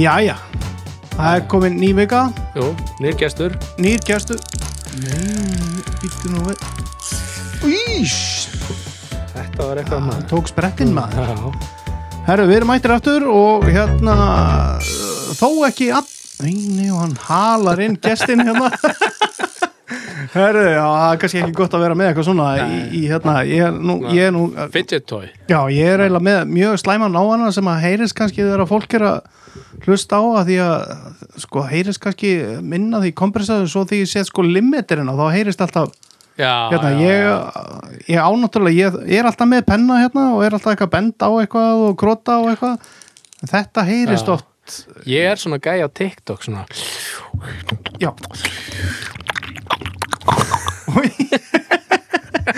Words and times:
Jæja. 0.00 0.36
Það 1.12 1.34
er 1.36 1.42
komin 1.52 1.74
ný 1.76 1.90
vika. 1.92 2.20
Jú, 2.56 2.70
nýr 3.04 3.16
gestur. 3.20 3.56
Nýr 3.76 4.00
gæstu 4.08 4.38
Nei, 5.00 5.82
býttu 6.00 6.30
nú 6.32 6.40
við. 6.46 6.62
Ís! 7.68 8.14
Þetta 9.34 9.66
var 9.66 9.80
eitthvað 9.82 9.98
Það 9.98 10.06
maður. 10.06 10.24
tók 10.30 10.48
sprettinn 10.48 10.94
maður. 10.96 11.28
Já, 11.28 11.50
Herru, 12.30 12.46
við 12.48 12.56
erum 12.60 12.72
mættir 12.72 12.94
aftur 12.94 13.26
og 13.28 13.66
hérna 13.68 14.16
uh, 14.80 14.88
þó 15.36 15.48
ekki 15.68 15.90
all... 15.92 16.08
Nei, 16.40 16.54
nei, 16.72 16.88
og 16.88 17.02
hann 17.02 17.14
halar 17.26 17.82
inn 17.84 17.98
gestin 18.00 18.40
hérna. 18.46 18.70
Herru, 20.34 20.64
já, 20.64 20.80
það 20.86 21.12
er 21.12 21.20
kannski 21.20 21.42
ekki 21.42 21.56
gott 21.60 21.76
að 21.76 21.84
vera 21.84 21.98
með 21.98 22.08
eitthvað 22.10 22.28
svona 22.30 22.48
í, 22.64 22.80
í 22.96 23.02
hérna, 23.10 23.34
ég 23.48 23.66
er 23.68 23.76
nú, 23.76 23.98
ég 24.14 24.30
er 24.30 24.34
nú 24.34 24.46
fidget 24.72 25.04
toy. 25.10 25.26
Já, 25.50 25.60
ég 25.74 25.92
er 25.92 26.06
eiginlega 26.06 26.26
með 26.30 26.56
mjög 26.56 26.80
slæman 26.86 27.20
á 27.20 27.22
hana 27.34 27.52
sem 27.52 27.68
að 27.68 27.82
heyrist 27.84 28.16
kannski 28.16 28.40
þegar 28.46 28.64
að 28.64 28.72
fólk 28.72 28.96
er 28.96 29.06
að 29.10 29.20
hlusta 29.86 30.14
á 30.20 30.22
að 30.40 30.44
því 30.50 30.56
að 30.64 30.74
sko 31.44 31.58
heyrist 31.70 32.02
kannski 32.02 32.30
minna 32.62 32.96
því 33.02 33.10
kompressaður 33.18 33.68
svo 33.72 33.82
því 33.88 33.96
ég 34.04 34.10
set 34.12 34.26
sko 34.30 34.40
limiterinn 34.46 35.10
og 35.12 35.16
þá 35.20 35.26
heyrist 35.36 35.62
alltaf 35.64 35.88
Já, 36.40 36.52
hérna, 36.72 36.90
já, 36.96 37.00
ég, 37.04 37.20
ég 38.14 38.18
ánáttúrulega 38.22 38.76
ég, 38.78 38.90
ég 39.12 39.18
er 39.20 39.26
alltaf 39.28 39.48
með 39.50 39.62
penna 39.68 39.94
hérna 40.00 40.22
og 40.36 40.40
er 40.46 40.52
alltaf 40.56 40.70
eitthvað 40.72 40.88
að 40.88 40.94
benda 40.94 41.24
á 41.28 41.32
eitthvað 41.42 41.70
og 41.84 41.90
krota 42.00 42.32
á 42.40 42.42
eitthvað. 42.48 42.74
En 43.40 43.48
þetta 43.50 43.80
heyrist 43.88 44.28
oft 44.32 44.46
Ég 45.08 45.22
er 45.26 45.36
svona 45.40 45.58
gæja 45.58 45.84
á 45.84 45.88
TikTok 45.90 46.40
svona. 46.46 46.62
Já 47.98 48.10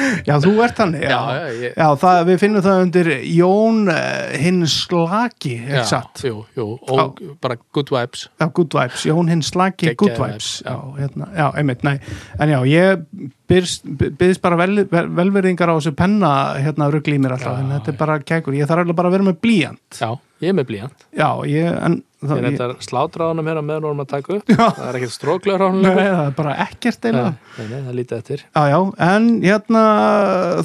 já, 0.29 0.35
þú 0.43 0.53
ert 0.65 0.77
þannig 0.81 1.03
já, 1.07 1.11
Já, 1.12 1.51
ég- 1.62 1.77
já 1.77 1.89
það, 2.03 2.21
við 2.31 2.41
finnum 2.43 2.65
það 2.67 2.83
undir 2.87 3.11
Jón 3.33 3.81
uh, 3.93 4.33
hinn 4.43 4.62
slaki 4.71 5.55
Já, 5.69 5.83
satt. 5.89 6.23
jú, 6.27 6.43
jú, 6.57 6.67
og 6.93 7.21
bara 7.43 7.57
good 7.75 7.93
vibes. 7.93 8.27
Já, 8.41 8.47
good 8.57 8.75
vibes, 8.79 9.05
Jón 9.09 9.31
hinn 9.33 9.43
slaki 9.47 9.91
Geggjaðir 9.91 10.01
good 10.03 10.19
vibes, 10.19 10.51
vibes. 10.51 10.51
já. 10.65 10.73
já, 10.73 10.98
hérna, 11.03 11.29
já, 11.37 11.47
einmitt, 11.61 11.83
nei. 11.87 11.97
En 12.41 12.53
já, 12.55 12.59
ég 12.69 13.07
byrst, 13.53 13.85
byrst 14.19 14.41
bara 14.45 14.57
vel, 14.57 14.85
vel, 14.89 15.09
velverðingar 15.19 15.69
á 15.69 15.77
þessu 15.77 15.93
penna 15.98 16.33
hérna 16.63 16.87
ruggli 16.93 17.19
í 17.19 17.23
mér 17.23 17.35
alltaf, 17.37 17.59
Já, 17.59 17.65
en 17.67 17.73
þetta 17.77 17.93
er 17.93 17.98
bara 18.01 18.19
kækur 18.25 18.57
ég 18.57 18.69
þarf 18.70 18.85
alveg 18.87 18.97
bara 18.97 19.11
að 19.13 19.17
vera 19.19 19.27
með 19.29 19.41
blíjant 19.45 19.98
Já, 20.01 20.13
ég 20.43 20.51
er 20.53 20.57
með 20.59 20.67
blíjant. 20.73 21.05
Já, 21.17 21.29
ég, 21.48 21.69
en 21.87 22.01
Ég 22.23 22.31
það, 22.31 22.39
ég, 22.45 22.53
þetta 22.55 22.85
slátraðanum 22.87 23.48
hérna 23.51 23.62
meðan 23.67 23.83
vorum 23.89 24.03
að 24.05 24.11
taka 24.12 24.35
upp. 24.37 24.51
Já. 24.53 24.67
Það 24.77 24.85
er 24.89 24.98
ekkert 25.01 25.15
stróklur 25.17 25.62
á 25.62 25.67
hann 25.67 25.81
nei, 25.83 25.97
það 25.97 26.21
er 26.29 26.35
bara 26.37 26.53
ekkert 26.69 27.03
Nei, 27.03 27.11
eiginlega 27.11 27.65
nei, 27.73 27.81
það 27.89 27.97
lítið 27.98 28.19
eftir. 28.21 28.45
Já, 28.47 28.63
já, 28.70 28.79
en 29.09 29.27
hérna 29.43 29.83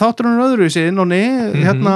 þátturinn 0.04 0.36
er 0.38 0.44
öðruvísi, 0.52 0.84
nonni. 0.94 1.22
Hérna 1.64 1.96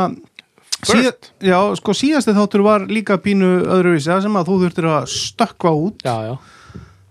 síða, 0.82 1.12
First. 1.12 1.30
já, 1.46 1.58
sko 1.78 1.94
síðasti 1.94 2.34
þáttur 2.40 2.66
var 2.66 2.88
líka 2.90 3.20
pínu 3.22 3.52
öðruvísi, 3.68 4.10
það 4.10 4.26
sem 4.26 4.40
að 4.42 4.50
þú 4.50 4.58
þurftir 4.64 4.90
að 4.96 5.06
stökkva 5.14 5.76
út. 5.78 6.02
Já, 6.10 6.16
já, 6.32 6.34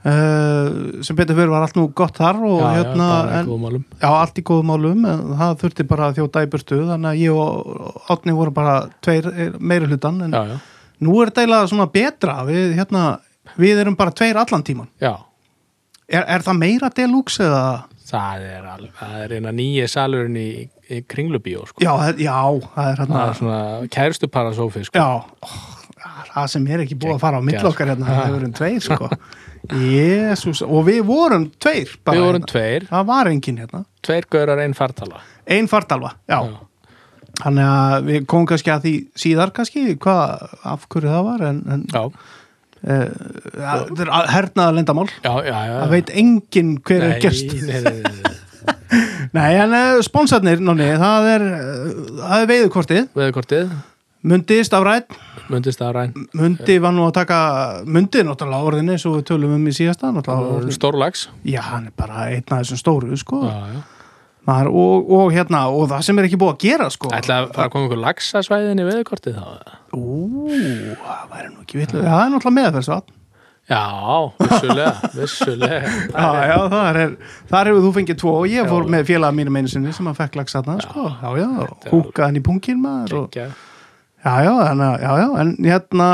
uh, 0.05 1.03
sem 1.05 1.17
betur 1.19 1.37
fyrir 1.39 1.51
var 1.53 1.65
allt 1.67 1.77
nú 1.79 1.87
gott 1.97 2.17
þar 2.20 2.39
og 2.47 2.59
já, 2.61 2.65
já 2.65 2.70
hérna 2.81 3.09
bara 3.11 3.41
en, 3.41 3.84
Já, 4.01 4.09
allt 4.11 4.41
í 4.41 4.45
góðum 4.47 4.70
málum, 4.73 5.05
en 5.11 5.25
það 5.41 5.57
þurfti 5.65 5.87
bara 5.91 6.09
að 6.11 6.20
þjóta 6.20 6.45
í 6.47 6.51
burtu, 6.55 6.79
þannig 6.91 7.11
að 7.12 7.23
ég 7.25 7.41
og 7.41 8.05
Átni 8.15 8.34
voru 8.37 8.55
bara 8.57 8.77
tveir 9.05 9.29
eh, 9.33 9.51
meiri 9.61 9.91
hlutan, 9.91 10.20
en 10.27 10.37
Já, 10.37 10.42
já, 10.55 10.59
nú 11.01 11.17
er 11.23 11.31
þetta 11.31 11.45
eiginlega 11.45 11.70
svona 11.73 11.89
betra, 11.92 12.39
við, 12.48 12.75
hérna, 12.79 13.05
við 13.61 13.83
erum 13.85 13.97
bara 13.97 14.13
tveir 14.17 14.41
allan 14.41 14.64
tíman. 14.67 14.89
já 15.01 15.14
Er, 16.11 16.24
er 16.27 16.42
það 16.42 16.57
meira 16.58 16.89
deluxe 16.91 17.45
eða? 17.47 17.85
Það 18.11 18.41
er, 18.42 18.64
alveg, 18.67 18.95
það 18.98 19.20
er 19.23 19.33
eina 19.36 19.51
nýja 19.55 19.85
salurinn 19.92 20.35
í, 20.41 20.47
í 20.91 20.97
kringlubíó 21.07 21.61
sko. 21.69 21.79
Já, 21.85 21.92
það- 22.01 22.23
já, 22.24 22.39
það 22.74 22.89
er 22.91 22.97
hérna, 22.98 23.14
Það 23.20 23.29
er 23.29 23.36
svona 23.39 23.58
kærustu 23.95 24.27
parasófi 24.35 24.83
sko. 24.89 24.98
já, 24.98 25.07
ó, 25.47 25.51
það 26.33 26.48
sem 26.51 26.67
er 26.67 26.83
ekki 26.83 26.98
búið 26.98 27.14
að 27.14 27.20
fara 27.23 27.39
á 27.39 27.42
milli 27.47 27.63
okkar 27.70 27.92
hérna, 27.92 28.08
Já. 28.11 28.17
það 28.24 28.35
vorum 28.35 28.57
tveir, 28.58 28.80
sko. 28.83 29.08
Jésús, 29.77 30.63
og 30.67 30.85
við 30.89 31.05
vorum 31.08 31.47
tveir 31.63 31.95
bara. 32.05 32.17
Við 32.17 32.27
vorum 32.27 32.41
hérna. 32.42 32.51
tveir, 32.53 32.89
Það 32.91 33.07
var 33.13 33.31
enginn 33.31 33.63
hérna. 33.63 33.85
tveir 34.07 34.27
gaurar 34.31 34.64
einn 34.64 34.75
fartala 34.75 35.23
Ein 35.51 35.69
fartalva, 35.70 36.14
já. 36.31 36.41
Þannig 37.41 37.64
að 37.70 38.05
við 38.11 38.27
komum 38.29 38.47
kannski 38.51 38.70
að 38.75 38.85
því 38.85 38.95
síðar 39.23 39.53
kannski, 39.57 39.86
hvað, 40.03 40.51
af 40.75 40.86
hverju 40.92 41.09
það 41.14 41.25
var, 41.30 41.45
en, 41.48 41.63
en 41.73 41.85
Já, 41.91 42.03
ja, 42.80 43.73
þetta 43.91 44.05
er 44.07 44.13
hernaða 44.33 44.75
lendamál 44.79 45.07
já, 45.11 45.33
já, 45.45 45.57
já. 45.69 45.73
það 45.83 45.91
veit 45.95 46.13
enginn 46.23 46.70
hver 46.89 47.03
er 47.05 47.19
gerst 47.20 47.51
nei, 47.53 47.61
nei, 47.67 47.80
nei, 47.85 48.13
nei. 48.14 48.70
nei 49.36 49.51
en 49.61 49.75
uh, 49.77 50.01
sponsarnir 50.05 50.63
nonni, 50.64 50.86
það 51.01 51.29
er, 51.35 51.45
uh, 51.45 51.91
það 52.23 52.36
er 52.39 52.51
veiðukortið 52.55 53.03
Veðurkortið, 53.20 53.75
Mundi 54.30 54.59
stafrætt 54.64 55.13
myndist 55.52 55.83
að 55.84 55.94
ræn 55.96 56.12
Mundi 56.38 56.78
var 56.83 56.94
nú 56.96 57.06
að 57.06 57.14
taka 57.20 57.38
Mundi 57.86 58.22
er 58.22 58.28
náttúrulega 58.28 58.70
orðinni 58.70 58.98
svo 59.00 59.16
við 59.18 59.28
tölum 59.33 59.56
um 59.56 59.68
í 59.70 59.74
síðasta 59.77 60.12
Stórlags 60.74 61.28
já 61.44 61.61
hann 61.66 61.90
er 61.90 61.96
bara 61.96 62.28
einn 62.30 62.44
af 62.46 62.62
þessum 62.62 62.80
stóru 62.80 63.18
sko. 63.20 63.42
Já, 63.46 63.74
já. 63.74 63.80
Maður, 64.48 64.70
og, 64.80 65.11
og 65.18 65.33
hérna 65.34 65.66
og 65.68 65.86
það 65.90 66.05
sem 66.06 66.18
er 66.18 66.27
ekki 66.27 66.38
búið 66.40 66.55
að 66.55 66.62
gera 66.64 66.90
sko. 66.90 67.11
Ætla 67.12 67.42
að 67.50 67.72
koma 67.74 67.88
ykkur 67.90 68.00
laxasvæðin 68.06 68.80
í 68.80 68.86
veðurkortið 68.88 69.36
þá 69.36 69.77
Ú, 69.96 70.48
það 70.48 71.24
væri 71.34 71.50
nú 71.50 71.64
ekki 71.64 71.80
vitlu 71.82 72.05
það 72.05 72.22
er 72.24 72.30
náttúrulega 72.32 72.56
meðferðsvatn. 72.61 73.17
Já, 73.70 73.86
vissulega, 74.40 74.92
vissulega. 75.18 75.90
Já, 76.11 76.28
já, 76.50 76.56
þar, 76.72 76.96
er, 77.05 77.12
þar 77.52 77.70
hefur 77.70 77.84
þú 77.84 77.90
fengið 78.00 78.17
tvo. 78.18 78.32
Og 78.40 78.50
ég 78.50 78.70
fór 78.70 78.88
með 78.90 79.05
félaga 79.12 79.36
mínu 79.36 79.52
meinu 79.55 79.70
sinni 79.70 79.92
sem 79.94 80.08
að 80.11 80.22
fekk 80.24 80.38
lagsa 80.40 80.62
þarna, 80.64 80.86
sko, 80.88 81.05
já, 81.20 81.28
já, 81.38 81.50
húkaði 81.92 82.24
hann 82.24 82.40
í 82.40 82.42
pungin 82.48 82.80
maður 82.82 83.18
og. 83.20 83.38
Já, 84.25 84.35
já, 84.45 84.55
en, 84.70 84.85
já, 85.03 85.13
já, 85.20 85.27
en 85.42 85.51
hérna, 85.64 86.08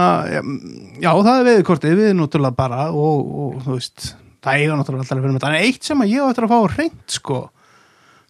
já, 1.02 1.10
það 1.10 1.32
er 1.34 1.46
veðurkortið, 1.50 1.96
við 2.00 2.16
náttúrulega 2.20 2.58
bara 2.58 2.88
og, 2.92 3.30
og 3.44 3.62
þú 3.64 3.78
veist, 3.78 4.10
það 4.44 4.60
eiga 4.60 4.80
náttúrulega 4.80 5.06
alltaf 5.06 5.16
að 5.16 5.22
vera 5.24 5.32
með 5.34 5.40
þetta, 5.40 5.52
en 5.52 5.68
eitt 5.68 5.88
sem 5.88 6.04
að 6.04 6.12
ég 6.14 6.28
eftir 6.30 6.46
að 6.46 6.52
fá 6.54 6.76
reynd, 6.76 7.00
sko, 7.16 7.40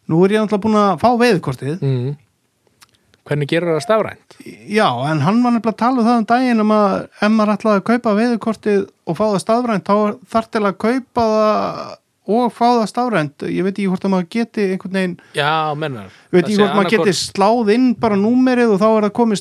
nú 0.07 0.23
er 0.25 0.37
ég 0.37 0.45
náttúrulega 0.45 0.65
búin 0.67 0.81
að 0.83 1.03
fá 1.03 1.11
veðurkortið, 1.25 1.77
mm. 1.83 2.15
Hvernig 3.27 3.49
gerur 3.51 3.73
það 3.75 3.81
stafrænt? 3.83 4.37
já, 4.71 4.87
en 5.11 5.21
hann 5.25 5.41
var 5.43 5.51
nefnilega 5.51 5.73
að 5.73 5.81
tala 5.81 5.99
um 5.99 6.07
það 6.07 6.19
um 6.21 6.27
daginn 6.31 6.63
um 6.63 6.73
að 6.77 6.93
ef 7.11 7.33
maður 7.35 7.53
ætlaði 7.57 7.81
að 7.81 7.87
kaupa 7.89 8.13
veðurkortið 8.21 8.85
og 8.87 9.17
fá 9.19 9.25
það 9.25 9.41
staðrænt, 9.43 9.89
þá 9.89 10.29
þarf 10.31 10.51
til 10.55 10.63
að 10.63 10.77
kaupa 10.85 11.25
það 11.33 11.81
og 12.27 12.51
fá 12.55 12.65
það 12.67 12.87
stafrænt. 12.91 13.45
Ég 13.47 13.63
veit 13.67 13.75
ekki 13.77 13.87
hvort 13.91 14.07
að 14.09 14.13
maður 14.17 14.29
geti 14.35 14.65
einhvern 14.73 14.97
veginn 14.99 15.13
Já, 15.37 15.51
mennar. 15.79 16.09
Ég 16.11 16.35
veit 16.37 16.45
ekki 16.49 16.57
hvort 16.61 16.75
maður 16.79 16.93
geti 16.97 17.15
sláð 17.21 17.71
inn 17.77 17.87
bara 18.03 18.19
númerið 18.19 18.73
og 18.75 18.81
þá 18.83 18.87
er 18.91 19.07
það 19.07 19.15
komið 19.21 19.41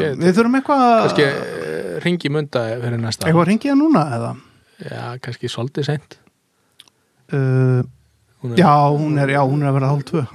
ég- 0.00 0.18
við 0.24 0.34
þurfum 0.40 0.58
eitthvað 0.60 0.82
að 0.88 0.98
Kannski 1.04 1.28
uh, 1.30 2.00
ringi 2.06 2.32
munda 2.34 2.64
fyrir 2.82 3.00
næsta. 3.04 3.26
Eitthvað 3.28 3.44
að 3.44 3.50
ringja 3.52 3.76
núna 3.78 4.02
eða? 4.18 4.32
Já, 4.80 5.04
kannski 5.22 5.50
svolítið 5.52 5.88
seint. 5.92 6.18
Uh, 7.32 7.82
Hún 8.40 8.54
er- 8.54 8.58
já, 8.64 8.72
hún 8.96 9.18
er, 9.20 9.28
já, 9.36 9.40
hún 9.44 9.62
er 9.62 9.68
að 9.68 9.74
vera 9.78 9.88
hálf 9.92 10.04
tvö. 10.08 10.22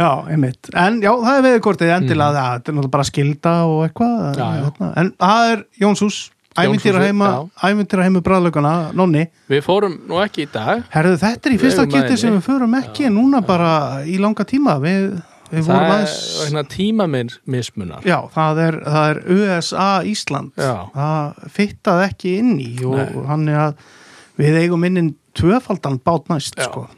Já, 0.00 0.08
einmitt. 0.32 0.68
En 0.80 0.96
já, 1.04 1.10
það 1.12 1.34
er 1.38 1.42
veðurkortið 1.44 1.90
endilega. 1.92 2.32
Það, 2.32 2.52
þetta 2.54 2.70
er 2.70 2.74
náttúrulega 2.76 2.92
bara 2.94 3.04
skilda 3.08 3.50
og 3.68 3.80
eitthvað. 3.84 4.38
Já, 4.38 4.46
þarna. 4.64 4.88
en 5.02 5.10
það 5.20 5.50
er 5.52 5.64
Jónshús 5.82 6.20
ævintýra 6.58 7.00
heima, 7.04 7.26
já. 7.62 7.72
heima 8.02 8.20
bræðlaugana, 8.26 8.92
nonni 8.96 9.26
Við 9.50 9.62
fórum 9.62 9.98
nú 10.08 10.18
ekki 10.24 10.46
í 10.46 10.52
dag 10.52 10.82
herðu, 10.90 11.18
þetta 11.22 11.46
er 11.50 11.54
í 11.54 11.58
fyrsta 11.62 11.84
aðeins. 11.86 12.20
sem 12.24 12.34
við 12.34 12.46
förum 12.48 12.74
ekki 12.80 13.10
núna 13.14 13.40
bara 13.46 14.02
í 14.04 14.18
langa 14.18 14.44
tíma 14.44 14.78
við, 14.82 15.20
við 15.52 15.68
Það 15.68 15.76
er 15.76 15.90
aðeins 15.92 16.16
vegna 16.44 16.64
tímamins 16.74 17.38
mismunar 17.46 18.02
Já, 18.06 18.18
það 18.34 18.62
er, 18.66 18.80
það 18.86 19.10
er 19.10 19.22
USA 19.36 19.88
Ísland 20.10 20.52
Já. 20.58 20.74
það 20.94 21.50
fittaði 21.54 22.08
ekki 22.10 22.34
inn 22.40 22.52
í 22.58 22.72
og 22.84 23.26
hann 23.30 23.48
er 23.48 23.60
að 23.68 23.74
við 24.40 24.58
eigum 24.64 24.84
inn 24.90 25.14
tvöfaldan 25.38 26.00
bát 26.02 26.26
næst 26.32 26.58
Já. 26.58 26.66
sko. 26.66 26.88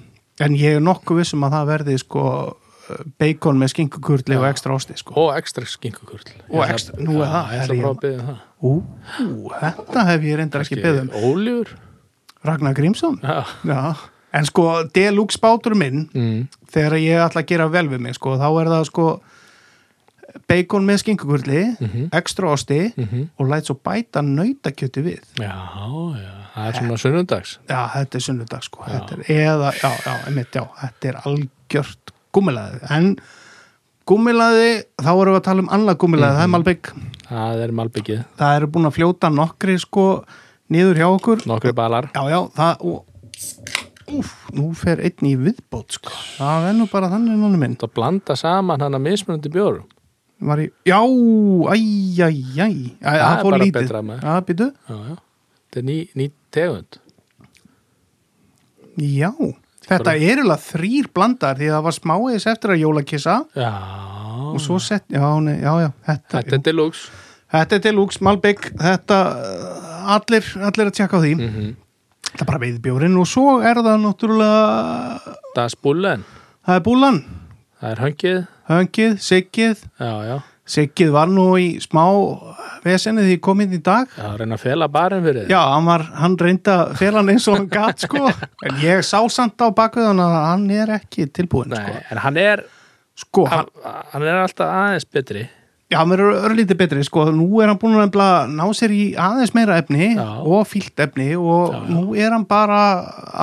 en 0.40 0.56
ég 0.56 0.78
er 0.78 0.80
nokkuð 0.80 1.20
vissum 1.20 1.44
að 1.44 1.52
það 1.58 1.66
verði 1.74 1.98
sko 2.00 2.22
bacon 3.20 3.56
með 3.60 3.70
skinkukurli 3.72 4.36
og 4.36 4.42
Já. 4.44 4.50
ekstra 4.50 4.74
osti 4.74 4.96
sko. 4.96 5.12
og 5.16 5.36
ekstra 5.36 5.64
skinkukurl 5.68 6.24
Og 6.50 6.64
extra- 6.68 6.96
nú 6.98 7.20
er 7.22 7.28
það, 7.28 7.44
Ég 7.52 7.60
ætla 7.60 7.60
herri, 7.60 7.68
að 7.68 7.76
ég- 7.76 7.82
prófa 7.84 7.92
að 7.92 8.00
byggja 8.02 8.24
það 8.26 8.40
Ú, 8.62 8.76
þetta 9.58 10.04
hef 10.06 10.22
ég 10.28 10.38
reyndar 10.38 10.62
ekki 10.64 10.78
beðum 10.82 11.10
Óljur 11.18 11.72
Ragnar 12.46 12.74
Grímsson. 12.74 13.20
Já. 13.22 13.42
Já. 13.66 13.94
en 14.32 14.46
sko 14.48 14.62
deluxe 14.96 15.36
bátur 15.42 15.74
minn 15.76 16.06
mm. 16.14 16.46
þegar 16.72 16.94
ég 17.02 17.20
ætla 17.20 17.42
að 17.42 17.50
gera 17.50 17.66
vel 17.68 17.88
við 17.90 18.00
mig 18.00 18.14
sko, 18.16 18.36
þá 18.40 18.46
er 18.62 18.70
það 18.72 18.86
sko 18.88 19.06
bacon 20.48 20.86
með 20.88 21.02
skinkukurli 21.02 21.62
Mhm. 21.80 22.06
ekstra 22.16 22.48
osti 22.54 22.78
Mm 22.96 23.28
og 23.38 23.48
læt 23.50 23.66
svo 23.68 23.76
bæta 23.76 24.22
nautakjöti 24.24 25.02
við. 25.04 25.20
Já, 25.36 25.52
já, 26.16 26.32
það 26.54 26.66
er 26.68 26.72
svona 26.78 26.96
sunnundags 27.02 27.58
Já, 27.68 27.88
þetta 27.92 28.14
er 28.16 28.20
sunnudag 28.20 28.62
sko. 28.64 28.84
Já. 28.86 28.92
þetta 28.94 29.12
er, 29.18 29.22
eða, 29.36 29.72
já, 29.82 29.90
já, 30.06 30.14
einmitt, 30.26 30.52
já, 30.54 30.64
þetta 30.80 31.08
er 31.08 31.20
algjört 31.26 32.12
gúmilaði 32.32 32.80
en 32.90 33.16
gúmilaði, 34.08 34.70
þá 34.98 35.10
erum 35.12 35.34
við 35.34 35.40
að 35.40 35.44
tala 35.46 35.62
um 35.62 35.68
annað 35.76 35.98
gúmilaði, 36.02 36.36
það 36.38 36.46
er 36.46 36.52
Malbygg 36.56 36.92
Það 37.32 37.62
er 37.64 37.72
malbyggið, 37.78 38.24
það 38.36 38.58
eru 38.58 38.68
búin 38.74 38.88
að 38.88 38.96
fljóta 38.98 39.30
nokkri 39.32 39.78
sko 39.80 40.04
niður 40.72 41.00
hjá 41.00 41.06
okkur. 41.08 41.44
Nokkri 41.48 41.72
balar. 41.76 42.10
Já, 42.12 42.22
já, 42.28 42.38
það 42.58 42.84
og, 42.90 43.06
úf, 44.18 44.34
nú 44.52 44.68
fer 44.76 45.00
einn 45.06 45.28
í 45.30 45.32
viðbót 45.40 45.96
sko. 45.96 46.12
Það 46.36 46.68
er 46.68 46.76
nú 46.76 46.88
bara 46.92 47.08
þannig 47.14 47.40
núna 47.40 47.60
minn. 47.62 47.78
Það 47.80 47.94
blanda 47.96 48.36
saman 48.36 48.84
hann 48.84 48.98
að 48.98 49.04
mismunandi 49.06 49.52
bjórum. 49.54 49.88
Var 50.42 50.64
í, 50.64 50.68
já, 50.90 50.98
æj, 50.98 52.20
æj, 52.26 52.38
æj. 52.58 52.76
Það 53.00 53.40
fór 53.46 53.58
lítið. 53.62 53.96
já, 54.18 54.34
býtu. 54.48 54.68
Þetta 54.90 55.80
er 55.80 55.88
ný, 55.88 55.98
ný 56.18 56.30
tegund. 56.52 57.00
já 59.00 59.32
þetta 59.88 60.14
er 60.14 60.20
eiginlega 60.22 60.58
þrýr 60.66 61.08
blandar 61.14 61.56
því 61.58 61.68
að 61.70 61.74
það 61.76 61.84
var 61.88 61.96
smáiðis 61.98 62.46
eftir 62.52 62.70
að 62.74 62.82
jólakissa 62.84 63.36
Já. 63.58 63.70
og 64.52 64.60
svo 64.62 64.78
sett, 64.82 65.04
já, 65.10 65.24
nei, 65.40 65.56
já, 65.60 65.72
já 65.84 65.90
þetta, 66.06 66.32
Þetta 66.38 66.54
er 66.58 66.64
deluxe. 66.70 67.10
þetta 67.52 67.76
er 67.78 67.84
deluxe, 67.88 68.22
Malbygg 68.24 68.68
þetta, 68.80 69.18
uh, 69.36 70.16
allir, 70.16 70.44
allir 70.70 70.90
að 70.90 70.96
tjekka 71.00 71.18
á 71.18 71.24
því 71.24 71.34
Mm 71.38 71.70
þetta 72.32 72.46
er 72.46 72.48
bara 72.48 72.60
veiðbjórin 72.62 73.16
og 73.20 73.26
svo 73.28 73.58
er 73.60 73.76
það 73.84 73.98
náttúrulega 74.00 75.34
Það 75.52 75.64
er 75.66 75.72
spúlen. 75.74 76.22
það 76.64 76.78
er 76.78 76.84
búlan, 76.86 77.18
Það 77.82 77.90
er 77.90 78.00
höngið. 78.06 78.38
höngið, 78.70 79.18
siggið 79.20 79.82
Já, 80.00 80.12
já. 80.30 80.36
Siggið 80.72 81.10
var 81.14 81.28
nú 81.30 81.46
í 81.60 81.68
smá 81.84 82.02
vesenið 82.82 83.28
því 83.28 83.34
ég 83.36 83.42
kom 83.44 83.60
inn 83.62 83.76
í 83.76 83.80
dag 83.84 84.10
Já, 84.18 84.28
reyna 84.40 84.56
að 84.58 84.64
fela 84.64 84.88
barinn 84.90 85.22
fyrir 85.22 85.44
þig. 85.44 85.52
Já, 85.54 85.60
hann, 85.70 85.86
var, 85.86 86.02
hann 86.18 86.36
reynda 86.40 86.76
fél 86.98 87.14
hann 87.18 87.30
eins 87.32 87.46
og 87.50 87.58
hann 87.60 87.68
gat 87.70 88.04
sko 88.08 88.26
en 88.66 88.78
ég 88.82 89.04
sá 89.06 89.18
samt 89.30 89.60
á 89.62 89.68
bakvið 89.70 90.08
hann 90.10 90.22
að 90.24 90.36
hann 90.48 90.68
er 90.82 90.94
ekki 90.98 91.28
tilbúin 91.30 91.70
Nei, 91.74 91.98
en 92.10 92.22
hann 92.24 92.38
er, 92.42 92.64
sko, 93.14 93.44
sko 93.46 93.50
hann, 93.52 93.68
hann, 94.14 94.24
er 94.26 94.40
alltaf 94.42 94.72
aðeins 94.72 95.06
betri. 95.06 95.44
já, 95.92 95.98
hann 96.00 96.08
verður 96.10 96.40
örlítið 96.48 96.80
betri 96.80 97.04
sko, 97.06 97.26
nú 97.36 97.60
er 97.62 97.68
hann 97.70 97.78
búin 97.78 98.00
að 98.00 98.50
ná 98.56 98.64
sér 98.74 98.94
í 98.96 99.02
aðeins 99.20 99.52
meira 99.54 99.76
efni 99.82 100.14
Já. 100.16 100.26
og 100.40 100.66
fílt 100.72 101.04
efni 101.04 101.28
og 101.36 101.74
Já, 101.76 101.78
já. 101.78 101.86
nú 101.92 102.16
er 102.16 102.32
hann 102.34 102.48
bara 102.48 102.80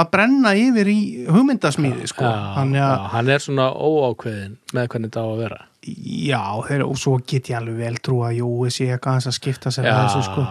að 0.02 0.10
brenna 0.18 0.56
yfir 0.58 0.90
í 0.92 1.00
hugmyndasmíði 1.30 2.10
sko, 2.12 2.26
að 2.26 2.80
hann 3.14 3.30
er 3.38 3.46
svona 3.46 3.70
óákveðin 3.78 4.58
með 4.74 4.90
hvernig 4.92 5.14
þetta 5.14 5.24
á 5.24 5.28
að 5.30 5.44
vera. 5.46 5.62
Já, 6.30 6.42
þeir, 6.68 6.84
og 6.88 6.98
svo 7.00 7.16
get 7.28 7.50
ég 7.52 7.58
alveg 7.60 7.80
vel 7.84 7.96
trú 8.04 8.20
að 8.28 8.38
Jói 8.42 8.70
sé 8.74 8.90
eitthvað 8.94 9.30
að 9.30 9.38
skipta 9.40 9.72
sér 9.74 9.88
að 9.92 10.00
þessu 10.06 10.22
sko, 10.28 10.44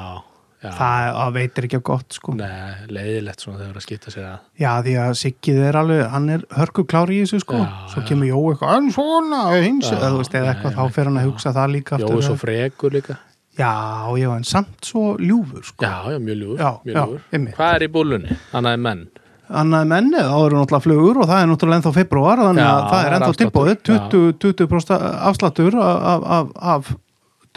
já. 0.65 0.71
það 0.79 1.07
það 1.19 1.33
veitir 1.39 1.69
ekki 1.69 1.79
á 1.79 1.89
gott 1.91 2.17
sko 2.19 2.35
Nei, 2.39 2.73
leiðilegt 2.97 3.45
svona 3.45 3.61
þegar 3.63 3.79
að 3.81 3.87
skipta 3.87 4.15
sér 4.15 4.27
að. 4.33 4.41
Já, 4.59 4.71
því 4.89 4.97
að 5.05 5.15
Siggið 5.23 5.61
er 5.69 5.79
alveg, 5.83 6.03
hann 6.15 6.29
er 6.35 6.45
hörku 6.59 6.85
klári 6.91 7.21
í 7.21 7.23
þessu 7.27 7.41
sko, 7.45 7.61
Já, 7.63 7.71
svo 7.95 8.03
já. 8.03 8.09
kemur 8.11 8.31
Jó 8.33 8.43
eitthvað, 8.53 8.75
en 8.81 8.91
svona, 8.99 9.43
hins, 9.63 9.87
Já, 9.91 9.97
eða 10.01 10.11
þú 10.15 10.21
veist, 10.25 10.35
eða 10.43 10.53
eitthvað, 10.55 10.77
þá 10.81 10.99
fer 10.99 11.11
hann 11.13 11.21
að 11.23 11.27
já. 11.27 11.31
hugsa 11.33 11.55
það 11.61 11.73
líka 11.77 12.01
Jói 12.03 12.21
svo 12.27 12.37
frekur 12.43 12.99
líka. 12.99 13.19
Já, 13.59 13.73
já, 14.15 14.29
en 14.37 14.45
samt 14.47 14.87
svo 14.87 15.17
ljúfur 15.19 15.65
sko. 15.67 15.83
Já, 15.83 16.13
já, 16.15 16.19
mjög 16.23 16.37
ljúfur. 16.39 16.61
Já, 16.63 16.69
mjög 16.85 16.95
já, 16.95 17.07
ljúfur. 17.11 17.55
Hvað 17.57 17.73
er 17.75 17.83
í 17.83 17.89
búlunni? 17.97 18.37
Annað 18.55 18.77
en 18.79 18.85
menn. 18.85 19.01
Annað 19.49 19.85
menni, 19.89 20.21
þá 20.21 20.35
eru 20.45 20.59
náttúrulega 20.59 20.85
flugur 20.85 21.19
og 21.23 21.29
það 21.31 21.43
er 21.43 21.47
náttúrulega 21.49 21.81
ennþá 21.81 21.93
februar, 21.97 22.41
þannig 22.45 22.65
Já, 22.65 22.69
að 22.69 22.79
það 22.79 22.99
er 22.99 23.05
það 23.05 23.09
er 23.09 23.17
ennþá 23.19 23.37
tilbúið, 23.43 23.77
20, 23.89 24.33
20% 24.45 25.07
afsláttur 25.31 25.77
af, 25.81 26.27
af, 26.37 26.51
af, 26.73 26.91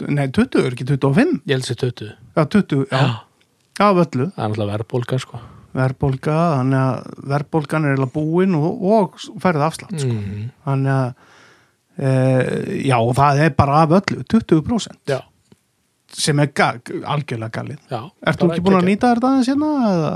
nei, 0.08 0.22
20 0.32 0.62
er 0.62 0.76
ekki 0.76 0.86
25, 0.88 1.34
Ég 1.44 1.58
held 1.58 1.66
sér 1.68 1.80
20. 1.82 2.14
já, 2.38 2.42
20, 2.56 2.86
já, 2.88 3.02
af 3.88 4.00
öllu, 4.06 4.28
Það 4.32 4.44
er 4.46 4.52
náttúrulega 4.54 4.72
verðbólga, 4.76 5.18
sko. 5.26 5.42
verðbólga, 5.76 6.38
þannig 6.56 6.80
að 6.80 7.20
verðbólgan 7.34 7.84
er 7.88 7.94
eiginlega 7.94 8.16
búin 8.16 8.56
og, 8.56 8.88
og 8.96 9.20
færið 9.44 9.66
afslátt, 9.68 9.98
sko. 10.00 10.16
Mm. 10.16 10.48
þannig 10.68 10.94
að 10.96 11.12
e, 11.98 12.10
já, 12.88 12.96
það 13.20 13.44
er 13.46 13.54
bara 13.60 13.82
af 13.84 13.96
öllu 14.00 14.24
20% 14.32 15.12
Já, 15.12 15.20
sem 16.12 16.40
er 16.44 16.50
ga 16.56 16.72
algjörlega 17.08 17.52
galið 17.60 17.78
já. 17.92 18.00
Ertu 18.28 18.48
ekki 18.48 18.64
búin 18.64 18.80
að 18.80 18.88
nýta 18.90 19.12
þetta 19.14 19.30
aðeins 19.34 19.52
hérna? 19.52 19.72
eða 19.92 20.12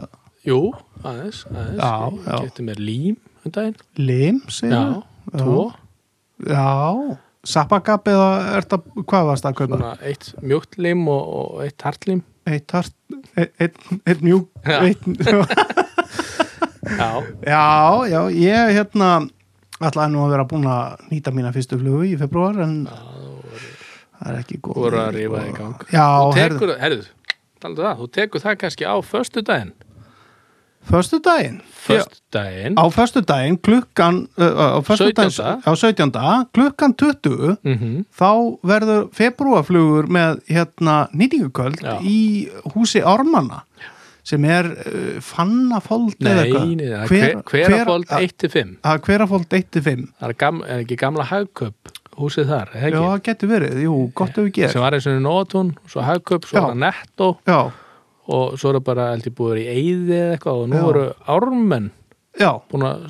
Jú, 0.46 0.58
aðeins, 1.02 1.42
aðeins. 1.50 1.80
Já, 1.80 1.92
Ég 2.06 2.26
já. 2.30 2.36
Getið 2.46 2.66
mér 2.68 2.80
lím 2.86 3.16
um 3.46 3.52
daginn. 3.56 3.76
Lim, 3.98 4.40
segir 4.52 4.74
Já, 4.76 4.84
tvo. 5.40 5.64
Já, 6.46 7.18
sappagap 7.46 8.08
eða 8.12 8.28
er 8.56 8.66
þetta, 8.66 8.78
hvað 9.02 9.28
varst 9.30 9.46
það 9.46 9.52
að 9.52 9.58
kaupa? 9.60 9.76
Svona 9.80 10.10
eitt 10.10 10.28
mjúkt 10.42 10.78
lím 10.86 11.06
og, 11.10 11.22
og 11.40 11.62
eitt 11.66 11.86
hartlím. 11.86 12.22
Eitt 12.46 12.70
hart, 12.76 12.94
eitt, 13.34 13.54
eitt, 13.58 13.78
eitt 14.06 14.20
mjúk 14.22 14.46
Já. 14.62 14.78
eitt, 14.86 15.02
Já, 16.86 17.08
Já, 17.42 18.06
já, 18.06 18.20
ég 18.30 18.70
hérna 18.76 19.08
ætlaði 19.82 20.12
nú 20.14 20.20
að 20.24 20.30
vera 20.36 20.44
búin 20.48 20.68
að 20.70 21.00
nýta 21.10 21.32
mína 21.34 21.50
fyrstu 21.54 21.78
flugu 21.80 22.04
í 22.06 22.14
februar 22.20 22.60
en 22.62 22.76
það 22.86 24.28
er 24.30 24.38
ekki 24.38 24.60
góð 24.62 24.76
þú 24.78 24.84
voru 24.86 25.00
að 25.02 25.10
rífa 25.18 25.40
í 25.42 25.50
gang. 25.56 25.82
Já, 25.90 26.06
Þú 26.06 26.38
herðu, 26.38 26.60
tekur, 26.60 26.72
herðu, 26.80 27.02
talaðu 27.64 27.82
það, 27.88 27.98
þú 27.98 28.06
tekur 28.20 28.44
það 28.46 28.56
kannski 28.62 28.86
á 28.86 28.94
föstu 29.10 29.42
daginn. 29.44 29.74
Förstu 30.90 31.18
daginn 31.24 31.60
Föstu 31.86 32.16
daginn. 32.32 32.74
á 32.78 32.84
förstu 32.90 33.20
daginn 33.26 33.56
klukkan 33.58 34.28
uh, 34.38 34.78
á 34.78 34.82
föstudaginn- 34.82 35.62
17.. 35.62 35.62
á 35.66 35.74
17. 35.76 36.12
klukkan 36.54 36.94
20 36.94 37.56
Mm 37.64 38.04
þá 38.18 38.30
verður 38.62 39.08
februarflugur 39.14 40.06
með 40.08 40.40
hérna 40.48 41.08
nýtinguköld 41.12 41.80
Já. 41.82 41.98
í 42.02 42.48
húsi 42.74 43.02
Ármanna 43.02 43.62
sem 44.26 44.42
er 44.44 44.66
uh, 44.66 45.20
fannafold 45.22 46.16
eða 46.18 46.34
Nei, 46.34 46.46
eitthvað. 46.46 46.80
er 46.82 47.06
Hver- 47.06 47.42
hver, 47.42 47.68
hverafold 47.70 48.06
hver- 48.10 48.26
1-5. 48.26 48.72
Það 48.82 48.94
er 48.94 49.04
hverafold 49.06 49.46
1-5 49.60 50.06
Það 50.18 50.28
er, 50.28 50.34
gam, 50.42 50.62
er 50.66 50.82
ekki 50.82 50.96
gamla 50.98 51.24
hagköp 51.30 51.92
húsið 52.16 52.46
þar, 52.48 52.70
eða 52.74 52.80
Já, 52.80 52.88
ekki? 52.88 53.06
það 53.06 53.22
getur 53.28 53.48
verið, 53.50 53.74
jú, 53.84 53.96
gott 54.16 54.30
ef 54.38 54.44
við 54.46 54.52
gerum 54.56 54.72
Sem 54.72 54.80
var 54.86 54.94
eins 54.96 55.06
og 55.06 55.18
nótun, 55.22 55.74
svo 55.86 56.00
hagköp, 56.06 56.46
svo 56.48 56.56
Já. 56.58 56.62
var 56.66 56.78
netto 56.80 57.28
Já, 57.46 57.58
og 58.26 58.56
svo 58.58 58.72
eru 58.72 58.82
bara, 58.84 59.12
held 59.14 59.28
ég, 59.28 59.36
búið 59.36 59.62
í 59.62 59.68
eyði 59.70 60.18
eða 60.18 60.34
eitthvað 60.36 60.62
og 60.64 60.68
nú 60.72 60.82
eru 60.90 61.06
ármenn 61.30 61.92
já. 62.36 62.50
búin 62.70 62.84
að 62.86 63.06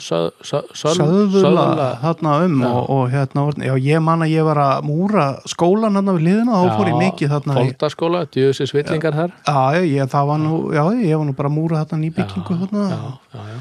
Söðula 0.76 1.88
þarna 2.02 2.34
um 2.46 2.56
Já. 2.62 2.68
og, 2.70 2.90
og 2.94 3.04
hérna, 3.12 3.44
já, 3.58 3.74
ég 3.82 4.02
man 4.04 4.24
að 4.24 4.32
ég 4.34 4.46
var 4.46 4.60
að 4.62 4.88
múra 4.88 5.26
skólan 5.50 5.98
hérna 5.98 6.16
við 6.16 6.26
liðina 6.28 6.58
og 6.60 6.68
þá 6.68 6.78
fór 6.78 6.90
ég 6.90 6.98
mikið 7.02 7.34
þarna 7.34 7.58
Foldaskóla, 7.58 8.22
djöðsins 8.36 8.74
villingar 8.76 9.18
þar. 9.18 9.36
Já, 9.46 9.86
ég, 9.86 10.10
það 10.12 10.30
var 10.30 10.42
nú, 10.42 10.54
já, 10.76 10.82
ég 11.02 11.20
var 11.20 11.28
nú 11.28 11.36
bara 11.38 11.52
að 11.52 11.56
múra 11.56 11.82
þarna 11.82 12.02
nýbyggingu 12.04 12.58
þarna. 12.62 12.86
já, 12.92 13.54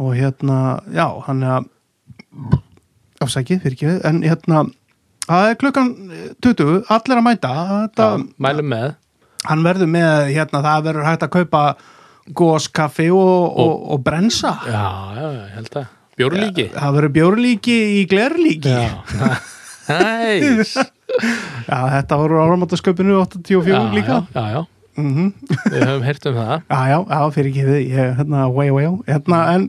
og 0.00 0.10
hérna, 0.16 0.58
já, 0.94 1.06
hann 1.26 1.46
að 1.46 1.70
afsækið, 3.20 3.64
fyrir 3.64 3.76
ekki 3.76 3.94
en 4.08 4.22
hérna, 4.24 4.64
það 5.26 5.50
er 5.50 5.60
klukkan 5.60 5.94
20, 6.46 6.82
allir 6.88 7.20
að 7.20 7.26
mæta. 7.26 7.54
Þetta, 7.74 8.10
mælum 8.40 8.70
með 8.72 8.90
hann 9.48 9.64
verður 9.64 9.90
með, 9.90 10.34
hérna, 10.34 10.62
það 10.66 10.84
verður 10.88 11.08
hægt 11.08 11.24
að 11.26 11.32
kaupa 11.38 11.62
góskaffi 12.36 13.08
og, 13.14 13.56
og, 13.58 13.72
og 13.94 14.04
brensa. 14.06 14.56
Já, 14.68 14.84
já, 15.16 15.24
já, 15.24 15.40
ég 15.40 15.56
held 15.58 15.80
að 15.80 15.88
Bjórlíki. 16.20 16.66
Það 16.74 16.96
verður 16.98 17.12
bjórlíki 17.16 17.76
í 17.96 18.00
glerlíki. 18.10 18.74
Já, 18.74 19.30
Næs 19.90 20.74
Já, 21.66 21.78
þetta 21.96 22.18
voru 22.20 22.42
áramáttasköpinu 22.42 23.16
84 23.24 23.80
líka. 23.96 24.20
Já, 24.34 24.42
já, 24.52 24.58
já, 24.58 24.60
mm 25.00 25.30
við 25.72 25.86
höfum 25.86 26.04
heyrt 26.06 26.28
um 26.28 26.36
það. 26.36 26.52
Já, 26.68 26.80
já, 26.92 26.98
já, 27.00 27.20
fyrir 27.36 27.50
ekki 27.50 27.64
þið 27.70 27.80
ég, 27.80 28.12
hérna, 28.20 28.44
way, 28.52 28.70
way, 28.74 28.90
hérna, 29.08 29.40
en 29.56 29.66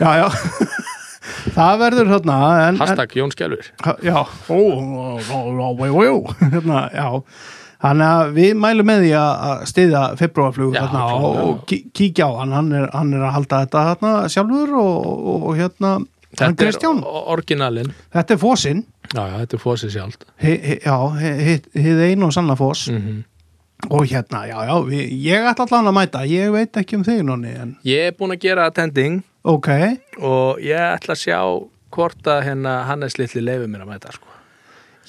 já, 0.00 0.10
já. 0.22 0.26
Það 1.56 1.78
verður 1.80 2.10
hérna 2.12 2.36
en, 2.66 2.78
Hashtag 2.80 3.14
Jón 3.16 3.30
Skjálfur 3.32 3.68
Já, 4.02 4.16
ó, 4.26 4.58
ó, 4.58 5.38
ó, 5.38 5.68
way, 5.78 5.90
way, 5.90 6.10
ó 6.10 6.18
hérna, 6.40 6.86
já 6.94 7.06
Þannig 7.82 8.06
að 8.06 8.32
við 8.36 8.52
mælum 8.62 8.86
með 8.86 9.00
því 9.02 9.12
að 9.18 9.62
styðja 9.72 10.02
februarflug 10.20 10.74
klárlega. 10.76 11.14
og, 11.18 11.38
og 11.42 11.62
kí- 11.66 11.82
kíkja 11.98 12.28
á 12.30 12.32
hann, 12.38 12.52
hann 12.54 12.72
er, 12.78 12.84
hann 12.94 13.12
er 13.16 13.24
að 13.26 13.32
halda 13.36 13.62
þetta 13.64 13.82
þarna 13.88 14.12
sjálfur 14.30 14.74
og, 14.78 15.08
og, 15.32 15.46
og 15.50 15.56
hérna 15.58 15.92
hann 15.98 16.08
Þetta 16.32 16.62
Kristján, 16.62 17.00
er 17.04 17.26
orginalinn 17.34 17.90
þetta 18.14 18.32
er 18.32 18.38
fósinn 18.40 18.84
Já, 19.12 19.20
já, 19.28 19.34
þetta 19.42 19.56
er 19.58 19.60
fósið 19.60 19.90
sjálft. 19.92 20.22
He, 20.40 20.52
he, 20.62 20.76
já, 20.80 20.94
hið 21.76 21.98
einu 22.06 22.30
og 22.30 22.32
sanna 22.38 22.56
fós 22.56 22.86
mm 22.94 23.20
og 23.90 24.04
hérna, 24.06 24.44
já, 24.46 24.54
já, 24.68 24.76
við, 24.86 25.08
ég 25.26 25.42
ætla 25.50 25.64
allan 25.66 25.88
að 25.90 25.94
mæta. 25.96 26.20
Ég 26.30 26.52
veit 26.54 26.76
ekki 26.78 26.94
um 27.00 27.02
þig 27.02 27.24
nonni 27.26 27.50
en 27.58 27.72
Ég 27.82 28.12
er 28.12 28.14
búin 28.14 28.30
að 28.30 28.44
gera 28.44 28.68
attending. 28.70 29.16
Ok, 29.42 29.66
og 30.22 30.60
ég 30.62 30.78
ætla 30.78 31.16
að 31.16 31.22
sjá 31.24 31.40
hvort 31.90 32.30
að 32.30 32.44
hérna 32.46 32.76
Hannes 32.86 33.18
litli 33.18 33.42
leifi 33.42 33.66
mér 33.66 33.82
að 33.82 33.90
mæta 33.90 34.12
sko. 34.14 34.30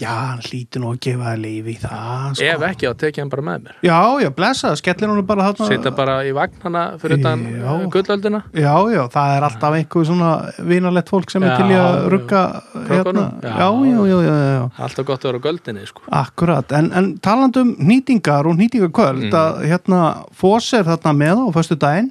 Já, 0.01 0.09
hann 0.09 0.39
hlýtur 0.45 0.81
nú 0.83 0.89
að 0.93 0.99
gefa 1.05 1.23
það 1.29 1.39
líf 1.43 1.67
í 1.69 1.75
það 1.81 2.33
sko. 2.37 2.45
Ef 2.49 2.63
ekki, 2.69 2.87
þá 2.89 2.97
tekja 3.03 3.23
hann 3.23 3.29
bara 3.33 3.43
með 3.47 3.59
mér. 3.67 3.75
Já, 3.85 3.97
já, 4.23 4.29
blessa, 4.37 4.71
skellir 4.79 5.11
hún 5.13 5.25
bara 5.29 5.45
þarna. 5.49 5.67
Sita 5.69 5.91
bara 5.95 6.15
í 6.25 6.31
vagn 6.35 6.57
hana 6.63 6.83
fyrir 7.01 7.19
utan 7.21 7.43
uh, 7.61 7.83
gullöldina. 7.93 8.41
Já, 8.57 8.73
já, 8.95 9.01
það 9.13 9.33
er 9.37 9.47
alltaf 9.49 9.77
einhver 9.77 10.07
svona 10.09 10.31
vinalett 10.71 11.09
fólk 11.13 11.29
sem 11.33 11.43
er 11.43 11.53
Já, 11.53 11.57
til 11.61 11.69
í 11.69 11.77
að 11.79 11.99
rugga 12.15 12.43
hérna, 12.89 13.25
já, 13.43 13.53
Já. 13.53 13.67
já, 13.93 14.05
já, 14.09 14.37
já. 14.53 14.63
Alltaf 14.87 15.05
gott 15.11 15.23
að 15.25 15.29
vera 15.31 15.41
á 15.41 15.45
göldinni 15.47 15.85
sko. 15.87 16.05
Akkurat, 16.23 16.71
en, 16.79 16.91
en 16.97 17.11
talandum 17.23 17.75
nýtingar 17.79 18.49
og 18.49 18.57
nýtingarkvöld 18.59 19.23
Mm. 19.23 19.31
að 19.37 19.61
hérna 19.69 19.99
fós 20.35 20.67
er 20.73 20.83
þarna 20.87 21.11
með 21.15 21.43
á 21.43 21.47
föstu 21.55 21.75
daginn, 21.79 22.09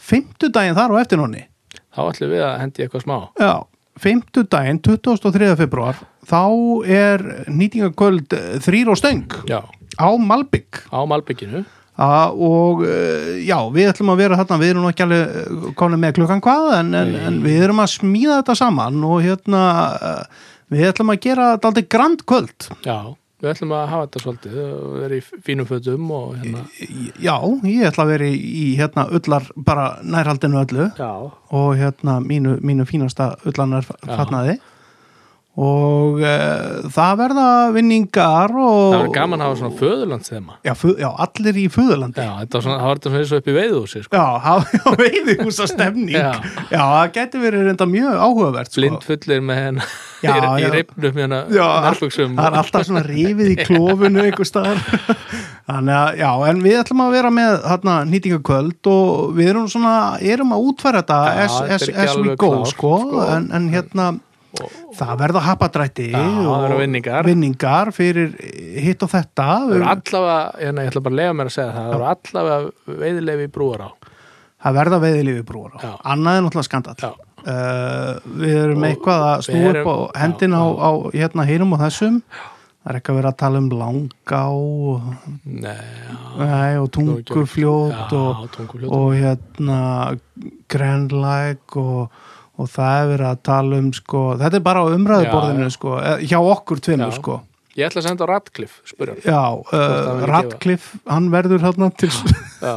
fymtu 0.00 0.48
daginn 0.52 0.74
þar 0.78 0.94
á 0.94 1.00
eftir 1.02 1.18
nonni. 1.20 1.42
Þá 1.90 2.00
ætlum 2.12 2.30
við 2.32 2.42
að 2.46 2.58
hendi 2.62 2.84
eitthvað 2.84 3.02
smá. 3.04 3.16
Já, 3.40 3.52
50 4.00 4.48
daginn, 4.52 4.80
23. 4.84 5.50
februar 5.60 5.98
þá 6.28 6.44
er 6.88 7.26
nýtingarkvöld 7.50 8.32
þrýr 8.64 8.92
og 8.92 9.00
stöng 9.00 9.26
Já, 9.50 9.60
á 10.00 10.08
Malbygg 10.16 10.86
á 10.88 11.00
Malbygginu 11.08 11.64
A, 12.00 12.30
og 12.32 12.80
eh, 12.88 13.42
já, 13.44 13.58
við 13.68 13.90
ætlum 13.90 14.14
að 14.14 14.22
vera 14.22 14.36
þarna, 14.40 14.56
við 14.62 14.70
erum 14.72 14.86
ekki 14.88 15.04
alveg 15.04 15.74
komin 15.76 16.00
með 16.00 16.14
klukkan 16.16 16.40
hvað 16.40 16.68
en, 16.78 16.94
en, 16.96 17.10
en 17.28 17.40
við 17.44 17.66
erum 17.66 17.82
að 17.82 17.90
smíða 17.98 18.38
þetta 18.38 18.56
saman 18.56 19.02
og 19.04 19.18
hérna 19.26 19.64
eh, 19.98 20.46
við 20.72 20.86
ætlum 20.94 21.12
að 21.12 21.20
gera 21.26 21.48
þetta 21.50 21.68
aldrei 21.68 21.86
grand 21.92 22.22
kvöld. 22.24 22.68
Já, 22.86 22.96
við 23.40 23.50
ætlum 23.52 23.74
að 23.76 23.86
hafa 23.92 24.06
þetta 24.06 24.22
svolítið 24.24 24.58
og 24.64 24.96
vera 25.00 25.16
í 25.16 25.22
fínum 25.46 25.68
fötum 25.68 26.10
og 26.16 26.34
hérna 26.40 26.64
Já, 27.20 27.34
ég 27.68 27.86
ætla 27.88 28.06
að 28.06 28.12
vera 28.14 28.28
í, 28.32 28.66
hérna 28.80 29.06
ullar 29.16 29.48
bara 29.56 29.86
nærhaldinu 30.04 30.60
öllu. 30.60 30.90
Já, 30.98 31.12
og 31.60 31.70
hérna 31.80 32.18
mínu, 32.24 32.58
mínu 32.64 32.86
fínasta 32.88 33.32
ullanar 33.48 33.88
fatnaði 33.88 34.58
og 35.58 36.20
e, 36.22 36.32
það 36.94 37.16
verða 37.18 37.46
vinningar 37.74 38.52
og 38.54 38.76
það 38.76 38.92
verður 38.94 39.14
gaman 39.16 39.40
að 39.42 39.48
hafa 39.48 39.58
svona 39.58 39.78
föðurlandsþema 39.80 40.58
já, 40.62 40.74
já, 41.02 41.08
allir 41.24 41.58
í 41.58 41.64
föðurlandi 41.74 42.22
Já, 42.22 42.30
þetta 42.38 42.56
var 42.56 42.64
svona, 42.66 42.76
það 42.78 42.86
var 42.86 43.00
þetta 43.00 43.10
svona 43.10 43.22
eins 43.24 43.32
og 43.32 43.40
upp 43.40 43.50
í 43.50 43.56
veiðhúsi 43.56 44.02
sko. 44.04 44.20
Já, 44.20 44.26
hafa 44.44 44.92
veiði 45.00 45.34
húsa 45.40 45.66
stemning 45.66 46.14
já. 46.14 46.30
Já. 46.70 46.78
það 46.78 47.10
getur 47.18 47.44
verið 47.48 47.66
reynda 47.66 47.88
mjög 47.90 48.22
áhugavert 48.28 48.70
sko. 48.70 48.78
blind 48.78 49.08
fullir 49.08 49.44
með 49.50 49.60
henn 49.64 49.82
Já, 50.20 50.30
í, 50.30 50.38
í 50.38 50.62
já. 50.62 50.70
reipnum 50.76 51.20
hérna 51.24 51.42
Já, 51.50 51.66
það 51.66 52.46
er 52.46 52.58
alltaf 52.62 52.86
svona 52.86 53.04
rifið 53.10 53.52
í 53.56 53.58
klófinu 53.66 54.24
einhver 54.28 54.46
staðar 54.48 54.80
þannig 55.70 55.94
að, 55.98 56.08
já, 56.22 56.30
en 56.46 56.64
við 56.64 56.80
ætlum 56.84 57.04
að 57.08 57.14
vera 57.18 57.34
með 57.34 57.60
hérna 57.66 57.98
nýtingakvöld 58.06 58.90
og 58.94 59.36
við 59.36 59.52
erum 59.56 59.68
svona, 59.70 59.98
erum 60.22 60.54
að 60.54 60.66
útfæra 60.70 61.02
þetta 61.02 61.20
Já, 61.26 61.44
as, 61.44 61.60
as, 61.66 61.86
as 62.06 62.18
we 62.20 62.34
go, 62.36 62.54
klárt, 62.60 62.74
sko, 62.76 62.96
sko. 63.02 63.24
En, 63.34 63.50
en 63.56 63.70
hérna 63.74 64.12
það 64.98 65.12
verða 65.20 65.40
hapadrætti 65.46 66.08
Já, 66.10 66.20
og 66.50 66.74
vinningar. 66.80 67.24
vinningar 67.28 67.90
fyrir 67.94 68.32
hitt 68.82 69.02
og 69.06 69.10
þetta. 69.12 69.46
Það 69.46 69.72
verður 69.72 69.88
allavega, 69.94 70.38
hérna, 70.60 70.84
ég 70.84 70.90
ætla 70.92 71.02
bara 71.06 71.14
að 71.14 71.20
lega 71.22 71.34
mér 71.38 71.50
að 71.50 71.56
segja 71.56 71.72
það 71.72 71.80
það 71.80 71.90
verður 71.94 72.12
allavega 72.14 73.00
veiðilefi 73.04 73.50
brúar 73.54 73.84
á 73.86 73.90
það 74.60 74.74
verða 74.76 74.96
veiðilífi 75.06 75.42
brúar 75.48 75.72
á 75.72 75.80
Já. 75.80 75.90
annað 76.12 76.36
er 76.36 76.42
náttúrulega 76.44 76.68
skandall. 76.68 76.96
Já. 77.00 77.10
uh, 77.40 78.32
við 78.42 78.56
erum 78.60 78.82
Og 78.82 78.88
eitthvað 78.90 79.22
að 79.30 79.44
snúa 79.46 79.70
upp 79.80 79.88
á 79.88 79.96
hendin 80.20 80.52
á, 80.52 80.64
já, 80.66 80.80
á 80.84 80.90
hérna 81.14 81.46
hinum 81.48 81.72
og 81.76 81.80
þessum. 81.86 82.18
Það 82.80 82.90
er 82.94 82.96
ekki 82.96 83.12
að 83.12 83.16
vera 83.20 83.30
að 83.30 83.38
tala 83.40 83.58
um 83.60 83.70
langa 83.76 84.42
og, 84.56 85.08
Nei, 85.44 85.72
já, 86.40 86.80
og 86.80 86.86
tungufljót 86.96 87.92
já, 87.92 88.04
og, 88.16 88.44
tungufljót. 88.56 88.92
og 88.92 89.08
hérna 89.16 89.80
grænlæk 90.72 91.76
og, 91.76 92.10
og 92.60 92.68
það 92.70 92.96
er 93.02 93.10
verið 93.14 93.28
að 93.30 93.42
tala 93.48 93.80
um 93.80 93.90
sko, 93.96 94.22
þetta 94.40 94.58
er 94.60 94.64
bara 94.66 94.84
á 94.84 94.86
umræðuborðinu 94.94 95.66
Já, 95.68 95.74
sko, 95.76 95.96
hjá 96.28 96.38
okkur 96.40 96.82
Já. 96.90 97.10
sko. 97.16 97.36
Ég 97.78 97.86
ætla 97.86 98.00
að 98.02 98.08
senda 98.08 98.26
Radcliffe, 98.26 98.80
spyrja 98.90 99.14
hann. 99.14 99.26
já, 99.30 99.42
uh, 99.78 100.24
Radcliffe 100.28 100.98
hann 101.08 101.28
verður 101.32 101.62
hérna 101.64 101.88
til 101.94 102.10
Já, 102.10 102.74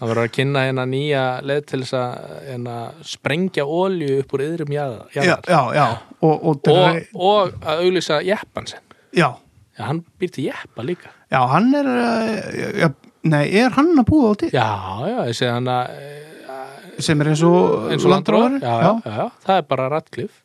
það 0.00 0.08
verður 0.08 0.22
að 0.24 0.32
kynna 0.38 0.62
hérna 0.64 0.86
nýja 0.88 1.24
leið 1.44 1.66
til 1.68 1.82
þess 1.84 1.96
að 2.00 2.32
hérna, 2.48 2.78
sprengja 3.04 3.66
ólju 3.68 4.16
upp 4.22 4.34
úr 4.38 4.44
yðrum 4.46 4.72
já, 4.74 4.84
jarðar. 5.14 5.44
Já, 5.44 5.60
já 5.76 5.84
og, 6.24 6.34
og, 6.34 6.72
og, 6.72 6.98
og 7.14 7.52
að 7.68 7.84
auglýsa 7.84 8.22
jeppan 8.26 8.70
sinn. 8.72 8.82
Já, 9.16 9.28
Já, 9.80 9.84
hann 9.86 10.02
býr 10.20 10.32
til 10.34 10.48
jeppa 10.50 10.84
líka. 10.84 11.12
Já, 11.32 11.38
hann 11.52 11.70
er 11.78 11.86
uh, 11.88 12.80
já, 12.80 12.88
nei, 13.30 13.44
er 13.60 13.76
hann 13.76 13.92
að 14.00 14.08
búa 14.10 14.32
á 14.32 14.40
til 14.40 14.50
Já, 14.56 14.66
já, 15.08 15.18
ég 15.30 15.36
segi 15.38 15.52
hann 15.52 15.70
að 15.72 15.94
sem 17.06 17.20
er 17.24 17.32
eins 17.32 17.42
og, 17.46 17.90
og 17.94 18.06
landróður 18.14 18.60
það 18.62 19.56
er 19.56 19.66
bara 19.68 19.88
Radcliffe. 19.96 20.40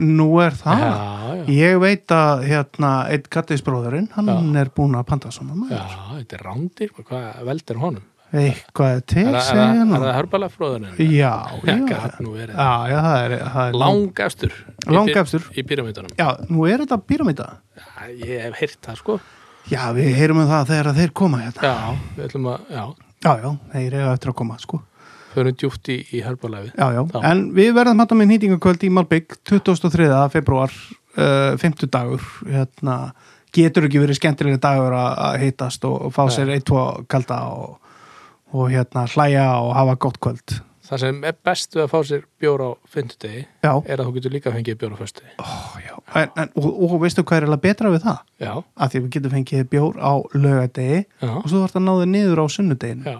Nú 0.00 0.28
er 0.40 0.54
það. 0.56 0.80
Já, 0.80 0.92
já, 1.36 1.42
ég 1.52 1.74
veit 1.82 2.12
að 2.16 2.46
hérna, 2.48 2.92
einn 3.12 3.26
kattisbróðurinn, 3.28 4.06
hann 4.14 4.30
Já. 4.30 4.38
er 4.62 4.70
búin 4.72 4.94
að 4.96 5.04
panta 5.10 5.28
svona 5.34 5.52
maður 5.52 5.74
já, 5.76 5.98
þetta 6.22 6.38
er 6.38 6.44
rándir 6.46 6.94
hvað 6.96 7.42
veldur 7.50 7.80
honum? 7.82 8.06
eitthvað 8.32 8.94
er 8.94 9.00
til 9.12 9.26
Er, 9.28 9.34
það- 9.44 9.58
er, 9.60 10.06
er 10.08 10.14
hörbalafróðurinn? 10.16 10.94
já, 11.20 11.32
Já, 11.68 13.00
er, 13.26 13.34
er 13.36 13.76
Langafstur 13.76 14.54
í 15.52 15.60
Í 15.60 15.64
pyramítunum 15.68 16.14
já, 16.16 16.28
nú 16.48 16.64
er 16.64 16.80
þetta 16.86 16.98
píramíta 17.04 17.48
Ég 18.22 18.46
hef 18.46 18.56
heyrt 18.62 18.78
það 18.88 18.96
sko. 19.02 19.18
Já, 19.68 19.82
við 19.92 20.08
heyrum 20.16 20.40
um 20.42 20.48
það 20.48 20.72
þegar 20.72 20.94
þeir 20.96 21.12
koma 21.20 21.42
hérna. 21.44 21.68
Já, 21.68 22.00
við 22.16 22.24
ætlum 22.30 22.48
að, 22.50 22.64
já, 22.72 22.84
já, 23.22 23.32
já, 23.44 23.50
þeir 23.76 23.92
eru 24.00 24.08
eftir 24.16 24.32
að 24.32 24.38
koma, 24.40 24.56
sko 24.64 24.80
förum 25.34 25.56
djúpt 25.58 25.90
í, 25.92 25.98
í 26.12 26.22
hörbalafið 26.24 26.72
já, 26.78 26.86
já, 26.96 27.02
Já. 27.14 27.20
en 27.32 27.44
við 27.56 27.70
verðum 27.76 28.02
hættum 28.04 28.22
með 28.22 28.30
nýtingakvöld 28.34 28.86
í 28.88 28.90
Malbygg 28.96 29.36
23. 29.50 30.08
februar 30.34 30.72
uh, 31.18 31.54
50 31.60 31.92
dagur 31.92 32.24
hérna, 32.48 32.98
getur 33.54 33.88
ekki 33.88 34.02
verið 34.02 34.20
skemmtilega 34.20 34.60
dagur 34.62 34.96
að 34.96 35.22
að 35.28 35.38
hittast 35.46 35.86
og, 35.88 35.96
og 36.08 36.12
fá 36.16 36.24
Nei. 36.26 36.34
sér 36.36 36.52
eitt, 36.56 36.66
tvo 36.68 36.84
kalda 37.12 37.40
og, 37.52 37.78
og 38.52 38.68
hérna 38.72 39.06
hlæja 39.14 39.48
og 39.62 39.72
hafa 39.78 39.96
gott 40.06 40.20
kvöld 40.22 40.60
Það 40.92 40.98
sem 41.00 41.18
er 41.24 41.36
best 41.46 41.72
við 41.76 41.82
að 41.86 41.92
fá 41.92 42.00
sér 42.04 42.24
bjór 42.42 42.62
á 42.68 42.70
fimmtudegi 42.90 43.42
já, 43.64 43.70
er 43.86 44.00
að 44.02 44.08
þú 44.08 44.12
getur 44.16 44.32
líka 44.34 44.50
fengið 44.52 44.74
bjór 44.82 44.92
á 44.92 44.98
föstudegi 44.98 45.36
Ó, 45.40 45.46
já. 45.80 45.94
En, 46.20 46.32
en, 46.42 46.50
og, 46.58 46.66
og 46.84 46.96
veistu 47.00 47.22
hvað 47.24 47.38
er 47.38 47.46
eiginlega 47.46 47.62
betra 47.62 47.92
við 47.94 48.02
það? 48.04 48.18
Já, 48.42 48.50
Að 48.76 48.90
því 48.92 49.00
við 49.04 49.12
getum 49.14 49.32
fengið 49.32 49.62
bjór 49.72 49.96
á 50.02 50.12
lögadegi 50.36 50.98
og 51.30 51.46
svo 51.48 51.62
þarf 51.62 51.76
það 51.78 51.86
náðið 51.86 52.10
niður 52.12 52.42
á 52.42 52.46
sunnudegin 52.56 53.06
já, 53.08 53.16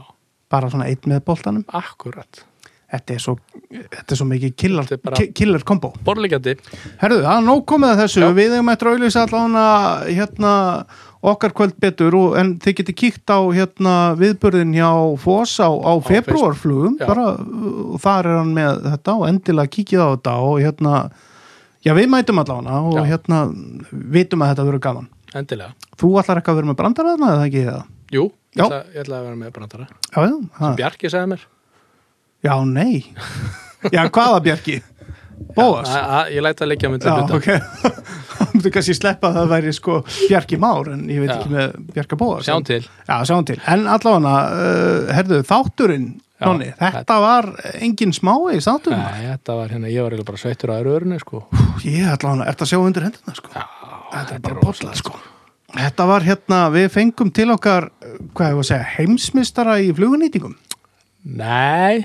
bara 0.52 0.70
svona 0.72 0.88
eitt 0.92 1.08
með 1.10 1.22
boltanum. 1.26 1.64
Akkurat. 1.74 2.44
Þetta 2.92 3.14
er 3.14 3.22
svo, 3.24 3.38
þetta 3.72 4.12
er 4.12 4.18
svo 4.20 4.26
mikið 4.28 4.50
killer, 4.60 4.90
er 4.92 5.30
killer 5.32 5.62
combo. 5.64 5.94
Borlíkjandi, 6.04 6.52
Herðu, 7.00 7.22
það 7.24 7.38
er 7.38 7.46
nóg 7.46 7.62
komið 7.70 7.94
að 7.94 8.02
þessu. 8.02 8.20
Já. 8.20 8.28
við 8.36 8.56
eigum 8.58 8.68
eftir 8.74 8.90
að 8.90 8.98
auðvisa 8.98 9.22
allavega 9.24 9.70
hérna 10.18 10.50
okkar 11.32 11.54
kvöld 11.56 11.76
betur 11.80 12.16
og, 12.18 12.36
en 12.36 12.50
þið 12.60 12.76
getið 12.82 12.96
kíkt 12.98 13.32
á 13.32 13.38
hérna 13.54 13.94
viðbörðin 14.20 14.74
hjá 14.76 14.90
Foss 15.22 15.56
á, 15.62 15.70
á 15.72 15.92
februarflugum 16.04 16.98
bara, 17.00 17.28
og 17.38 17.96
þar 18.02 18.28
er 18.28 18.38
hann 18.42 18.52
með 18.56 18.82
þetta 18.90 19.14
og 19.20 19.24
endilega 19.30 19.72
kíkið 19.78 20.02
á 20.02 20.08
þetta 20.12 20.34
og 20.50 20.56
hérna 20.60 20.94
já 21.86 21.94
við 21.96 22.10
mætum 22.12 22.42
allavega 22.42 22.80
og 22.90 22.98
Já. 23.00 23.04
hérna 23.14 23.40
vitum 23.90 24.42
að 24.44 24.52
þetta 24.52 24.68
verður 24.68 24.84
gaman. 24.90 25.08
Endilega. 25.32 25.72
Þú 25.96 26.12
ætlar 26.20 26.42
ekki 26.42 26.52
að 26.52 26.60
vera 26.60 26.70
með 26.72 26.80
brandaraðna 26.82 27.32
eða 27.38 27.46
ekki 27.48 27.64
það? 27.70 27.82
Jú, 28.12 28.24
ég 28.52 28.60
Já. 28.60 28.64
ætla, 28.68 28.80
ég 28.92 29.02
ætla 29.04 29.18
að 29.18 29.26
vera 29.28 29.40
með 29.42 29.52
brandara 29.56 29.86
Já, 29.88 30.22
já, 30.28 30.38
ha. 30.60 30.72
Bjarki 30.78 31.10
sagði 31.12 31.32
mér 31.34 31.44
já, 32.42 32.54
nei 32.68 33.04
já, 33.94 34.02
hvaða 34.08 34.40
Bjarki? 34.48 34.80
Bóas? 35.56 35.88
A, 35.90 36.00
a, 36.00 36.18
Ég 36.30 36.42
læt 36.44 36.60
að 36.62 36.68
leggja 36.70 36.90
myndi 36.92 37.08
Já, 37.08 37.16
ok 37.34 37.48
myndi 38.52 38.70
kannski 38.74 38.94
sleppa 38.94 39.30
að 39.32 39.38
það 39.40 39.48
væri 39.56 39.72
sko 39.74 39.96
Bjarki 40.28 40.58
Már 40.62 40.90
en 40.92 41.06
ég 41.10 41.22
veit 41.24 41.32
Já. 41.32 41.38
ekki 41.40 41.54
með 41.54 41.78
Bjarka 41.96 42.18
Bóas 42.20 42.44
Sjáum 42.46 42.66
til 42.68 42.82
Já, 42.84 43.16
sjáum 43.28 43.46
til, 43.48 43.58
en 43.72 43.88
allavega 43.90 44.34
uh, 44.52 45.10
herðu, 45.16 45.40
þátturinn, 45.48 46.06
Já, 46.38 46.46
Nonni 46.46 46.70
þetta 46.78 47.18
var 47.24 47.50
engin 47.80 48.14
smái 48.16 48.58
í 48.58 48.62
þátturinn 48.62 49.02
Nei, 49.02 49.26
þetta 49.32 49.58
var 49.58 49.74
hérna, 49.74 49.90
ég 49.92 50.04
var 50.06 50.14
eiginlega 50.14 50.30
bara 50.30 50.42
sveittur 50.44 50.72
á 50.74 50.76
öru 50.78 50.94
örunni 50.98 51.18
sko. 51.22 51.44
Ég 51.86 52.06
allavega, 52.12 52.48
ert 52.52 52.64
að 52.66 52.72
sjá 52.72 52.78
undir 52.82 53.06
hendina 53.08 53.36
sko 53.38 53.52
Já, 53.56 53.66
Þetta 54.12 54.36
er 54.38 54.42
bara 54.46 54.58
rosalegt, 54.60 54.82
bolla 54.82 54.98
sko 55.02 55.31
Þetta 55.72 56.06
var 56.10 56.26
hérna, 56.26 56.58
við 56.74 56.88
fengum 56.92 57.30
til 57.32 57.48
okkar 57.54 57.88
hvað 58.36 58.56
var 58.58 58.64
að 58.64 58.68
segja, 58.68 58.88
heimsmystara 58.98 59.78
í 59.80 59.92
flugunýtingum. 59.96 60.56
Nei 61.24 62.04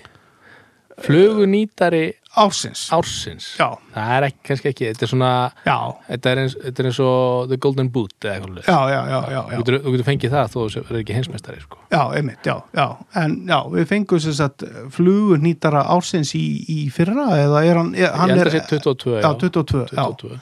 Flugunýtari 0.98 2.06
Ársins. 2.38 2.88
ársins. 2.94 3.46
Já, 3.58 3.68
Það 3.94 4.12
er 4.16 4.26
ekki, 4.28 4.40
kannski 4.48 4.70
ekki, 4.72 4.86
þetta 4.92 5.06
er 5.06 5.10
svona 5.12 5.30
já, 5.66 5.76
Þetta 6.08 6.32
er 6.32 6.40
eins, 6.42 6.56
þetta 6.64 6.82
er 6.84 6.88
eins 6.90 7.00
og 7.06 7.48
The 7.52 7.58
Golden 7.62 7.90
Boot 7.94 8.14
eða 8.26 8.34
eitthvað 8.34 8.48
svoleiðis. 8.48 8.68
já, 8.68 8.80
já, 8.94 9.02
já, 9.12 9.20
já, 9.36 9.42
Þú 9.42 9.52
já. 9.54 9.58
getur, 9.62 9.78
þú 9.86 9.94
getur 9.96 10.08
fengið 10.10 10.34
það 10.36 10.50
þó 10.54 10.58
þú 10.58 10.82
verður 10.88 11.00
ekki 11.04 11.16
heimsmeistari 11.18 11.62
sko. 11.62 11.80
Já, 11.94 12.02
einmitt, 12.18 12.50
já, 12.50 12.56
já, 12.78 12.88
en 13.24 13.36
já, 13.50 13.60
við 13.78 13.86
fengum 13.94 14.20
sem 14.26 14.36
sagt 14.42 14.66
flugunýtara 14.98 15.84
ársins 15.98 16.34
í, 16.38 16.44
í 16.66 16.80
fyrra 16.94 17.28
eða 17.44 17.64
er 17.66 17.82
hann, 17.82 17.94
er, 17.98 18.12
hann 18.18 18.34
Ég 18.34 18.38
held 18.42 18.48
er, 18.48 18.54
að 18.54 18.58
sé 18.58 18.82
22 18.82 19.18
já, 19.22 19.32
22, 19.46 19.86
já, 19.94 20.06
22 20.06 20.40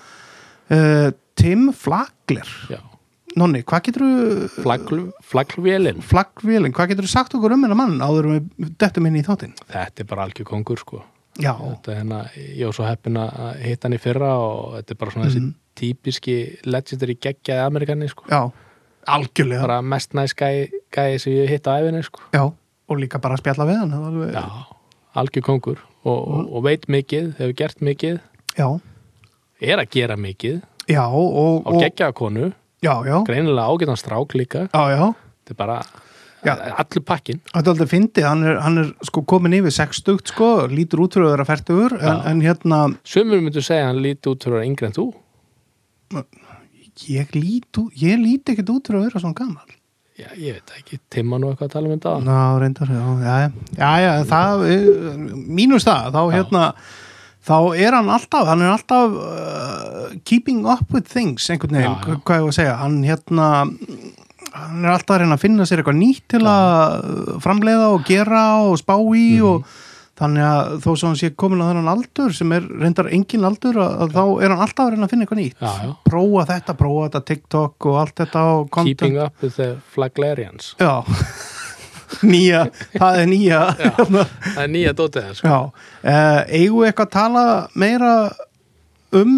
Uh, 0.66 1.12
Tim 1.38 1.68
Flagler 1.78 2.48
já. 2.72 2.80
Nonni, 3.36 3.64
hvað 3.68 3.82
getur 3.90 4.04
þú 4.06 4.46
Flagl, 4.64 5.00
Flaglvélin 5.28 5.98
Flagvélin, 6.06 6.72
hvað 6.76 6.94
getur 6.94 7.08
þú 7.08 7.12
sagt 7.12 7.34
okkur 7.36 7.56
um 7.58 7.66
hennar 7.66 7.76
mann 7.80 7.98
áður 8.04 8.30
við 8.32 8.70
dettum 8.80 9.08
inn 9.10 9.18
í 9.20 9.24
þáttinn? 9.28 9.56
Þetta 9.68 10.04
er 10.06 10.08
bara 10.08 10.24
algjör 10.30 10.48
kongur 10.48 10.80
sko. 10.80 11.02
Já, 11.44 11.52
Þetta 11.60 11.92
er 11.92 11.98
hérna, 12.00 12.20
ég 12.40 12.64
var 12.70 12.76
svo 12.78 12.86
heppin 12.88 13.18
að 13.20 13.58
hitta 13.66 13.90
hann 13.90 13.98
í 13.98 14.00
fyrra 14.00 14.30
og 14.40 14.78
þetta 14.78 14.92
er 14.96 15.00
bara 15.02 15.12
svona 15.12 15.26
Mhm. 15.28 15.34
þessi 15.36 15.54
típiski 15.76 16.36
legendary 16.66 17.16
geggjaði 17.20 17.66
amerikani 17.66 18.08
sko. 18.10 18.24
já, 18.32 18.52
algjörlega 19.08 19.62
bara 19.68 19.82
mest 19.82 20.14
næst 20.14 20.36
gæi, 20.38 20.70
gæi 20.96 21.20
sem 21.20 21.34
ég 21.34 21.50
hitt 21.50 21.68
á 21.68 21.76
æfinni 21.82 22.04
sko. 22.04 22.22
Já, 22.32 22.46
og 22.90 22.98
líka 22.98 23.20
bara 23.20 23.36
að 23.36 23.40
spjalla 23.44 23.66
við 23.68 23.80
hann 23.80 23.92
alveg- 23.92 24.34
Já, 24.34 24.66
algjör 25.16 25.42
kongur 25.44 25.78
og, 26.06 26.28
og, 26.28 26.54
og 26.56 26.64
veit 26.64 26.88
mikið, 26.88 27.36
hefur 27.38 27.54
gert 27.54 27.82
mikið 27.82 28.20
já, 28.58 28.80
er 29.62 29.78
að 29.84 29.90
gera 29.92 30.16
mikið 30.16 30.62
já 30.88 31.04
og, 31.04 31.66
á 31.66 31.68
og 31.68 31.82
geggjaða 31.82 32.14
konu, 32.14 32.54
já, 32.84 32.94
já, 33.08 33.18
greinilega 33.28 33.68
ágætan 33.72 33.98
strák 33.98 34.34
líka. 34.36 34.68
Já, 34.74 34.84
já. 34.92 35.14
Þetta 35.46 35.52
er 35.52 35.56
bara 35.56 35.80
allur 36.46 37.02
pakkin 37.06 37.40
Þetta 37.50 37.62
er 37.64 37.72
aldrei 37.72 37.88
fyndið, 37.90 38.26
hann 38.30 38.44
er, 38.46 38.58
hann 38.62 38.78
er 38.78 38.90
sko 39.08 39.24
komin 39.26 39.54
yfir 39.58 39.74
60 39.74 40.20
sko, 40.30 40.50
lítur 40.70 41.02
út 41.06 41.16
fyrir 41.18 41.26
að 41.26 41.32
vera 41.38 41.46
færtugur 41.50 41.96
en, 41.98 42.20
en 42.30 42.42
hérna, 42.46 42.82
Sumur 43.04 43.42
myndu 43.42 43.64
segja 43.66 43.88
hann 43.90 44.02
líti 44.04 44.30
út 44.30 44.44
fyrir 44.46 44.60
að 44.60 44.62
vera 44.62 44.70
yngri 44.70 44.86
en 44.92 44.94
þú. 45.00 45.08
Ég 47.10 47.34
lít 47.36 47.76
ú- 47.82 47.92
ég 48.00 48.16
lít 48.22 48.46
ekkert 48.54 48.70
út 48.72 48.88
fyrir 48.88 49.00
að 49.02 49.08
vera 49.10 49.20
svona 49.24 49.36
gammal 49.36 49.74
Já, 50.16 50.30
ég 50.40 50.54
veit 50.56 50.72
ekki, 50.78 51.00
Timma 51.12 51.36
nú 51.42 51.50
eitthvað 51.52 51.68
að 51.68 51.74
tala 51.74 51.90
um 51.90 51.96
þetta 51.98 52.14
Ná, 52.24 52.38
reyndar, 52.62 52.88
já, 52.88 53.08
já, 53.26 53.34
já, 53.76 53.90
já 54.06 54.12
það, 54.30 54.64
eh, 54.72 55.18
mínus 55.58 55.84
það, 55.84 56.06
þá 56.16 56.22
hérna 56.38 56.62
þá 57.46 57.58
er 57.78 57.94
hann 58.00 58.10
alltaf 58.10 58.48
hann 58.50 58.62
er 58.66 58.74
alltaf 58.74 59.16
uh, 59.22 60.16
keeping 60.26 60.64
up 60.66 60.86
with 60.94 61.08
things 61.12 61.48
einhvern 61.54 61.78
veginn, 61.78 61.98
Já, 62.02 62.14
já. 62.16 62.20
hvað 62.26 62.40
ég 62.40 62.46
var 62.48 62.54
að 62.54 62.60
segja. 62.60 62.76
Hann 62.82 63.00
hérna 63.06 63.50
hann 64.56 64.86
er 64.86 64.94
alltaf 64.96 65.16
að 65.18 65.24
reyna 65.26 65.36
að 65.38 65.44
finna 65.46 65.66
sér 65.68 65.82
eitthvað 65.84 66.00
nýtt 66.00 66.24
til 66.32 66.44
að 66.48 67.36
framleiða 67.44 67.90
og 67.96 68.06
gera 68.08 68.46
og 68.70 68.78
spá 68.82 68.96
í 68.98 69.26
Mhm. 69.36 69.50
og 69.50 69.82
þannig 70.16 70.46
að 70.48 70.70
þó 70.80 70.90
svo 70.96 71.08
hann 71.10 71.18
sé 71.20 71.30
komin 71.36 71.60
á 71.60 71.68
þennan 71.68 71.90
aldur 71.92 72.32
sem 72.34 72.52
er 72.56 72.62
reyndar 72.64 73.10
engin 73.12 73.44
aldur 73.44 73.76
að, 73.84 73.98
að 74.06 74.14
þá 74.16 74.22
er 74.46 74.50
hann 74.54 74.62
alltaf 74.64 74.86
að 74.86 74.92
reyna 74.94 75.06
að 75.06 75.12
finna 75.12 75.26
eitthvað 75.26 75.42
nýtt. 75.42 75.60
Já, 75.60 75.96
prófa 76.08 76.46
þetta, 76.54 76.76
prófa 76.80 77.02
þetta 77.10 77.24
TikTok 77.34 77.86
og 77.92 77.98
allt 78.00 78.16
þetta 78.24 78.44
og 78.56 78.70
Keeping 78.80 79.18
up 79.20 79.34
with 79.44 79.58
the 79.60 79.76
flaglarians. 79.94 80.72
Já 80.80 81.04
Nýja, 82.26 82.62
það 82.96 83.20
er 83.24 83.28
nýja 83.32 83.60
hérna. 83.80 84.24
Það 84.46 84.62
er 84.68 84.72
nýja 84.76 84.94
dótið 84.98 85.28
það 85.30 85.36
sko. 85.40 85.52
Já, 85.52 85.60
uh, 86.06 86.40
eigum 86.60 86.80
við 86.84 86.90
eitthvað 86.92 87.08
að 87.10 87.14
tala 87.18 87.44
meira 87.84 88.12
um 89.16 89.36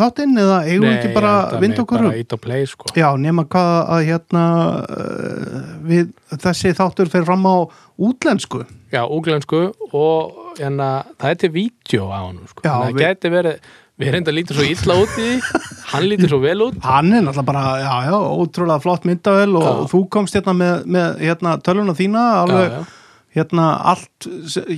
þáttinn 0.00 0.38
eða 0.40 0.58
eigum 0.68 0.86
við 0.86 0.94
ekki 0.96 1.12
bara 1.16 1.32
vind 1.60 1.80
okkur 1.82 2.04
play 2.44 2.66
sko. 2.70 2.92
Já, 2.96 3.08
nema 3.20 3.44
hvað 3.50 3.72
að 3.96 4.04
hérna 4.08 4.44
uh, 4.86 5.64
við, 5.90 6.12
þessi 6.40 6.72
þáttur 6.78 7.10
fer 7.12 7.26
fram 7.28 7.44
á 7.48 7.56
útlensku 8.00 8.62
Já, 8.90 9.04
úglensku 9.06 9.58
og 9.94 10.56
hérna, 10.58 11.04
það 11.20 11.30
er 11.34 11.36
til 11.44 11.50
vídeo 11.54 12.08
á 12.10 12.18
honum 12.26 12.46
sko. 12.50 12.64
Já, 12.64 12.72
Þannig 12.72 12.88
að 12.88 12.96
við- 12.96 13.04
geti 13.06 13.30
verið 13.36 13.68
Við 14.00 14.14
reynda 14.14 14.32
lítur 14.34 14.56
svo 14.60 14.64
illa 14.68 14.94
út 15.02 15.18
í 15.20 15.26
því 15.26 15.66
Hann 15.90 16.06
lítur 16.08 16.30
svo 16.32 16.38
vel 16.44 16.60
út 16.68 16.78
Hann 16.86 17.10
er 17.12 17.24
náttúrulega 17.26 17.48
bara, 17.50 17.64
já, 17.82 17.92
já, 18.08 18.14
ótrúlega 18.40 18.80
flott 18.84 19.04
myndavel 19.08 19.50
og 19.58 19.66
Já. 19.66 19.74
þú 19.92 20.00
komst 20.14 20.38
hérna 20.38 20.54
með, 20.56 20.86
með 20.96 21.20
hérna, 21.26 21.56
tölvuna 21.66 21.94
þína 21.98 22.22
alveg, 22.44 22.70
Já, 22.70 22.78
já. 22.78 22.96
hérna, 23.36 23.66
allt 23.92 24.28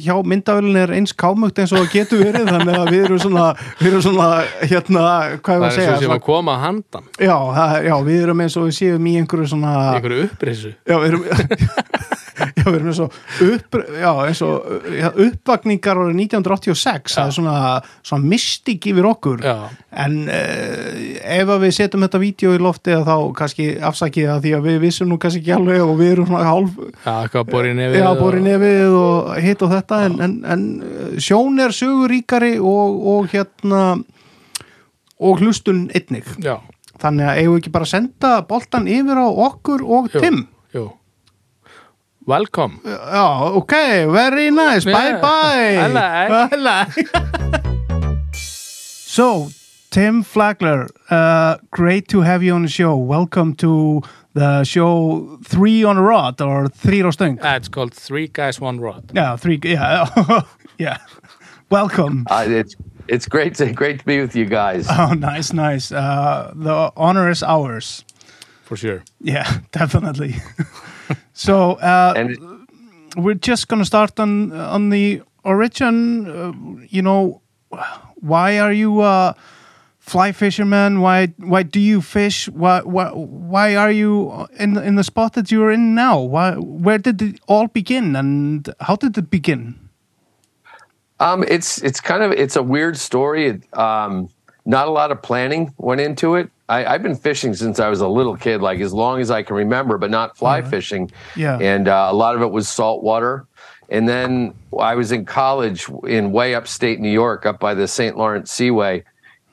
hjá 0.03 0.15
myndavelin 0.33 0.77
er 0.83 0.95
eins 0.97 1.13
kámugt 1.17 1.61
eins 1.63 1.71
og 1.73 1.85
það 1.85 1.93
getur 1.95 2.25
verið, 2.25 2.49
þannig 2.51 2.81
að 2.81 2.91
við 2.93 3.05
erum 3.07 3.21
svona 3.23 3.45
við 3.79 3.91
erum 3.93 4.03
svona, 4.09 4.27
hérna, 4.73 5.05
hvað 5.45 5.63
var 5.63 5.63
Það 5.63 5.63
að 5.63 5.69
er 5.69 5.77
segja 5.79 5.93
svo 5.93 6.01
sem 6.01 6.09
svona, 6.09 6.19
að 6.19 6.27
koma 6.27 6.57
að 6.57 6.65
handan 6.67 7.07
já, 7.29 7.37
það, 7.61 7.77
já, 7.89 7.95
við 8.11 8.21
erum 8.27 8.43
eins 8.47 8.59
og 8.61 8.67
við 8.69 8.77
séum 8.81 9.09
í 9.09 9.15
einhverju 9.23 9.53
svona 9.55 9.77
einhverju 9.95 10.27
upprisu 10.31 10.75
Já, 10.89 10.97
við 10.99 11.09
erum 11.13 11.25
Já, 12.33 12.65
við 12.65 12.77
erum 12.79 12.87
eins 12.89 13.01
og 13.05 13.17
upp, 13.45 13.77
já, 14.01 14.11
eins 14.25 14.41
og 14.47 14.87
já, 14.97 15.09
uppvakningar 15.27 15.99
árið 16.01 16.21
1986 16.23 17.17
það 17.19 17.27
er 17.29 17.35
svona, 17.37 17.57
svona 18.09 18.31
mystik 18.33 18.87
yfir 18.89 19.09
okkur. 19.11 19.43
En 19.93 20.15
uh, 20.25 20.87
ef 21.37 21.53
við 21.67 21.75
setjum 21.77 22.07
þetta 22.07 22.21
vídeo 22.23 22.55
í 22.57 22.61
lofti 22.63 22.95
þá 23.05 23.13
kannski 23.37 23.67
afsakið 23.85 24.31
það 24.31 24.41
því 24.47 24.55
að 24.59 24.69
við 24.71 24.79
vissum 24.87 25.11
nú 25.13 25.19
kannski 25.21 25.43
ekki 25.43 25.55
alveg 25.59 25.85
og 25.85 25.93
við 26.01 26.15
erum 26.15 26.31
svona 26.31 26.49
hálf 26.49 26.79
já 27.05 27.13
eitthvað 27.27 27.51
borið 27.53 27.77
nefið 27.83 27.99
já, 28.01 28.09
og- 28.09 28.39
nefið 28.49 28.97
og 29.03 29.31
hitt 29.45 29.63
og 29.67 29.75
þetta 29.77 30.01
en, 30.07 30.17
en, 30.29 30.39
en 30.57 30.65
eh, 30.83 31.13
sjón 31.21 31.61
er 31.63 31.77
söguríkari 31.77 32.55
og, 32.61 32.97
og 33.13 33.29
hérna 33.35 33.83
og 35.23 35.39
hlustun 35.43 35.85
einnig. 35.95 36.25
Já, 36.43 36.57
þannig 37.03 37.29
að 37.29 37.39
eigum 37.43 37.55
við 37.57 37.61
ekki 37.63 37.75
bara 37.77 37.87
að 37.87 37.93
senda 37.93 38.33
boltan 38.49 38.89
yfir 38.91 39.21
á 39.23 39.27
okkur 39.29 39.85
og 39.87 40.09
Tim 40.17 40.43
Welcome 42.27 42.81
Oh, 42.85 43.55
ok, 43.57 44.07
very 44.07 44.51
nice, 44.51 44.85
bye 44.85 45.09
Yeah. 45.09 45.21
bye 45.21 45.77
I 45.77 45.87
like. 45.89 46.31
I 46.53 46.57
like. 46.57 48.35
So, 48.35 49.49
Tim 49.91 50.23
Flagler, 50.23 50.89
uh, 51.11 51.57
great 51.71 52.09
to 52.09 52.21
have 52.23 52.43
you 52.43 52.55
on 52.55 52.63
the 52.63 52.69
show. 52.69 52.97
Welcome 52.97 53.55
to 53.57 54.01
the 54.35 54.65
show 54.65 55.39
Three 55.45 55.85
on 55.85 55.99
a 55.99 56.03
Rod 56.03 56.41
or 56.41 56.69
Three 56.69 57.03
on 57.03 57.13
Stöng. 57.13 57.39
Ah, 57.43 57.57
It's 57.57 57.69
called 57.69 57.93
Three 57.93 58.29
Guys 58.29 58.61
One 58.61 58.81
Rod 58.81 59.11
Yeah, 59.15 59.37
three, 59.37 59.59
yeah, 59.65 60.07
yeah. 60.79 60.99
Welcome. 61.71 62.25
Uh, 62.31 62.47
it's 62.49 62.77
it's 63.09 63.27
great 63.29 63.55
to 63.57 63.73
great 63.73 63.99
to 63.99 64.05
be 64.07 64.21
with 64.21 64.35
you 64.37 64.47
guys. 64.47 64.87
Oh, 64.89 65.13
nice, 65.13 65.53
nice. 65.53 65.93
Uh, 65.93 66.53
the 66.55 66.91
honor 66.97 67.29
is 67.31 67.43
ours. 67.43 68.05
For 68.65 68.77
sure 68.77 69.03
Yeah, 69.21 69.59
definitely. 69.73 70.37
so, 71.33 71.73
uh, 71.75 72.15
we're 73.17 73.35
just 73.35 73.69
going 73.69 73.81
to 73.81 73.87
start 73.87 74.19
on 74.19 74.53
on 74.53 74.91
the 74.91 75.23
origin. 75.45 76.29
Uh, 76.29 76.53
you 76.89 77.03
know, 77.03 77.43
why 78.17 78.59
are 78.59 78.73
you 78.73 79.03
a 79.03 79.35
fly 79.99 80.33
fisherman? 80.33 81.01
Why 81.01 81.27
why 81.39 81.63
do 81.63 81.81
you 81.81 82.01
fish? 82.01 82.49
Why 82.49 82.81
why 82.81 83.11
why 83.11 83.77
are 83.77 83.91
you 83.91 84.47
in 84.59 84.75
the, 84.75 84.83
in 84.83 84.95
the 84.97 85.05
spot 85.05 85.35
that 85.35 85.51
you're 85.51 85.73
in 85.73 85.95
now? 85.95 86.21
Why 86.21 86.55
where 86.55 86.99
did 86.99 87.21
it 87.23 87.41
all 87.47 87.69
begin 87.69 88.17
and 88.17 88.69
how 88.81 88.97
did 88.97 89.19
it 89.19 89.31
begin? 89.31 89.83
um, 91.23 91.45
it's 91.47 91.81
it's 91.83 92.01
kind 92.01 92.23
of 92.23 92.33
it's 92.33 92.57
a 92.57 92.63
weird 92.63 92.97
story. 92.97 93.61
Um, 93.73 94.29
not 94.65 94.87
a 94.87 94.91
lot 94.91 95.11
of 95.11 95.23
planning 95.23 95.75
went 95.79 96.01
into 96.01 96.37
it. 96.37 96.51
I, 96.69 96.85
I've 96.87 97.03
been 97.03 97.17
fishing 97.17 97.55
since 97.55 97.81
I 97.81 97.89
was 97.89 98.01
a 98.01 98.09
little 98.09 98.37
kid, 98.37 98.63
like 98.63 98.81
as 98.81 98.93
long 98.93 99.21
as 99.21 99.31
I 99.31 99.43
can 99.43 99.57
remember, 99.57 99.99
but 99.99 100.11
not 100.11 100.37
fly 100.37 100.63
fishing. 100.63 101.11
Yeah. 101.37 101.59
And 101.59 101.89
uh, 101.89 102.09
a 102.11 102.15
lot 102.15 102.37
of 102.37 102.43
it 102.43 102.51
was 102.51 102.69
saltwater. 102.69 103.47
And 103.89 104.09
then 104.09 104.55
I 104.79 104.95
was 104.95 105.13
in 105.13 105.27
college 105.27 105.87
in 106.09 106.33
way 106.33 106.55
upstate 106.55 106.99
New 106.99 107.11
York, 107.11 107.45
up 107.45 107.61
by 107.61 107.75
the 107.75 107.87
St. 107.87 108.17
Lawrence 108.17 108.51
Seaway, 108.51 109.05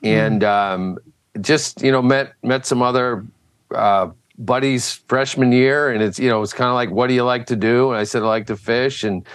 and 0.02 0.42
um, 0.44 0.98
just 1.42 1.82
you 1.82 1.92
know 1.92 2.00
met 2.00 2.32
met 2.42 2.64
some 2.64 2.80
other 2.80 3.26
uh, 3.74 4.08
buddies 4.38 4.92
freshman 5.08 5.52
year, 5.52 5.90
and 5.90 6.02
it's 6.02 6.18
you 6.18 6.30
know 6.30 6.40
it's 6.42 6.54
kind 6.54 6.68
of 6.68 6.74
like, 6.74 6.90
what 6.90 7.08
do 7.08 7.14
you 7.14 7.24
like 7.24 7.46
to 7.46 7.56
do? 7.56 7.90
And 7.90 7.98
I 7.98 8.04
said 8.04 8.22
I 8.22 8.26
like 8.26 8.46
to 8.46 8.56
fish, 8.56 9.04
and 9.04 9.26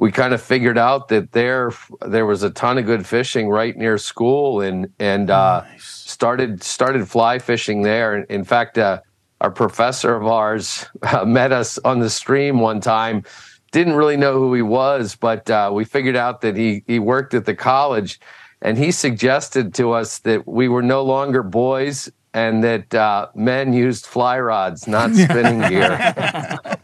we 0.00 0.10
kind 0.10 0.32
of 0.32 0.40
figured 0.40 0.78
out 0.78 1.08
that 1.08 1.32
there 1.32 1.72
there 2.06 2.24
was 2.24 2.42
a 2.42 2.48
ton 2.50 2.78
of 2.78 2.86
good 2.86 3.06
fishing 3.06 3.50
right 3.50 3.76
near 3.76 3.98
school, 3.98 4.62
and 4.62 4.88
and 4.98 5.30
uh, 5.30 5.62
started 5.76 6.62
started 6.62 7.06
fly 7.06 7.38
fishing 7.38 7.82
there. 7.82 8.16
In- 8.16 8.26
In 8.30 8.44
fact, 8.44 8.78
uh, 8.78 9.02
our 9.42 9.50
professor 9.50 10.16
of 10.16 10.26
ours 10.26 10.86
uh, 11.02 11.26
met 11.26 11.52
us 11.52 11.76
on 11.84 12.00
the 12.00 12.08
stream 12.08 12.60
one 12.60 12.80
time. 12.80 13.24
Didn't 13.72 13.92
really 13.94 14.16
know 14.16 14.38
who 14.38 14.54
he 14.54 14.62
was, 14.62 15.16
but 15.16 15.50
uh, 15.50 15.70
we 15.72 15.84
figured 15.84 16.16
out 16.16 16.40
that 16.40 16.56
he 16.56 16.82
he 16.86 16.98
worked 16.98 17.34
at 17.34 17.44
the 17.44 17.54
college, 17.54 18.18
and 18.62 18.78
he 18.78 18.90
suggested 18.92 19.74
to 19.74 19.92
us 19.92 20.20
that 20.20 20.48
we 20.48 20.66
were 20.68 20.82
no 20.82 21.02
longer 21.02 21.42
boys 21.42 22.10
and 22.32 22.64
that 22.64 22.94
uh, 22.94 23.26
men 23.34 23.72
used 23.74 24.06
fly 24.06 24.38
rods, 24.40 24.86
not 24.88 25.12
spinning 25.14 25.60
gear. 25.68 25.90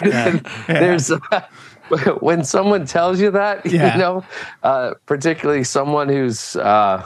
There's 0.66 1.12
when 2.20 2.44
someone 2.44 2.86
tells 2.86 3.20
you 3.20 3.30
that, 3.32 3.64
Yeah. 3.66 3.94
you 3.94 3.98
know, 4.00 4.24
uh, 4.62 4.94
particularly 5.06 5.64
someone 5.64 6.08
who's 6.08 6.56
uh, 6.56 7.04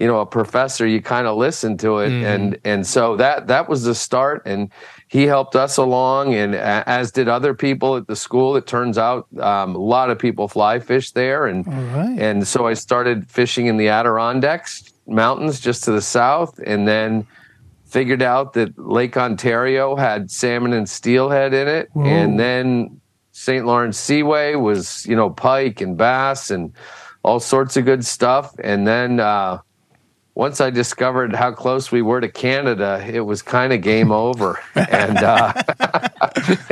you 0.00 0.06
know 0.06 0.20
a 0.20 0.26
professor, 0.26 0.86
you 0.86 1.02
kind 1.02 1.26
of 1.26 1.36
listen 1.36 1.76
to 1.78 1.98
it, 1.98 2.12
and 2.12 2.58
and 2.64 2.86
so 2.86 3.16
that 3.16 3.46
that 3.48 3.68
was 3.68 3.84
the 3.84 3.94
start, 3.94 4.42
and 4.46 4.70
he 5.08 5.24
helped 5.24 5.54
us 5.54 5.76
along, 5.76 6.34
and 6.34 6.54
as 6.54 7.12
did 7.12 7.28
other 7.28 7.52
people 7.52 7.96
at 7.96 8.06
the 8.06 8.16
school. 8.16 8.56
It 8.56 8.66
turns 8.66 8.96
out 8.96 9.26
um, 9.38 9.74
a 9.74 9.78
lot 9.78 10.08
of 10.08 10.18
people 10.18 10.48
fly 10.48 10.78
fish 10.78 11.10
there, 11.10 11.46
and 11.46 11.66
right. 11.94 12.18
and 12.18 12.48
so 12.48 12.66
I 12.66 12.72
started 12.74 13.30
fishing 13.30 13.66
in 13.66 13.76
the 13.76 13.88
Adirondacks 13.88 14.90
mountains 15.06 15.60
just 15.60 15.84
to 15.84 15.92
the 15.92 16.00
south, 16.00 16.58
and 16.64 16.88
then 16.88 17.26
figured 17.84 18.22
out 18.22 18.54
that 18.54 18.78
Lake 18.78 19.18
Ontario 19.18 19.94
had 19.96 20.30
salmon 20.30 20.72
and 20.72 20.88
steelhead 20.88 21.52
in 21.52 21.68
it, 21.68 21.90
Whoa. 21.92 22.06
and 22.06 22.40
then 22.40 22.98
St. 23.32 23.66
Lawrence 23.66 23.98
Seaway 23.98 24.54
was 24.54 25.04
you 25.06 25.16
know 25.16 25.30
pike 25.30 25.80
and 25.80 25.96
bass 25.96 26.50
and 26.50 26.72
all 27.22 27.40
sorts 27.40 27.76
of 27.76 27.84
good 27.84 28.04
stuff, 28.04 28.54
and 28.62 28.86
then. 28.86 29.20
Uh, 29.20 29.58
once 30.34 30.60
I 30.60 30.70
discovered 30.70 31.34
how 31.34 31.52
close 31.52 31.92
we 31.92 32.00
were 32.00 32.20
to 32.20 32.28
Canada, 32.28 33.04
it 33.06 33.20
was 33.20 33.42
kind 33.42 33.72
of 33.72 33.82
game 33.82 34.10
over. 34.12 34.58
and, 34.74 35.18
uh, 35.18 35.52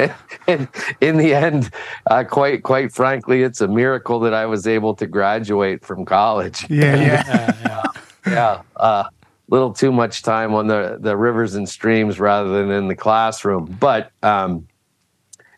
and 0.46 0.68
in 1.00 1.16
the 1.16 1.34
end, 1.34 1.70
uh, 2.10 2.24
quite 2.24 2.62
quite 2.62 2.92
frankly, 2.92 3.42
it's 3.42 3.60
a 3.60 3.68
miracle 3.68 4.20
that 4.20 4.34
I 4.34 4.46
was 4.46 4.66
able 4.66 4.94
to 4.94 5.06
graduate 5.06 5.84
from 5.84 6.04
college. 6.04 6.68
Yeah, 6.70 6.96
yeah. 6.96 7.56
Yeah, 8.26 8.32
yeah. 8.32 8.32
yeah, 8.32 8.62
a 8.76 9.10
little 9.48 9.72
too 9.72 9.90
much 9.90 10.22
time 10.22 10.54
on 10.54 10.66
the 10.66 10.98
the 11.00 11.16
rivers 11.16 11.54
and 11.54 11.66
streams 11.66 12.20
rather 12.20 12.50
than 12.50 12.70
in 12.70 12.88
the 12.88 12.94
classroom. 12.94 13.64
But 13.80 14.12
um, 14.22 14.68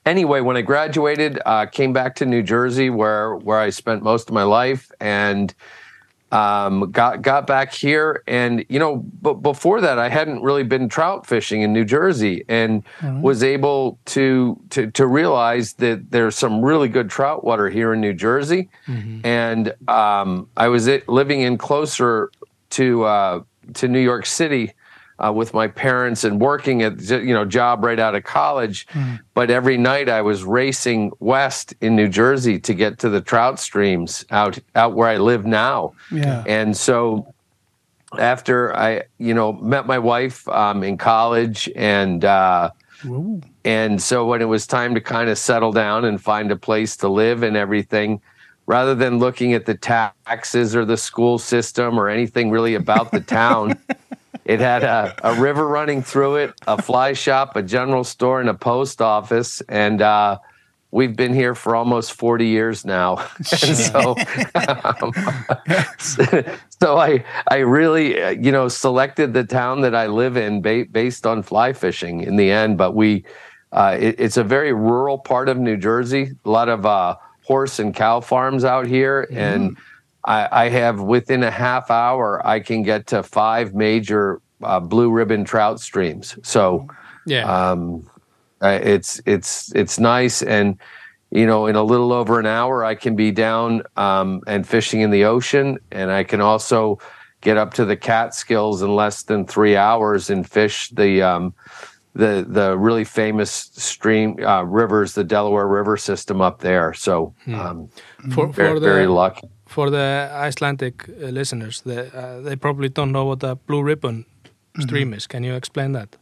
anyway, 0.06 0.40
when 0.40 0.56
I 0.56 0.62
graduated, 0.62 1.40
uh, 1.44 1.66
came 1.66 1.92
back 1.92 2.16
to 2.16 2.26
New 2.26 2.42
Jersey, 2.42 2.90
where 2.90 3.36
where 3.36 3.58
I 3.58 3.70
spent 3.70 4.02
most 4.02 4.28
of 4.28 4.34
my 4.34 4.42
life, 4.42 4.90
and 5.00 5.54
um, 6.30 6.90
got 6.90 7.22
got 7.22 7.46
back 7.46 7.72
here. 7.72 8.22
And 8.26 8.64
you 8.68 8.78
know, 8.78 9.04
but 9.20 9.34
before 9.34 9.80
that, 9.82 9.98
I 9.98 10.08
hadn't 10.08 10.42
really 10.42 10.62
been 10.64 10.88
trout 10.88 11.26
fishing 11.26 11.62
in 11.62 11.72
New 11.72 11.84
Jersey, 11.84 12.44
and 12.48 12.82
was 13.22 13.42
able 13.42 13.98
to 14.06 14.58
to 14.70 14.90
to 14.92 15.06
realize 15.06 15.74
that 15.74 16.10
there's 16.10 16.36
some 16.36 16.64
really 16.64 16.88
good 16.88 17.10
trout 17.10 17.44
water 17.44 17.68
here 17.68 17.92
in 17.92 18.00
New 18.00 18.14
Jersey. 18.14 18.68
And 19.24 19.74
um, 19.88 20.48
I 20.56 20.68
was 20.68 20.88
living 21.06 21.40
in 21.40 21.58
closer 21.58 22.30
to 22.70 23.04
uh, 23.04 23.42
to 23.74 23.88
New 23.88 24.00
York 24.00 24.26
City 24.26 24.72
uh, 25.24 25.32
with 25.32 25.54
my 25.54 25.68
parents 25.68 26.24
and 26.24 26.40
working 26.40 26.82
at 26.82 27.00
you 27.02 27.34
know 27.34 27.44
job 27.44 27.84
right 27.84 27.98
out 27.98 28.14
of 28.14 28.24
college. 28.24 28.86
But 29.34 29.50
every 29.50 29.76
night 29.76 30.08
I 30.08 30.22
was 30.22 30.44
racing 30.44 31.12
west 31.20 31.74
in 31.80 31.96
New 31.96 32.08
Jersey 32.08 32.58
to 32.60 32.74
get 32.74 32.98
to 33.00 33.08
the 33.08 33.20
trout 33.20 33.58
streams 33.60 34.24
out 34.30 34.58
out 34.74 34.94
where 34.94 35.08
I 35.08 35.18
live 35.18 35.46
now. 35.46 35.94
Yeah. 36.10 36.44
And 36.46 36.76
so 36.76 37.32
after 38.18 38.76
I, 38.76 39.04
you 39.18 39.34
know, 39.34 39.52
met 39.54 39.86
my 39.86 39.98
wife 39.98 40.46
um, 40.48 40.82
in 40.82 40.98
college 40.98 41.70
and 41.76 42.24
uh, 42.24 42.70
and 43.64 44.00
so 44.02 44.26
when 44.26 44.42
it 44.42 44.46
was 44.46 44.66
time 44.66 44.94
to 44.94 45.00
kind 45.00 45.28
of 45.28 45.38
settle 45.38 45.72
down 45.72 46.04
and 46.04 46.20
find 46.20 46.50
a 46.50 46.56
place 46.56 46.96
to 46.98 47.08
live 47.08 47.42
and 47.42 47.56
everything, 47.56 48.20
rather 48.66 48.94
than 48.94 49.18
looking 49.18 49.54
at 49.54 49.66
the 49.66 49.74
taxes 49.74 50.76
or 50.76 50.84
the 50.84 50.96
school 50.96 51.38
system 51.38 51.98
or 51.98 52.08
anything 52.08 52.50
really 52.50 52.74
about 52.74 53.10
the 53.10 53.20
town, 53.20 53.78
it 54.44 54.60
had 54.60 54.82
a, 54.82 55.14
a 55.22 55.40
river 55.40 55.66
running 55.66 56.02
through 56.02 56.36
it, 56.36 56.54
a 56.66 56.80
fly 56.80 57.12
shop, 57.12 57.56
a 57.56 57.62
general 57.62 58.04
store, 58.04 58.40
and 58.40 58.48
a 58.48 58.54
post 58.54 59.00
office. 59.00 59.60
And 59.68 60.02
uh, 60.02 60.38
we've 60.90 61.16
been 61.16 61.32
here 61.32 61.54
for 61.54 61.76
almost 61.76 62.12
40 62.12 62.46
years 62.46 62.84
now. 62.84 63.16
and 63.38 63.76
so, 63.76 64.16
um, 64.54 65.12
so 66.80 66.98
I, 66.98 67.24
I 67.48 67.58
really, 67.58 68.20
uh, 68.20 68.30
you 68.30 68.52
know, 68.52 68.68
selected 68.68 69.32
the 69.32 69.44
town 69.44 69.80
that 69.82 69.94
I 69.94 70.06
live 70.06 70.36
in 70.36 70.60
ba- 70.60 70.86
based 70.90 71.26
on 71.26 71.42
fly 71.42 71.72
fishing 71.72 72.20
in 72.20 72.36
the 72.36 72.50
end. 72.50 72.78
But 72.78 72.92
we, 72.94 73.24
uh, 73.70 73.96
it, 73.98 74.16
it's 74.18 74.36
a 74.36 74.44
very 74.44 74.72
rural 74.72 75.18
part 75.18 75.48
of 75.48 75.56
New 75.58 75.76
Jersey, 75.76 76.32
a 76.44 76.50
lot 76.50 76.68
of 76.68 76.84
uh, 76.84 77.16
horse 77.44 77.78
and 77.78 77.94
cow 77.94 78.20
farms 78.20 78.64
out 78.64 78.86
here. 78.86 79.28
And 79.30 79.76
I, 80.24 80.48
I 80.64 80.68
have 80.68 81.00
within 81.00 81.42
a 81.42 81.50
half 81.50 81.90
hour, 81.90 82.44
I 82.46 82.60
can 82.60 82.82
get 82.82 83.06
to 83.08 83.22
five 83.22 83.74
major 83.74 84.40
uh, 84.62 84.80
blue 84.80 85.10
ribbon 85.10 85.44
trout 85.44 85.80
streams. 85.80 86.38
So, 86.42 86.86
Yeah. 87.26 87.44
um, 87.44 88.08
it's 88.62 89.20
it's 89.26 89.74
it's 89.74 89.98
nice. 89.98 90.42
And 90.42 90.78
you 91.32 91.46
know 91.46 91.66
in 91.66 91.76
a 91.76 91.82
little 91.82 92.12
over 92.12 92.38
an 92.38 92.44
hour 92.46 92.84
i 92.84 92.94
can 92.94 93.16
be 93.16 93.30
down 93.30 93.82
um, 93.96 94.42
and 94.46 94.68
fishing 94.68 95.00
in 95.00 95.10
the 95.10 95.24
ocean. 95.24 95.78
And 95.90 96.10
i 96.12 96.22
can 96.22 96.40
also 96.40 96.98
get 97.40 97.56
up 97.56 97.74
to 97.74 97.84
the 97.84 97.96
catskills 97.96 98.82
in 98.82 98.94
less 98.94 99.24
than 99.24 99.46
three 99.46 99.76
hours 99.76 100.30
and 100.30 100.48
fish 100.48 100.90
the 100.90 101.22
um, 101.22 101.54
the 102.14 102.46
the 102.48 102.76
really 102.78 103.04
famous 103.04 103.50
stream 103.50 104.36
uh, 104.44 104.62
rivers 104.62 105.14
the 105.14 105.24
delaware 105.24 105.66
river 105.66 105.96
system 105.96 106.40
up 106.40 106.60
there. 106.60 106.92
So 106.94 107.34
um, 107.52 107.88
for 108.30 108.46
very, 108.46 108.74
for 108.74 108.80
very 108.80 109.06
the 109.06 109.12
lucky 109.12 109.48
for 109.72 109.90
the 109.90 110.30
Icelandic 110.32 111.08
uh, 111.08 111.26
listeners, 111.26 111.82
they, 111.82 112.10
uh, 112.14 112.40
they 112.40 112.56
probably 112.56 112.88
don't 112.88 113.10
know 113.10 113.24
what 113.24 113.42
a 113.42 113.54
blue 113.54 113.82
ribbon 113.82 114.26
stream 114.78 115.12
is. 115.14 115.26
Can 115.26 115.42
you 115.44 115.54
explain 115.54 115.92
that? 115.92 116.16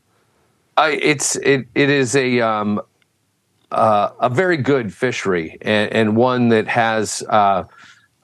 I, 0.77 0.93
it's 0.93 1.37
it 1.37 1.67
it 1.75 1.91
is 1.91 2.17
a 2.17 2.41
um, 2.41 2.81
uh, 3.71 4.11
a 4.21 4.29
very 4.29 4.57
good 4.57 4.93
fishery 4.93 5.59
and, 5.63 5.93
and 5.93 6.17
one 6.17 6.49
that 6.49 6.67
has 6.69 7.23
uh, 7.29 7.65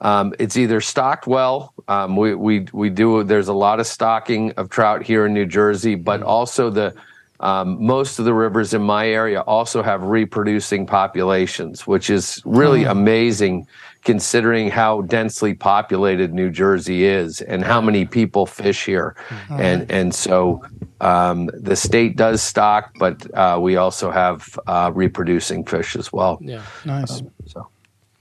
um, 0.01 0.33
it's 0.39 0.57
either 0.57 0.81
stocked 0.81 1.27
well. 1.27 1.73
Um, 1.87 2.15
we 2.15 2.35
we 2.35 2.67
we 2.71 2.89
do. 2.89 3.23
There's 3.23 3.47
a 3.47 3.53
lot 3.53 3.79
of 3.79 3.87
stocking 3.87 4.51
of 4.53 4.69
trout 4.69 5.03
here 5.03 5.25
in 5.25 5.33
New 5.33 5.45
Jersey, 5.45 5.95
but 5.95 6.21
also 6.21 6.69
the 6.69 6.95
um, 7.39 7.83
most 7.85 8.19
of 8.19 8.25
the 8.25 8.33
rivers 8.33 8.73
in 8.73 8.81
my 8.81 9.07
area 9.07 9.41
also 9.41 9.83
have 9.83 10.03
reproducing 10.03 10.85
populations, 10.87 11.85
which 11.85 12.09
is 12.09 12.41
really 12.45 12.83
amazing 12.83 13.67
considering 14.11 14.71
how 14.71 15.01
densely 15.01 15.53
populated 15.53 16.33
New 16.33 16.49
Jersey 16.49 16.99
is 17.03 17.41
and 17.41 17.61
how 17.71 17.81
many 17.81 18.05
people 18.05 18.45
fish 18.45 18.85
here. 18.85 19.15
And 19.49 19.91
and 19.91 20.15
so 20.15 20.61
um, 21.01 21.49
the 21.69 21.75
state 21.75 22.15
does 22.15 22.41
stock, 22.41 22.83
but 22.99 23.15
uh, 23.33 23.57
we 23.65 23.75
also 23.77 24.09
have 24.11 24.39
uh, 24.67 24.91
reproducing 25.03 25.65
fish 25.65 25.95
as 25.97 26.07
well. 26.13 26.37
Yeah, 26.41 26.61
Nice. 26.85 27.21
So 27.53 27.59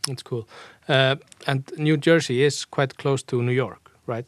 that's 0.09 0.23
cool. 0.25 0.45
Uh, 0.89 1.15
and 1.47 1.63
New 1.79 1.97
Jersey 1.97 2.43
is 2.45 2.65
quite 2.77 2.93
close 3.03 3.23
to 3.25 3.43
New 3.43 3.55
York, 3.55 3.91
right? 4.07 4.27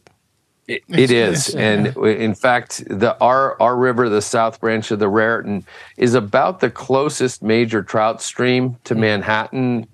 It, 0.67 0.83
It's- 0.87 1.09
it's, 1.11 1.55
and 1.55 1.87
in 2.27 2.35
fact, 2.35 2.71
the 2.99 3.11
our 3.19 3.55
our 3.59 3.75
river, 3.87 4.09
the 4.09 4.21
South 4.21 4.55
Branch 4.61 4.91
of 4.91 4.99
the 4.99 5.07
Raritan, 5.07 5.63
is 5.97 6.15
about 6.15 6.59
the 6.59 6.69
closest 6.69 7.41
major 7.43 7.81
trout 7.83 8.21
stream 8.21 8.75
to 8.83 8.95
Manhattan, 8.95 9.87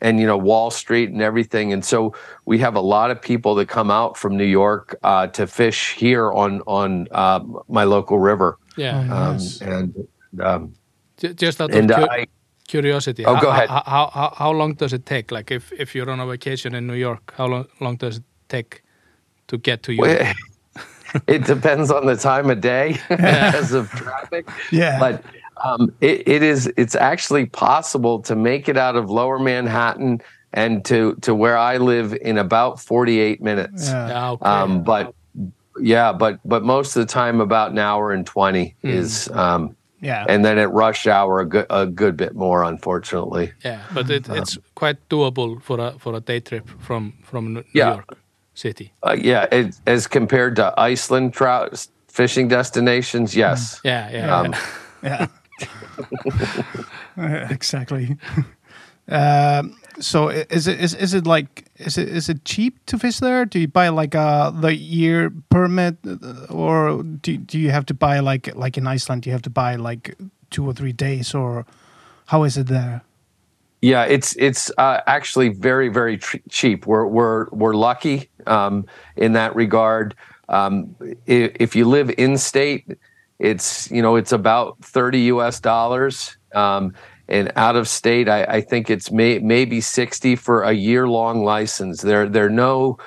and 0.00 0.20
you 0.20 0.26
know 0.26 0.36
Wall 0.36 0.70
Street 0.70 1.10
and 1.10 1.22
everything. 1.22 1.72
And 1.72 1.84
so 1.84 2.14
we 2.46 2.58
have 2.58 2.76
a 2.76 2.80
lot 2.80 3.10
of 3.10 3.20
people 3.20 3.54
that 3.56 3.66
come 3.68 3.90
out 3.90 4.16
from 4.16 4.36
New 4.36 4.44
York 4.62 4.96
uh, 5.02 5.26
to 5.28 5.46
fish 5.46 5.94
here 5.94 6.32
on 6.32 6.62
on 6.66 7.08
uh, 7.12 7.40
my 7.68 7.84
local 7.84 8.18
river, 8.18 8.58
Yeah. 8.76 9.06
Oh, 9.10 9.16
um, 9.16 9.32
Nice. 9.36 9.60
and 9.62 9.94
um, 10.42 10.74
Just 11.34 11.60
out 11.60 11.70
of 11.74 11.86
cu- 11.88 12.06
I. 12.10 12.26
curiosity, 12.68 13.24
Oh, 13.24 13.34
how, 13.34 13.40
go 13.42 13.48
ahead. 13.50 13.68
How, 13.68 13.82
how, 13.86 14.10
how, 14.14 14.34
how 14.36 14.52
long 14.52 14.74
does 14.74 14.92
it 14.92 15.04
take? 15.06 15.32
Like 15.32 15.50
if, 15.50 15.72
if 15.72 15.94
you're 15.94 16.10
on 16.10 16.20
a 16.20 16.26
vacation 16.26 16.74
in 16.74 16.86
New 16.86 16.94
York, 16.94 17.34
how 17.36 17.46
long, 17.48 17.66
long 17.80 17.96
does 17.96 18.16
it 18.18 18.24
take 18.48 18.82
to 19.48 19.56
get 19.58 19.82
to 19.82 19.92
Europe? 19.92 20.18
Well, 20.20 20.34
it 21.26 21.44
depends 21.46 21.90
on 21.90 22.06
the 22.06 22.16
time 22.16 22.50
of 22.50 22.60
day 22.60 22.98
because 23.08 23.72
of 23.72 23.90
traffic. 23.90 24.46
Yeah. 24.70 25.00
But 25.00 25.24
um, 25.64 25.92
it, 26.00 26.26
it 26.28 26.42
is 26.42 26.72
it's 26.76 26.94
actually 26.94 27.46
possible 27.46 28.20
to 28.22 28.34
make 28.36 28.68
it 28.68 28.76
out 28.76 28.96
of 28.96 29.10
lower 29.10 29.38
Manhattan 29.38 30.20
and 30.52 30.84
to 30.86 31.14
to 31.22 31.34
where 31.34 31.56
I 31.56 31.76
live 31.78 32.14
in 32.14 32.38
about 32.38 32.80
48 32.80 33.42
minutes. 33.42 33.88
Yeah. 33.88 34.08
yeah, 34.08 34.30
okay. 34.30 34.44
Um, 34.44 34.82
but 34.82 35.14
yeah, 35.80 36.12
but 36.12 36.40
but 36.44 36.62
most 36.64 36.96
of 36.96 37.06
the 37.06 37.12
time 37.12 37.40
about 37.40 37.70
an 37.72 37.78
hour 37.78 38.12
and 38.12 38.26
20 38.26 38.74
is 38.82 39.28
um, 39.30 39.76
Yeah. 40.00 40.24
and 40.28 40.44
then 40.44 40.58
at 40.58 40.72
rush 40.72 41.06
hour 41.06 41.40
a 41.40 41.44
good 41.46 41.66
a 41.70 41.86
good 41.86 42.16
bit 42.16 42.34
more 42.34 42.62
unfortunately. 42.64 43.52
yeah, 43.64 43.82
but 43.94 44.10
it, 44.10 44.28
it's 44.28 44.58
quite 44.74 44.96
doable 45.08 45.60
for 45.62 45.78
a 45.80 45.92
for 45.98 46.14
a 46.14 46.20
day 46.20 46.40
trip 46.40 46.68
from 46.80 47.12
from 47.22 47.54
New 47.54 47.64
Yeah. 47.74 47.94
York 47.94 48.16
City. 48.54 48.92
Uh, 49.06 49.16
yeah, 49.18 49.46
it, 49.52 49.76
as 49.86 50.06
compared 50.08 50.56
to 50.56 50.72
Iceland 50.76 51.32
trout 51.34 51.86
fishing 52.08 52.48
destinations, 52.48 53.36
yes. 53.36 53.80
Yeah, 53.84 54.10
yeah. 54.10 54.36
Um, 54.40 54.54
Yeah. 55.02 55.26
Uh, 55.40 55.47
exactly. 57.50 58.16
um, 59.08 59.76
so 60.00 60.28
is 60.28 60.66
it 60.66 60.80
is, 60.80 60.94
is 60.94 61.14
it 61.14 61.26
like 61.26 61.70
is 61.76 61.98
it 61.98 62.08
is 62.08 62.28
it 62.28 62.44
cheap 62.44 62.84
to 62.86 62.98
fish 62.98 63.18
there? 63.18 63.44
Do 63.44 63.58
you 63.58 63.68
buy 63.68 63.88
like 63.88 64.14
a 64.14 64.52
the 64.54 64.74
year 64.74 65.30
permit, 65.50 65.96
uh, 66.06 66.46
or 66.50 67.02
do 67.02 67.36
do 67.36 67.58
you 67.58 67.70
have 67.70 67.86
to 67.86 67.94
buy 67.94 68.20
like 68.20 68.54
like 68.54 68.78
in 68.78 68.86
Iceland? 68.86 69.26
You 69.26 69.32
have 69.32 69.42
to 69.42 69.50
buy 69.50 69.76
like 69.76 70.16
two 70.50 70.66
or 70.66 70.72
three 70.72 70.92
days, 70.92 71.34
or 71.34 71.66
how 72.26 72.44
is 72.44 72.56
it 72.56 72.66
there? 72.66 73.02
Yeah, 73.80 74.04
it's 74.04 74.34
it's 74.36 74.70
uh, 74.78 75.00
actually 75.06 75.50
very 75.50 75.88
very 75.88 76.18
cheap. 76.48 76.86
We're 76.86 77.06
we're 77.06 77.48
we're 77.50 77.74
lucky 77.74 78.28
um, 78.46 78.86
in 79.16 79.32
that 79.32 79.54
regard. 79.54 80.14
Um, 80.48 80.96
if, 81.26 81.52
if 81.60 81.76
you 81.76 81.84
live 81.84 82.10
in 82.16 82.38
state, 82.38 82.86
it's 83.38 83.90
you 83.90 84.02
know 84.02 84.16
it's 84.16 84.32
about 84.32 84.82
thirty 84.84 85.20
U.S. 85.22 85.60
dollars, 85.60 86.36
um, 86.54 86.94
and 87.28 87.52
out 87.56 87.76
of 87.76 87.88
state, 87.88 88.28
I, 88.28 88.44
I 88.44 88.60
think 88.60 88.90
it's 88.90 89.10
may, 89.10 89.38
maybe 89.38 89.80
sixty 89.80 90.36
for 90.36 90.62
a 90.62 90.72
year 90.72 91.08
long 91.08 91.44
license. 91.44 92.02
There 92.02 92.28
there 92.28 92.46
are 92.46 92.50
no 92.50 92.98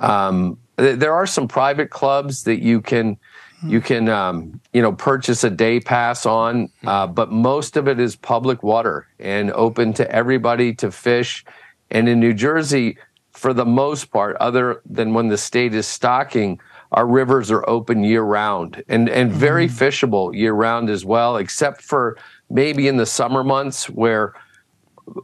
um, 0.00 0.58
there 0.76 1.12
are 1.12 1.26
some 1.26 1.48
private 1.48 1.90
clubs 1.90 2.44
that 2.44 2.62
you 2.62 2.80
can 2.80 3.18
you 3.66 3.80
can 3.80 4.08
um, 4.08 4.60
you 4.72 4.82
know 4.82 4.92
purchase 4.92 5.44
a 5.44 5.50
day 5.50 5.80
pass 5.80 6.26
on 6.26 6.68
uh, 6.84 7.06
but 7.06 7.30
most 7.30 7.76
of 7.76 7.88
it 7.88 7.98
is 7.98 8.16
public 8.16 8.62
water 8.62 9.06
and 9.18 9.50
open 9.52 9.92
to 9.94 10.10
everybody 10.10 10.74
to 10.74 10.90
fish 10.90 11.44
and 11.90 12.08
in 12.08 12.20
new 12.20 12.34
jersey 12.34 12.98
for 13.30 13.52
the 13.52 13.64
most 13.64 14.06
part 14.06 14.36
other 14.36 14.82
than 14.84 15.14
when 15.14 15.28
the 15.28 15.38
state 15.38 15.74
is 15.74 15.86
stocking 15.86 16.60
our 16.94 17.06
rivers 17.06 17.50
are 17.50 17.68
open 17.68 18.02
year 18.04 18.22
round 18.22 18.82
and 18.88 19.08
and 19.08 19.30
very 19.32 19.66
fishable 19.68 20.34
year 20.34 20.52
round 20.54 20.88
as 20.88 21.04
well 21.04 21.36
except 21.36 21.82
for 21.82 22.16
maybe 22.50 22.88
in 22.88 22.96
the 22.96 23.06
summer 23.06 23.44
months 23.44 23.90
where 23.90 24.32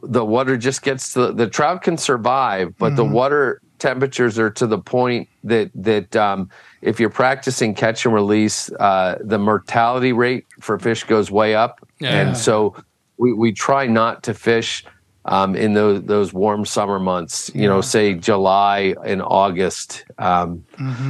the 0.03 0.23
water 0.23 0.57
just 0.57 0.83
gets 0.83 1.13
to 1.13 1.31
the 1.31 1.47
trout 1.47 1.81
can 1.81 1.97
survive, 1.97 2.77
but 2.77 2.95
the 2.95 3.03
water 3.05 3.61
temperatures 3.79 4.37
are 4.37 4.51
to 4.51 4.67
the 4.67 4.77
point 4.77 5.27
that 5.43 5.71
that 5.73 6.15
um, 6.15 6.49
if 6.83 6.99
you're 6.99 7.09
practicing 7.09 7.73
catch 7.73 8.05
and 8.05 8.13
release, 8.13 8.71
uh, 8.73 9.17
the 9.21 9.39
mortality 9.39 10.13
rate 10.13 10.45
for 10.59 10.77
fish 10.77 11.03
goes 11.03 11.31
way 11.31 11.55
up, 11.55 11.79
Yeah. 11.99 12.09
and 12.27 12.37
so 12.37 12.75
we, 13.17 13.33
we 13.33 13.51
try 13.53 13.87
not 13.87 14.21
to 14.23 14.33
fish 14.35 14.85
um, 15.25 15.55
in 15.55 15.73
those 15.73 16.03
those 16.03 16.33
warm 16.33 16.65
summer 16.65 16.99
months. 16.99 17.51
You 17.55 17.67
know, 17.67 17.81
say 17.81 18.13
July 18.15 18.95
and 19.05 19.21
August, 19.21 20.05
um, 20.17 20.63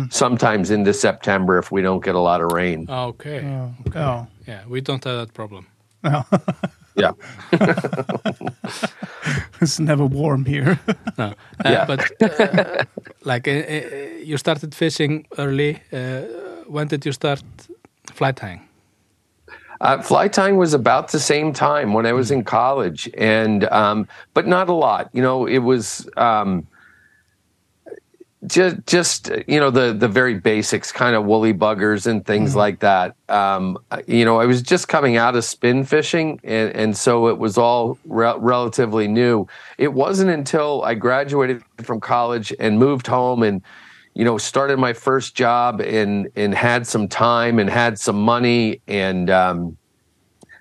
sometimes 0.10 0.72
into 0.72 0.94
September 0.94 1.58
if 1.58 1.72
we 1.72 1.82
don't 1.82 2.04
get 2.04 2.16
a 2.16 2.20
lot 2.20 2.42
of 2.42 2.52
rain. 2.52 2.88
Okay. 2.90 3.46
Oh, 3.46 3.74
oh. 3.96 4.28
Yeah, 4.48 4.62
we 4.68 4.82
don't 4.82 5.04
have 5.04 5.18
that 5.18 5.34
problem. 5.34 5.68
oh. 6.04 6.24
Yeah. 6.98 7.14
it's 9.62 9.80
never 9.80 10.06
warm 10.06 10.44
here. 10.46 10.78
No. 11.18 11.34
Uh, 11.66 11.72
Yeah. 11.72 11.86
But 11.86 12.12
uh, 12.22 12.84
like 13.24 13.48
uh, 13.48 13.52
uh, 13.52 13.82
you 14.26 14.38
started 14.38 14.76
fishing 14.76 15.26
early. 15.38 15.80
Uh, 15.94 16.22
when 16.68 16.88
did 16.88 17.06
you 17.06 17.14
start 17.14 17.44
fly 18.14 18.34
tying? 18.34 18.62
Uh, 19.82 20.00
fly 20.00 20.28
tying 20.28 20.58
was 20.58 20.76
about 20.76 21.08
the 21.12 21.20
same 21.20 21.52
time 21.52 21.92
when 21.92 22.06
I 22.06 22.14
was 22.14 22.30
in 22.30 22.44
college, 22.44 23.10
and 23.18 23.64
um, 23.70 24.08
but 24.36 24.46
not 24.46 24.70
a 24.70 24.74
lot. 24.74 25.10
You 25.12 25.24
know, 25.24 25.48
it 25.48 25.58
was 25.58 26.08
um, 26.18 26.68
just 28.46 28.86
just 28.86 29.32
you 29.48 29.60
know 29.60 29.72
the 29.72 29.92
the 29.94 30.08
very 30.08 30.36
basics, 30.36 30.92
kind 30.92 31.16
of 31.16 31.26
woolly 31.26 31.52
buggers 31.52 32.06
and 32.06 32.24
things 32.24 32.56
like 32.56 32.80
that. 32.82 33.16
Um, 33.28 33.80
you 34.06 34.24
know, 34.24 34.40
I 34.40 34.46
was 34.46 34.62
just 34.62 34.88
coming 34.88 35.18
out 35.18 35.36
of 35.36 35.44
spin 35.46 35.84
fishing, 35.84 36.40
and 36.44 36.76
and 36.76 36.96
so 36.96 37.28
it 37.30 37.40
was 37.40 37.58
all 37.58 37.98
re- 38.06 38.38
relatively 38.38 39.08
new. 39.08 39.48
It 39.80 39.94
wasn't 39.94 40.30
until 40.30 40.84
I 40.84 40.94
graduated 40.94 41.64
from 41.82 42.00
college 42.00 42.54
and 42.60 42.78
moved 42.78 43.08
home 43.08 43.42
and 43.42 43.64
you 44.14 44.26
know 44.26 44.38
started 44.38 44.78
my 44.78 44.94
first 44.94 45.36
job 45.36 45.80
and 45.82 46.30
and 46.36 46.54
had 46.54 46.86
some 46.86 47.08
time 47.08 47.60
and 47.60 47.70
had 47.70 47.98
some 47.98 48.22
money 48.22 48.82
and 48.88 49.30
um, 49.30 49.78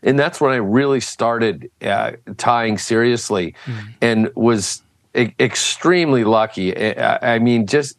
and 0.02 0.18
that's 0.18 0.40
when 0.40 0.52
I 0.52 0.56
really 0.56 1.00
started 1.00 1.70
uh, 1.82 2.12
tying 2.36 2.78
seriously, 2.78 3.54
and 4.00 4.30
was 4.34 4.82
e- 5.14 5.34
extremely 5.38 6.24
lucky. 6.24 6.76
I, 6.76 7.34
I 7.34 7.38
mean, 7.38 7.66
just 7.66 7.98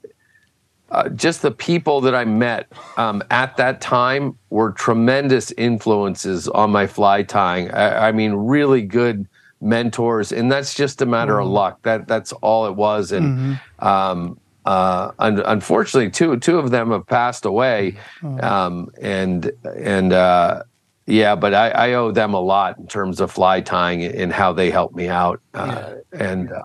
uh, 0.90 1.10
just 1.10 1.42
the 1.42 1.52
people 1.52 2.02
that 2.02 2.16
I 2.16 2.26
met 2.26 2.72
um, 2.98 3.22
at 3.30 3.56
that 3.58 3.82
time 3.82 4.38
were 4.50 4.72
tremendous 4.72 5.52
influences 5.52 6.48
on 6.48 6.72
my 6.72 6.88
fly 6.88 7.24
tying. 7.24 7.72
I, 7.72 8.08
I 8.08 8.12
mean, 8.12 8.34
really 8.34 8.82
good 8.82 9.28
mentors, 9.62 10.32
and 10.32 10.52
that's 10.52 10.74
just 10.74 11.02
a 11.02 11.06
matter 11.06 11.40
of 11.40 11.48
luck. 11.48 11.82
That 11.84 12.08
that's 12.08 12.32
all 12.34 12.66
it 12.68 12.76
was, 12.76 13.12
and. 13.12 13.60
Um, 13.80 14.40
uh, 14.66 15.12
un- 15.20 15.44
unfortunately, 15.46 16.10
two 16.12 16.38
two 16.38 16.58
of 16.58 16.72
them 16.72 16.92
have 16.92 17.08
passed 17.08 17.46
away, 17.46 17.98
um, 18.42 18.90
and 19.02 19.52
and 19.76 20.14
uh, 20.14 20.64
yeah, 21.08 21.36
but 21.36 21.54
I, 21.54 21.70
I 21.70 21.94
owe 21.94 22.12
them 22.12 22.34
a 22.34 22.40
lot 22.40 22.78
in 22.78 22.88
terms 22.88 23.20
of 23.20 23.32
fly 23.32 23.62
tying 23.62 24.04
and 24.04 24.32
how 24.32 24.54
they 24.54 24.70
helped 24.70 24.96
me 24.96 25.08
out, 25.08 25.42
uh, 25.54 25.96
and 26.12 26.52
uh, 26.52 26.62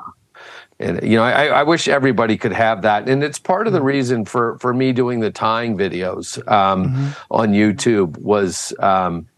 and 0.78 1.02
you 1.02 1.16
know 1.16 1.22
I, 1.22 1.46
I 1.46 1.62
wish 1.62 1.88
everybody 1.88 2.36
could 2.36 2.52
have 2.52 2.82
that, 2.82 3.08
and 3.08 3.24
it's 3.24 3.38
part 3.38 3.66
of 3.66 3.72
the 3.72 3.82
reason 3.82 4.24
for 4.24 4.58
for 4.58 4.74
me 4.74 4.92
doing 4.92 5.20
the 5.20 5.30
tying 5.30 5.76
videos 5.76 6.46
um, 6.50 7.14
on 7.30 7.52
YouTube 7.52 8.18
was. 8.18 8.74
Um, 8.78 9.28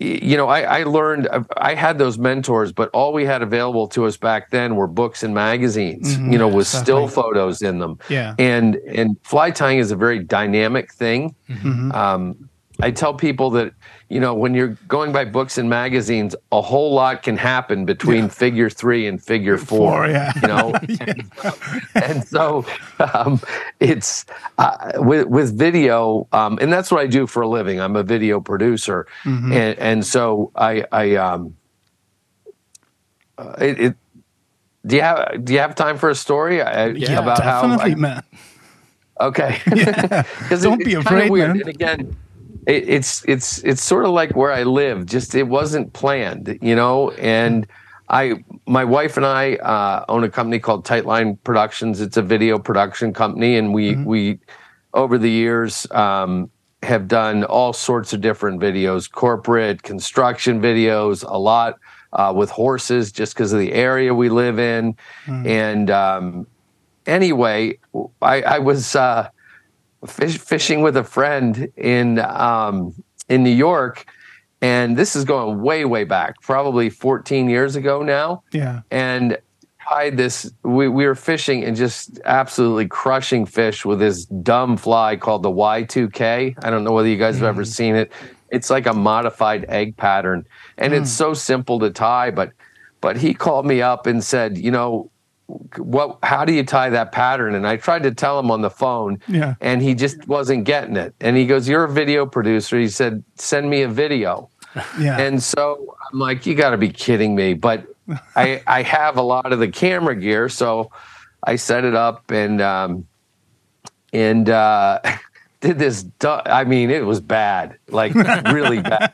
you 0.00 0.36
know, 0.36 0.48
I, 0.48 0.80
I 0.80 0.82
learned, 0.84 1.28
I 1.58 1.74
had 1.74 1.98
those 1.98 2.16
mentors, 2.16 2.72
but 2.72 2.88
all 2.94 3.12
we 3.12 3.26
had 3.26 3.42
available 3.42 3.86
to 3.88 4.06
us 4.06 4.16
back 4.16 4.50
then 4.50 4.74
were 4.74 4.86
books 4.86 5.22
and 5.22 5.34
magazines, 5.34 6.16
you 6.16 6.38
know, 6.38 6.48
with 6.48 6.66
still 6.66 7.02
like- 7.02 7.12
photos 7.12 7.60
in 7.60 7.78
them. 7.78 7.98
Yeah. 8.08 8.34
And, 8.38 8.76
and 8.76 9.18
fly 9.24 9.50
tying 9.50 9.78
is 9.78 9.90
a 9.90 9.96
very 9.96 10.18
dynamic 10.18 10.94
thing. 10.94 11.34
Mm-hmm. 11.50 11.92
Um, 11.92 12.48
I 12.80 12.90
tell 12.90 13.12
people 13.12 13.50
that, 13.50 13.74
you 14.10 14.18
know, 14.20 14.34
when 14.34 14.54
you're 14.54 14.76
going 14.88 15.12
by 15.12 15.24
books 15.24 15.56
and 15.56 15.70
magazines, 15.70 16.34
a 16.50 16.60
whole 16.60 16.92
lot 16.92 17.22
can 17.22 17.36
happen 17.36 17.84
between 17.86 18.28
figure 18.28 18.68
three 18.68 19.06
and 19.06 19.22
figure 19.22 19.56
four. 19.56 19.78
Four, 20.04 20.08
yeah. 20.08 20.32
You 20.42 20.48
know, 20.48 20.74
and 21.94 22.24
so 22.24 22.66
um, 23.14 23.40
it's 23.78 24.26
uh, 24.58 24.92
with 24.96 25.28
with 25.28 25.56
video, 25.56 26.26
um, 26.32 26.58
and 26.60 26.72
that's 26.72 26.90
what 26.90 27.00
I 27.00 27.06
do 27.06 27.26
for 27.26 27.40
a 27.42 27.48
living. 27.48 27.80
I'm 27.80 27.94
a 27.96 28.02
video 28.02 28.40
producer, 28.40 29.06
Mm-hmm. 29.24 29.52
and 29.52 29.78
and 29.78 30.04
so 30.06 30.50
I 30.56 30.84
I 30.92 31.14
um, 31.14 31.56
uh, 33.38 33.54
it, 33.60 33.80
it. 33.80 33.96
Do 34.86 34.96
you 34.96 35.02
have 35.02 35.44
Do 35.44 35.52
you 35.52 35.58
have 35.60 35.74
time 35.74 35.98
for 35.98 36.10
a 36.10 36.14
story 36.14 36.62
I, 36.62 36.88
Yeah, 36.88 37.20
about 37.20 37.40
how? 37.42 37.62
Definitely, 37.62 37.92
I, 37.92 37.94
man. 37.96 38.22
okay, 39.20 39.60
Yeah. 39.74 40.24
Don't 40.60 40.80
it- 40.80 40.84
be 40.86 40.94
afraid, 40.94 41.30
man. 41.30 41.50
And 41.60 41.68
again, 41.68 42.16
it, 42.66 42.88
it's 42.88 43.24
it's 43.26 43.58
it's 43.64 43.82
sort 43.82 44.04
of 44.04 44.10
like 44.12 44.36
where 44.36 44.52
I 44.52 44.62
live. 44.64 45.06
Just 45.06 45.34
it 45.34 45.44
wasn't 45.48 45.92
planned, 45.92 46.58
you 46.62 46.74
know. 46.76 47.10
And 47.12 47.66
I, 48.08 48.44
my 48.66 48.84
wife 48.84 49.16
and 49.16 49.24
I 49.24 49.54
uh, 49.54 50.04
own 50.08 50.24
a 50.24 50.28
company 50.28 50.58
called 50.58 50.84
Tightline 50.84 51.38
Productions. 51.44 52.00
It's 52.00 52.16
a 52.16 52.22
video 52.22 52.58
production 52.58 53.12
company, 53.12 53.56
and 53.56 53.72
we 53.72 53.92
Mm-hmm. 53.92 54.04
we 54.04 54.38
over 54.94 55.16
the 55.18 55.30
years 55.30 55.86
um, 55.92 56.50
have 56.82 57.06
done 57.06 57.44
all 57.44 57.72
sorts 57.72 58.12
of 58.12 58.20
different 58.20 58.60
videos, 58.60 59.10
corporate 59.10 59.82
construction 59.82 60.60
videos, 60.60 61.22
a 61.22 61.38
lot 61.38 61.78
uh, 62.12 62.32
with 62.34 62.50
horses, 62.50 63.12
just 63.12 63.34
because 63.34 63.52
of 63.52 63.60
the 63.60 63.72
area 63.72 64.12
we 64.14 64.28
live 64.28 64.58
in, 64.58 64.96
Mm. 65.26 65.46
and. 65.46 65.90
Um, 65.90 66.46
anyway, 67.06 67.78
I, 68.22 68.42
I 68.42 68.58
was 68.58 68.94
uh, 68.94 69.28
fish, 70.06 70.38
fishing 70.38 70.82
with 70.82 70.96
a 70.96 71.04
friend 71.04 71.70
in 71.76 72.18
um, 72.18 72.94
in 73.28 73.42
New 73.42 73.50
York, 73.50 74.06
and 74.60 74.96
this 74.96 75.16
is 75.16 75.24
going 75.24 75.60
way 75.62 75.84
way 75.84 76.04
back, 76.04 76.40
probably 76.42 76.90
14 76.90 77.48
years 77.48 77.76
ago 77.76 78.02
now. 78.02 78.42
Yeah. 78.52 78.82
And 78.90 79.38
tied 79.88 80.16
this. 80.16 80.50
We, 80.62 80.88
we 80.88 81.06
were 81.06 81.14
fishing 81.14 81.64
and 81.64 81.76
just 81.76 82.20
absolutely 82.24 82.86
crushing 82.86 83.46
fish 83.46 83.84
with 83.84 83.98
this 83.98 84.24
dumb 84.26 84.76
fly 84.76 85.16
called 85.16 85.42
the 85.42 85.50
Y2K. 85.50 86.64
I 86.64 86.70
don't 86.70 86.84
know 86.84 86.92
whether 86.92 87.08
you 87.08 87.16
guys 87.16 87.36
have 87.36 87.44
ever 87.44 87.64
seen 87.64 87.96
it. 87.96 88.12
It's 88.50 88.70
like 88.70 88.86
a 88.86 88.94
modified 88.94 89.64
egg 89.68 89.96
pattern, 89.96 90.44
and 90.76 90.92
it's 90.92 91.10
so 91.10 91.34
simple 91.34 91.78
to 91.80 91.90
tie. 91.90 92.30
But 92.32 92.52
but 93.00 93.16
he 93.16 93.32
called 93.32 93.64
me 93.64 93.80
up 93.80 94.06
and 94.06 94.22
said, 94.22 94.58
you 94.58 94.70
know, 94.70 95.09
what 95.78 96.18
how 96.22 96.44
do 96.44 96.52
you 96.52 96.64
tie 96.64 96.90
that 96.90 97.12
pattern? 97.12 97.54
And 97.54 97.66
i 97.66 97.76
tried 97.76 98.02
to 98.04 98.10
tell 98.12 98.38
him 98.38 98.50
on 98.50 98.60
the 98.60 98.70
phone 98.70 99.20
Yeah. 99.28 99.54
and 99.60 99.82
he 99.82 99.94
just 99.94 100.26
wasn't 100.28 100.64
getting 100.64 100.96
it. 100.96 101.14
And 101.20 101.36
he 101.36 101.46
goes 101.46 101.68
you're 101.68 101.84
a 101.84 101.90
video 101.90 102.26
producer. 102.26 102.78
He 102.78 102.88
said 102.88 103.22
send 103.36 103.68
me 103.70 103.82
a 103.82 103.88
video. 103.88 104.50
Yeah. 105.00 105.18
and 105.18 105.42
so 105.42 105.96
i'm 106.12 106.18
like 106.20 106.46
you 106.46 106.54
got 106.54 106.70
to 106.70 106.76
be 106.78 106.90
kidding 106.90 107.34
me. 107.34 107.54
But 107.54 107.86
i 108.36 108.62
i 108.66 108.82
have 108.82 109.16
a 109.16 109.22
lot 109.22 109.52
of 109.52 109.58
the 109.58 109.68
camera 109.68 110.14
gear 110.14 110.48
so 110.48 110.90
i 111.42 111.56
set 111.56 111.84
it 111.84 111.94
up 111.96 112.30
and 112.30 112.60
um 112.60 113.06
and 114.12 114.48
uh 114.48 115.00
did 115.60 115.78
this 115.78 116.06
i 116.46 116.64
mean 116.64 116.88
it 116.90 117.04
was 117.04 117.20
bad 117.20 117.76
like 117.88 118.14
really 118.14 118.80
bad. 118.80 119.12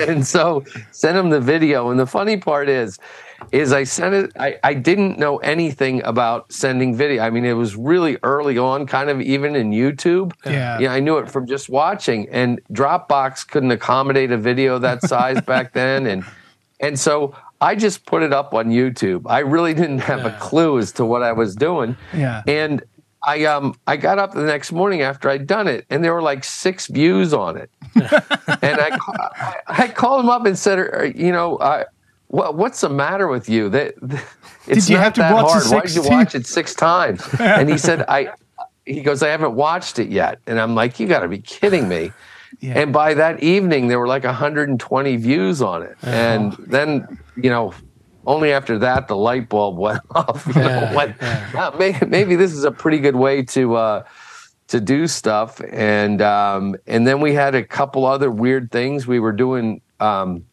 And 0.00 0.26
so 0.26 0.64
sent 0.90 1.16
him 1.16 1.30
the 1.30 1.40
video. 1.40 1.90
And 1.90 1.98
the 1.98 2.06
funny 2.06 2.36
part 2.36 2.68
is 2.68 2.98
is 3.52 3.72
i 3.72 3.84
sent 3.84 4.14
it 4.14 4.32
I, 4.38 4.58
I 4.64 4.74
didn't 4.74 5.18
know 5.18 5.38
anything 5.38 6.02
about 6.04 6.52
sending 6.52 6.94
video 6.96 7.22
i 7.22 7.30
mean 7.30 7.44
it 7.44 7.52
was 7.54 7.76
really 7.76 8.18
early 8.22 8.58
on 8.58 8.86
kind 8.86 9.10
of 9.10 9.20
even 9.20 9.54
in 9.56 9.70
youtube 9.70 10.32
Yeah. 10.44 10.78
yeah 10.78 10.92
i 10.92 11.00
knew 11.00 11.18
it 11.18 11.30
from 11.30 11.46
just 11.46 11.68
watching 11.68 12.28
and 12.30 12.60
dropbox 12.72 13.46
couldn't 13.48 13.70
accommodate 13.70 14.30
a 14.32 14.38
video 14.38 14.78
that 14.78 15.02
size 15.02 15.40
back 15.46 15.72
then 15.72 16.06
and 16.06 16.24
and 16.80 16.98
so 16.98 17.34
i 17.60 17.74
just 17.74 18.06
put 18.06 18.22
it 18.22 18.32
up 18.32 18.54
on 18.54 18.70
youtube 18.70 19.22
i 19.26 19.38
really 19.40 19.74
didn't 19.74 20.00
have 20.00 20.24
a 20.24 20.36
clue 20.40 20.78
as 20.78 20.92
to 20.92 21.04
what 21.04 21.22
i 21.22 21.32
was 21.32 21.54
doing 21.54 21.96
Yeah. 22.12 22.42
and 22.46 22.82
I 23.26 23.44
um 23.46 23.74
I 23.86 23.96
got 23.96 24.18
up 24.18 24.34
the 24.34 24.42
next 24.42 24.70
morning 24.70 25.00
after 25.00 25.30
I'd 25.30 25.46
done 25.46 25.66
it, 25.66 25.86
and 25.88 26.04
there 26.04 26.12
were 26.12 26.20
like 26.20 26.44
six 26.44 26.88
views 26.88 27.32
on 27.32 27.56
it. 27.56 27.70
and 27.94 28.78
I, 28.78 28.98
I 29.08 29.54
I 29.66 29.88
called 29.88 30.22
him 30.24 30.28
up 30.28 30.44
and 30.44 30.58
said, 30.58 31.16
you 31.16 31.32
know, 31.32 31.56
uh, 31.56 31.84
what 32.34 32.56
what's 32.56 32.80
the 32.80 32.88
matter 32.88 33.28
with 33.28 33.48
you? 33.48 33.68
That 33.68 33.94
it's 34.66 34.86
Did 34.86 34.88
you 34.90 34.96
not 34.96 35.04
have 35.04 35.12
to 35.14 35.20
that 35.20 35.34
watch 35.34 35.52
hard. 35.52 35.66
Why 35.70 35.80
did 35.82 35.94
you 35.94 36.02
watch 36.02 36.34
it 36.34 36.46
six 36.46 36.74
times?" 36.74 37.22
and 37.40 37.68
he 37.68 37.78
said, 37.78 38.04
"I." 38.08 38.32
He 38.86 39.00
goes, 39.00 39.22
"I 39.22 39.28
haven't 39.28 39.54
watched 39.54 39.98
it 39.98 40.08
yet," 40.10 40.40
and 40.46 40.60
I'm 40.60 40.74
like, 40.74 41.00
"You 41.00 41.06
got 41.08 41.20
to 41.20 41.28
be 41.28 41.38
kidding 41.38 41.88
me." 41.88 42.12
Yeah. 42.60 42.78
And 42.78 42.92
by 42.92 43.14
that 43.14 43.42
evening, 43.42 43.88
there 43.88 43.98
were 43.98 44.06
like 44.06 44.22
120 44.22 45.16
views 45.16 45.60
on 45.60 45.82
it, 45.82 45.96
and 46.02 46.52
then 46.68 47.18
you 47.36 47.50
know. 47.50 47.74
Only 48.26 48.52
after 48.52 48.78
that, 48.78 49.06
the 49.06 49.16
light 49.16 49.50
bulb 49.50 49.76
went 49.76 50.00
off. 50.14 50.46
You 50.46 50.54
know, 50.54 50.68
Yeah, 50.68 50.94
went, 50.94 51.16
yeah. 51.20 51.50
"Ah, 51.56 51.76
may- 51.78 51.98
maybe 52.06 52.36
this 52.36 52.52
is 52.54 52.64
a 52.64 52.70
pretty 52.70 52.98
good 52.98 53.16
way 53.16 53.42
to 53.42 53.74
uh, 53.74 54.04
to 54.68 54.80
do 54.80 55.06
stuff. 55.06 55.60
And 55.70 56.22
um, 56.22 56.76
and 56.86 57.06
then 57.06 57.20
we 57.20 57.34
had 57.34 57.54
a 57.54 57.62
couple 57.64 58.06
other 58.06 58.30
weird 58.30 58.70
things. 58.70 59.06
We 59.06 59.18
were 59.20 59.32
doing 59.32 59.82
um, 60.00 60.44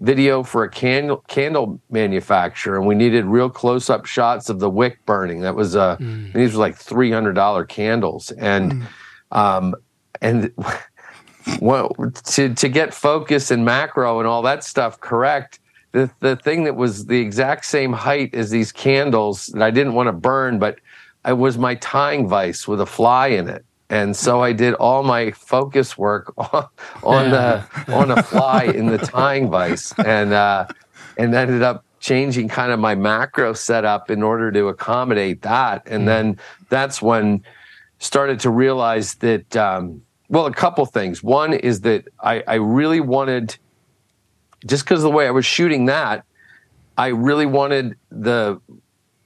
video 0.00 0.42
for 0.42 0.64
a 0.64 0.70
candle 0.70 1.24
candle 1.28 1.80
manufacturer, 1.90 2.76
and 2.76 2.86
we 2.86 2.94
needed 2.94 3.24
real 3.24 3.50
close 3.50 3.90
up 3.90 4.06
shots 4.06 4.48
of 4.48 4.58
the 4.58 4.70
wick 4.70 5.04
burning. 5.06 5.40
That 5.40 5.54
was 5.54 5.76
uh, 5.76 5.96
these 6.34 6.54
were 6.54 6.60
like 6.60 6.76
three 6.76 7.10
hundred 7.10 7.34
dollar 7.34 7.64
candles, 7.64 8.30
and 8.32 8.86
um, 9.30 9.74
and. 10.20 10.52
well, 11.60 11.88
to 12.24 12.54
to 12.54 12.68
get 12.68 12.94
focus 12.94 13.50
and 13.50 13.64
macro 13.64 14.20
and 14.20 14.28
all 14.28 14.42
that 14.42 14.62
stuff 14.62 15.00
correct, 15.00 15.58
the 15.92 16.10
the 16.20 16.36
thing 16.36 16.64
that 16.64 16.76
was 16.76 17.06
the 17.06 17.18
exact 17.18 17.64
same 17.64 17.92
height 17.92 18.34
as 18.34 18.50
these 18.50 18.72
candles 18.72 19.46
that 19.48 19.62
I 19.62 19.70
didn't 19.70 19.94
want 19.94 20.06
to 20.08 20.12
burn, 20.12 20.58
but 20.58 20.78
it 21.26 21.36
was 21.36 21.58
my 21.58 21.74
tying 21.76 22.28
vise 22.28 22.66
with 22.66 22.80
a 22.80 22.86
fly 22.86 23.28
in 23.28 23.48
it. 23.48 23.64
And 23.92 24.16
so 24.16 24.42
I 24.42 24.54
did 24.54 24.72
all 24.74 25.02
my 25.02 25.32
focus 25.32 25.98
work 25.98 26.32
on, 26.38 26.66
on 27.02 27.30
the 27.30 27.64
on 27.88 28.10
a 28.10 28.22
fly 28.22 28.64
in 28.64 28.86
the 28.86 28.96
tying 28.96 29.50
vise, 29.50 29.92
and 29.98 30.32
uh, 30.32 30.66
and 31.18 31.34
ended 31.34 31.62
up 31.62 31.84
changing 32.00 32.48
kind 32.48 32.72
of 32.72 32.80
my 32.80 32.94
macro 32.94 33.52
setup 33.52 34.10
in 34.10 34.22
order 34.22 34.50
to 34.50 34.68
accommodate 34.68 35.42
that. 35.42 35.82
And 35.86 36.08
then 36.08 36.38
that's 36.70 37.02
when 37.02 37.44
started 37.98 38.40
to 38.40 38.50
realize 38.50 39.14
that 39.16 39.54
um, 39.56 40.02
well, 40.32 40.46
a 40.46 40.54
couple 40.54 40.86
things. 40.86 41.22
One 41.22 41.52
is 41.52 41.82
that 41.82 42.08
I, 42.18 42.42
I 42.48 42.54
really 42.54 43.00
wanted, 43.00 43.58
just 44.64 44.86
because 44.86 45.00
of 45.00 45.10
the 45.10 45.14
way 45.14 45.26
I 45.26 45.30
was 45.30 45.44
shooting 45.44 45.84
that, 45.86 46.24
I 46.96 47.08
really 47.08 47.44
wanted 47.44 47.96
the, 48.10 48.58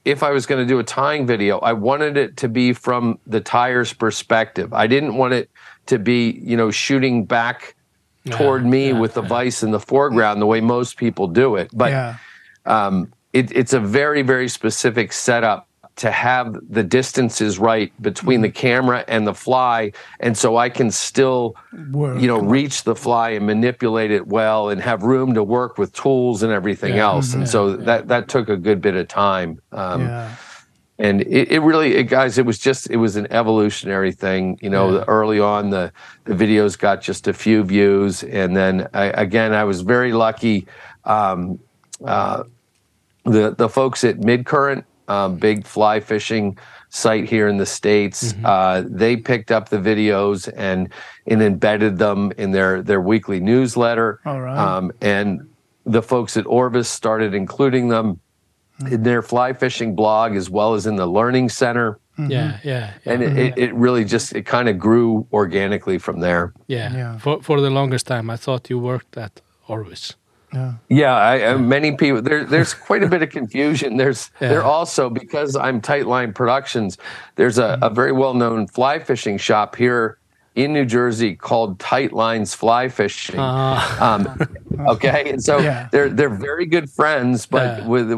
if 0.06 0.22
I 0.22 0.30
was 0.30 0.46
going 0.46 0.64
to 0.64 0.68
do 0.72 0.78
a 0.78 0.84
tying 0.84 1.26
video, 1.26 1.58
I 1.58 1.72
wanted 1.72 2.16
it 2.16 2.36
to 2.38 2.48
be 2.48 2.72
from 2.72 3.18
the 3.26 3.40
tyer's 3.40 3.92
perspective. 3.92 4.72
I 4.72 4.86
didn't 4.86 5.16
want 5.16 5.34
it 5.34 5.50
to 5.86 5.98
be, 5.98 6.40
you 6.44 6.56
know, 6.56 6.70
shooting 6.70 7.24
back 7.24 7.74
toward 8.30 8.62
Yeah, 8.62 8.70
me 8.70 8.88
yeah, 8.88 9.00
with 9.00 9.14
the 9.14 9.22
vice 9.22 9.64
in 9.64 9.72
the 9.72 9.80
foreground 9.80 10.40
the 10.40 10.46
way 10.46 10.60
most 10.60 10.96
people 10.96 11.26
do 11.26 11.56
it. 11.56 11.70
But 11.72 11.90
yeah. 11.90 12.16
um, 12.66 13.12
it, 13.32 13.50
it's 13.50 13.72
a 13.72 13.80
very 13.80 14.22
very 14.22 14.48
specific 14.48 15.12
setup 15.12 15.65
to 15.96 16.10
have 16.10 16.58
the 16.68 16.82
distances 16.82 17.58
right 17.58 17.90
between 18.02 18.42
the 18.42 18.50
camera 18.50 19.02
and 19.08 19.26
the 19.26 19.34
fly 19.34 19.90
and 20.20 20.36
so 20.36 20.56
i 20.56 20.68
can 20.68 20.90
still 20.90 21.56
Work. 21.92 22.20
you 22.20 22.26
know 22.26 22.38
reach 22.38 22.84
the 22.84 22.94
fly 22.94 23.30
and 23.30 23.46
manipulate 23.46 24.10
it 24.10 24.26
well 24.26 24.68
and 24.68 24.80
have 24.82 25.02
room 25.02 25.34
to 25.34 25.42
work 25.42 25.78
with 25.78 25.92
tools 25.92 26.42
and 26.42 26.52
everything 26.52 26.94
Yeah. 26.94 27.04
else 27.06 27.34
and 27.34 27.48
so 27.48 27.76
that 27.76 28.08
that 28.08 28.28
took 28.28 28.48
a 28.48 28.56
good 28.56 28.80
bit 28.80 28.94
of 28.94 29.08
time 29.08 29.58
um, 29.72 30.02
yeah. 30.02 30.34
and 30.98 31.22
it, 31.22 31.50
it 31.50 31.60
really 31.60 31.94
it, 31.94 32.04
guys 32.04 32.36
it 32.36 32.44
was 32.44 32.58
just 32.58 32.90
it 32.90 32.96
was 32.96 33.16
an 33.16 33.26
evolutionary 33.30 34.12
thing 34.12 34.58
you 34.60 34.68
know 34.70 34.96
Yeah. 34.96 35.04
early 35.08 35.40
on 35.40 35.70
the 35.70 35.92
the 36.24 36.34
videos 36.34 36.78
got 36.78 37.00
just 37.00 37.26
a 37.26 37.32
few 37.32 37.62
views 37.64 38.22
and 38.22 38.54
then 38.56 38.86
I, 38.92 39.04
again 39.06 39.54
i 39.54 39.64
was 39.64 39.80
very 39.80 40.12
lucky 40.12 40.66
um, 41.04 41.58
uh, 42.04 42.44
the 43.24 43.54
the 43.56 43.68
folks 43.68 44.04
at 44.04 44.16
midcurrent 44.18 44.84
um, 45.08 45.36
big 45.36 45.66
fly 45.66 46.00
fishing 46.00 46.58
site 46.88 47.28
here 47.28 47.48
in 47.48 47.56
the 47.56 47.66
states 47.66 48.34
uh, 48.44 48.82
they 48.86 49.16
picked 49.16 49.50
up 49.50 49.68
the 49.68 49.78
videos 49.78 50.52
and 50.56 50.88
and 51.26 51.42
embedded 51.42 51.98
them 51.98 52.32
in 52.38 52.52
their 52.52 52.82
their 52.82 53.00
weekly 53.00 53.40
newsletter 53.40 54.20
All 54.24 54.40
right. 54.40 54.56
um, 54.56 54.92
and 55.00 55.40
the 55.84 56.02
folks 56.02 56.36
at 56.36 56.46
orvis 56.46 56.88
started 56.88 57.34
including 57.34 57.88
them 57.88 58.20
in 58.90 59.02
their 59.02 59.22
fly 59.22 59.52
fishing 59.52 59.94
blog 59.94 60.36
as 60.36 60.48
well 60.50 60.74
as 60.74 60.86
in 60.86 60.96
the 60.96 61.06
learning 61.06 61.48
center 61.48 61.98
Mm-hmm. 62.18 62.32
Yeah, 62.32 62.58
yeah, 62.64 62.94
yeah. 63.04 63.12
and 63.12 63.22
it, 63.22 63.36
it, 63.36 63.58
it 63.58 63.74
really 63.74 64.02
just 64.04 64.34
it 64.34 64.46
kind 64.46 64.70
of 64.70 64.78
grew 64.78 65.26
organically 65.34 65.98
from 65.98 66.20
there 66.20 66.54
yeah. 66.66 66.90
Yeah. 66.96 67.18
For 67.18 67.42
for 67.42 67.60
the 67.60 67.68
longest 67.68 68.06
time, 68.06 68.30
I 68.30 68.36
thought 68.38 68.70
you 68.70 68.78
worked 68.78 69.18
at 69.18 69.42
Orvis. 69.68 70.16
Yeah. 70.56 70.72
yeah 70.88 71.14
I, 71.16 71.54
many 71.56 71.92
people 71.92 72.20
there, 72.22 72.44
there's 72.44 72.74
quite 72.74 73.02
a 73.02 73.08
bit 73.08 73.22
of 73.22 73.30
confusion 73.30 73.96
there's 73.96 74.30
Yeah. 74.40 74.48
there 74.48 74.62
also 74.64 75.10
because 75.10 75.56
i'm 75.56 75.80
tightline 75.80 76.34
productions 76.34 76.98
there's 77.36 77.58
a, 77.58 77.78
a 77.82 77.90
very 77.90 78.12
well-known 78.12 78.66
fly 78.66 78.98
fishing 78.98 79.38
shop 79.38 79.76
here 79.76 80.18
in 80.54 80.72
new 80.72 80.84
jersey 80.86 81.34
called 81.34 81.78
Tightlines 81.78 82.54
fly 82.54 82.88
fishing 82.88 83.36
Ah, 83.38 84.14
um, 84.14 84.22
okay 84.94 85.30
and 85.30 85.42
so 85.42 85.58
Yeah. 85.58 85.88
they're 85.92 86.08
they're 86.08 86.36
very 86.50 86.66
good 86.66 86.88
friends 86.90 87.46
but 87.46 87.84
with 87.86 88.08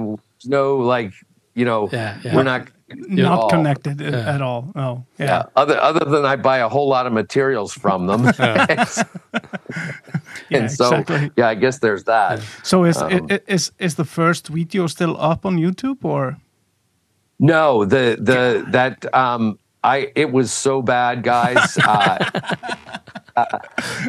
no 0.45 0.77
like 0.77 1.13
you 1.55 1.65
know 1.65 1.89
we're 2.35 2.45
not 2.45 2.69
Not 2.91 3.39
all. 3.39 3.51
connected 3.51 4.01
Yeah. 4.01 4.35
at 4.35 4.43
all. 4.43 4.71
No. 4.75 5.05
Yeah. 5.19 5.27
yeah. 5.27 5.43
Other 5.57 5.79
other 5.81 6.05
than 6.05 6.25
I 6.25 6.37
buy 6.37 6.59
a 6.59 6.69
whole 6.69 6.89
lot 6.89 7.07
of 7.07 7.13
materials 7.13 7.73
from 7.73 8.07
them. 8.07 8.27
Yeah, 10.51 10.61
and 10.61 10.71
so 10.71 10.95
exactly. 10.95 11.31
yeah, 11.37 11.49
I 11.49 11.55
guess 11.55 11.79
there's 11.81 12.05
that. 12.05 12.41
So 12.63 12.85
is 12.85 12.97
Um, 12.97 13.29
is 13.47 13.73
is 13.79 13.95
the 13.95 14.05
first 14.05 14.49
video 14.49 14.87
still 14.87 15.17
up 15.21 15.45
on 15.45 15.57
YouTube 15.59 16.05
or? 16.05 16.37
No, 17.39 17.85
the 17.85 18.17
the 18.21 18.65
that 18.73 19.05
um 19.15 19.59
I 19.85 20.11
it 20.15 20.33
was 20.33 20.53
so 20.53 20.83
bad, 20.83 21.23
guys. 21.23 21.77
uh, 21.79 22.19
uh, 23.37 23.59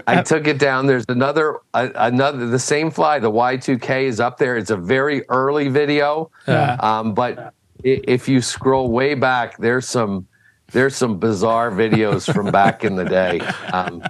I 0.07 0.21
took 0.23 0.47
it 0.47 0.57
down. 0.59 0.87
There's 0.87 1.05
another 1.09 1.57
uh, 1.73 1.89
another 1.95 2.47
the 2.47 2.59
same 2.59 2.91
fly. 2.91 3.19
The 3.19 3.31
Y2K 3.31 4.03
is 4.07 4.19
up 4.19 4.37
there. 4.37 4.57
It's 4.57 4.71
a 4.71 4.77
very 4.77 5.27
early 5.29 5.67
video. 5.69 6.31
Yeah. 6.47 6.77
Um, 6.79 7.13
but 7.13 7.53
if 7.83 8.27
you 8.27 8.41
scroll 8.41 8.89
way 8.91 9.15
back, 9.15 9.57
there's 9.57 9.87
some 9.87 10.27
there's 10.71 10.95
some 10.95 11.17
bizarre 11.19 11.71
videos 11.71 12.31
from 12.33 12.51
back 12.51 12.83
in 12.83 12.95
the 12.95 13.05
day. 13.05 13.39
Um, 13.73 14.01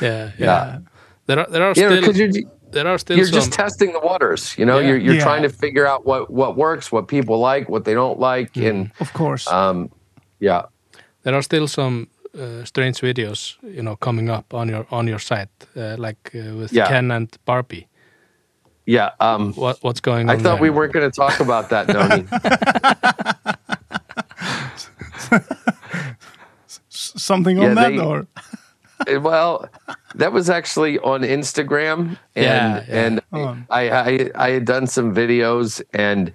yeah, 0.00 0.30
yeah. 0.30 0.30
yeah. 0.38 0.78
There 1.26 1.38
are 1.40 1.46
there 1.50 1.62
are 1.62 1.72
You 1.76 1.82
know, 1.82 1.96
still 1.96 2.02
'cause 2.04 2.18
you're- 2.18 2.46
there 2.70 2.86
are 2.88 2.98
still 2.98 3.16
you're 3.18 3.26
some. 3.26 3.34
just 3.34 3.52
testing 3.52 3.92
the 3.92 4.00
waters. 4.00 4.54
You 4.58 4.64
know, 4.66 4.78
Yeah. 4.78 4.88
you're 4.88 4.98
you're 4.98 5.14
Yeah. 5.16 5.24
trying 5.24 5.42
to 5.42 5.50
figure 5.50 5.86
out 5.86 6.06
what 6.06 6.30
what 6.30 6.56
works, 6.56 6.90
what 6.92 7.06
people 7.08 7.38
like, 7.38 7.68
what 7.68 7.84
they 7.84 7.94
don't 7.94 8.18
like, 8.18 8.56
and 8.56 8.90
Of 9.00 9.12
course. 9.12 9.46
um, 9.52 9.90
yeah. 10.40 10.62
there 11.24 11.34
are 11.34 11.42
still 11.42 11.68
some 11.68 12.06
uh, 12.34 12.64
strange 12.64 13.00
videos, 13.02 13.56
you 13.62 13.82
know, 13.82 13.94
coming 13.96 14.30
up 14.30 14.54
on 14.54 14.68
your 14.68 14.86
on 14.90 15.06
your 15.08 15.18
site, 15.20 15.50
uh, 15.76 15.96
like 15.98 16.30
uh, 16.34 16.56
with 16.56 16.72
Yeah. 16.72 16.88
Ken 16.88 17.10
and 17.10 17.28
Barbie. 17.44 17.86
Yeah. 18.86 19.10
Um, 19.20 19.52
What 19.54 19.78
what's 19.82 20.00
going 20.00 20.28
on? 20.28 20.34
I 20.34 20.38
on? 20.38 20.42
thought 20.42 20.60
we 20.60 20.70
weren't 20.70 20.92
going 20.92 21.08
to 21.10 21.14
talk 21.16 21.40
about 21.40 21.70
that, 21.70 21.88
Noni. 21.88 22.26
S- 26.70 26.80
Something 26.90 27.58
yeah, 27.58 27.68
on 27.68 27.74
that 27.76 27.88
they- 27.90 27.98
or? 27.98 28.26
Uh, 29.08 29.20
well, 29.20 29.68
that 30.14 30.32
was 30.32 30.48
actually 30.48 30.98
on 31.00 31.22
Instagram, 31.22 32.16
and 32.36 32.44
Yeah, 32.44 32.84
yeah. 32.88 33.04
and 33.06 33.20
Oh. 33.32 33.56
I, 33.70 33.90
I 33.90 34.30
I 34.36 34.50
had 34.50 34.64
done 34.64 34.86
some 34.86 35.12
videos, 35.14 35.82
and 35.92 36.32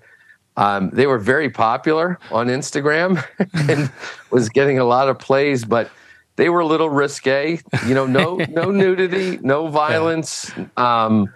um, 0.57 0.89
they 0.91 1.07
were 1.07 1.17
very 1.19 1.49
popular 1.49 2.19
on 2.31 2.47
Instagram, 2.47 3.23
and 3.69 3.89
was 4.31 4.49
getting 4.49 4.79
a 4.79 4.83
lot 4.83 5.07
of 5.07 5.17
plays, 5.17 5.63
but 5.63 5.89
they 6.35 6.49
were 6.49 6.59
a 6.59 6.65
little 6.65 6.89
risque. 6.89 7.61
You 7.85 7.93
know, 7.95 8.05
no 8.05 8.35
no 8.49 8.69
nudity, 8.71 9.39
no 9.41 9.67
violence. 9.67 10.51
Um, 10.75 11.27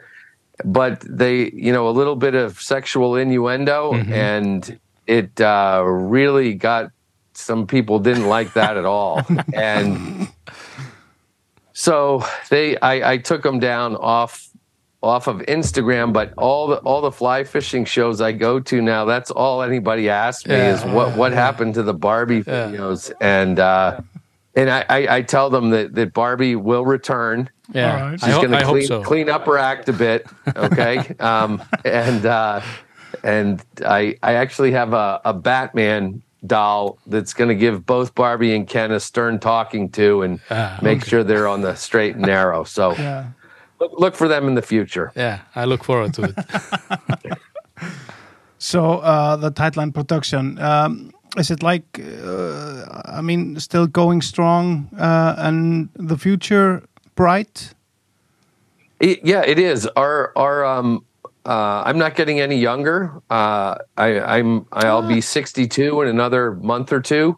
but 0.65 1.02
they, 1.08 1.50
you 1.52 1.71
know, 1.71 1.88
a 1.88 1.91
little 1.91 2.15
bit 2.15 2.36
of 2.36 2.60
sexual 2.62 3.15
innuendo, 3.15 3.93
and 4.12 4.80
it 5.08 5.39
uh, 5.41 5.82
really 5.86 6.54
got 6.54 6.91
some 7.34 7.65
people 7.67 8.00
didn't 8.00 8.26
like 8.26 8.54
that 8.54 8.78
at 8.78 8.86
all, 8.86 9.26
and 9.54 10.28
so 11.74 12.24
they, 12.50 12.78
I, 12.78 13.13
I 13.13 13.17
took 13.17 13.43
them 13.43 13.60
down 13.60 13.95
off 13.95 14.47
off 15.04 15.26
of 15.28 15.38
Instagram, 15.47 16.13
but 16.13 16.32
all 16.38 16.67
the 16.67 16.76
all 16.78 17.02
the 17.02 17.12
fly 17.12 17.43
fishing 17.43 17.86
shows 17.86 18.21
I 18.21 18.34
go 18.34 18.60
to 18.60 18.82
now, 18.82 19.06
that's 19.06 19.32
all 19.32 19.63
anybody 19.63 20.10
asks 20.10 20.45
me 20.45 20.54
Yeah. 20.56 20.74
is 20.74 20.84
what 20.86 21.15
what 21.17 21.32
happened 21.32 21.74
to 21.76 21.84
the 21.84 21.93
Barbie 21.93 22.43
Yeah. 22.45 22.67
videos, 22.69 23.12
and 23.19 23.60
uh, 23.60 24.00
and 24.56 24.69
I, 24.69 24.86
I, 24.89 25.15
I 25.17 25.21
tell 25.24 25.50
them 25.50 25.71
that 25.71 25.95
that 25.95 26.13
Barbie 26.13 26.56
will 26.56 26.86
return. 26.86 27.50
Yeah, 27.73 27.93
All 27.95 28.10
right. 28.12 28.23
I, 28.23 28.25
She's 28.27 28.36
going 28.36 28.51
to 28.51 28.63
clean, 28.65 28.88
so. 28.88 29.03
clean 29.03 29.29
up 29.29 29.45
her 29.45 29.57
act 29.57 29.88
a 29.89 29.93
bit, 29.93 30.25
okay? 30.55 31.15
um, 31.19 31.62
and 31.86 32.25
uh, 32.25 32.62
and 33.23 33.63
I 33.86 34.17
I 34.21 34.34
actually 34.34 34.71
have 34.71 34.93
a, 34.93 35.21
a 35.25 35.34
Batman 35.34 36.21
doll 36.45 36.97
that's 37.05 37.34
going 37.34 37.49
to 37.49 37.55
give 37.55 37.86
both 37.86 38.13
Barbie 38.15 38.55
and 38.55 38.67
Ken 38.67 38.91
a 38.91 38.99
stern 38.99 39.39
talking 39.39 39.89
to 39.91 40.21
and 40.23 40.39
Ah, 40.49 40.79
make 40.81 40.99
okay. 41.01 41.10
sure 41.10 41.23
they're 41.23 41.47
on 41.47 41.62
the 41.62 41.75
straight 41.75 42.15
and 42.15 42.25
narrow. 42.25 42.63
So 42.63 42.95
Yeah. 42.99 43.25
look, 43.79 43.91
look 43.97 44.15
for 44.15 44.27
them 44.27 44.47
in 44.47 44.55
the 44.55 44.62
future. 44.63 45.12
Yeah, 45.15 45.41
I 45.55 45.65
look 45.65 45.84
forward 45.84 46.13
to 46.15 46.23
it. 46.23 47.38
So 48.57 48.99
uh, 48.99 49.38
the 49.38 49.51
Tightline 49.51 49.91
production 49.93 50.60
um, 50.60 51.12
is 51.38 51.49
it 51.49 51.63
like? 51.63 51.99
Uh, 51.99 52.86
I 53.05 53.21
mean, 53.21 53.60
still 53.60 53.88
going 53.88 54.21
strong 54.21 54.88
uh, 54.99 55.34
and 55.38 55.89
the 55.95 56.15
future 56.17 56.84
bright. 57.15 57.74
It, 59.00 59.19
yeah, 59.24 59.43
it 59.45 59.58
is. 59.60 59.88
Our 59.88 60.32
our 60.36 60.63
um 60.65 61.06
uh 61.45 61.84
I'm 61.86 61.97
not 61.97 62.16
getting 62.16 62.39
any 62.39 62.57
younger. 62.57 63.22
Uh 63.30 63.76
I 63.97 64.20
I'm 64.20 64.66
I'll 64.72 65.07
be 65.07 65.22
62 65.22 66.01
in 66.03 66.07
another 66.07 66.53
month 66.53 66.93
or 66.93 67.01
two. 67.01 67.38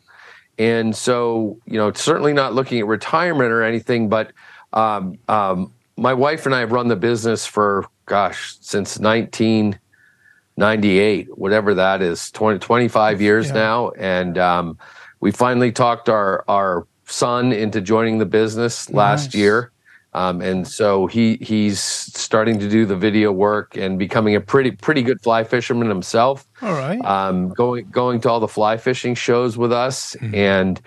And 0.60 0.96
so, 0.96 1.58
you 1.66 1.78
know, 1.78 1.92
certainly 1.94 2.32
not 2.34 2.54
looking 2.54 2.80
at 2.80 2.86
retirement 2.86 3.52
or 3.52 3.64
anything, 3.64 4.10
but 4.10 4.32
um 4.74 5.18
um 5.30 5.72
my 5.98 6.14
wife 6.14 6.46
and 6.46 6.54
I 6.54 6.60
have 6.60 6.72
run 6.72 6.88
the 6.90 6.96
business 6.96 7.46
for 7.46 7.86
gosh, 8.06 8.58
since 8.60 9.00
1998, 9.00 11.38
whatever 11.38 11.74
that 11.76 12.02
is, 12.02 12.30
20 12.32 12.60
25 12.60 13.22
years 13.22 13.48
Yeah. 13.48 13.54
now 13.54 13.90
and 13.92 14.38
um 14.38 14.78
we 15.22 15.32
finally 15.32 15.72
talked 15.72 16.10
our 16.10 16.44
our 16.50 16.86
son 17.06 17.52
into 17.52 17.82
joining 17.82 18.18
the 18.18 18.26
business 18.26 18.90
last 18.92 19.28
Nice. 19.28 19.36
year. 19.36 19.72
Um, 20.16 20.42
and 20.42 20.68
so 20.68 21.08
he 21.08 21.38
he's 21.42 21.80
starting 21.80 22.60
to 22.60 22.70
do 22.70 22.86
the 22.86 22.96
video 22.96 23.32
work 23.32 23.76
and 23.76 23.98
becoming 23.98 24.36
a 24.36 24.42
pretty 24.42 24.70
pretty 24.72 25.02
good 25.02 25.20
fly 25.24 25.44
fisherman 25.44 25.90
himself. 25.90 26.48
All 26.62 26.74
right. 26.74 27.04
Um, 27.04 27.50
going 27.50 27.90
going 27.90 28.22
to 28.22 28.30
all 28.30 28.40
the 28.40 28.48
fly 28.48 28.78
fishing 28.78 29.16
shows 29.16 29.58
with 29.58 29.74
us, 29.74 30.16
and 30.32 30.80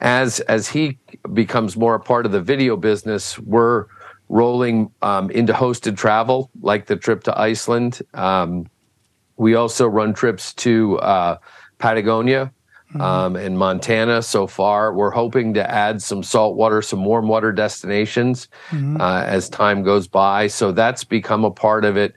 as 0.00 0.40
as 0.40 0.66
he 0.68 0.98
becomes 1.32 1.76
more 1.76 1.94
a 1.94 2.00
part 2.00 2.26
of 2.26 2.32
the 2.32 2.40
video 2.40 2.76
business, 2.76 3.38
we're 3.38 3.86
rolling 4.28 4.90
um, 5.02 5.30
into 5.30 5.52
hosted 5.52 5.96
travel 5.96 6.50
like 6.60 6.86
the 6.86 6.96
trip 6.96 7.22
to 7.22 7.38
Iceland. 7.40 8.00
Um, 8.14 8.66
we 9.36 9.54
also 9.54 9.86
run 9.86 10.12
trips 10.12 10.54
to 10.54 10.98
uh, 10.98 11.36
Patagonia 11.78 12.52
um, 13.00 13.36
and 13.36 13.58
Montana 13.58 14.22
so 14.22 14.46
far. 14.46 14.92
We're 14.92 15.10
hoping 15.10 15.54
to 15.54 15.70
add 15.70 16.02
some 16.02 16.22
saltwater, 16.22 16.82
some 16.82 17.04
warm 17.04 17.28
water 17.28 17.52
destinations 17.52 18.48
uh, 19.00 19.24
as 19.26 19.48
time 19.48 19.82
goes 19.82 20.08
by. 20.08 20.48
So 20.48 20.72
that's 20.72 21.04
become 21.04 21.44
a 21.44 21.50
part 21.50 21.84
of 21.84 21.96
it. 21.96 22.14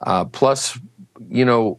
Uh, 0.00 0.24
plus, 0.24 0.78
you 1.28 1.44
know, 1.44 1.78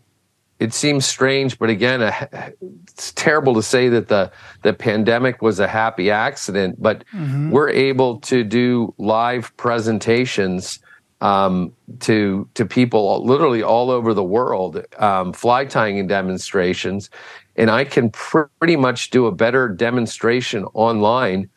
it 0.60 0.74
seems 0.74 1.06
strange, 1.06 1.60
but 1.60 1.70
again, 1.70 2.02
a, 2.02 2.52
it's 2.88 3.12
terrible 3.12 3.54
to 3.54 3.62
say 3.62 3.90
that 3.90 4.08
the 4.08 4.32
the 4.64 4.74
pandemic 4.74 5.42
was 5.42 5.60
a 5.60 5.68
happy 5.68 6.10
accident. 6.10 6.82
But 6.82 7.04
we're 7.52 7.70
able 7.70 8.20
to 8.22 8.44
do 8.44 8.94
live 8.98 9.56
presentations 9.58 10.80
um, 11.22 11.74
to 12.00 12.48
to 12.56 12.66
people 12.66 13.24
literally 13.24 13.62
all 13.62 13.92
over 13.92 14.14
the 14.14 14.24
world, 14.24 14.84
um, 14.98 15.34
fly 15.34 15.66
tying 15.66 16.00
and 16.00 16.10
demonstrations, 16.10 17.10
and 17.58 17.72
I 17.72 17.84
can 17.84 18.12
pr- 18.12 18.44
pretty 18.60 18.76
much 18.76 19.10
do 19.10 19.26
a 19.26 19.32
better 19.32 19.68
demonstration 19.68 20.66
online 20.74 21.50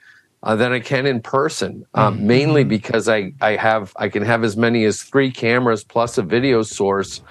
uh, 0.43 0.57
than 0.57 0.73
I 0.73 0.81
can 0.81 1.07
in 1.07 1.21
person. 1.21 1.85
Um, 1.95 2.27
Mainly 2.27 2.65
because 2.65 3.09
I 3.09 3.33
I 3.41 3.57
have 3.57 3.93
I 3.97 4.09
can 4.09 4.23
have 4.23 4.43
as 4.43 4.57
many 4.57 4.85
as 4.85 5.03
three 5.03 5.31
cameras 5.31 5.85
plus 5.85 6.19
a 6.19 6.23
video 6.23 6.63
source 6.63 7.23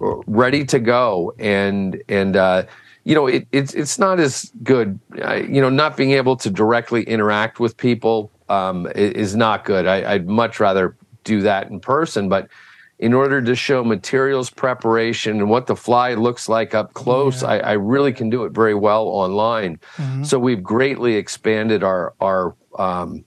ready 0.00 0.64
to 0.66 0.78
go. 0.78 1.32
And 1.38 2.02
and 2.08 2.36
uh, 2.36 2.64
you 3.04 3.14
know 3.14 3.26
it, 3.26 3.46
it's 3.52 3.74
it's 3.74 3.98
not 3.98 4.18
as 4.18 4.50
good. 4.62 4.98
Uh, 5.22 5.34
you 5.34 5.60
know 5.60 5.70
not 5.70 5.96
being 5.96 6.12
able 6.12 6.36
to 6.36 6.50
directly 6.50 7.04
interact 7.04 7.60
with 7.60 7.76
people 7.76 8.32
um, 8.48 8.86
is 8.94 9.36
not 9.36 9.64
good. 9.64 9.86
I, 9.86 10.14
i'd 10.14 10.26
much 10.26 10.58
rather 10.58 10.96
do 11.24 11.42
that 11.42 11.68
in 11.68 11.78
person 11.78 12.28
but 12.28 12.48
in 12.98 13.14
order 13.14 13.40
to 13.40 13.54
show 13.54 13.84
materials 13.84 14.50
preparation 14.50 15.38
and 15.38 15.48
what 15.48 15.66
the 15.66 15.76
fly 15.76 16.14
looks 16.14 16.48
like 16.48 16.74
up 16.74 16.92
close 16.94 17.42
I, 17.44 17.58
I 17.58 17.72
really 17.74 18.12
can 18.12 18.28
do 18.28 18.44
it 18.44 18.52
very 18.52 18.74
well 18.74 19.06
online. 19.06 19.78
So 20.24 20.38
we've 20.38 20.62
greatly 20.62 21.14
expanded 21.14 21.82
our 21.84 22.14
our 22.20 22.54
um, 22.78 23.24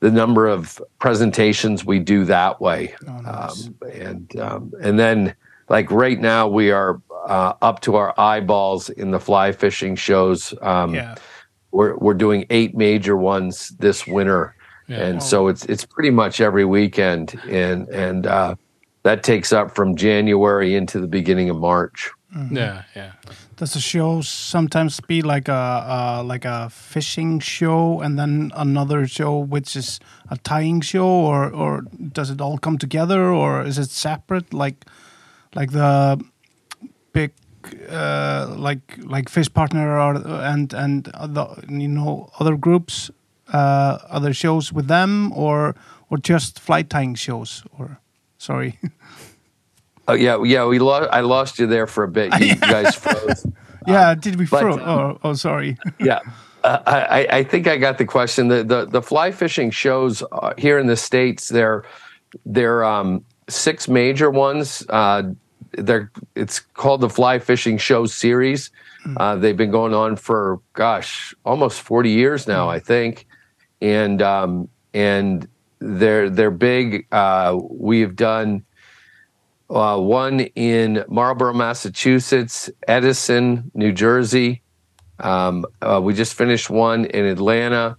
the 0.00 0.10
number 0.10 0.46
of 0.46 0.80
presentations 0.98 1.84
we 1.84 1.98
do 1.98 2.24
that 2.24 2.60
way. 2.60 2.94
Um, 3.06 3.74
and 3.92 4.36
um, 4.40 4.72
and 4.80 4.98
then 4.98 5.34
like 5.68 5.90
right 5.90 6.18
now 6.20 6.48
we 6.48 6.70
are 6.70 7.00
uh, 7.26 7.52
up 7.62 7.80
to 7.80 7.96
our 7.96 8.14
eyeballs 8.18 8.88
in 8.90 9.10
the 9.10 9.20
fly 9.20 9.52
fishing 9.52 9.94
shows. 9.96 10.54
Um, 10.62 10.94
Yeah. 10.94 11.14
we're, 11.70 11.96
we're 11.98 12.14
doing 12.14 12.46
eight 12.50 12.74
major 12.76 13.16
ones 13.16 13.68
this 13.78 14.06
winter. 14.06 14.54
And 14.88 15.22
so 15.22 15.46
it's 15.48 15.64
it's 15.66 15.84
pretty 15.84 16.10
much 16.10 16.40
every 16.40 16.64
weekend. 16.64 17.38
And 17.48 17.88
and 17.90 18.26
uh, 18.26 18.54
that 19.02 19.22
takes 19.22 19.52
up 19.52 19.74
from 19.74 19.96
january 19.96 20.74
into 20.74 21.00
the 21.00 21.08
beginning 21.08 21.50
of 21.50 21.56
march 21.56 22.10
Yeah, 22.50 22.84
yeah. 22.94 23.12
Does 23.56 23.72
the 23.74 23.80
show 23.80 24.20
sometimes 24.22 25.00
be 25.00 25.20
like 25.20 25.48
a 25.48 25.52
uh, 25.52 26.22
like 26.24 26.44
a 26.44 26.70
fishing 26.70 27.40
show 27.40 28.00
and 28.00 28.18
then 28.18 28.52
another 28.54 29.06
show 29.06 29.38
which 29.38 29.74
is 29.76 30.00
a 30.30 30.36
tying 30.38 30.80
show, 30.80 31.08
or 31.08 31.50
or 31.50 31.82
does 32.12 32.30
it 32.30 32.40
all 32.40 32.56
come 32.58 32.78
together, 32.78 33.30
or 33.30 33.62
is 33.66 33.78
it 33.78 33.90
separate? 33.90 34.54
Like 34.54 34.84
like 35.54 35.72
the 35.72 36.24
big 37.12 37.32
uh, 37.90 38.54
like 38.56 38.98
like 38.98 39.28
fish 39.28 39.52
partner 39.52 39.98
or 39.98 40.14
and 40.14 40.72
and 40.72 41.08
other 41.14 41.48
you 41.68 41.88
know 41.88 42.30
other 42.38 42.56
groups, 42.56 43.10
uh, 43.52 43.98
other 44.08 44.32
shows 44.32 44.72
with 44.72 44.86
them, 44.86 45.32
or 45.32 45.74
or 46.10 46.18
just 46.18 46.60
fly 46.60 46.82
tying 46.82 47.16
shows, 47.16 47.64
or 47.76 47.98
sorry. 48.40 48.78
oh 50.08 50.14
yeah 50.14 50.42
yeah 50.42 50.64
we 50.64 50.78
lost 50.78 51.08
i 51.12 51.20
lost 51.20 51.58
you 51.58 51.66
there 51.66 51.86
for 51.86 52.02
a 52.02 52.08
bit 52.08 52.32
you 52.40 52.56
guys 52.74 52.96
froze 52.96 53.46
yeah, 53.86 54.14
did 54.14 54.36
we 54.36 54.46
throw? 54.46 54.74
um, 54.74 54.80
oh, 54.80 55.18
oh, 55.22 55.32
sorry. 55.34 55.76
yeah. 56.00 56.20
Uh, 56.62 56.78
I, 56.86 57.26
I 57.38 57.44
think 57.44 57.66
I 57.66 57.78
got 57.78 57.98
the 57.98 58.04
question. 58.04 58.48
The 58.48 58.62
the, 58.62 58.86
the 58.86 59.02
fly 59.02 59.30
fishing 59.30 59.70
shows 59.70 60.22
uh, 60.30 60.52
here 60.58 60.78
in 60.78 60.86
the 60.86 60.96
states, 60.96 61.48
they're 61.48 61.84
they're 62.44 62.84
um, 62.84 63.24
six 63.48 63.88
major 63.88 64.30
ones. 64.30 64.84
Uh, 64.88 65.22
they're 65.72 66.10
it's 66.34 66.60
called 66.60 67.00
the 67.00 67.08
Fly 67.08 67.38
Fishing 67.38 67.78
Show 67.78 68.06
Series. 68.06 68.70
Uh, 69.16 69.36
they've 69.36 69.56
been 69.56 69.70
going 69.70 69.94
on 69.94 70.16
for 70.16 70.60
gosh, 70.74 71.34
almost 71.46 71.80
forty 71.80 72.10
years 72.10 72.46
now, 72.46 72.68
I 72.68 72.78
think, 72.78 73.26
and 73.80 74.20
um, 74.20 74.68
and 74.92 75.48
they're 75.80 76.30
they're 76.30 76.50
big. 76.50 77.06
Uh, 77.10 77.58
we've 77.70 78.14
done 78.14 78.64
uh, 79.68 79.98
one 79.98 80.40
in 80.40 81.04
Marlborough, 81.08 81.54
Massachusetts, 81.54 82.70
Edison, 82.86 83.70
New 83.74 83.92
Jersey. 83.92 84.62
Um, 85.18 85.64
uh, 85.82 86.00
we 86.02 86.14
just 86.14 86.34
finished 86.34 86.70
one 86.70 87.04
in 87.06 87.24
Atlanta, 87.26 87.96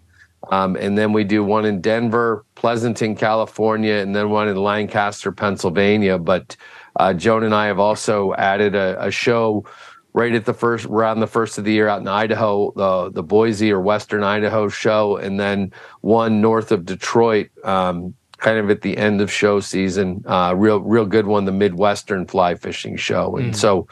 um, 0.51 0.75
and 0.75 0.97
then 0.97 1.13
we 1.13 1.23
do 1.23 1.43
one 1.43 1.65
in 1.65 1.81
Denver, 1.81 2.45
Pleasanton, 2.55 3.15
California, 3.15 3.95
and 3.95 4.15
then 4.15 4.29
one 4.29 4.47
in 4.47 4.57
Lancaster, 4.57 5.31
Pennsylvania. 5.31 6.17
But 6.17 6.55
uh, 6.95 7.13
Joan 7.13 7.43
and 7.43 7.53
I 7.53 7.67
have 7.67 7.79
also 7.79 8.33
added 8.33 8.75
a, 8.75 8.97
a 9.05 9.11
show 9.11 9.65
right 10.13 10.33
at 10.33 10.45
the 10.45 10.53
first 10.53 10.85
around 10.85 11.19
the 11.19 11.27
first 11.27 11.57
of 11.57 11.63
the 11.63 11.71
year 11.71 11.87
out 11.87 12.01
in 12.01 12.07
Idaho, 12.07 12.71
the 12.75 13.11
the 13.11 13.23
Boise 13.23 13.71
or 13.71 13.79
Western 13.81 14.23
Idaho 14.23 14.67
show, 14.69 15.17
and 15.17 15.39
then 15.39 15.71
one 16.01 16.41
north 16.41 16.71
of 16.71 16.85
Detroit, 16.85 17.49
um, 17.63 18.13
kind 18.37 18.57
of 18.57 18.69
at 18.69 18.81
the 18.81 18.97
end 18.97 19.21
of 19.21 19.31
show 19.31 19.59
season. 19.59 20.23
Uh, 20.27 20.53
real 20.57 20.79
real 20.79 21.05
good 21.05 21.27
one, 21.27 21.45
the 21.45 21.51
Midwestern 21.51 22.25
Fly 22.27 22.55
Fishing 22.55 22.97
Show, 22.97 23.37
and 23.37 23.55
so. 23.55 23.87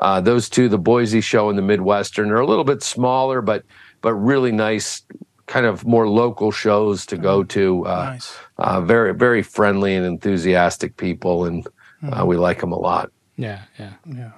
Uh, 0.00 0.20
those 0.20 0.48
two, 0.48 0.68
the 0.68 0.78
Boise 0.78 1.20
show 1.20 1.48
and 1.48 1.56
the 1.56 1.62
Midwestern, 1.62 2.32
are 2.32 2.40
a 2.40 2.46
little 2.46 2.64
bit 2.64 2.82
smaller, 2.82 3.40
but 3.40 3.62
but 4.00 4.14
really 4.14 4.50
nice, 4.50 5.02
kind 5.46 5.64
of 5.64 5.86
more 5.86 6.08
local 6.08 6.50
shows 6.50 7.06
to 7.06 7.16
go 7.16 7.44
to. 7.44 7.86
Uh, 7.86 8.04
Nice. 8.14 8.36
uh, 8.58 8.80
very 8.80 9.14
very 9.14 9.42
friendly 9.44 9.94
and 9.94 10.04
enthusiastic 10.04 10.96
people, 10.96 11.44
and 11.44 11.68
uh, 12.10 12.26
we 12.26 12.36
like 12.36 12.58
them 12.60 12.72
a 12.72 12.76
lot. 12.78 13.12
Yeah, 13.36 13.60
yeah. 13.78 13.92
Yeah. 14.04 14.32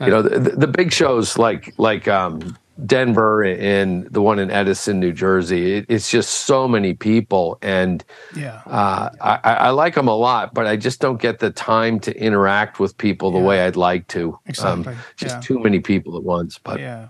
You 0.00 0.10
know, 0.10 0.22
the, 0.22 0.50
the 0.56 0.66
big 0.66 0.92
shows 0.92 1.38
like 1.38 1.72
like 1.78 2.08
um, 2.08 2.56
Denver 2.84 3.44
and 3.44 4.06
the 4.12 4.20
one 4.20 4.38
in 4.40 4.50
Edison, 4.50 4.98
New 5.00 5.12
Jersey. 5.12 5.74
It, 5.76 5.86
it's 5.88 6.10
just 6.10 6.30
so 6.46 6.66
many 6.66 6.94
people, 6.94 7.58
and 7.62 8.04
Yeah. 8.36 8.60
uh, 8.66 9.10
I, 9.20 9.38
I 9.44 9.52
I 9.54 9.70
like 9.70 9.94
them 9.94 10.08
a 10.08 10.16
lot, 10.16 10.52
but 10.52 10.66
I 10.66 10.76
just 10.76 11.00
don't 11.00 11.20
get 11.22 11.38
the 11.38 11.50
time 11.50 12.00
to 12.00 12.12
interact 12.18 12.80
with 12.80 12.98
people 12.98 13.30
the 13.30 13.38
Yeah. 13.38 13.44
way 13.46 13.60
I'd 13.66 13.76
like 13.76 14.08
to. 14.08 14.30
Um, 14.30 14.40
Exactly. 14.46 14.96
just 15.16 15.36
Yeah. 15.36 15.40
too 15.40 15.58
many 15.60 15.78
people 15.80 16.16
at 16.16 16.24
once. 16.24 16.58
But 16.58 16.80
yeah. 16.80 17.08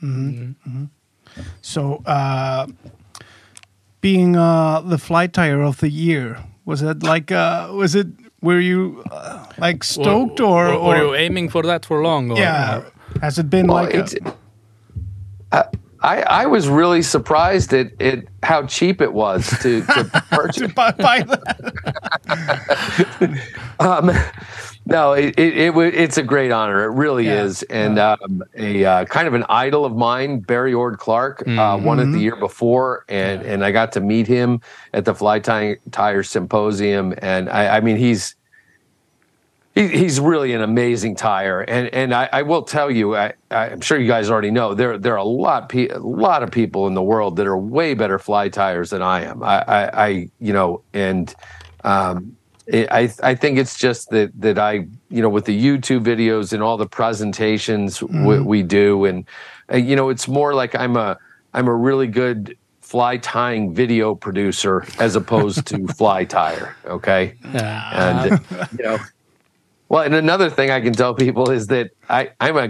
hmm 0.00 0.52
hmm 0.64 0.84
So, 1.62 2.02
uh, 2.04 2.66
being 4.00 4.36
uh, 4.36 4.80
the 4.80 4.98
fly 4.98 5.28
tyer 5.28 5.62
of 5.66 5.78
the 5.78 5.88
year, 5.88 6.38
was 6.64 6.82
it 6.82 7.02
like, 7.02 7.32
uh, 7.32 7.70
was 7.72 7.94
it, 7.94 8.08
were 8.44 8.60
you 8.60 9.02
uh, 9.10 9.46
like 9.58 9.82
stoked 9.82 10.40
or, 10.40 10.66
were, 10.66 10.74
or, 10.74 10.88
were 10.88 10.96
you 10.98 11.14
aiming 11.14 11.48
for 11.48 11.62
that 11.62 11.84
for 11.86 12.02
long? 12.02 12.30
Or, 12.30 12.36
yeah, 12.38 12.84
has 13.20 13.38
it 13.38 13.48
been 13.48 13.66
Well, 13.66 13.84
like, 13.84 13.94
a, 13.94 13.98
it's, 14.00 14.14
I, 15.50 15.64
I 16.02 16.22
I 16.42 16.46
was 16.46 16.68
really 16.68 17.02
surprised 17.02 17.72
at, 17.72 18.00
at 18.00 18.24
how 18.42 18.66
cheap 18.66 19.00
it 19.00 19.12
was 19.12 19.48
to, 19.62 19.80
to 19.86 20.04
purchase. 20.30 20.68
to 20.68 20.68
buy, 20.68 20.90
buy 20.92 21.22
the, 21.22 21.40
Um, 23.80 24.10
no, 24.86 25.12
it, 25.12 25.38
it, 25.38 25.56
it 25.56 25.76
it's 25.94 26.18
a 26.18 26.22
great 26.22 26.50
honor. 26.50 26.84
It 26.84 26.94
really 26.94 27.26
Yeah. 27.26 27.44
is. 27.44 27.62
And 27.64 27.98
um, 27.98 28.42
a 28.56 28.84
uh, 28.84 29.04
kind 29.06 29.26
of 29.26 29.34
an 29.34 29.44
idol 29.48 29.84
of 29.84 29.96
mine, 29.96 30.40
Barry 30.40 30.74
Ord 30.74 30.98
Clarke, 30.98 31.42
uh, 31.48 31.78
won 31.82 32.00
it 32.00 32.06
the 32.12 32.20
year 32.20 32.36
before, 32.36 33.04
and 33.08 33.42
and 33.42 33.64
I 33.64 33.72
got 33.72 33.92
to 33.92 34.00
meet 34.00 34.26
him 34.26 34.60
at 34.92 35.04
the 35.04 35.14
Fly 35.14 35.38
Tying 35.38 35.76
Tire 35.90 36.22
Symposium. 36.22 37.14
And 37.18 37.48
I, 37.48 37.78
I 37.78 37.80
mean, 37.80 37.96
he's 37.96 38.34
he, 39.74 39.88
he's 39.88 40.20
really 40.20 40.52
an 40.52 40.60
amazing 40.60 41.16
tyer, 41.16 41.64
and 41.66 41.88
and 41.94 42.14
I, 42.14 42.28
I 42.32 42.42
will 42.42 42.62
tell 42.62 42.90
you, 42.90 43.16
I, 43.16 43.32
I'm 43.50 43.80
sure 43.80 43.98
you 43.98 44.06
guys 44.06 44.30
already 44.30 44.50
know 44.50 44.74
there 44.74 44.98
there 44.98 45.14
are 45.14 45.16
a 45.16 45.24
lot 45.24 45.68
pe- 45.68 45.88
a 45.88 45.98
lot 45.98 46.42
of 46.42 46.50
people 46.50 46.86
in 46.86 46.94
the 46.94 47.02
world 47.02 47.36
that 47.36 47.46
are 47.46 47.56
way 47.58 47.94
better 47.94 48.18
fly 48.18 48.50
tyers 48.50 48.90
than 48.90 49.02
I 49.02 49.22
am. 49.22 49.42
I 49.42 49.64
I, 49.66 50.04
I 50.04 50.28
you 50.38 50.52
know, 50.52 50.82
and 50.92 51.34
um, 51.82 52.36
it, 52.66 52.88
I 52.90 53.10
I 53.22 53.34
think 53.34 53.58
it's 53.58 53.78
just 53.78 54.10
that 54.10 54.30
that 54.40 54.58
I 54.58 54.86
you 55.10 55.22
know 55.22 55.28
with 55.28 55.44
the 55.44 55.58
YouTube 55.66 56.04
videos 56.04 56.52
and 56.52 56.62
all 56.62 56.76
the 56.76 56.86
presentations 56.88 58.02
we, 58.02 58.40
we 58.40 58.62
do, 58.62 59.04
and 59.04 59.26
uh, 59.72 59.76
you 59.76 59.96
know, 59.96 60.08
it's 60.10 60.28
more 60.28 60.54
like 60.54 60.74
I'm 60.74 60.96
a 60.96 61.18
I'm 61.52 61.68
a 61.68 61.74
really 61.74 62.06
good 62.06 62.56
fly 62.80 63.16
tying 63.16 63.74
video 63.74 64.14
producer 64.14 64.84
as 64.98 65.16
opposed 65.16 65.66
to 65.66 65.86
fly 65.96 66.24
tyer. 66.24 66.74
Okay 66.86 67.34
Yeah. 67.52 68.20
and 68.20 68.40
you 68.78 68.84
know 68.84 68.98
well 69.88 70.02
and 70.02 70.14
another 70.14 70.50
thing 70.50 70.70
i 70.70 70.80
can 70.80 70.92
tell 70.92 71.14
people 71.14 71.50
is 71.50 71.66
that 71.68 71.90
i 72.08 72.30
i'm 72.40 72.56
a 72.56 72.68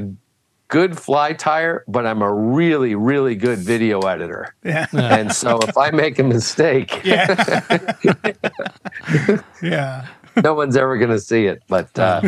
good 0.69 0.99
fly 0.99 1.33
tyer 1.35 1.83
but 1.87 2.07
i'm 2.07 2.23
a 2.23 2.33
really 2.33 2.95
really 2.95 3.35
good 3.37 3.59
video 3.59 4.01
editor 4.01 4.55
yeah, 4.65 4.87
and 4.95 5.33
so 5.33 5.59
if 5.61 5.77
i 5.77 5.91
make 5.91 6.19
a 6.19 6.23
mistake 6.25 7.01
yeah, 7.05 7.93
yeah, 9.63 10.07
no 10.43 10.55
one's 10.55 10.77
ever 10.77 10.97
going 10.97 11.11
to 11.11 11.21
see 11.21 11.47
it 11.47 11.63
but 11.69 11.97
uh 11.99 12.23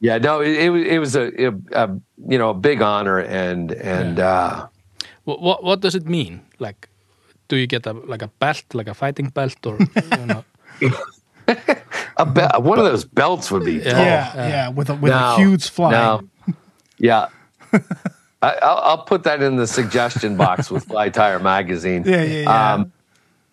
Yeah, 0.00 0.18
no, 0.18 0.40
it, 0.40 0.54
it 0.54 0.70
was 0.70 0.82
it 0.86 0.98
was 1.00 1.16
a, 1.16 1.24
a, 1.46 1.52
a 1.72 1.84
you 2.30 2.38
know 2.38 2.50
a 2.50 2.54
big 2.54 2.80
honor 2.82 3.18
and 3.18 3.72
and 3.72 4.20
uh, 4.20 4.68
What, 5.24 5.42
what 5.42 5.64
what 5.64 5.80
does 5.80 5.94
it 5.96 6.06
mean? 6.06 6.42
Like, 6.60 6.88
do 7.48 7.56
you 7.56 7.66
get 7.66 7.84
a 7.86 7.92
like 7.92 8.22
a 8.22 8.30
belt, 8.38 8.62
like 8.74 8.86
a 8.86 8.94
fighting 8.94 9.30
belt, 9.34 9.58
or 9.66 9.76
you 10.14 10.26
know? 10.26 10.44
a 12.16 12.24
be- 12.26 12.62
one 12.62 12.78
of 12.78 12.84
those 12.84 13.04
belts 13.04 13.50
would 13.50 13.64
be 13.64 13.82
Yeah. 13.82 13.98
Yeah, 13.98 14.48
yeah, 14.48 14.68
with 14.70 14.88
a 14.88 14.94
with 14.94 15.10
a 15.12 15.34
huge 15.36 15.68
fly. 15.68 15.90
No. 15.90 16.20
Yeah. 16.98 17.28
I, 18.40 18.52
I'll, 18.62 18.78
I'll 18.78 19.02
put 19.02 19.24
that 19.24 19.42
in 19.42 19.56
the 19.56 19.66
suggestion 19.66 20.36
box 20.36 20.70
with 20.70 20.84
Fly 20.84 21.10
Tyer 21.10 21.40
Magazine. 21.42 22.04
Yeah, 22.06 22.22
yeah, 22.22 22.40
yeah. 22.42 22.72
Um, 22.74 22.92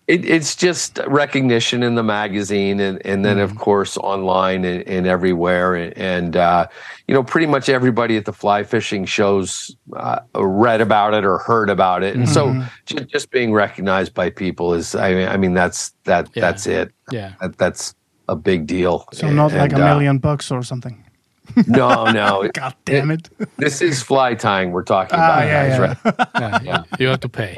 it, 0.07 0.23
it's 0.23 0.55
just 0.55 0.99
recognition 1.07 1.81
in 1.81 1.95
the 1.95 2.03
magazine, 2.03 2.79
and, 2.79 3.03
and 3.03 3.25
then 3.25 3.37
Mm. 3.37 3.43
of 3.43 3.55
course 3.57 3.97
online 3.97 4.63
and, 4.63 4.87
and 4.87 5.07
everywhere, 5.07 5.73
and, 5.73 5.97
and 5.97 6.37
uh, 6.37 6.67
you 7.07 7.15
know 7.15 7.23
pretty 7.23 7.47
much 7.47 7.69
everybody 7.69 8.15
at 8.15 8.25
the 8.25 8.31
fly 8.31 8.63
fishing 8.63 9.05
shows 9.05 9.75
uh, 9.95 10.19
read 10.35 10.81
about 10.81 11.15
it 11.15 11.25
or 11.25 11.39
heard 11.39 11.71
about 11.71 12.03
it, 12.03 12.13
and 12.15 12.25
Mm-hmm. 12.27 12.61
so 12.61 12.67
ju- 12.85 13.05
just 13.05 13.31
being 13.31 13.51
recognized 13.51 14.13
by 14.13 14.29
people 14.29 14.75
is, 14.75 14.93
I 14.93 15.15
mean, 15.15 15.27
I 15.27 15.37
mean 15.37 15.55
that's 15.55 15.89
that 16.03 16.29
Yeah. 16.35 16.41
that's 16.41 16.67
it. 16.67 16.91
Yeah. 17.11 17.33
That, 17.41 17.57
that's 17.57 17.95
a 18.29 18.35
big 18.35 18.67
deal. 18.67 19.07
so 19.13 19.31
not 19.31 19.53
like 19.53 19.73
a 19.73 19.77
uh, 19.77 19.79
million 19.95 20.19
bucks 20.19 20.51
or 20.51 20.61
something. 20.61 21.03
no, 21.67 22.11
no. 22.11 22.49
God 22.53 22.73
damn 22.85 23.11
it. 23.11 23.29
This 23.57 23.81
is 23.81 24.01
fly 24.03 24.35
tying 24.35 24.71
we're 24.71 24.83
talking 24.83 25.19
Ah, 25.19 25.25
about, 25.25 25.47
yeah, 25.47 25.69
guys, 25.69 25.77
yeah. 25.77 25.93
right? 26.41 26.63
yeah, 26.65 26.83
You 26.99 27.07
have 27.09 27.19
to 27.19 27.29
pay. 27.29 27.57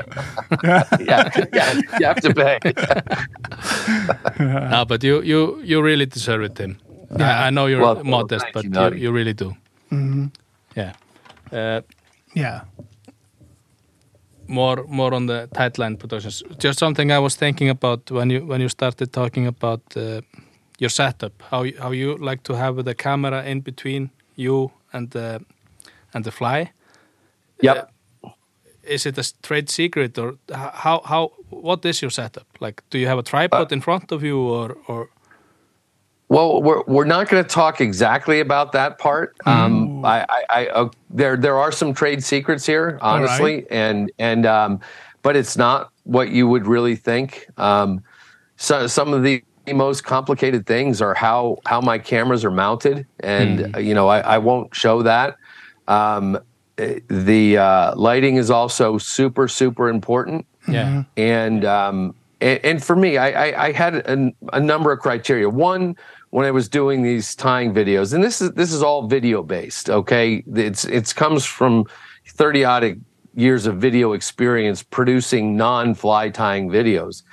yeah, 0.63 0.83
yeah, 1.53 1.81
you 1.99 2.05
have 2.05 2.21
to 2.21 2.33
pay. 2.33 2.59
no, 4.71 4.85
but 4.85 5.03
you 5.03 5.21
you 5.21 5.61
you 5.63 5.81
really 5.85 6.05
deserve 6.05 6.43
it, 6.45 6.55
Tim. 6.55 6.77
I, 7.19 7.47
I 7.47 7.49
know 7.51 7.67
you're 7.67 7.81
Well, 7.81 8.03
modest, 8.03 8.45
thank 8.53 8.53
but 8.53 8.63
you, 8.63 8.97
you, 8.97 9.03
you 9.03 9.11
really 9.15 9.33
do. 9.33 9.55
Mm-hmm. 9.91 10.25
Yeah. 10.75 10.93
Uh, 11.51 11.81
Yeah. 12.35 12.61
more 14.47 14.85
more 14.87 15.13
on 15.15 15.27
the 15.27 15.47
tightline 15.55 15.97
productions. 15.97 16.43
Just 16.63 16.79
something 16.79 17.11
I 17.11 17.19
was 17.19 17.35
thinking 17.35 17.69
about 17.69 18.11
when 18.11 18.29
you 18.29 18.45
when 18.47 18.61
you 18.61 18.69
started 18.69 19.11
talking 19.11 19.47
about 19.47 19.81
uh, 19.95 20.21
your 20.77 20.89
setup. 20.89 21.41
How 21.51 21.63
you, 21.63 21.77
how 21.79 21.91
you 21.91 22.17
like 22.17 22.43
to 22.43 22.53
have 22.53 22.83
the 22.83 22.95
camera 22.95 23.43
in 23.43 23.61
between 23.61 24.11
you 24.35 24.71
and 24.93 25.09
the 25.11 25.43
and 26.13 26.23
the 26.23 26.31
fly. 26.31 26.71
Yep. 27.61 27.91
Is 28.83 29.05
it 29.05 29.17
a 29.17 29.41
trade 29.41 29.69
secret 29.69 30.17
or 30.17 30.35
how 30.53 31.01
how 31.03 31.31
what 31.49 31.85
is 31.85 32.01
your 32.01 32.11
setup? 32.11 32.47
Like, 32.59 32.83
do 32.89 32.97
you 32.97 33.07
have 33.07 33.17
a 33.17 33.23
tripod 33.23 33.71
in 33.71 33.81
front 33.81 34.11
of 34.11 34.23
you 34.23 34.39
or 34.39 34.77
or? 34.87 35.09
Well, 36.29 36.61
we're 36.61 36.83
we're 36.87 37.05
not 37.05 37.29
going 37.29 37.43
to 37.43 37.49
talk 37.49 37.81
exactly 37.81 38.39
about 38.41 38.71
that 38.73 38.97
part. 38.97 39.35
Um, 39.45 40.03
I, 40.05 40.25
I, 40.29 40.43
I 40.49 40.67
uh, 40.67 40.89
there 41.09 41.37
there 41.37 41.57
are 41.57 41.71
some 41.71 41.93
trade 41.93 42.23
secrets 42.23 42.65
here, 42.65 42.99
honestly, 43.01 43.65
and 43.69 44.11
and 44.19 44.45
um, 44.45 44.79
but 45.21 45.35
it's 45.35 45.57
not 45.57 45.91
what 46.03 46.29
you 46.29 46.47
would 46.47 46.67
really 46.67 46.95
think. 46.95 47.47
Um, 47.57 48.03
so 48.57 48.87
some 48.87 49.13
of 49.13 49.23
the 49.23 49.43
most 49.73 50.03
complicated 50.03 50.65
things 50.65 51.01
are 51.01 51.13
how 51.13 51.59
how 51.65 51.81
my 51.81 51.97
cameras 51.97 52.45
are 52.45 52.51
mounted, 52.51 53.05
and 53.19 53.75
uh, 53.75 53.79
you 53.79 53.93
know 53.93 54.07
I, 54.07 54.19
I 54.19 54.37
won't 54.37 54.73
show 54.75 55.03
that. 55.03 55.37
Um, 55.87 56.39
the 56.75 57.57
uh, 57.57 57.95
lighting 57.95 58.35
is 58.35 58.51
also 58.51 58.97
super 58.97 59.47
super 59.47 59.89
important. 59.89 60.45
Yeah. 60.67 61.03
and 61.15 61.63
um, 61.63 62.15
and, 62.41 62.59
and 62.63 62.83
for 62.83 62.95
me, 62.95 63.17
I, 63.17 63.47
I, 63.47 63.65
I 63.67 63.71
had 63.71 63.95
a, 63.95 64.31
a 64.53 64.59
number 64.59 64.91
of 64.91 64.99
criteria. 64.99 65.49
One, 65.49 65.95
when 66.29 66.45
I 66.45 66.51
was 66.51 66.67
doing 66.69 67.03
these 67.03 67.35
tying 67.35 67.73
videos, 67.73 68.13
and 68.13 68.23
this 68.23 68.41
is 68.41 68.51
this 68.51 68.71
is 68.71 68.83
all 68.83 69.07
video 69.07 69.41
based. 69.43 69.89
Okay, 69.89 70.43
it's 70.53 70.85
it's 70.85 71.13
comes 71.13 71.45
from 71.45 71.85
thirty 72.27 72.63
odd 72.63 73.01
years 73.37 73.65
of 73.67 73.77
video 73.77 74.11
experience 74.13 74.83
producing 74.83 75.55
non 75.55 75.93
fly 75.93 76.29
tying 76.29 76.69
videos, 76.69 77.23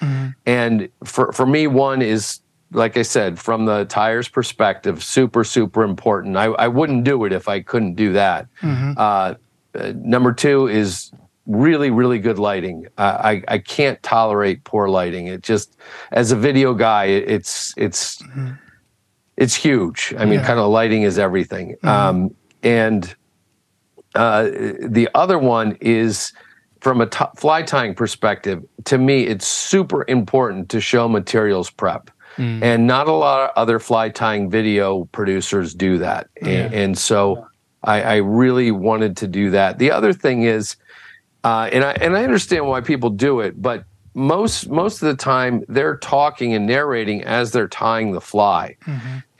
and 0.47 0.89
for 1.05 1.33
for 1.33 1.47
me, 1.47 1.67
one 1.67 2.03
is. 2.03 2.41
Like 2.73 2.97
I 2.97 3.03
said, 3.03 3.39
from 3.39 3.67
the 3.67 3.85
tyers 3.85 4.29
perspective, 4.29 5.05
super, 5.05 5.45
super 5.45 5.85
important. 5.85 6.37
I, 6.37 6.47
I 6.47 6.67
wouldn't 6.67 7.05
do 7.05 7.25
it 7.25 7.33
if 7.33 7.47
I 7.47 7.61
couldn't 7.61 7.95
do 7.95 8.13
that. 8.15 8.49
Uh, 8.63 9.35
uh, 9.79 9.93
number 9.95 10.33
two 10.33 10.67
is 10.67 11.13
really 11.47 11.91
really 11.91 12.19
good 12.19 12.39
lighting 12.39 12.87
uh, 12.97 13.19
i 13.31 13.43
i 13.49 13.59
can't 13.59 14.03
tolerate 14.03 14.65
poor 14.65 14.89
lighting 14.89 15.27
it 15.27 15.43
just 15.43 15.77
as 16.13 16.33
a 16.33 16.37
video 16.37 16.73
guy 16.75 17.05
it, 17.05 17.31
it's 17.31 17.75
it's 17.77 18.23
it's 19.37 19.55
huge 19.55 20.15
i 20.19 20.25
mean 20.25 20.41
Yeah. 20.41 20.47
kind 20.47 20.59
of 20.59 20.71
lighting 20.71 21.03
is 21.03 21.19
everything 21.19 21.77
um 21.83 22.35
and 22.63 23.15
uh 24.15 24.45
the 24.81 25.09
other 25.15 25.39
one 25.39 25.77
is 25.81 26.33
from 26.81 27.01
a 27.01 27.07
t- 27.07 27.25
fly 27.37 27.63
tying 27.63 27.95
perspective 27.95 28.63
to 28.85 28.99
me 28.99 29.25
it's 29.27 29.47
super 29.47 30.05
important 30.09 30.69
to 30.69 30.81
show 30.81 31.09
materials 31.09 31.71
prep. 31.71 32.11
And 32.65 32.87
not 32.87 33.07
a 33.07 33.13
lot 33.13 33.49
of 33.49 33.51
other 33.57 33.79
fly 33.79 34.09
tying 34.09 34.51
video 34.51 35.05
producers 35.13 35.73
do 35.73 35.99
that. 35.99 36.29
And, 36.43 36.75
and 36.75 36.99
so 36.99 37.47
I, 37.85 38.03
I 38.03 38.17
really 38.17 38.73
wanted 38.73 39.17
to 39.19 39.29
do 39.29 39.51
that. 39.51 39.79
The 39.79 39.93
other 39.93 40.13
thing 40.13 40.43
is 40.43 40.77
uh, 41.45 41.69
and 41.73 41.85
I 41.85 41.93
and 42.01 42.17
I 42.17 42.25
understand 42.25 42.67
why 42.67 42.81
people 42.81 43.11
do 43.11 43.41
it, 43.41 43.61
but 43.61 43.85
most 44.15 44.69
most 44.69 45.03
of 45.03 45.09
the 45.09 45.17
time 45.17 45.65
they're 45.69 45.97
talking 45.97 46.55
and 46.55 46.67
narrating 46.67 47.23
as 47.25 47.51
they're 47.51 47.69
tying 47.69 48.13
the 48.13 48.21
fly, 48.21 48.77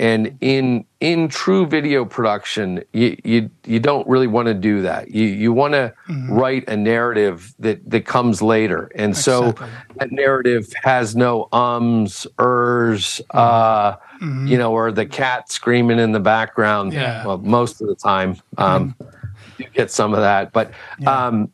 and 0.01 0.37
in 0.41 0.85
in 0.99 1.29
true 1.29 1.65
video 1.65 2.05
production, 2.05 2.83
you 2.93 3.17
you, 3.25 3.51
you 3.65 3.79
don't 3.79 4.07
really 4.09 4.27
want 4.27 4.49
to 4.49 4.55
do 4.55 4.83
that. 4.83 5.13
You 5.13 5.27
you 5.27 5.53
want 5.53 5.75
to 5.75 5.95
write 6.29 6.69
a 6.69 6.77
narrative 6.77 7.55
that 7.61 7.89
that 7.89 8.05
comes 8.05 8.43
later, 8.43 8.91
and 8.97 9.17
so 9.17 9.53
that 9.97 10.11
narrative 10.11 10.73
has 10.83 11.15
no 11.15 11.49
ums, 11.53 12.27
ers, 12.41 13.21
uh, 13.31 13.95
you 14.21 14.59
know, 14.59 14.73
or 14.73 14.91
the 14.91 15.07
cat 15.07 15.53
screaming 15.53 16.01
in 16.01 16.11
the 16.11 16.21
background. 16.21 16.93
Yeah. 16.93 17.25
Well, 17.25 17.39
most 17.39 17.81
of 17.81 17.87
the 17.87 17.95
time, 17.95 18.37
um, 18.59 18.97
you 19.57 19.67
get 19.73 19.93
some 19.93 20.15
of 20.15 20.21
that, 20.21 20.53
but. 20.53 20.73
Um, 21.07 21.51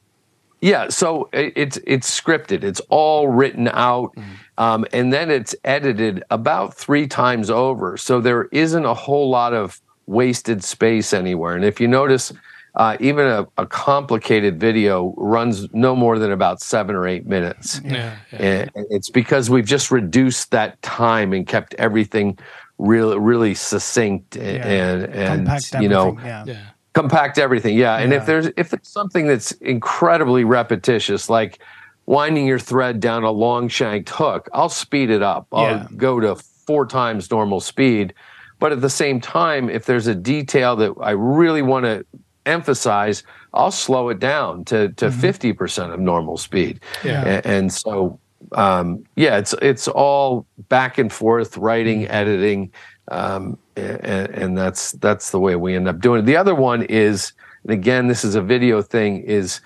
yeah, 0.61 0.89
so 0.89 1.29
it- 1.33 1.53
it's 1.57 1.79
it's 1.87 2.21
scripted. 2.21 2.65
It's 2.65 2.81
all 2.89 3.29
written 3.29 3.69
out, 3.73 4.15
um, 4.59 4.85
and 4.93 5.13
then 5.13 5.31
it's 5.31 5.55
edited 5.65 6.23
about 6.31 6.75
three 6.75 7.07
times 7.07 7.51
over. 7.51 7.97
So 7.97 8.21
there 8.21 8.45
isn't 8.53 8.85
a 8.85 8.95
whole 8.95 9.31
lot 9.31 9.53
of 9.55 9.81
wasted 10.07 10.63
space 10.65 11.13
anywhere. 11.13 11.55
And 11.57 11.65
if 11.65 11.81
you 11.81 11.87
notice, 11.89 12.33
uh, 12.75 12.97
even 13.01 13.27
a, 13.27 13.47
a 13.59 13.67
complicated 13.67 14.59
video 14.61 15.15
runs 15.17 15.67
no 15.73 15.95
more 15.97 16.19
than 16.19 16.33
about 16.33 16.61
seven 16.61 16.95
or 16.97 17.07
eight 17.07 17.27
minutes. 17.27 17.81
Yeah. 17.85 18.17
yeah. 18.33 18.39
And 18.75 18.87
it's 18.91 19.09
because 19.11 19.49
we've 19.51 19.65
just 19.67 19.91
reduced 19.91 20.51
that 20.51 20.81
time 20.83 21.33
and 21.33 21.47
kept 21.47 21.75
everything 21.75 22.39
really 22.79 23.19
really 23.19 23.55
succinct 23.55 24.37
and 24.37 24.57
and, 25.05 25.15
and 25.15 25.49
you 25.83 25.89
know 25.89 26.09
everything, 26.11 26.27
yeah. 26.47 26.61
Compact 27.01 27.39
everything 27.39 27.77
yeah 27.77 27.97
and 27.99 28.13
Yeah. 28.13 28.19
if 28.19 28.27
there's 28.27 28.47
if 28.57 28.73
it's 28.75 28.89
something 28.91 29.27
that's 29.27 29.53
incredibly 29.53 30.45
repetitious 30.45 31.31
like 31.31 31.59
winding 32.07 32.47
your 32.47 32.59
thread 32.59 33.01
down 33.01 33.23
a 33.25 33.31
long 33.31 33.69
shanked 33.69 34.11
hook 34.11 34.49
i'll 34.53 34.69
speed 34.69 35.09
it 35.11 35.23
up 35.23 35.47
i'll 35.53 35.63
Yeah. 35.77 35.87
go 35.97 36.21
to 36.21 36.37
four 36.37 36.85
times 36.87 37.31
normal 37.31 37.61
speed 37.61 38.13
but 38.59 38.73
at 38.73 38.81
the 38.83 38.91
same 38.91 39.21
time 39.21 39.71
if 39.71 39.87
there's 39.87 40.07
a 40.09 40.15
detail 40.15 40.77
that 40.77 40.93
i 41.01 41.13
really 41.13 41.63
want 41.63 41.85
to 41.87 42.05
emphasize 42.47 43.23
i'll 43.55 43.71
slow 43.71 44.09
it 44.11 44.19
down 44.19 44.65
to 44.67 44.89
to 45.01 45.07
50% 45.09 45.93
of 45.95 46.01
normal 46.01 46.37
speed 46.37 46.81
Yeah. 47.05 47.25
A- 47.25 47.47
and, 47.47 47.73
so 47.73 48.19
um, 48.53 49.05
yeah 49.17 49.39
it's 49.39 49.55
it's 49.63 49.87
all 49.89 50.47
back 50.69 50.99
and 50.99 51.13
forth 51.13 51.57
writing 51.57 52.09
editing 52.09 52.73
um, 53.11 53.59
and, 53.77 54.31
and 54.31 54.59
that's 54.59 54.93
that's 54.93 55.31
the 55.31 55.41
way 55.41 55.57
we 55.57 55.75
end 55.75 55.89
up 55.89 56.01
doing 56.01 56.21
it. 56.21 56.27
The 56.27 56.37
other 56.37 56.55
one 56.55 56.83
is, 56.83 57.33
and 57.65 57.73
again, 57.73 58.09
this 58.09 58.25
is 58.25 58.35
a 58.35 58.43
video 58.43 58.83
thing, 58.83 59.23
is 59.23 59.61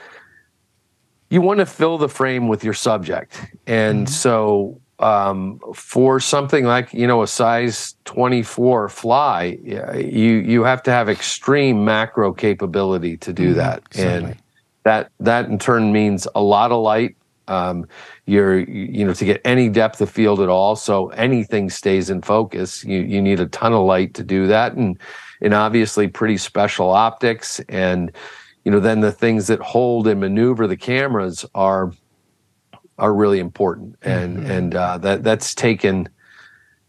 you 1.31 1.41
want 1.41 1.61
to 1.61 1.67
fill 1.67 1.99
the 1.99 2.09
frame 2.09 2.49
with 2.49 2.65
your 2.65 2.75
subject, 2.75 3.41
and 3.67 4.09
so 4.09 4.81
um, 4.99 5.61
for 5.75 6.21
something 6.21 6.65
like 6.65 6.93
you 6.95 7.07
know 7.07 7.23
a 7.23 7.27
size 7.27 7.97
24 8.05 8.89
fly, 8.89 9.59
you 9.65 10.35
you 10.35 10.65
have 10.65 10.83
to 10.85 10.91
have 10.91 11.09
extreme 11.09 11.85
macro 11.85 12.33
capability 12.33 13.17
to 13.19 13.33
do 13.33 13.55
that, 13.55 13.83
certainly. 13.91 14.33
and 14.33 14.43
that 14.85 15.11
that 15.21 15.47
in 15.47 15.59
turn 15.59 15.93
means 15.93 16.27
a 16.35 16.43
lot 16.43 16.73
of 16.73 16.83
light 16.83 17.17
um, 17.49 17.87
you're 18.27 18.59
you 18.61 19.05
know 19.05 19.15
to 19.15 19.25
get 19.25 19.41
any 19.45 19.69
depth 19.69 20.01
of 20.01 20.11
field 20.11 20.41
at 20.41 20.49
all 20.49 20.77
so 20.77 21.09
anything 21.11 21.71
stays 21.71 22.11
in 22.11 22.23
focus 22.23 22.85
you 22.85 23.01
you 23.01 23.21
need 23.21 23.41
a 23.41 23.47
ton 23.47 23.73
of 23.73 23.85
light 23.85 24.15
to 24.15 24.23
do 24.23 24.47
that 24.47 24.75
and 24.75 24.99
and 25.41 25.55
obviously 25.55 26.09
pretty 26.09 26.37
special 26.37 26.91
optics 26.91 27.61
and 27.69 28.13
you 28.65 28.73
know 28.73 28.81
then 28.81 29.01
the 29.01 29.13
things 29.13 29.47
that 29.47 29.61
hold 29.61 30.07
and 30.07 30.21
maneuver 30.21 30.67
the 30.67 30.77
cameras 30.77 31.45
are 31.55 31.93
are 32.99 33.13
really 33.13 33.39
important 33.41 33.97
and 34.03 34.39
and 34.47 34.75
uh, 34.75 34.99
that 34.99 35.23
that's 35.23 35.55
taken 35.55 36.09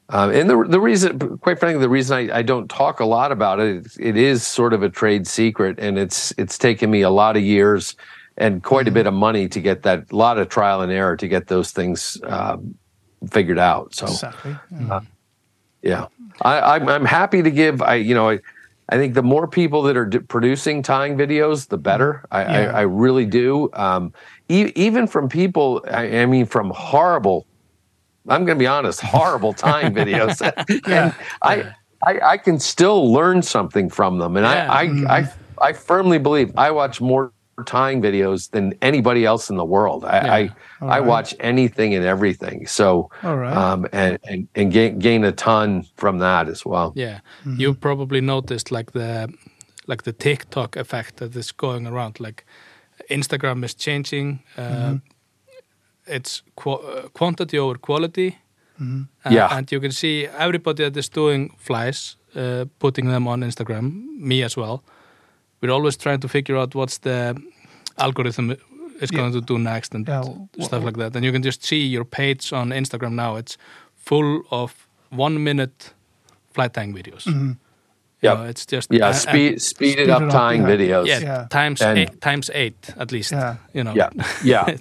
Um, 0.09 0.29
and 0.29 0.47
the 0.47 0.63
the 0.69 0.79
reason, 0.79 1.17
quite 1.39 1.59
frankly, 1.59 1.81
the 1.81 1.89
reason 1.89 2.15
I, 2.15 2.37
I 2.39 2.41
don't 2.43 2.69
talk 2.69 2.99
a 2.99 3.05
lot 3.05 3.31
about 3.31 3.59
it, 3.59 3.87
it 3.99 4.15
is 4.15 4.45
sort 4.45 4.73
of 4.73 4.83
a 4.83 4.89
trade 4.89 5.25
secret, 5.25 5.79
and 5.79 5.97
it's 5.97 6.31
it's 6.37 6.57
taken 6.59 6.91
me 6.91 7.01
a 7.01 7.09
lot 7.09 7.35
of 7.35 7.41
years 7.41 7.95
and 8.37 8.63
quite 8.63 8.87
a 8.87 8.89
mm-hmm. 8.89 8.95
bit 8.95 9.07
of 9.07 9.13
money 9.13 9.47
to 9.47 9.59
get 9.59 9.83
that 9.83 10.11
lot 10.11 10.37
of 10.37 10.49
trial 10.49 10.81
and 10.81 10.91
error 10.91 11.15
to 11.17 11.27
get 11.27 11.47
those 11.47 11.71
things 11.71 12.19
um, 12.23 12.75
figured 13.29 13.59
out. 13.59 13.95
So 13.95 14.07
Exactly. 14.07 14.55
Yeah. 14.71 14.99
yeah, 15.81 16.07
I, 16.41 16.75
I'm 16.75 16.89
I'm 16.89 17.05
happy 17.05 17.41
to 17.41 17.51
give. 17.51 17.81
I 17.81 17.95
you 17.95 18.13
know 18.13 18.29
I, 18.29 18.39
I 18.89 18.97
think 18.97 19.13
the 19.13 19.23
more 19.23 19.47
people 19.47 19.81
that 19.83 19.97
are 19.97 20.05
d- 20.05 20.19
producing 20.19 20.83
tying 20.83 21.17
videos, 21.17 21.67
the 21.67 21.77
mm-hmm. 21.77 21.83
better. 21.83 22.25
I 22.31 22.41
Yeah. 22.41 22.51
I, 22.51 22.63
I 22.63 22.81
really 22.81 23.25
do. 23.25 23.69
Um, 23.73 24.13
e- 24.49 24.71
even 24.75 25.07
from 25.07 25.29
people, 25.29 25.83
I, 25.89 26.19
I 26.19 26.25
mean, 26.25 26.45
from 26.45 26.71
horrible. 26.71 27.45
I'm 28.27 28.43
going 28.43 28.57
to 28.57 28.59
be 28.59 28.67
honest, 28.67 29.01
horrible 29.01 29.53
tying 29.53 29.93
videos. 30.01 30.41
and 30.87 31.13
I, 31.41 31.73
I 32.05 32.19
I 32.31 32.37
can 32.37 32.59
still 32.59 33.11
learn 33.13 33.41
something 33.41 33.89
from 33.89 34.17
them, 34.17 34.35
and 34.35 34.45
Yeah. 34.45 34.71
I 34.71 34.81
I, 34.81 35.19
I 35.19 35.33
I 35.69 35.73
firmly 35.73 36.19
believe 36.19 36.51
I 36.57 36.71
watch 36.71 36.99
more 36.99 37.31
tying 37.65 38.01
videos 38.01 38.49
than 38.51 38.73
anybody 38.81 39.23
else 39.25 39.49
in 39.49 39.57
the 39.57 39.65
world. 39.65 40.03
I 40.03 40.17
I, 40.17 40.39
I 40.39 40.49
Alright. 40.81 41.05
watch 41.05 41.35
anything 41.39 41.93
and 41.95 42.05
everything. 42.05 42.67
So 42.67 43.09
All 43.23 43.37
right. 43.37 43.55
um, 43.55 43.85
and 43.93 44.17
and, 44.23 44.47
and 44.55 44.71
gain, 44.73 44.99
gain 44.99 45.23
a 45.23 45.31
ton 45.31 45.85
from 45.95 46.19
that 46.19 46.47
as 46.49 46.65
well. 46.65 46.91
Yeah, 46.95 47.19
you've 47.57 47.79
probably 47.79 48.21
noticed 48.21 48.71
like 48.71 48.91
the 48.91 49.29
like 49.87 50.03
the 50.03 50.13
TikTok 50.13 50.75
effect 50.75 51.15
that 51.17 51.35
is 51.35 51.51
going 51.53 51.87
around. 51.87 52.19
Like 52.19 52.43
Instagram 53.09 53.63
is 53.63 53.75
changing. 53.75 54.39
Uh, 54.57 54.95
It's 56.07 56.43
qu- 56.55 56.69
uh, 56.71 57.07
quantity 57.13 57.57
over 57.59 57.77
quality. 57.79 58.37
Uh, 58.79 59.31
Yeah. 59.33 59.57
and 59.57 59.71
you 59.71 59.79
can 59.81 59.91
see 59.91 60.27
everybody 60.37 60.83
that 60.83 60.97
is 60.97 61.09
doing 61.09 61.51
flies, 61.57 62.17
uh, 62.35 62.65
putting 62.79 63.09
them 63.09 63.27
on 63.27 63.41
Instagram. 63.43 63.91
Me 64.19 64.43
as 64.45 64.57
well. 64.57 64.83
We're 65.65 65.73
always 65.73 65.97
trying 65.97 66.19
to 66.19 66.27
figure 66.27 66.57
out 66.57 66.75
what's 66.75 66.99
the 66.99 67.35
algorithm 67.97 68.55
is 69.01 69.11
going 69.11 69.31
to 69.33 69.41
do 69.41 69.57
next 69.57 69.95
and 69.95 70.07
Yeah, 70.07 70.23
stuff 70.61 70.83
like 70.83 70.97
that. 70.97 71.15
And 71.15 71.25
you 71.25 71.31
can 71.31 71.41
just 71.43 71.63
see 71.65 71.85
your 71.85 72.05
page 72.05 72.53
on 72.53 72.69
Instagram 72.69 73.13
now. 73.13 73.35
It's 73.35 73.57
full 73.95 74.43
of 74.51 74.87
one 75.09 75.43
minute 75.43 75.93
flight 76.53 76.73
tying 76.73 76.93
videos. 76.93 77.25
You 77.25 77.57
Yep. 78.21 78.37
know, 78.37 78.43
it's 78.45 78.65
just 78.65 78.91
Yeah, 78.91 79.07
and- 79.07 79.15
speed 79.15 79.61
speed 79.61 79.99
it 79.99 80.09
up 80.09 80.21
it 80.21 80.25
up, 80.27 80.31
tying 80.31 80.61
yeah. 80.61 80.69
videos. 80.75 81.05
yeah, 81.07 81.19
Yeah. 81.19 81.47
times 81.49 81.81
And- 81.81 81.99
eight, 81.99 82.21
times 82.21 82.49
eight 82.53 82.89
at 82.97 83.11
least. 83.11 83.31
Yeah. 83.31 83.55
You 83.73 83.83
know. 83.83 83.93
Yeah, 83.93 84.09
yeah. 84.43 84.77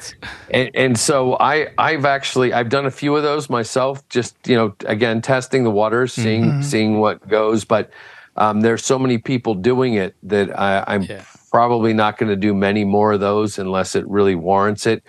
And, 0.51 0.71
and 0.75 0.99
so 0.99 1.37
I, 1.41 1.67
I've 1.77 2.05
actually, 2.05 2.53
I've 2.53 2.69
done 2.69 2.87
a 2.87 2.91
few 2.91 3.17
of 3.17 3.23
those 3.23 3.51
myself. 3.51 4.07
Just 4.09 4.35
you 4.47 4.57
know, 4.57 4.75
again, 4.87 5.21
testing 5.21 5.65
the 5.65 5.71
waters, 5.71 6.13
seeing, 6.15 6.63
seeing 6.63 7.01
what 7.01 7.27
goes. 7.29 7.65
But 7.65 7.91
um, 8.37 8.61
there's 8.61 8.85
so 8.85 8.99
many 8.99 9.19
people 9.19 9.55
doing 9.55 9.95
it 9.95 10.15
that 10.25 10.59
I, 10.59 10.85
I'm 10.87 11.03
Yeah. 11.03 11.23
probably 11.51 11.93
not 11.93 12.19
going 12.19 12.31
to 12.31 12.37
do 12.37 12.53
many 12.55 12.85
more 12.85 13.13
of 13.13 13.21
those 13.21 13.59
unless 13.59 13.95
it 13.95 14.07
really 14.09 14.35
warrants 14.35 14.87
it. 14.87 15.03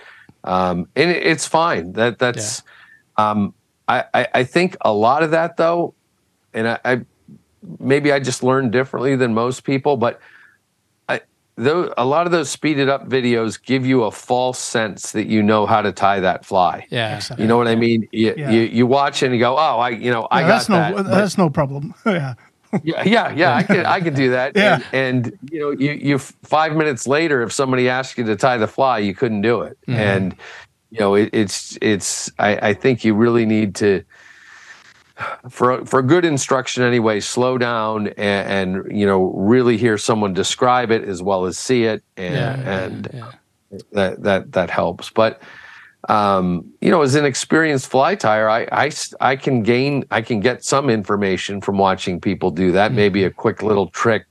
Um, 0.43 0.88
and 0.95 1.09
it, 1.11 1.23
it's 1.26 1.47
fine. 1.47 1.93
That 1.93 2.19
that's. 2.19 2.61
Um, 3.17 3.53
I, 3.88 4.03
I 4.13 4.28
I 4.36 4.43
think 4.43 4.78
a 4.82 4.91
lot 4.93 5.23
of 5.23 5.32
that 5.32 5.57
though, 5.57 5.93
and 6.53 6.67
I, 6.67 6.80
I 6.86 7.01
maybe 7.80 8.11
I 8.11 8.19
just 8.19 8.43
learned 8.43 8.71
differently 8.71 9.15
than 9.15 9.34
most 9.34 9.63
people, 9.63 9.95
but 9.97 10.19
I, 11.09 11.21
though 11.55 11.93
a 11.97 12.05
lot 12.05 12.26
of 12.28 12.32
those 12.32 12.49
speeded 12.49 12.89
up 12.89 13.07
videos 13.09 13.61
give 13.61 13.86
you 13.86 14.03
a 14.03 14.11
false 14.11 14.59
sense 14.59 15.11
that 15.13 15.28
you 15.28 15.41
know 15.41 15.65
how 15.65 15.82
to 15.82 15.91
tie 15.91 16.19
that 16.19 16.45
fly. 16.45 16.86
yeah. 16.91 17.15
Exactly. 17.15 17.43
You 17.43 17.47
know 17.47 17.57
what 17.57 17.67
I 17.67 17.76
mean? 17.76 18.07
You, 18.11 18.34
Yeah. 18.38 18.51
you, 18.51 18.61
you 18.61 18.86
watch 18.88 19.23
and 19.23 19.34
you 19.34 19.39
go, 19.39 19.53
oh, 19.55 19.78
I, 19.80 19.89
you 19.89 20.11
know, 20.11 20.28
I 20.30 20.41
got 20.41 20.47
that's 20.47 20.69
no 20.69 20.76
that. 20.76 20.95
But- 20.95 21.03
that's 21.07 21.38
no 21.38 21.49
problem. 21.49 21.93
yeah. 22.05 22.36
Yeah, 22.84 23.03
yeah, 23.03 23.34
yeah, 23.34 23.55
I 23.55 23.63
can, 23.63 23.86
I 23.86 23.99
can 23.99 24.13
do 24.13 24.32
that. 24.32 24.55
Yeah. 24.55 24.80
And, 24.93 25.28
and 25.28 25.39
you 25.51 25.59
know, 25.59 25.71
you, 25.71 25.91
you 25.91 26.17
five 26.17 26.76
minutes 26.76 27.07
later, 27.07 27.41
if 27.41 27.51
somebody 27.51 27.89
asked 27.89 28.17
you 28.17 28.23
to 28.26 28.36
tie 28.36 28.57
the 28.57 28.67
fly, 28.67 28.99
you 28.99 29.13
couldn't 29.13 29.41
do 29.41 29.61
it. 29.61 29.78
Mm-hmm. 29.88 29.99
And, 29.99 30.36
you 30.91 30.99
know, 30.99 31.15
it, 31.15 31.30
it's, 31.34 31.78
it's, 31.82 32.32
I, 32.39 32.69
I 32.69 32.73
think 32.73 33.03
you 33.03 33.13
really 33.13 33.45
need 33.45 33.76
to, 33.76 34.03
for, 35.49 35.86
for 35.86 36.01
good 36.01 36.26
instruction 36.26 36.84
anyway, 36.84 37.19
slow 37.19 37.57
down 37.57 38.07
and, 38.09 38.78
and, 38.78 38.97
you 38.97 39.05
know, 39.05 39.32
really 39.34 39.78
hear 39.78 39.97
someone 39.97 40.34
describe 40.34 40.91
it 40.91 41.03
as 41.03 41.21
well 41.21 41.45
as 41.45 41.57
see 41.57 41.84
it. 41.84 42.03
And, 42.17 42.34
Yeah, 42.34 42.57
yeah, 42.57 42.84
and 42.84 43.09
yeah. 43.13 43.32
that, 43.91 44.23
that, 44.23 44.51
that 44.53 44.69
helps. 44.69 45.09
But, 45.09 45.41
um, 46.10 46.72
you 46.82 46.91
know, 46.91 47.01
as 47.01 47.16
an 47.16 47.26
experienced 47.26 47.88
fly 47.88 48.16
tyer, 48.16 48.49
I, 48.49 48.68
I, 48.72 48.91
I 49.32 49.36
can 49.36 49.64
gain, 49.64 50.03
I 50.12 50.22
can 50.22 50.39
get 50.39 50.64
some 50.64 50.89
information 50.89 51.62
from 51.62 51.78
watching 51.78 52.22
people 52.22 52.51
do 52.51 52.72
that. 52.74 52.91
Maybe 52.91 53.24
a 53.24 53.32
quick 53.32 53.62
little 53.64 53.88
trick 53.88 54.26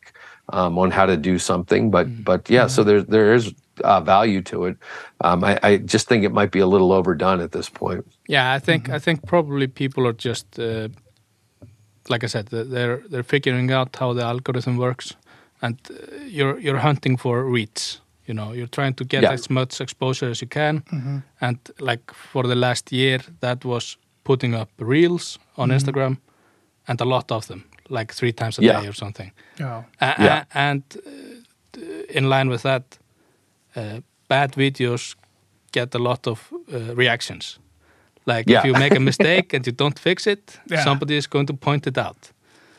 um, 0.51 0.79
on 0.79 0.91
how 0.91 1.07
to 1.07 1.16
do 1.16 1.39
something. 1.39 1.91
But, 1.91 2.25
but 2.25 2.49
yeah, 2.49 2.68
so 2.68 2.85
there, 2.85 3.03
there 3.03 3.35
is 3.35 3.53
uh, 3.83 4.01
value 4.01 4.41
to 4.43 4.66
it. 4.66 4.77
Um, 5.20 5.43
I, 5.43 5.59
I 5.62 5.77
just 5.79 6.09
think 6.09 6.25
it 6.25 6.33
might 6.33 6.53
be 6.53 6.61
a 6.61 6.66
little 6.66 6.93
overdone 6.93 7.41
at 7.41 7.53
this 7.53 7.68
point. 7.68 8.07
Yeah, 8.29 8.53
I 8.53 8.59
think 8.59 8.89
I 8.89 8.99
think 8.99 9.27
probably 9.27 9.66
people 9.66 10.07
are 10.07 10.12
just 10.12 10.59
uh, 10.59 10.89
like 12.09 12.25
I 12.25 12.27
said, 12.27 12.47
they're 12.47 13.03
they're 13.09 13.22
figuring 13.22 13.72
out 13.72 13.97
how 13.97 14.12
the 14.12 14.22
algorithm 14.22 14.77
works, 14.77 15.14
and 15.62 15.79
uh, 15.91 16.25
you're 16.27 16.59
you're 16.59 16.79
hunting 16.79 17.16
for 17.16 17.45
reach. 17.45 17.99
You 18.27 18.35
know, 18.35 18.53
you're 18.55 18.70
trying 18.70 18.95
to 18.95 19.05
get 19.05 19.22
Yeah. 19.22 19.33
as 19.35 19.51
much 19.51 19.81
exposure 19.81 20.31
as 20.31 20.41
you 20.41 20.49
can, 20.49 20.83
and 21.41 21.59
like 21.81 22.03
for 22.33 22.43
the 22.47 22.55
last 22.55 22.93
year, 22.93 23.18
that 23.41 23.64
was 23.64 23.99
putting 24.22 24.55
up 24.55 24.68
reels 24.79 25.39
on 25.57 25.70
Instagram, 25.70 26.16
and 26.89 27.01
a 27.01 27.05
lot 27.05 27.31
of 27.33 27.47
them, 27.47 27.64
like 27.91 28.14
three 28.14 28.33
times 28.33 28.59
a 28.59 28.62
Yeah. 28.62 28.81
day 28.81 28.89
or 28.89 28.95
something. 28.95 29.33
Yeah. 29.61 29.83
A- 30.01 30.14
Yeah. 30.18 30.45
a- 30.55 30.59
and 30.59 30.83
uh, 30.97 31.81
in 32.18 32.29
line 32.29 32.51
with 32.51 32.62
that, 32.62 32.99
uh, 33.77 34.01
bad 34.29 34.53
videos 34.57 35.16
get 35.72 35.95
a 35.95 35.99
lot 35.99 36.27
of 36.27 36.51
uh, 36.72 36.95
reactions. 36.97 37.59
Like 38.27 38.53
Yeah. 38.53 38.59
if 38.61 38.64
you 38.64 38.72
make 38.79 38.97
a 38.97 39.01
mistake 39.11 39.57
and 39.57 39.66
you 39.66 39.72
don't 39.77 39.99
fix 39.99 40.27
it, 40.27 40.61
Yeah. 40.70 40.85
somebody 40.85 41.16
is 41.16 41.27
going 41.29 41.47
to 41.47 41.55
point 41.55 41.87
it 41.87 41.99
out. 41.99 42.33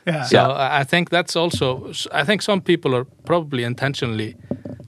Yeah. 0.08 0.24
So 0.26 0.38
Yeah. 0.38 0.48
I 0.78 0.82
I 0.82 0.86
think 0.86 1.10
that's 1.10 1.36
also. 1.36 1.92
I 2.22 2.26
think 2.26 2.42
some 2.42 2.62
people 2.62 2.96
are 2.98 3.06
probably 3.26 3.64
intentionally 3.64 4.36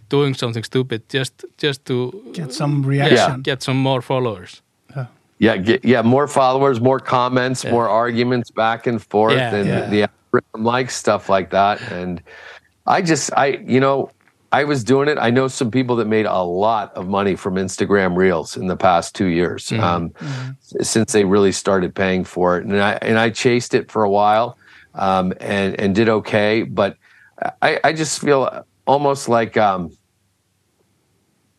doing 0.10 0.34
something 0.36 0.64
stupid 0.64 1.02
just 1.10 1.46
just 1.58 1.86
to 1.86 2.12
Get 2.34 2.54
some 2.54 2.84
yeah, 2.84 2.90
reaction. 3.08 3.42
get 3.42 3.64
some 3.64 3.78
more 3.78 4.02
followers. 4.02 4.62
Yeah, 5.40 5.56
get, 5.58 5.86
yeah, 5.86 6.02
more 6.02 6.28
followers, 6.28 6.80
more 6.82 7.00
comments, 7.00 7.64
Yeah. 7.64 7.72
more 7.72 7.88
arguments 7.88 8.50
back 8.50 8.88
and 8.88 9.00
forth, 9.00 9.34
Yeah, 9.38 9.54
and 9.56 9.68
yeah. 9.68 9.86
the 9.90 10.02
algorithm 10.10 10.64
likes 10.64 10.96
stuff 10.96 11.30
like 11.30 11.52
that. 11.52 11.80
And 11.92 12.22
I 12.88 13.04
just, 13.04 13.30
I, 13.38 13.62
you 13.68 13.80
know, 13.80 14.10
I 14.52 14.64
was 14.64 14.84
doing 14.84 15.08
it. 15.10 15.20
I 15.22 15.30
know 15.30 15.48
some 15.48 15.70
people 15.70 15.96
that 15.98 16.08
made 16.08 16.26
a 16.26 16.42
lot 16.42 16.92
of 16.96 17.08
money 17.08 17.36
from 17.36 17.54
Instagram 17.56 18.18
Reels 18.18 18.58
in 18.58 18.66
the 18.66 18.76
past 18.78 19.14
two 19.14 19.28
years, 19.28 19.72
um, 19.74 20.12
s- 20.20 20.90
since 20.90 21.12
they 21.14 21.24
really 21.24 21.52
started 21.52 21.94
paying 21.94 22.24
for 22.26 22.58
it. 22.58 22.66
And 22.66 22.82
I 22.82 22.94
and 23.04 23.20
I 23.20 23.30
chased 23.30 23.76
it 23.76 23.92
for 23.92 24.04
a 24.04 24.10
while, 24.10 24.58
um, 24.96 25.34
and 25.40 25.80
and 25.80 25.94
did 25.94 26.10
okay. 26.10 26.64
But 26.64 26.98
I, 27.62 27.80
I 27.84 27.94
just 27.94 28.20
feel 28.22 28.66
almost 28.88 29.30
like. 29.30 29.58
Um, 29.58 29.92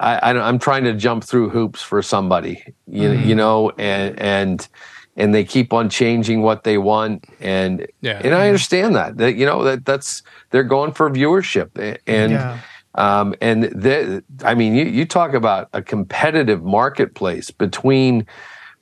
I, 0.01 0.14
I, 0.16 0.31
I'm 0.49 0.61
trying 0.61 0.85
to 0.85 0.95
jump 0.95 1.24
through 1.24 1.49
hoops 1.51 1.83
for 1.83 2.03
somebody, 2.03 2.62
you, 2.87 3.11
you 3.11 3.35
know, 3.35 3.70
and 3.70 4.18
and 4.20 4.68
and 5.16 5.35
they 5.35 5.43
keep 5.43 5.72
on 5.72 5.91
changing 5.91 6.43
what 6.43 6.62
they 6.62 6.79
want, 6.79 7.24
and 7.41 7.85
Yeah. 8.01 8.20
and 8.22 8.33
I 8.35 8.47
understand 8.47 8.95
that 8.95 9.16
that 9.18 9.35
you 9.35 9.45
know 9.45 9.64
that 9.64 9.85
that's 9.85 10.22
they're 10.51 10.62
going 10.62 10.93
for 10.93 11.11
viewership, 11.11 11.99
and 12.07 12.33
Yeah. 12.33 12.61
um, 12.95 13.35
and 13.41 13.64
the, 13.64 14.22
I 14.45 14.55
mean 14.55 14.76
you 14.76 14.85
you 14.85 15.05
talk 15.05 15.35
about 15.35 15.68
a 15.72 15.83
competitive 15.83 16.62
marketplace 16.62 17.51
between 17.51 18.24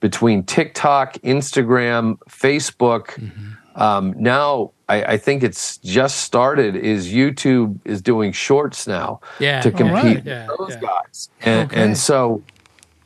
between 0.01 0.45
TikTok, 0.45 1.15
Instagram, 1.25 2.19
Facebook. 2.29 3.17
Um, 3.77 4.15
now 4.19 4.73
I, 4.89 5.03
I 5.05 5.17
think 5.19 5.43
it's 5.43 5.77
just 5.79 6.19
started. 6.21 6.75
Is 6.77 7.13
YouTube 7.13 7.79
is 7.85 8.01
doing 8.03 8.33
shorts 8.33 8.87
now 8.87 9.21
Yeah. 9.39 9.61
to 9.61 9.71
compete 9.71 9.93
right. 9.93 10.25
Yeah, 10.25 10.47
with 10.49 10.59
those 10.59 10.71
yeah. 10.71 10.81
guys. 10.81 11.29
And, 11.43 11.71
Okay. 11.71 11.83
and 11.83 11.97
so, 11.97 12.43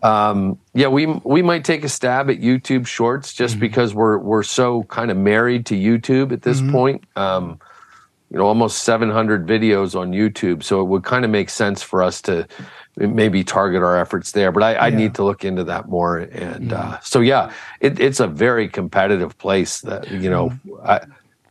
um, 0.03 0.59
yeah, 0.73 0.89
we 0.89 1.07
we 1.25 1.43
might 1.43 1.65
take 1.65 1.85
a 1.85 1.89
stab 1.89 2.31
at 2.31 2.41
YouTube 2.41 2.87
Shorts 2.87 3.33
just 3.35 3.55
Mm-hmm. 3.55 3.61
because 3.61 3.95
we're 3.95 4.19
we're 4.19 4.43
so 4.43 4.85
kind 4.85 5.11
of 5.11 5.17
married 5.17 5.67
to 5.67 5.75
YouTube 5.75 6.33
at 6.33 6.43
this 6.43 6.63
point. 6.71 7.05
Um, 7.17 7.59
you 8.31 8.39
know, 8.39 8.47
almost 8.47 8.85
700 8.85 9.45
videos 9.47 9.99
on 9.99 10.13
YouTube, 10.13 10.63
so 10.63 10.81
it 10.81 10.85
would 10.85 11.03
kind 11.03 11.25
of 11.25 11.33
make 11.33 11.51
sense 11.51 11.83
for 11.83 12.01
us 12.01 12.23
to 12.23 12.47
maybe 13.01 13.43
target 13.45 13.83
our 13.83 13.97
efforts 13.97 14.33
there. 14.33 14.53
But 14.53 14.63
I, 14.63 14.75
I 14.75 14.89
Yeah. 14.89 14.97
need 14.97 15.15
to 15.17 15.25
look 15.25 15.45
into 15.45 15.65
that 15.65 15.89
more. 15.89 16.19
And 16.19 16.71
Mm-hmm. 16.71 16.93
uh, 16.95 16.99
so, 17.01 17.21
yeah, 17.21 17.53
it, 17.81 17.99
it's 17.99 18.21
a 18.21 18.27
very 18.27 18.69
competitive 18.69 19.37
place. 19.39 19.81
That 19.81 20.11
you 20.11 20.31
know, 20.31 20.51
Mm-hmm. 20.51 20.87
I. 20.89 21.01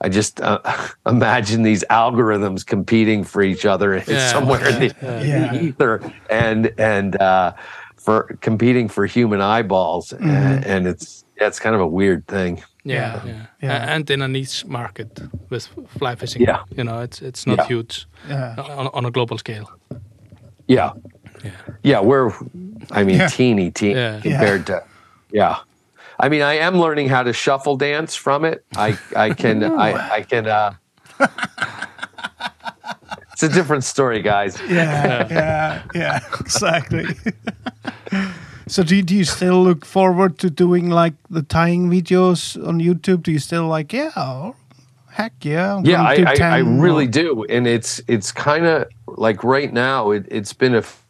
I 0.02 0.08
just 0.08 0.40
uh, 0.40 0.60
imagine 1.06 1.64
these 1.64 1.84
algorithms 1.90 2.66
competing 2.66 3.26
for 3.26 3.42
each 3.42 3.66
other 3.66 4.02
Yeah, 4.08 4.32
somewhere 4.32 4.66
in 4.70 4.80
the, 4.80 4.96
yeah, 5.02 5.22
yeah. 5.24 5.52
the 5.52 5.62
ether 5.62 6.14
and 6.30 6.72
and 6.78 7.20
uh, 7.22 7.52
for 7.98 8.38
competing 8.40 8.88
for 8.88 9.06
human 9.06 9.42
eyeballs, 9.42 10.14
and, 10.14 10.64
and 10.66 10.88
it's 10.88 11.26
yeah, 11.38 11.48
it's 11.48 11.60
kind 11.60 11.76
of 11.76 11.82
a 11.82 11.88
weird 11.88 12.26
thing. 12.28 12.64
Yeah, 12.86 12.96
Yeah. 12.96 13.26
yeah, 13.26 13.46
Yeah. 13.62 13.84
A- 13.84 13.90
and 13.96 14.10
in 14.10 14.22
a 14.22 14.28
niche 14.30 14.64
market 14.66 15.20
with 15.50 15.68
fly 15.98 16.16
fishing. 16.16 16.44
Yeah. 16.44 16.64
you 16.78 16.86
know, 16.86 17.02
it's 17.02 17.22
it's 17.22 17.46
not 17.46 17.58
Yeah. 17.58 17.68
huge 17.68 18.08
Yeah. 18.30 18.56
on, 18.80 18.88
on 18.94 19.06
a 19.06 19.12
global 19.12 19.38
scale. 19.38 19.68
Yeah. 20.68 20.92
Yeah. 21.44 21.52
Yeah, 21.84 22.00
we're 22.02 22.32
I 22.92 23.04
mean 23.04 23.18
Yeah. 23.18 23.28
teeny 23.28 23.72
teeny 23.72 23.96
Yeah. 23.96 24.20
compared 24.22 24.66
to 24.68 24.84
yeah. 25.32 25.58
I 26.20 26.30
mean 26.30 26.42
I 26.42 26.56
am 26.56 26.78
learning 26.80 27.10
how 27.10 27.24
to 27.24 27.34
shuffle 27.34 27.78
dance 27.78 28.16
from 28.16 28.46
it. 28.46 28.64
I 28.76 28.98
I 29.16 29.34
can 29.34 29.64
I 29.80 30.16
I 30.18 30.22
can 30.24 30.48
uh 30.48 30.74
It's 33.34 33.44
a 33.44 33.50
different 33.50 33.86
story, 33.86 34.22
guys. 34.22 34.60
yeah, 34.68 35.26
yeah, 35.32 35.82
yeah, 35.96 36.20
exactly. 36.42 37.06
so, 38.68 38.84
do 38.84 38.98
you, 38.98 39.02
do 39.04 39.16
you 39.16 39.24
still 39.24 39.64
look 39.64 39.86
forward 39.86 40.38
to 40.40 40.50
doing 40.50 40.90
like 40.90 41.14
the 41.30 41.42
tying 41.42 41.90
videos 41.90 42.58
on 42.68 42.80
YouTube? 42.82 43.24
Do 43.24 43.32
you 43.32 43.40
still 43.40 43.68
like, 43.68 43.94
yeah, 43.94 44.12
oh, 44.18 44.56
heck 45.12 45.32
yeah, 45.46 45.76
I'm 45.78 45.86
yeah 45.86 46.04
I, 46.04 46.16
I, 46.28 46.58
I 46.58 46.58
really 46.60 47.08
do 47.08 47.46
and 47.50 47.66
it's 47.68 48.02
it's 48.08 48.32
kind 48.32 48.66
of 48.66 48.88
like 49.08 49.44
right 49.44 49.72
now 49.74 50.12
it, 50.12 50.26
it's 50.30 50.54
been 50.54 50.76
a 50.76 50.80
f- 50.80 51.02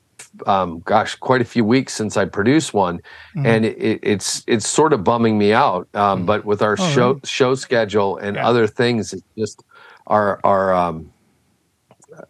um, 0.48 0.80
gosh 0.86 1.16
quite 1.16 1.42
a 1.42 1.46
few 1.46 1.64
weeks 1.66 1.94
since 1.94 2.18
i 2.18 2.26
produced 2.26 2.74
one 2.74 3.00
Mm-hmm. 3.36 3.46
and 3.46 3.66
it, 3.66 3.78
it, 3.78 4.00
it's 4.04 4.44
it's 4.48 4.68
sort 4.68 4.94
of 4.94 5.04
bumming 5.04 5.38
me 5.38 5.54
out 5.54 5.88
um, 5.96 6.26
but 6.26 6.46
with 6.46 6.62
our 6.62 6.76
Oh, 6.78 6.94
show 6.94 7.08
really? 7.10 7.22
show 7.26 7.56
schedule 7.56 8.18
and 8.18 8.36
Yeah. 8.38 8.48
other 8.48 8.68
things 8.68 9.14
it 9.14 9.24
just 9.38 9.64
our 10.08 10.40
our 10.44 10.74
um 10.74 11.12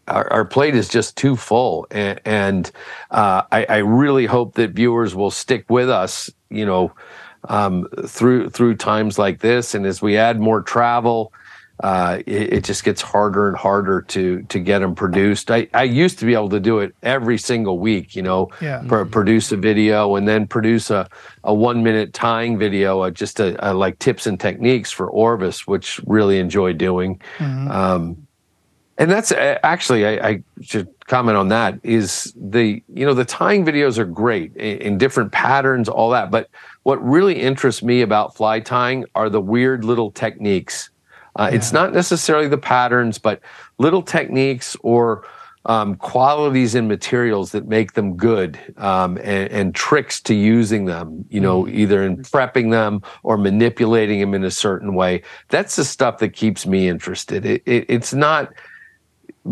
our, 0.08 0.32
our 0.32 0.46
plate 0.46 0.76
is 0.76 0.88
just 0.90 1.16
too 1.16 1.36
full 1.36 1.88
and, 1.92 2.20
and 2.26 2.72
uh, 3.12 3.44
I, 3.52 3.66
I 3.70 3.78
really 3.78 4.26
hope 4.26 4.56
that 4.56 4.72
viewers 4.72 5.16
will 5.16 5.32
stick 5.32 5.66
with 5.70 5.90
us 5.90 6.30
you 6.50 6.66
know 6.66 6.92
um, 7.48 7.88
through 8.06 8.50
through 8.50 8.76
times 8.76 9.18
like 9.18 9.40
this 9.40 9.74
and 9.74 9.86
as 9.86 10.02
we 10.02 10.18
add 10.18 10.40
more 10.40 10.62
travel 10.62 11.32
uh, 11.82 12.20
it, 12.26 12.54
it 12.54 12.64
just 12.64 12.84
gets 12.84 13.02
harder 13.02 13.48
and 13.48 13.56
harder 13.56 14.02
to 14.02 14.42
to 14.44 14.60
get 14.60 14.80
them 14.80 14.96
produced. 14.96 15.50
I, 15.50 15.68
I 15.74 15.84
used 15.84 16.20
to 16.20 16.26
be 16.26 16.34
able 16.34 16.50
to 16.50 16.60
do 16.60 16.80
it 16.80 16.94
every 17.04 17.38
single 17.38 17.80
week, 17.80 18.16
you 18.16 18.22
know, 18.22 18.50
Yeah. 18.62 18.84
pr- 18.88 19.06
produce 19.06 19.52
a 19.52 19.58
video 19.58 20.16
and 20.16 20.28
then 20.28 20.46
produce 20.48 20.90
a, 20.90 21.08
a 21.44 21.54
one 21.54 21.82
minute 21.84 22.14
tying 22.14 22.58
video, 22.58 23.00
uh, 23.02 23.12
just 23.12 23.40
a, 23.40 23.56
a, 23.66 23.74
like 23.74 23.98
tips 24.00 24.28
and 24.28 24.40
techniques 24.40 24.92
for 24.92 25.08
Orvis, 25.10 25.66
which 25.68 26.02
really 26.06 26.40
enjoy 26.40 26.74
doing. 26.74 27.22
Um, 27.40 28.28
and 28.98 29.10
that's 29.10 29.32
uh, 29.32 29.58
actually 29.64 30.06
I, 30.06 30.28
I 30.30 30.44
should 30.62 30.90
comment 31.08 31.38
on 31.38 31.48
that 31.48 31.80
is 31.84 32.34
the 32.36 32.84
you 32.94 33.06
know 33.06 33.14
the 33.14 33.24
tying 33.26 33.66
videos 33.66 33.98
are 33.98 34.06
great 34.06 34.54
in, 34.58 34.78
in 34.80 34.98
different 34.98 35.32
patterns 35.32 35.88
all 35.88 36.10
that 36.12 36.30
but 36.30 36.50
what 36.84 37.02
really 37.04 37.40
interests 37.42 37.82
me 37.82 38.02
about 38.02 38.36
fly 38.36 38.60
tying 38.60 39.06
are 39.16 39.30
the 39.30 39.40
weird 39.42 39.86
little 39.86 40.12
techniques 40.12 40.90
uh, 41.36 41.50
it's 41.52 41.72
not 41.72 41.94
necessarily 41.94 42.48
the 42.48 42.58
patterns 42.58 43.18
but 43.18 43.42
little 43.78 44.02
techniques 44.02 44.76
or 44.82 45.26
um, 45.66 45.96
qualities 45.96 46.74
in 46.74 46.88
materials 46.88 47.52
that 47.52 47.68
make 47.68 47.94
them 47.94 48.16
good 48.16 48.58
um, 48.78 49.18
and, 49.18 49.52
and 49.52 49.76
tricks 49.76 50.22
to 50.22 50.34
using 50.34 50.86
them 50.86 51.26
you 51.30 51.40
know 51.42 51.68
either 51.68 52.02
in 52.04 52.18
prepping 52.18 52.72
them 52.72 53.02
or 53.24 53.38
manipulating 53.38 54.20
them 54.20 54.34
in 54.34 54.44
a 54.46 54.52
certain 54.52 54.94
way. 54.96 55.22
That's 55.50 55.76
the 55.76 55.84
stuff 55.84 56.20
that 56.20 56.30
keeps 56.30 56.66
me 56.66 56.88
interested. 56.88 57.46
It, 57.46 57.62
it, 57.66 57.86
it's 57.90 58.14
not 58.14 58.54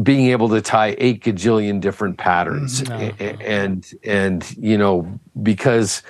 being 0.02 0.28
able 0.28 0.50
to 0.50 0.62
tie 0.62 0.96
eight 0.98 1.24
gajillion 1.24 1.82
different 1.82 2.18
patterns 2.18 2.82
A- 2.90 3.14
a- 3.20 3.42
and 3.42 3.86
and 4.04 4.50
you 4.58 4.78
know 4.78 5.20
because 5.44 6.04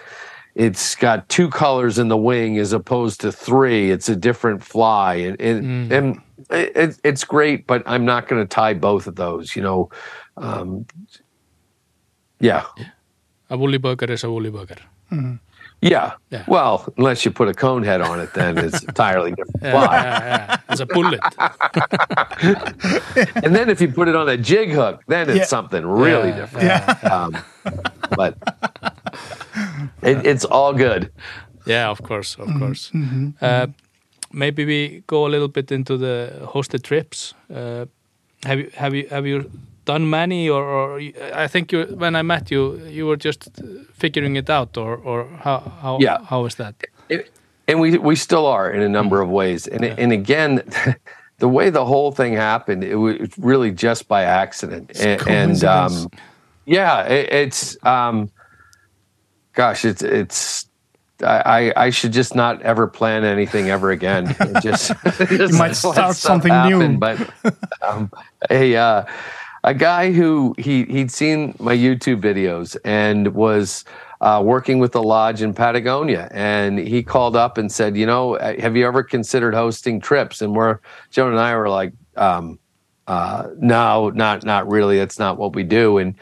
it's 0.57 0.95
got 0.95 1.29
two 1.29 1.49
colors 1.49 1.99
in 1.99 2.07
the 2.07 2.17
wing 2.17 2.57
as 2.57 2.73
opposed 2.73 3.21
to 3.21 3.31
three 3.31 3.91
it's 3.91 4.09
a 4.09 4.15
different 4.15 4.63
fly 4.63 5.13
and 5.15 5.39
and, 5.39 5.91
and 5.93 6.21
it, 6.49 6.99
it's 7.03 7.23
great 7.23 7.67
but 7.67 7.83
i'm 7.85 8.05
not 8.05 8.27
going 8.27 8.41
to 8.41 8.47
tie 8.47 8.73
both 8.73 9.05
of 9.07 9.15
those 9.15 9.55
you 9.55 9.61
know 9.61 9.89
um, 10.37 10.85
yeah 12.39 12.65
A 13.49 13.57
woolly 13.57 13.77
bugger 13.79 14.09
is 14.09 14.23
a 14.23 14.29
woolly 14.31 14.49
bugger. 14.51 14.79
yeah 15.81 16.13
Yeah. 16.31 16.43
well 16.47 16.91
unless 16.97 17.23
you 17.23 17.29
put 17.31 17.47
a 17.49 17.53
cone 17.53 17.83
head 17.83 18.01
on 18.01 18.19
it 18.19 18.33
then 18.33 18.57
it's 18.57 18.81
entirely 18.91 19.31
different 19.37 19.61
Yeah, 19.61 19.71
fly 19.71 19.95
yeah, 19.95 20.19
yeah. 20.33 20.57
It's 20.69 20.81
a 20.81 20.85
bullet. 20.87 21.19
and 23.45 23.55
then 23.55 23.69
if 23.69 23.79
you 23.81 23.87
put 23.91 24.07
it 24.07 24.15
on 24.15 24.27
a 24.29 24.37
jig 24.37 24.71
hook 24.71 25.03
then 25.07 25.29
it's 25.29 25.37
Yeah. 25.39 25.45
something 25.45 25.85
really 25.85 26.29
Yeah, 26.29 26.39
different 26.39 26.65
Yeah. 26.65 27.15
um, 27.15 27.31
but 28.15 28.33
it, 30.01 30.25
it's 30.25 30.45
all 30.45 30.73
good. 30.73 31.09
Yeah, 31.65 31.89
of 31.89 32.01
course, 32.01 32.35
of 32.39 32.47
course. 32.59 32.91
Mm-hmm. 32.93 33.29
Uh, 33.41 33.67
maybe 34.31 34.65
we 34.65 35.03
go 35.07 35.25
a 35.25 35.29
little 35.29 35.47
bit 35.49 35.71
into 35.71 35.97
the 35.97 36.31
hosted 36.53 36.81
trips. 36.83 37.33
Uh, 37.53 37.85
have 38.45 38.59
you 38.59 38.69
have 38.75 38.93
you 38.95 39.07
have 39.09 39.25
you 39.27 39.49
done 39.85 40.09
many, 40.09 40.49
or, 40.49 40.63
or 40.63 40.99
I 41.43 41.47
think 41.47 41.71
you 41.71 41.85
when 41.99 42.15
I 42.15 42.21
met 42.21 42.51
you, 42.51 42.75
you 42.87 43.07
were 43.07 43.17
just 43.17 43.49
figuring 43.93 44.35
it 44.37 44.49
out, 44.49 44.77
or 44.77 44.95
or 45.03 45.25
how 45.43 45.59
how 45.81 45.97
Yeah. 46.01 46.19
how 46.29 46.45
is 46.45 46.55
that? 46.55 46.75
It- 47.09 47.29
and 47.69 47.81
we 47.81 47.97
we 47.97 48.15
still 48.15 48.45
are 48.45 48.71
in 48.71 48.81
a 48.81 48.87
number 48.89 49.21
of 49.21 49.29
ways. 49.29 49.67
And 49.67 49.83
and 49.83 50.11
again, 50.13 50.61
the 51.39 51.47
way 51.49 51.69
the 51.69 51.83
whole 51.85 52.11
thing 52.11 52.33
happened, 52.37 52.83
it 52.83 52.95
was 52.95 53.15
really 53.37 53.71
just 53.71 54.07
by 54.07 54.23
accident. 54.23 54.91
And, 54.99 55.27
and 55.27 55.63
um, 55.63 56.07
yeah, 56.65 57.01
it, 57.03 57.33
it's 57.33 57.77
um, 57.83 58.29
gosh, 59.57 59.83
it's 59.83 60.03
it's. 60.03 60.67
I, 61.23 61.73
I 61.75 61.85
I 61.85 61.89
should 61.89 62.13
just 62.13 62.35
not 62.35 62.61
ever 62.61 62.85
plan 62.87 63.25
anything 63.25 63.69
ever 63.69 63.89
again. 63.91 64.35
It 64.39 64.61
just, 64.61 64.91
just 65.29 65.53
might 65.55 65.75
start 65.75 66.15
something 66.15 66.53
new. 66.69 66.97
But 66.97 67.29
um, 67.81 68.11
a 68.51 68.75
uh, 68.75 69.05
a 69.63 69.73
guy 69.73 70.11
who 70.11 70.53
he 70.59 70.85
he'd 70.85 71.11
seen 71.11 71.55
my 71.59 71.75
YouTube 71.75 72.21
videos 72.21 72.77
and 72.85 73.33
was 73.33 73.83
uh, 74.21 74.41
working 74.45 74.77
with 74.77 74.91
the 74.91 75.01
lodge 75.01 75.41
in 75.41 75.55
Patagonia, 75.55 76.29
and 76.31 76.77
he 76.77 77.01
called 77.01 77.35
up 77.35 77.57
and 77.57 77.71
said, 77.71 77.97
you 77.97 78.05
know, 78.05 78.37
have 78.59 78.77
you 78.77 78.85
ever 78.85 79.03
considered 79.03 79.55
hosting 79.55 79.99
trips? 79.99 80.41
And 80.41 80.55
we're 80.55 80.79
Joan 81.09 81.31
and 81.31 81.39
I 81.39 81.55
were 81.55 81.69
like, 81.69 81.93
um, 82.15 82.59
uh, 83.07 83.47
no, 83.57 84.11
not 84.11 84.45
not 84.45 84.69
really. 84.69 84.97
That's 84.97 85.17
not 85.17 85.39
what 85.39 85.55
we 85.55 85.63
do. 85.63 85.97
And 85.97 86.13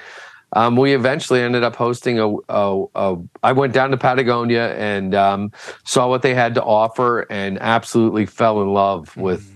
um, 0.54 0.76
we 0.76 0.94
eventually 0.94 1.42
ended 1.42 1.64
up 1.64 1.76
hosting 1.76 2.20
a, 2.20 2.36
a, 2.50 2.86
a. 2.96 3.18
I 3.44 3.52
went 3.52 3.74
down 3.74 3.92
to 3.92 3.98
Patagonia 3.98 4.74
and 4.76 5.14
um, 5.14 5.52
saw 5.84 6.08
what 6.08 6.22
they 6.22 6.34
had 6.34 6.56
to 6.56 6.64
offer, 6.64 7.22
and 7.30 7.60
absolutely 7.60 8.26
fell 8.26 8.62
in 8.62 8.74
love 8.74 9.16
with 9.18 9.52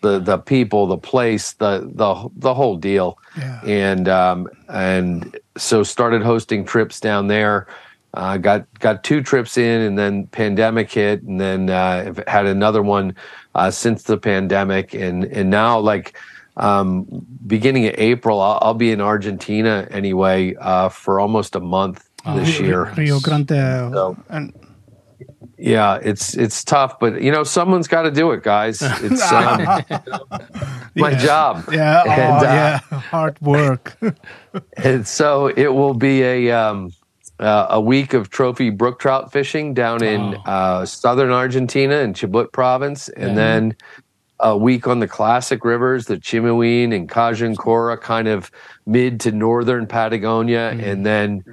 the 0.00 0.18
the 0.18 0.38
people, 0.38 0.86
the 0.86 0.98
place, 0.98 1.52
the 1.52 1.90
the 1.94 2.28
the 2.36 2.54
whole 2.54 2.76
deal. 2.76 3.18
Yeah. 3.36 3.60
And 3.64 4.08
um, 4.08 4.48
and 4.68 5.38
so 5.56 5.82
started 5.82 6.22
hosting 6.22 6.64
trips 6.64 7.00
down 7.00 7.26
there. 7.26 7.66
Uh, 8.14 8.38
got 8.38 8.66
got 8.78 9.04
two 9.04 9.22
trips 9.22 9.58
in, 9.58 9.82
and 9.82 9.98
then 9.98 10.26
pandemic 10.28 10.90
hit, 10.90 11.22
and 11.22 11.40
then 11.40 11.68
uh, 11.68 12.14
had 12.26 12.46
another 12.46 12.82
one 12.82 13.14
uh, 13.54 13.70
since 13.70 14.04
the 14.04 14.16
pandemic, 14.16 14.94
and 14.94 15.24
and 15.24 15.50
now 15.50 15.78
like 15.78 16.16
um, 16.58 17.06
beginning 17.46 17.86
of 17.86 17.94
April, 17.98 18.40
I'll, 18.40 18.58
I'll 18.62 18.74
be 18.74 18.90
in 18.92 19.00
Argentina 19.00 19.86
anyway 19.90 20.54
uh, 20.60 20.88
for 20.90 21.20
almost 21.20 21.54
a 21.56 21.60
month 21.60 22.08
this 22.34 22.60
year. 22.60 22.92
Rio 22.96 23.20
Grande. 23.20 23.48
So- 23.94 24.16
and 24.28 24.52
Yeah, 25.56 25.98
it's 26.02 26.34
it's 26.36 26.62
tough, 26.64 26.98
but 27.00 27.20
you 27.22 27.32
know 27.32 27.42
someone's 27.44 27.88
got 27.88 28.02
to 28.02 28.10
do 28.10 28.30
it, 28.32 28.42
guys. 28.42 28.80
It's 29.02 29.22
um, 29.32 29.58
my 30.94 31.10
Yeah. 31.10 31.18
job. 31.18 31.64
yeah, 31.72 32.02
oh, 32.06 32.10
And, 32.10 32.46
uh, 32.46 32.52
yeah, 32.58 32.78
hard 33.10 33.40
work. 33.40 33.96
And 34.84 35.06
so 35.06 35.46
it 35.48 35.68
will 35.74 35.94
be 35.94 36.22
a 36.22 36.50
um, 36.52 36.90
uh, 37.40 37.66
a 37.70 37.80
week 37.80 38.14
of 38.14 38.30
trophy 38.30 38.70
brook 38.70 38.98
trout 38.98 39.32
fishing 39.32 39.74
down 39.74 40.02
in 40.02 40.20
Oh. 40.34 40.50
uh, 40.50 40.86
southern 40.86 41.30
Argentina 41.32 41.96
in 42.06 42.12
Chubut 42.14 42.52
province, 42.52 43.08
and 43.08 43.30
Yeah. 43.30 43.34
then 43.42 43.76
a 44.40 44.56
week 44.56 44.86
on 44.86 45.00
the 45.00 45.08
classic 45.08 45.64
rivers, 45.64 46.06
the 46.06 46.16
Chimehuín 46.16 46.94
and 46.94 47.08
Collón 47.08 47.54
Curá, 47.56 48.00
kind 48.00 48.28
of 48.28 48.50
mid 48.86 49.20
to 49.20 49.32
northern 49.32 49.86
Patagonia, 49.86 50.72
Mm. 50.74 50.82
and 50.86 51.06
then 51.06 51.44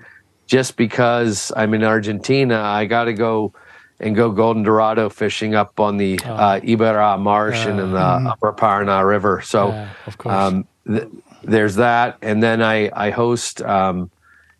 just 0.47 0.77
because 0.77 1.51
I'm 1.55 1.73
in 1.73 1.83
Argentina, 1.83 2.61
I 2.61 2.85
got 2.85 3.05
to 3.05 3.13
go 3.13 3.53
and 3.99 4.15
go 4.15 4.29
golden 4.31 4.61
dorado 4.61 5.09
fishing 5.09 5.55
up 5.55 5.79
on 5.79 5.97
the 5.97 6.19
Oh. 6.25 6.33
uh, 6.33 6.59
Iberá 6.59 7.19
Marsh 7.19 7.65
and 7.65 7.79
in 7.79 7.91
the 7.93 7.99
Upper 7.99 8.53
Paraná 8.53 9.07
River. 9.07 9.41
So. 9.41 9.69
Yeah, 9.69 9.87
of 10.05 10.17
course. 10.17 10.35
Um, 10.35 10.67
th- 10.87 11.07
there's 11.43 11.75
that, 11.75 12.17
and 12.21 12.41
then 12.43 12.61
I 12.61 12.89
I 12.93 13.09
host. 13.11 13.61
Um, 13.61 14.09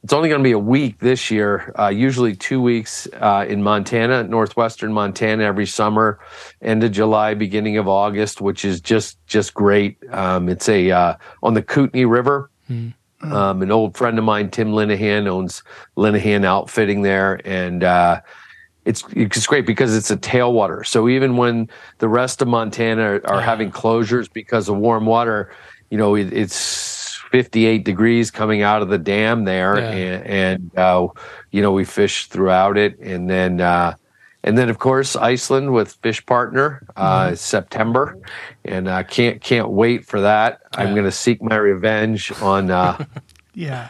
it's 0.06 0.14
only 0.14 0.30
going 0.30 0.38
to 0.38 0.44
be 0.44 0.52
a 0.52 0.60
week 0.60 1.00
this 1.00 1.32
year. 1.32 1.74
Uh, 1.80 1.88
usually 1.88 2.36
two 2.36 2.62
weeks 2.62 3.08
uh, 3.14 3.44
in 3.50 3.64
Montana, 3.64 4.22
northwestern 4.22 4.94
Montana, 4.94 5.44
every 5.44 5.66
summer, 5.66 6.20
end 6.62 6.84
of 6.84 6.92
July, 6.92 7.34
beginning 7.34 7.78
of 7.78 7.88
August, 7.88 8.40
which 8.40 8.66
is 8.66 8.80
just 8.80 9.18
just 9.26 9.56
great. 9.56 9.98
Um, 10.12 10.48
it's 10.48 10.70
a 10.70 10.92
uh, 10.92 11.16
on 11.42 11.56
the 11.56 11.64
Kootenai 11.64 12.04
River. 12.04 12.52
Um, 13.24 13.64
an 13.64 13.72
old 13.72 13.98
friend 13.98 14.20
of 14.20 14.24
mine, 14.24 14.52
Tim 14.52 14.74
Linehan, 14.74 15.26
owns 15.26 15.64
Linehan 15.98 16.46
Outfitting 16.46 17.02
there, 17.02 17.42
and 17.44 17.84
uh, 17.84 18.22
it's 18.86 19.04
it's 19.10 19.48
great 19.48 19.66
because 19.66 19.98
it's 19.98 20.12
a 20.12 20.18
tailwater. 20.18 20.86
So 20.86 21.10
even 21.10 21.36
when 21.36 21.68
the 21.98 22.10
rest 22.10 22.44
of 22.44 22.48
Montana 22.48 23.02
are, 23.02 23.28
are 23.28 23.42
having 23.42 23.72
closures 23.72 24.32
because 24.32 24.70
of 24.70 24.78
warm 24.78 25.08
water, 25.08 25.52
you 25.90 25.98
know, 25.98 26.14
it, 26.14 26.32
it's 26.32 27.05
58 27.40 27.84
degrees 27.84 28.32
coming 28.32 28.62
out 28.62 28.82
of 28.82 28.88
the 28.88 28.98
dam 28.98 29.44
there, 29.44 29.78
Yeah. 29.78 29.90
and, 29.92 30.26
and 30.26 30.78
uh, 30.80 31.08
you 31.52 31.62
know 31.62 31.74
we 31.74 31.84
fish 31.84 32.28
throughout 32.28 32.78
it, 32.78 32.98
and 33.00 33.30
then 33.30 33.60
uh, 33.60 33.96
and 34.46 34.58
then 34.58 34.70
of 34.70 34.80
course 34.80 35.18
Iceland 35.18 35.74
with 35.74 35.92
Fish 36.02 36.26
Partner 36.26 36.88
uh, 36.96 37.36
September, 37.36 38.18
and 38.64 38.90
I 38.90 39.04
can't 39.04 39.42
can't 39.42 39.68
wait 39.68 40.06
for 40.06 40.22
that. 40.22 40.62
I'm 40.76 40.94
going 40.94 41.04
to 41.04 41.12
seek 41.12 41.42
my 41.42 41.58
revenge 41.58 42.32
on. 42.42 42.72
Uh, 42.72 43.04
Yeah. 43.58 43.88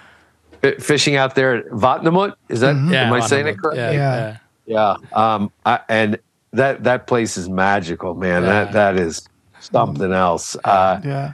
fi- 0.62 0.76
Fishing 0.78 1.16
out 1.16 1.34
there 1.36 1.56
at 1.56 1.66
Vatnamót, 1.72 2.34
is 2.50 2.60
that? 2.62 2.76
Yeah, 2.76 3.08
am 3.08 3.14
I 3.14 3.20
saying 3.20 3.48
it 3.48 3.54
Vanderbilt. 3.62 3.74
correct? 3.76 3.78
Yeah, 3.78 3.92
Yeah. 3.92 4.38
yeah. 4.68 4.98
Yeah. 5.14 5.34
Um, 5.36 5.52
I, 5.66 5.80
and 5.90 6.20
that 6.54 6.84
that 6.84 7.06
place 7.08 7.36
is 7.38 7.48
magical, 7.50 8.14
man. 8.16 8.42
Yeah. 8.44 8.50
That 8.50 8.74
that 8.74 9.00
is 9.00 9.28
something 9.60 10.12
else. 10.14 10.56
Uh, 10.64 11.00
Yeah. 11.04 11.34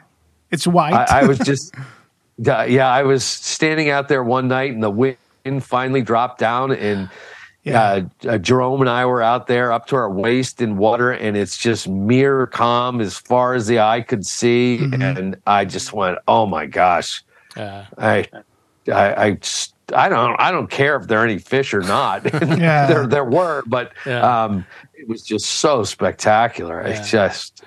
It's 0.49 0.67
white. 0.67 0.91
I, 0.93 1.21
I 1.21 1.23
was 1.25 1.39
just, 1.39 1.73
yeah, 2.45 2.89
I 2.89 3.03
was 3.03 3.23
standing 3.23 3.89
out 3.89 4.07
there 4.07 4.23
one 4.23 4.47
night, 4.47 4.71
and 4.73 4.81
the 4.83 4.89
wind 4.89 5.17
finally 5.61 6.01
dropped 6.01 6.39
down, 6.39 6.71
and 6.71 7.09
yeah. 7.63 7.81
uh, 8.23 8.29
uh, 8.29 8.37
Jerome 8.37 8.81
and 8.81 8.89
I 8.89 9.05
were 9.05 9.21
out 9.21 9.47
there 9.47 9.71
up 9.71 9.87
to 9.87 9.95
our 9.95 10.09
waist 10.09 10.61
in 10.61 10.77
water, 10.77 11.11
and 11.11 11.37
it's 11.37 11.57
just 11.57 11.87
mirror 11.87 12.47
calm 12.47 13.01
as 13.01 13.17
far 13.17 13.53
as 13.53 13.67
the 13.67 13.79
eye 13.79 14.01
could 14.01 14.25
see, 14.25 14.79
and 14.93 15.37
I 15.45 15.65
just 15.65 15.93
went, 15.93 16.17
"Oh 16.27 16.45
my 16.45 16.65
gosh!" 16.65 17.23
yeah. 17.55 17.85
I, 17.97 18.27
I, 18.87 19.27
I, 19.27 19.37
I 19.95 20.09
don't, 20.09 20.39
I 20.39 20.51
don't 20.51 20.69
care 20.69 20.95
if 20.95 21.07
there 21.07 21.19
are 21.19 21.25
any 21.25 21.37
fish 21.37 21.73
or 21.73 21.81
not. 21.81 22.23
Yeah. 22.61 22.87
there, 22.87 23.07
there 23.07 23.25
were, 23.25 23.63
but 23.67 23.91
Yeah. 24.05 24.43
um, 24.43 24.65
it 24.93 25.07
was 25.07 25.21
just 25.23 25.45
so 25.45 25.83
spectacular. 25.83 26.81
Yeah. 26.81 26.93
It's 26.95 27.11
just, 27.11 27.63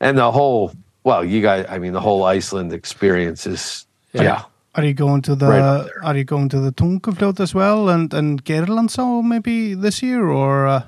and 0.00 0.18
the 0.18 0.30
whole, 0.32 0.72
well, 1.04 1.24
you 1.24 1.42
guys, 1.42 1.66
I 1.68 1.78
mean, 1.78 1.92
the 1.92 2.00
whole 2.00 2.24
Iceland 2.24 2.72
experience 2.72 3.46
is, 3.46 3.83
Yeah. 4.14 4.22
yeah, 4.22 4.42
Are 4.76 4.84
you 4.84 4.94
going 4.94 5.22
to 5.22 5.34
the 5.34 5.46
Right. 5.48 5.86
Are 6.02 6.16
you 6.16 6.24
going 6.24 6.48
to 6.50 6.60
the 6.60 6.72
Tungufljót 6.72 7.40
as 7.40 7.54
well 7.54 7.88
and 7.88 8.14
and 8.14 8.44
Geirlandsá 8.44 9.22
maybe 9.22 9.74
this 9.74 10.02
year 10.02 10.28
or 10.28 10.66
uh, 10.66 10.82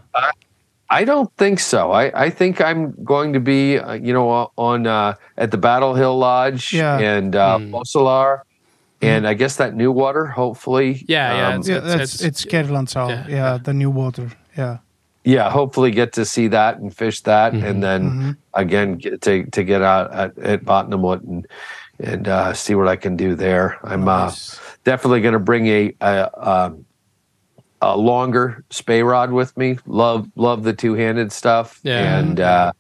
I 0.89 1.05
don't 1.05 1.31
think 1.37 1.59
so. 1.59 1.91
I, 1.91 2.27
I 2.27 2.31
think 2.31 2.61
I'm 2.61 2.95
going 3.05 3.33
to 3.33 3.41
be, 3.41 3.79
uh, 3.79 3.95
you 3.95 4.12
know, 4.12 4.53
on 4.57 4.87
uh, 4.87 5.14
at 5.37 5.51
the 5.51 5.59
Battle 5.59 5.95
Hill 5.97 6.16
Lodge 6.18 6.72
Yeah. 6.72 6.99
and 7.16 7.35
uh, 7.35 7.59
Mm. 7.59 7.70
Mosalar, 7.70 8.43
and 9.03 9.27
I 9.27 9.35
guess 9.35 9.57
that 9.57 9.74
new 9.74 9.91
water, 9.91 10.27
hopefully, 10.27 11.05
Yeah, 11.09 11.35
yeah, 11.37 11.49
um, 11.49 11.61
It's- 11.61 11.68
yeah, 11.68 11.77
it's- 11.79 11.97
that's 11.99 12.22
it's, 12.22 12.45
Geirlandsá. 12.45 13.09
yeah, 13.09 13.27
Yeah, 13.29 13.37
yeah. 13.37 13.59
the 13.59 13.72
new 13.74 13.91
water. 13.91 14.31
Yeah. 14.57 14.79
yeah, 15.24 15.51
hopefully 15.51 15.91
get 15.91 16.12
to 16.12 16.24
see 16.24 16.47
that 16.49 16.79
and 16.79 16.95
fish 16.95 17.20
that, 17.22 17.53
Mhm. 17.53 17.64
and 17.68 17.83
then 17.83 18.03
Mhm. 18.11 18.37
again 18.55 18.89
get 19.03 19.20
to 19.27 19.33
to 19.51 19.64
get 19.64 19.83
out 19.83 20.07
at, 20.14 20.39
at 20.39 20.64
Bottomwood 20.64 21.22
and 21.27 21.47
and 21.99 22.29
uh, 22.29 22.53
see 22.55 22.75
what 22.75 22.89
I 22.89 22.97
can 22.97 23.17
do 23.17 23.35
there. 23.35 23.79
I'm 23.83 24.09
uh, 24.09 24.33
definitely 24.85 25.21
going 25.21 25.35
to 25.35 25.39
bring 25.39 25.67
a 25.67 25.95
a, 26.01 26.31
um, 26.49 26.87
a 27.81 27.97
longer 27.97 28.65
spey 28.71 29.03
rod 29.03 29.33
with 29.33 29.57
me. 29.57 29.79
Love 29.87 30.29
love 30.37 30.63
the 30.63 30.73
two 30.73 30.95
handed 30.95 31.33
stuff, 31.33 31.81
Yeah. 31.83 32.19
and 32.19 32.41
uh, 32.41 32.73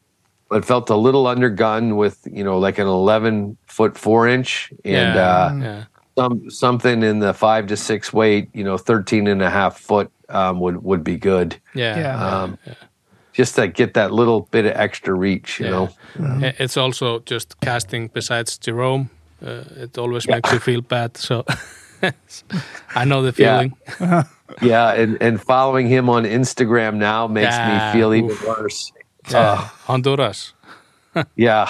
but 0.48 0.64
felt 0.64 0.90
a 0.90 0.96
little 0.96 1.24
undergun 1.24 1.96
with 1.96 2.26
you 2.30 2.44
know 2.44 2.58
like 2.58 2.78
an 2.78 2.86
11 2.86 3.56
foot 3.66 3.96
four 3.98 4.28
inch 4.28 4.72
and 4.84 5.14
yeah. 5.14 5.28
uh, 5.28 5.54
yeah. 5.60 5.84
some 6.16 6.50
something 6.50 7.02
in 7.02 7.18
the 7.18 7.34
five 7.34 7.66
to 7.68 7.76
six 7.76 8.12
weight. 8.12 8.48
You 8.52 8.64
know, 8.64 8.78
13 8.78 9.26
and 9.26 9.42
a 9.42 9.50
half 9.50 9.78
foot 9.78 10.10
um, 10.28 10.60
would 10.60 10.82
would 10.82 11.04
be 11.04 11.16
good. 11.16 11.56
Yeah. 11.74 11.98
Yeah. 11.98 12.76
Just 13.38 13.54
to 13.56 13.68
get 13.68 13.94
that 13.94 14.10
little 14.12 14.48
bit 14.50 14.64
of 14.66 14.72
extra 14.74 15.14
reach, 15.14 15.60
you 15.60 15.66
Yeah. 15.66 15.72
know. 15.72 15.88
I- 16.46 16.54
It's 16.58 16.76
also 16.76 17.20
just 17.30 17.54
casting 17.60 18.08
besides 18.14 18.58
Jerome. 18.66 19.08
Uh, 19.42 19.82
it 19.82 19.98
always 19.98 20.26
makes 20.28 20.52
you 20.52 20.58
feel 20.60 20.80
bad. 20.82 21.16
So 21.16 21.44
I 22.94 23.04
know 23.04 23.22
the 23.22 23.32
feeling. 23.32 23.72
Yeah, 24.62 24.92
and, 25.02 25.20
and 25.20 25.40
following 25.42 25.88
him 25.88 26.08
on 26.08 26.24
Instagram 26.24 26.94
now 26.98 27.26
makes 27.26 27.56
Yeah, 27.56 27.92
me 27.92 27.92
feel 28.00 28.14
even 28.14 28.30
oof. 28.30 28.46
worse. 28.46 28.92
Yeah. 29.30 29.56
Honduras. 29.88 30.54
Yeah, 31.34 31.68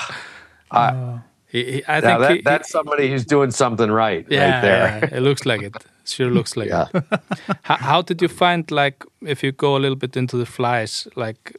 I, 0.71 0.89
Uh, 0.89 1.19
He, 1.49 1.65
he, 1.73 1.83
I 1.89 2.01
now 2.01 2.07
think 2.09 2.21
that, 2.21 2.31
he- 2.37 2.43
that's 2.43 2.71
somebody 2.71 3.09
who's 3.11 3.25
doing 3.25 3.51
something 3.53 3.91
right, 3.91 4.27
yeah, 4.29 4.41
right 4.55 4.61
there. 4.63 4.99
yeah, 5.11 5.17
it 5.19 5.23
looks 5.23 5.45
like 5.47 5.63
it. 5.63 5.75
Sure 6.05 6.31
looks 6.31 6.57
like 6.57 6.69
Yeah. 6.69 6.87
it. 6.95 7.05
How, 7.63 7.77
how 7.77 8.03
did 8.03 8.23
you 8.23 8.29
find 8.29 8.71
like 8.71 9.05
if 9.23 9.43
you 9.43 9.53
go 9.53 9.77
a 9.77 9.81
little 9.81 9.97
bit 9.97 10.17
into 10.17 10.37
the 10.37 10.47
flies, 10.47 11.09
like 11.17 11.57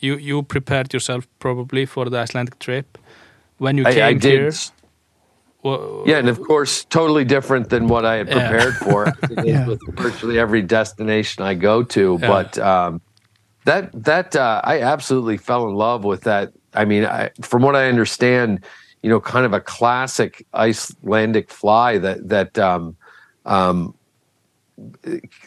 you 0.00 0.16
you 0.18 0.42
prepared 0.42 0.92
yourself 0.94 1.26
probably 1.38 1.86
for 1.86 2.10
the 2.10 2.18
Icelandic 2.18 2.58
trip 2.58 2.98
when 3.58 3.76
you 3.78 3.84
I, 3.86 3.92
came 3.94 4.04
I 4.04 4.12
did. 4.14 4.22
here? 4.40 4.52
wha- 5.62 6.04
Yeah, 6.06 6.18
and 6.18 6.28
of 6.28 6.40
course, 6.40 6.84
totally 6.84 7.24
different 7.24 7.68
than 7.68 7.86
what 7.88 8.04
I 8.04 8.16
had 8.16 8.28
Yeah. 8.28 8.34
prepared 8.48 8.74
for. 8.76 9.06
It 9.30 9.38
is 9.38 9.44
Yeah. 9.46 9.66
with 9.66 9.80
virtually 9.96 10.38
every 10.38 10.62
destination 10.62 11.42
I 11.44 11.54
go 11.54 11.82
to, 11.82 12.18
Yeah. 12.20 12.28
but 12.28 12.58
um, 12.58 13.00
that 13.64 13.90
that 14.04 14.36
uh, 14.36 14.60
I 14.64 14.80
absolutely 14.80 15.36
fell 15.38 15.68
in 15.68 15.74
love 15.74 16.04
with 16.04 16.22
that. 16.22 16.52
I 16.74 16.84
mean, 16.84 17.04
I, 17.04 17.30
from 17.42 17.62
what 17.62 17.74
I 17.74 17.88
understand, 17.88 18.64
you 19.06 19.12
know, 19.12 19.20
kind 19.20 19.46
of 19.46 19.52
a 19.52 19.60
classic 19.60 20.44
Icelandic 20.52 21.48
fly 21.48 21.96
that 21.98 22.28
that 22.28 22.58
um, 22.58 22.96
um, 23.44 23.94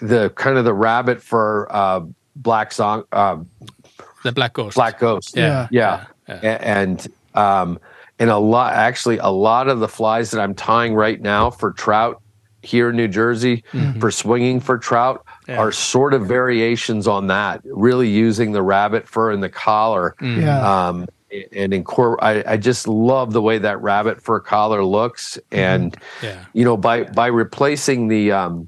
the 0.02 0.30
kind 0.36 0.58
of 0.58 0.64
the 0.64 0.74
rabbit 0.74 1.22
for 1.22 1.68
uh, 1.70 2.02
black 2.38 2.72
song, 2.72 3.04
uh, 3.12 3.38
the 4.24 4.32
black 4.32 4.54
ghost. 4.54 4.76
black 4.76 4.98
ghost. 4.98 5.36
Yeah. 5.36 5.68
yeah. 5.72 6.06
yeah. 6.30 6.36
A- 6.42 6.68
and 6.68 7.06
um 7.36 7.80
and 8.18 8.30
a 8.30 8.38
lot 8.38 8.74
actually 8.74 9.18
a 9.18 9.28
lot 9.30 9.68
of 9.68 9.80
the 9.80 9.88
flies 9.88 10.30
that 10.32 10.40
i'm 10.42 10.54
tying 10.56 10.94
right 10.96 11.20
now 11.22 11.50
for 11.52 11.72
trout 11.72 12.22
here 12.62 12.90
in 12.92 12.96
new 12.96 13.08
jersey 13.08 13.64
for 14.00 14.10
swinging 14.12 14.60
for 14.60 14.78
trout 14.78 15.26
Mm-hmm. 15.26 15.52
Yeah. 15.52 15.58
are 15.58 15.72
sort 15.72 16.14
of 16.14 16.28
variations 16.28 17.08
on 17.08 17.26
that 17.28 17.62
really 17.66 18.08
using 18.10 18.52
the 18.52 18.62
rabbit 18.62 19.08
fur 19.08 19.32
and 19.32 19.42
the 19.42 19.50
collar 19.50 20.16
Mm. 20.22 20.42
yeah. 20.42 20.88
um 20.88 21.08
and 21.52 21.74
incor- 21.74 22.18
I, 22.22 22.44
I 22.54 22.58
just 22.58 22.88
love 22.88 23.34
the 23.34 23.42
way 23.42 23.58
that 23.60 23.82
rabbit 23.82 24.22
fur 24.22 24.40
collar 24.40 24.84
looks 24.84 25.38
and 25.52 25.96
Yeah. 26.24 26.44
you 26.54 26.64
know 26.66 26.76
by 26.78 27.04
by 27.04 27.28
replacing 27.28 28.08
the 28.08 28.32
um 28.32 28.68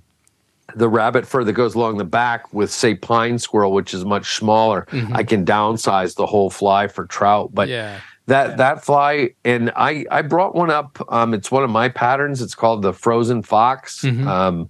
the 0.76 0.88
rabbit 0.88 1.26
fur 1.26 1.44
that 1.44 1.54
goes 1.54 1.76
along 1.76 1.98
the 1.98 2.06
back 2.06 2.54
with 2.54 2.72
say 2.72 2.96
pine 2.96 3.38
squirrel 3.40 3.72
which 3.74 3.94
is 3.94 4.06
much 4.06 4.36
smaller 4.36 4.88
i 5.14 5.24
can 5.24 5.44
downsize 5.46 6.16
the 6.16 6.26
whole 6.26 6.50
fly 6.50 6.88
for 6.88 7.06
trout 7.08 7.50
but 7.54 7.68
Yeah. 7.68 8.00
that 8.28 8.58
that 8.58 8.86
fly 8.86 9.32
and 9.44 9.72
i 9.76 10.06
i 10.12 10.22
brought 10.22 10.56
one 10.56 10.70
up 10.70 10.98
um 11.12 11.34
it's 11.34 11.52
one 11.52 11.64
of 11.64 11.70
my 11.70 11.90
patterns 11.90 12.42
it's 12.42 12.56
called 12.56 12.84
the 12.84 12.94
frozen 12.94 13.42
fox 13.44 14.04
Mhm. 14.04 14.26
um 14.28 14.70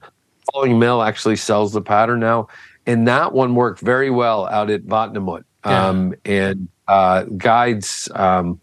Fulling 0.52 0.80
Mill 0.80 1.02
actually 1.04 1.36
sells 1.36 1.72
the 1.72 1.82
pattern 1.82 2.20
now 2.20 2.48
and 2.88 3.08
that 3.08 3.32
one 3.32 3.54
worked 3.54 3.80
very 3.80 4.10
well 4.10 4.48
out 4.48 4.70
at 4.72 4.82
Vatnamót. 4.86 5.44
Yeah. 5.66 5.88
um 5.88 6.16
and 6.26 6.68
uh 6.92 7.24
guides 7.38 8.10
um 8.16 8.60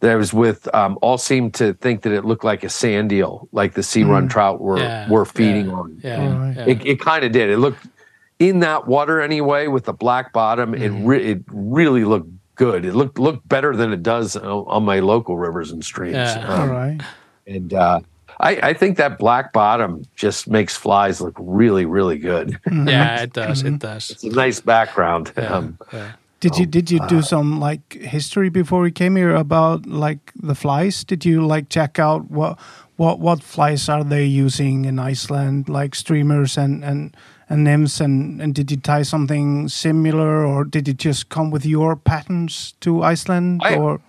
that 0.00 0.12
I 0.12 0.16
was 0.16 0.32
with 0.32 0.72
um, 0.74 0.96
all 1.02 1.18
seemed 1.18 1.54
to 1.54 1.74
think 1.74 2.02
that 2.02 2.12
it 2.12 2.24
looked 2.24 2.44
like 2.44 2.62
a 2.62 2.68
sand 2.70 3.10
eel, 3.12 3.48
like 3.50 3.74
the 3.74 3.82
sea 3.82 4.04
run 4.04 4.28
trout 4.28 4.60
were 4.60 4.78
Yeah, 4.78 5.08
were 5.10 5.24
feeding 5.24 5.66
yeah, 5.66 5.72
on. 5.80 6.00
Yeah. 6.04 6.20
Alright. 6.22 6.56
yeah. 6.56 6.66
It, 6.72 6.86
it 6.86 7.00
kind 7.00 7.24
of 7.24 7.32
did. 7.32 7.50
It 7.50 7.58
looked 7.58 7.84
in 8.38 8.60
that 8.60 8.86
water 8.86 9.20
anyway 9.20 9.66
with 9.66 9.84
the 9.90 9.92
black 9.92 10.32
bottom. 10.32 10.72
It 10.72 10.92
Mm-hmm. 10.92 11.06
re- 11.10 11.26
it 11.32 11.40
really 11.48 12.04
looked 12.04 12.30
good. 12.54 12.84
It 12.84 12.94
looked 12.94 13.18
looked 13.18 13.48
better 13.48 13.74
than 13.74 13.92
it 13.92 14.04
does 14.04 14.36
on, 14.36 14.64
on 14.68 14.84
my 14.84 15.00
local 15.00 15.36
rivers 15.36 15.72
and 15.72 15.82
streams. 15.84 16.14
Yeah. 16.14 16.46
All 16.48 16.62
Um, 16.62 16.70
right. 16.70 17.00
and 17.48 17.74
uh, 17.74 17.98
I, 18.38 18.50
I 18.70 18.72
think 18.74 18.98
that 18.98 19.18
black 19.18 19.52
bottom 19.52 20.04
just 20.14 20.46
makes 20.46 20.76
flies 20.76 21.20
look 21.20 21.34
really 21.40 21.86
really 21.86 22.18
good. 22.18 22.56
yeah, 22.70 23.22
it 23.26 23.32
does. 23.32 23.64
It 23.64 23.80
does. 23.80 24.10
it's 24.12 24.22
a 24.22 24.30
nice 24.30 24.60
background. 24.60 25.32
Yeah. 25.36 25.54
Um, 25.58 25.78
Did 26.40 26.56
you 26.56 26.66
did 26.66 26.90
you 26.90 27.00
do 27.08 27.20
some 27.22 27.58
like 27.58 27.94
history 27.94 28.48
before 28.48 28.86
you 28.86 28.92
came 28.92 29.16
here 29.16 29.34
about 29.34 29.86
like 29.86 30.32
the 30.36 30.54
flies? 30.54 31.02
Did 31.04 31.24
you 31.24 31.44
like 31.44 31.68
check 31.68 31.98
out 31.98 32.30
what 32.30 32.58
what 32.96 33.18
what 33.18 33.42
flies 33.42 33.88
are 33.88 34.04
they 34.04 34.24
using 34.24 34.84
in 34.84 34.98
Iceland, 35.00 35.68
like 35.68 35.94
streamers 35.96 36.56
and 36.56 36.84
and 36.84 37.16
and 37.48 37.64
nymphs, 37.64 38.00
and 38.00 38.40
and 38.40 38.54
did 38.54 38.70
you 38.70 38.76
tie 38.76 39.02
something 39.02 39.68
similar, 39.68 40.46
or 40.46 40.64
did 40.64 40.86
you 40.86 40.94
just 40.94 41.28
come 41.28 41.50
with 41.50 41.66
your 41.66 41.96
patterns 41.96 42.74
to 42.80 43.02
Iceland, 43.02 43.62
I- 43.64 43.74
or 43.76 44.00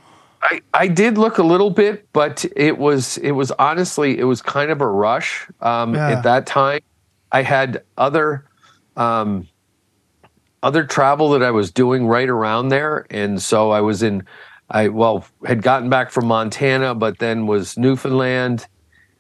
I, 0.42 0.62
I 0.74 0.88
did 0.88 1.18
look 1.18 1.38
a 1.38 1.44
little 1.44 1.70
bit, 1.70 2.08
but 2.14 2.46
it 2.56 2.78
was 2.78 3.18
it 3.18 3.32
was 3.32 3.52
honestly 3.60 4.18
it 4.20 4.24
was 4.24 4.42
kind 4.42 4.72
of 4.72 4.82
a 4.82 4.88
rush 4.88 5.48
um, 5.62 5.96
Yeah. 5.96 6.12
at 6.12 6.24
that 6.24 6.46
time. 6.46 6.80
I 7.32 7.42
had 7.42 7.84
other 7.98 8.46
um, 8.96 9.48
other 10.62 10.84
travel 10.84 11.30
that 11.32 11.44
I 11.44 11.52
was 11.52 11.72
doing 11.72 12.08
right 12.08 12.30
around 12.30 12.70
there, 12.70 13.06
and 13.10 13.42
so 13.42 13.72
I 13.72 13.82
was 13.82 14.04
in. 14.04 14.24
I 14.72 14.90
well 14.90 15.26
had 15.46 15.64
gotten 15.64 15.90
back 15.90 16.12
from 16.12 16.28
Montana, 16.28 16.94
but 16.94 17.18
then 17.20 17.48
was 17.48 17.78
Newfoundland, 17.78 18.68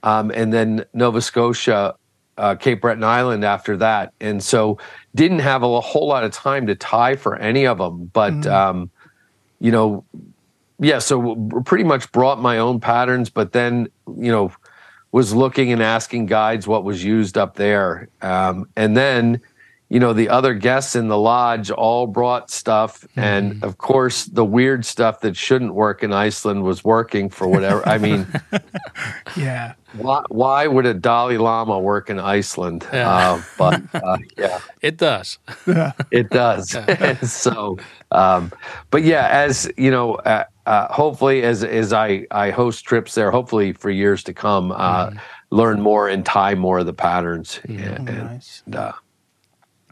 um, 0.03 0.31
and 0.31 0.53
then 0.53 0.85
Nova 0.93 1.21
Scotia 1.21 1.95
uh, 2.39 2.55
Cape 2.55 2.81
Breton 2.81 3.03
Island 3.03 3.43
after 3.43 3.75
that, 3.77 4.13
and 4.21 4.41
so 4.41 4.77
didn't 5.13 5.39
have 5.39 5.61
a 5.61 5.81
whole 5.81 6.07
lot 6.07 6.23
of 6.23 6.31
time 6.31 6.67
to 6.67 6.75
tie 6.75 7.15
for 7.17 7.35
any 7.35 7.67
of 7.67 7.77
them. 7.77 8.09
But 8.13 8.47
um, 8.47 8.89
you 9.59 9.71
know, 9.71 10.05
yeah, 10.79 10.99
so 10.99 11.35
pretty 11.65 11.83
much 11.83 12.11
brought 12.13 12.41
my 12.41 12.59
own 12.59 12.79
patterns, 12.79 13.29
but 13.29 13.51
then 13.51 13.89
you 14.07 14.31
know 14.31 14.51
was 15.11 15.33
looking 15.33 15.71
and 15.71 15.81
asking 15.81 16.27
guides 16.27 16.67
what 16.67 16.83
was 16.83 17.03
used 17.03 17.37
up 17.37 17.55
there, 17.55 18.07
um, 18.21 18.69
and 18.77 18.95
then 18.95 19.41
you 19.89 19.99
know 19.99 20.13
the 20.13 20.29
other 20.29 20.53
guests 20.53 20.95
in 20.95 21.07
the 21.07 21.17
lodge 21.17 21.71
all 21.71 22.05
brought 22.07 22.49
stuff. 22.51 23.05
And 23.15 23.63
of 23.63 23.77
course 23.77 24.25
the 24.25 24.45
weird 24.45 24.85
stuff 24.85 25.19
that 25.21 25.35
shouldn't 25.35 25.73
work 25.73 26.03
in 26.03 26.13
iceland 26.13 26.63
was 26.63 26.83
working 26.83 27.29
for 27.29 27.47
whatever 27.47 27.81
i 27.89 27.97
mean 27.97 28.27
Yeah. 29.35 29.73
why, 29.97 30.23
why 30.29 30.67
would 30.67 30.85
a 30.85 30.93
Dali 30.93 31.39
Llama 31.39 31.79
work 31.79 32.09
in 32.09 32.19
iceland? 32.19 32.85
Yeah. 32.93 33.09
uh, 33.09 33.41
but 33.57 33.81
uh, 33.95 34.17
yeah. 34.37 34.59
It 34.81 34.97
does. 34.97 35.39
It 36.11 36.29
does. 36.29 36.77
So 37.31 37.77
um, 38.11 38.51
but 38.91 39.03
yeah 39.03 39.27
as 39.29 39.71
you 39.77 39.91
know 39.91 40.15
uh, 40.15 40.45
uh, 40.65 40.87
hopefully 40.93 41.41
as 41.43 41.63
as 41.63 41.93
i 41.93 42.25
i 42.31 42.51
host 42.51 42.85
trips 42.85 43.15
there 43.15 43.31
hopefully 43.31 43.73
for 43.73 43.89
years 43.89 44.23
to 44.23 44.33
come 44.33 44.71
uh, 44.71 45.11
learn 45.51 45.81
more 45.81 46.07
and 46.07 46.25
tie 46.25 46.53
more 46.55 46.79
of 46.79 46.85
the 46.85 46.93
patterns. 46.93 47.59
And, 47.67 48.07
and, 48.09 48.25
Nice. 48.25 48.63
uh, 48.73 48.91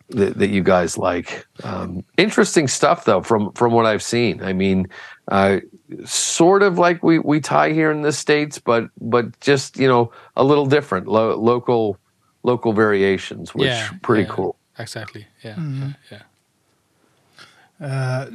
that, 0.10 0.38
that 0.38 0.49
you 0.49 0.64
guys 0.64 0.97
like. 0.97 1.45
Um, 1.64 2.03
interesting 2.18 2.68
stuff, 2.68 3.05
though, 3.05 3.22
from 3.22 3.51
from 3.53 3.74
what 3.74 3.86
I've 3.86 4.03
seen. 4.03 4.41
I 4.43 4.53
mean, 4.53 4.88
uh, 5.28 5.60
sort 6.05 6.64
of 6.64 6.78
like 6.78 7.03
we 7.03 7.20
we 7.20 7.39
tie 7.39 7.72
here 7.72 7.91
in 7.91 8.01
the 8.01 8.12
states, 8.12 8.60
but 8.60 8.89
but 8.99 9.39
just 9.39 9.78
you 9.78 9.88
know 9.88 10.12
a 10.36 10.43
little 10.43 10.66
different, 10.66 11.08
lo- 11.08 11.36
local 11.36 11.97
local 12.43 12.74
variations, 12.74 13.53
which 13.53 13.68
yeah. 13.68 13.89
pretty 14.01 14.24
yeah, 14.24 14.36
cool. 14.36 14.55
Exactly. 14.80 15.28
Yeah. 15.43 15.55
Mm-hmm. 15.55 15.89
Yeah. 16.12 16.22
Uh, 17.80 18.26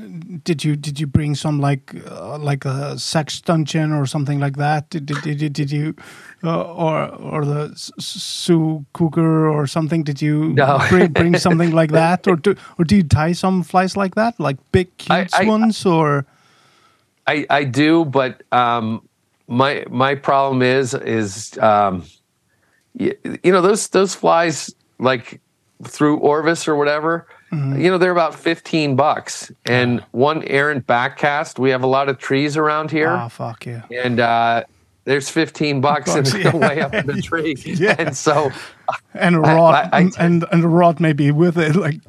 did 0.45 0.63
you 0.63 0.77
did 0.77 1.01
you 1.01 1.07
bring 1.07 1.35
some 1.35 1.59
like 1.59 1.95
uh, 2.09 2.39
like 2.39 2.65
a 2.65 2.97
sex 2.97 3.41
dungeon 3.41 3.93
or 3.93 4.07
something 4.07 4.39
like 4.39 4.57
that? 4.57 4.89
Did 4.91 5.07
did 5.07 5.23
did, 5.23 5.53
did 5.53 5.71
you 5.73 5.97
uh, 6.45 6.63
or 6.63 7.09
or 7.09 7.45
the 7.45 7.73
Zoo 8.01 8.85
Cougar 8.93 9.49
or 9.49 9.67
something? 9.67 10.03
Did 10.03 10.21
you 10.23 10.53
No. 10.55 10.79
bring, 10.91 11.13
bring 11.13 11.39
something 11.39 11.71
like 11.73 11.91
that, 11.93 12.27
or 12.27 12.37
do 12.37 12.55
or 12.79 12.85
do 12.85 12.97
you 12.97 13.03
tie 13.05 13.33
some 13.33 13.63
flies 13.63 13.97
like 13.97 14.15
that, 14.15 14.39
like 14.41 14.57
big 14.73 14.89
I- 15.11 15.23
huge 15.23 15.33
I- 15.35 15.45
ones, 15.45 15.87
or 15.87 16.25
I 17.27 17.47
I 17.51 17.65
do, 17.65 18.05
but 18.05 18.43
um, 18.53 19.01
my 19.47 19.85
my 19.91 20.15
problem 20.17 20.63
is 20.63 20.95
is 20.95 21.57
um, 21.59 22.05
you, 22.95 23.15
you 23.45 23.53
know 23.53 23.63
those 23.63 23.89
those 23.89 24.15
flies 24.15 24.75
like 24.99 25.41
through 25.85 26.19
Orvis 26.19 26.67
or 26.69 26.77
whatever. 26.77 27.27
You 27.53 27.91
know 27.91 27.99
they're 27.99 28.13
about 28.17 28.35
fifteen 28.35 28.97
bucks, 28.97 29.53
and 29.67 30.01
one 30.13 30.43
errant 30.45 30.87
backcast. 30.87 31.59
We 31.59 31.69
have 31.69 31.83
a 31.85 31.87
lot 31.87 32.09
of 32.09 32.17
trees 32.17 32.57
around 32.57 32.91
here. 32.91 33.11
ah 33.11 33.29
fuck 33.29 33.67
yeah, 33.67 33.83
and 34.05 34.19
uh, 34.21 34.65
there's 35.05 35.29
15 35.29 35.81
bucks 35.81 36.15
Bucks, 36.15 36.33
it's 36.33 36.35
yeah. 36.45 36.55
way 36.57 36.81
up 36.81 36.95
in 36.95 37.07
the 37.07 37.21
tree. 37.23 37.55
Yeah. 37.65 37.97
And 37.99 38.17
so, 38.17 38.51
and 39.15 39.37
a 39.37 39.39
I- 39.41 39.55
rod 39.55 39.75
I- 39.75 39.89
I 39.93 40.01
and, 40.03 40.15
and 40.19 40.45
and 40.53 40.65
a 40.65 40.69
rod 40.69 41.01
maybe 41.01 41.31
with 41.31 41.59
it, 41.59 41.75
like 41.87 42.01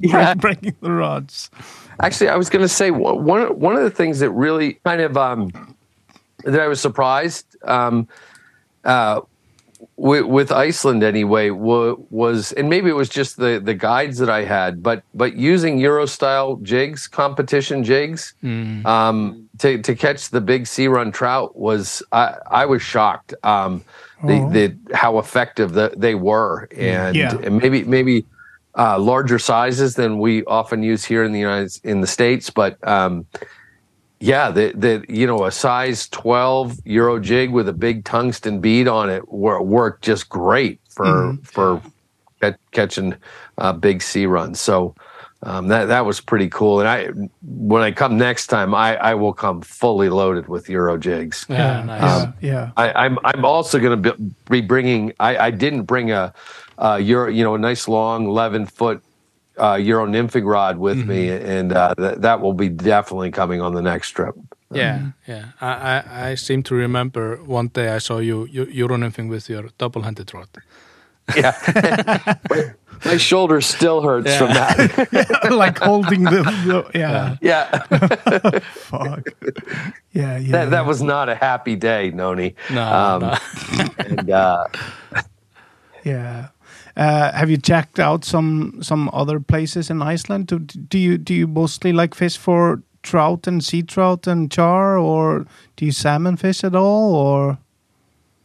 Yeah. 0.00 0.34
break, 0.34 0.60
breaking 0.60 0.76
the 0.80 0.92
rods. 0.92 1.50
actually, 2.00 2.28
I 2.28 2.36
was 2.36 2.48
going 2.50 2.62
to 2.62 2.68
say 2.68 2.90
one 2.90 3.24
one 3.24 3.58
one 3.58 3.76
of 3.76 3.82
the 3.82 3.90
things 3.90 4.20
that 4.20 4.30
really 4.30 4.74
kind 4.84 5.00
of 5.00 5.16
um, 5.16 5.50
that 6.44 6.60
I 6.60 6.68
was 6.68 6.80
surprised 6.80 7.56
um, 7.64 8.06
uh, 8.84 9.20
with, 9.96 10.24
with 10.26 10.52
Iceland 10.52 11.02
anyway 11.02 11.50
wa- 11.50 11.96
was, 12.10 12.52
and 12.52 12.68
maybe 12.68 12.90
it 12.90 12.94
was 12.94 13.08
just 13.08 13.36
the 13.38 13.60
the 13.64 13.74
guides 13.74 14.18
that 14.18 14.28
I 14.30 14.44
had, 14.44 14.82
but 14.82 15.02
but 15.14 15.36
using 15.36 15.78
Euro 15.78 16.06
style 16.06 16.56
jigs, 16.56 17.08
competition 17.08 17.82
jigs, 17.82 18.34
um, 18.84 19.48
to 19.58 19.78
to 19.82 19.94
catch 19.94 20.28
the 20.30 20.40
big 20.40 20.66
sea 20.66 20.88
run 20.88 21.12
trout 21.12 21.56
was 21.56 22.02
I 22.12 22.34
I 22.50 22.66
was 22.66 22.82
shocked. 22.82 23.34
Um, 23.42 23.84
the, 24.24 24.32
Oh. 24.40 24.50
the 24.50 24.76
how 24.94 25.18
effective 25.18 25.72
the, 25.74 25.92
they 25.94 26.14
were, 26.14 26.68
and, 26.74 27.14
Yeah. 27.14 27.36
and 27.42 27.58
maybe 27.58 27.84
maybe 27.84 28.24
uh, 28.74 28.98
larger 28.98 29.38
sizes 29.38 29.94
than 29.94 30.18
we 30.18 30.42
often 30.44 30.82
use 30.82 31.04
here 31.04 31.22
in 31.22 31.32
the 31.32 31.38
United 31.40 31.78
in 31.84 32.00
the 32.00 32.06
states, 32.06 32.48
but 32.50 32.76
um, 32.88 33.26
yeah, 34.20 34.50
the 34.50 34.72
the 34.74 35.04
you 35.08 35.26
know 35.26 35.44
a 35.44 35.50
size 35.52 36.08
twelve 36.08 36.78
euro 36.84 37.20
jig 37.20 37.50
with 37.50 37.68
a 37.68 37.72
big 37.72 38.04
tungsten 38.04 38.60
bead 38.60 38.88
on 38.88 39.10
it 39.10 39.28
wor- 39.28 39.62
worked 39.62 40.02
just 40.02 40.28
great 40.28 40.80
for 40.88 41.36
for 41.42 41.82
cat- 42.40 42.58
catching 42.70 43.14
uh, 43.58 43.72
big 43.72 44.02
sea 44.02 44.26
runs. 44.26 44.60
So 44.60 44.94
um, 45.42 45.68
that 45.68 45.86
that 45.86 46.06
was 46.06 46.20
pretty 46.20 46.48
cool. 46.48 46.80
And 46.80 46.88
I 46.88 47.08
when 47.42 47.82
I 47.82 47.92
come 47.92 48.16
next 48.16 48.46
time, 48.46 48.74
I 48.74 48.96
I 48.96 49.14
will 49.14 49.34
come 49.34 49.60
fully 49.60 50.08
loaded 50.08 50.48
with 50.48 50.68
euro 50.68 50.96
jigs. 50.96 51.44
Yeah. 51.48 51.82
nice. 51.84 52.22
Um, 52.22 52.34
yeah. 52.40 52.70
I, 52.76 52.92
I'm 53.04 53.18
I'm 53.22 53.44
also 53.44 53.78
going 53.78 54.02
to 54.02 54.12
be, 54.14 54.32
be 54.50 54.60
bringing. 54.60 55.12
I, 55.20 55.36
I 55.36 55.50
didn't 55.50 55.82
bring 55.82 56.10
a, 56.10 56.32
a 56.78 56.98
euro, 56.98 57.30
you 57.30 57.44
know, 57.44 57.54
a 57.54 57.58
nice 57.58 57.86
long 57.86 58.26
eleven 58.26 58.64
foot 58.64 59.02
uh, 59.58 59.74
euro 59.74 60.06
nymphing 60.06 60.44
rod 60.46 60.78
with 60.78 60.98
me, 61.06 61.30
and 61.30 61.72
uh, 61.72 61.94
that 61.98 62.22
that 62.22 62.40
will 62.40 62.54
be 62.54 62.68
definitely 62.68 63.30
coming 63.30 63.60
on 63.60 63.74
the 63.74 63.82
next 63.82 64.10
trip. 64.10 64.34
Yeah, 64.74 65.12
yeah. 65.28 65.44
I, 65.60 65.70
I, 65.70 66.30
I 66.30 66.34
seem 66.36 66.62
to 66.64 66.74
remember 66.74 67.36
one 67.46 67.68
day 67.68 67.88
I 67.90 67.98
saw 67.98 68.18
you, 68.18 68.46
you 68.50 68.66
Euronymphing 68.66 69.28
with 69.30 69.48
your 69.48 69.68
double-handed 69.78 70.34
rod. 70.34 70.48
Yeah, 71.36 71.54
my, 72.50 72.64
my 73.04 73.16
shoulder 73.16 73.60
still 73.60 74.00
hurts 74.02 74.26
Yeah. 74.28 74.38
from 74.38 74.48
that. 74.54 75.50
like 75.52 75.78
holding 75.78 76.24
the, 76.24 76.42
the 76.66 76.98
yeah, 76.98 77.36
yeah, 77.40 78.58
fuck. 78.74 79.28
Yeah, 80.12 80.38
yeah. 80.38 80.52
that, 80.52 80.70
that 80.70 80.86
was 80.86 81.00
not 81.02 81.28
a 81.28 81.34
happy 81.36 81.76
day, 81.76 82.10
Noni. 82.10 82.54
No, 82.70 82.82
Um, 82.82 83.20
no. 83.22 83.36
And 83.98 84.30
uh, 84.30 84.66
Yeah. 86.04 86.48
Uh, 86.96 87.30
have 87.32 87.50
you 87.50 87.58
checked 87.58 87.98
out 87.98 88.24
some 88.24 88.78
some 88.82 89.10
other 89.12 89.38
places 89.40 89.90
in 89.90 90.00
Iceland? 90.02 90.46
Do, 90.46 90.58
do 90.60 90.98
you 90.98 91.18
do 91.18 91.34
you 91.34 91.46
mostly 91.46 91.92
like 91.92 92.14
fish 92.14 92.38
for 92.38 92.82
trout 93.02 93.46
and 93.46 93.62
sea 93.62 93.82
trout 93.82 94.26
and 94.26 94.50
char, 94.50 94.96
or 94.98 95.46
do 95.76 95.84
you 95.84 95.92
salmon 95.92 96.36
fish 96.36 96.64
at 96.64 96.74
all? 96.74 97.14
Or 97.14 97.58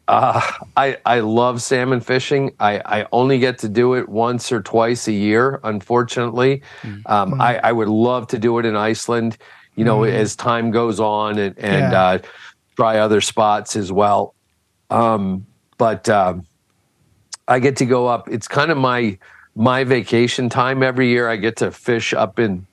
Uh, 0.07 0.41
I 0.75 0.97
I 1.05 1.19
love 1.21 1.61
salmon 1.61 2.01
fishing. 2.01 2.51
I, 2.59 2.81
I 2.85 3.05
only 3.11 3.39
get 3.39 3.57
to 3.59 3.69
do 3.69 3.93
it 3.93 4.09
once 4.09 4.51
or 4.51 4.61
twice 4.61 5.07
a 5.07 5.13
year, 5.13 5.59
unfortunately. 5.63 6.61
Um, 7.05 7.39
I, 7.39 7.57
I 7.63 7.71
would 7.71 7.87
love 7.87 8.27
to 8.27 8.37
do 8.37 8.59
it 8.59 8.65
in 8.65 8.75
Iceland, 8.75 9.37
you 9.75 9.85
know, 9.85 10.03
as 10.03 10.35
time 10.35 10.71
goes 10.71 10.99
on 10.99 11.37
and, 11.39 11.57
and 11.57 11.91
Yeah. 11.93 12.03
uh, 12.03 12.17
try 12.75 12.97
other 12.99 13.21
spots 13.21 13.75
as 13.77 13.91
well. 13.91 14.33
Um, 14.89 15.45
but 15.77 16.09
um, 16.09 16.45
I 17.51 17.59
get 17.59 17.75
to 17.77 17.85
go 17.85 18.07
up. 18.07 18.29
It's 18.29 18.47
kind 18.47 18.71
of 18.71 18.77
my 18.77 19.17
my 19.55 19.83
vacation 19.83 20.47
time 20.47 20.81
every 20.81 21.09
year. 21.09 21.29
I 21.29 21.35
get 21.35 21.57
to 21.57 21.69
fish 21.69 22.13
up 22.13 22.39
in 22.39 22.65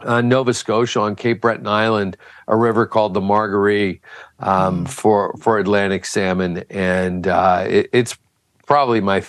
uh, 0.00 0.20
Nova 0.20 0.52
Scotia 0.52 1.00
on 1.00 1.14
Cape 1.14 1.40
Breton 1.40 1.68
Island, 1.68 2.16
a 2.48 2.56
river 2.56 2.86
called 2.86 3.14
the 3.14 3.20
Margaree 3.20 4.00
um, 4.40 4.84
for 4.84 5.34
for 5.38 5.58
Atlantic 5.58 6.04
salmon, 6.04 6.64
and 6.70 7.28
uh, 7.28 7.64
it, 7.68 7.88
it's 7.92 8.18
probably 8.66 9.00
my 9.00 9.24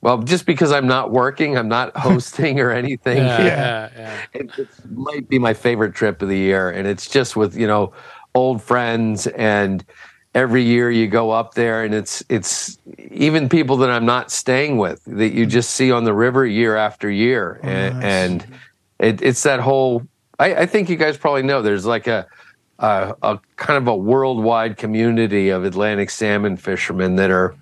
well, 0.00 0.18
just 0.22 0.46
because 0.46 0.72
I'm 0.72 0.86
not 0.86 1.10
working, 1.10 1.58
I'm 1.58 1.68
not 1.68 1.94
hosting 1.96 2.60
or 2.60 2.70
anything. 2.70 3.18
yeah, 3.18 3.38
yeah, 3.42 3.90
yeah. 3.94 4.20
It, 4.32 4.58
it 4.58 4.68
might 4.90 5.28
be 5.28 5.38
my 5.38 5.52
favorite 5.52 5.94
trip 5.94 6.22
of 6.22 6.30
the 6.30 6.38
year, 6.38 6.70
and 6.70 6.88
it's 6.88 7.10
just 7.10 7.36
with 7.36 7.56
you 7.56 7.66
know 7.66 7.92
old 8.34 8.62
friends 8.62 9.26
and 9.26 9.84
every 10.38 10.62
year 10.62 10.88
you 10.88 11.08
go 11.08 11.32
up 11.32 11.54
there 11.54 11.82
and 11.82 11.92
it's 11.92 12.22
it's 12.28 12.78
even 13.10 13.48
people 13.48 13.76
that 13.78 13.90
I'm 13.90 14.06
not 14.06 14.30
staying 14.30 14.78
with 14.78 15.04
that 15.04 15.30
you 15.30 15.46
just 15.46 15.70
see 15.72 15.90
on 15.90 16.04
the 16.04 16.14
river 16.14 16.46
year 16.46 16.76
after 16.76 17.10
year 17.10 17.58
and, 17.64 17.94
nice. 17.94 18.04
and 18.04 18.46
it, 19.00 19.22
it's 19.22 19.42
that 19.42 19.58
whole 19.58 20.06
I, 20.38 20.54
I 20.54 20.66
think 20.66 20.88
you 20.88 20.96
guys 20.96 21.16
probably 21.16 21.42
know 21.42 21.60
there's 21.60 21.86
like 21.86 22.06
a, 22.06 22.24
a 22.78 23.16
a 23.20 23.40
kind 23.56 23.78
of 23.78 23.88
a 23.88 23.96
worldwide 23.96 24.76
community 24.76 25.48
of 25.48 25.64
Atlantic 25.64 26.08
salmon 26.08 26.56
fishermen 26.56 27.16
that 27.16 27.32
are 27.32 27.56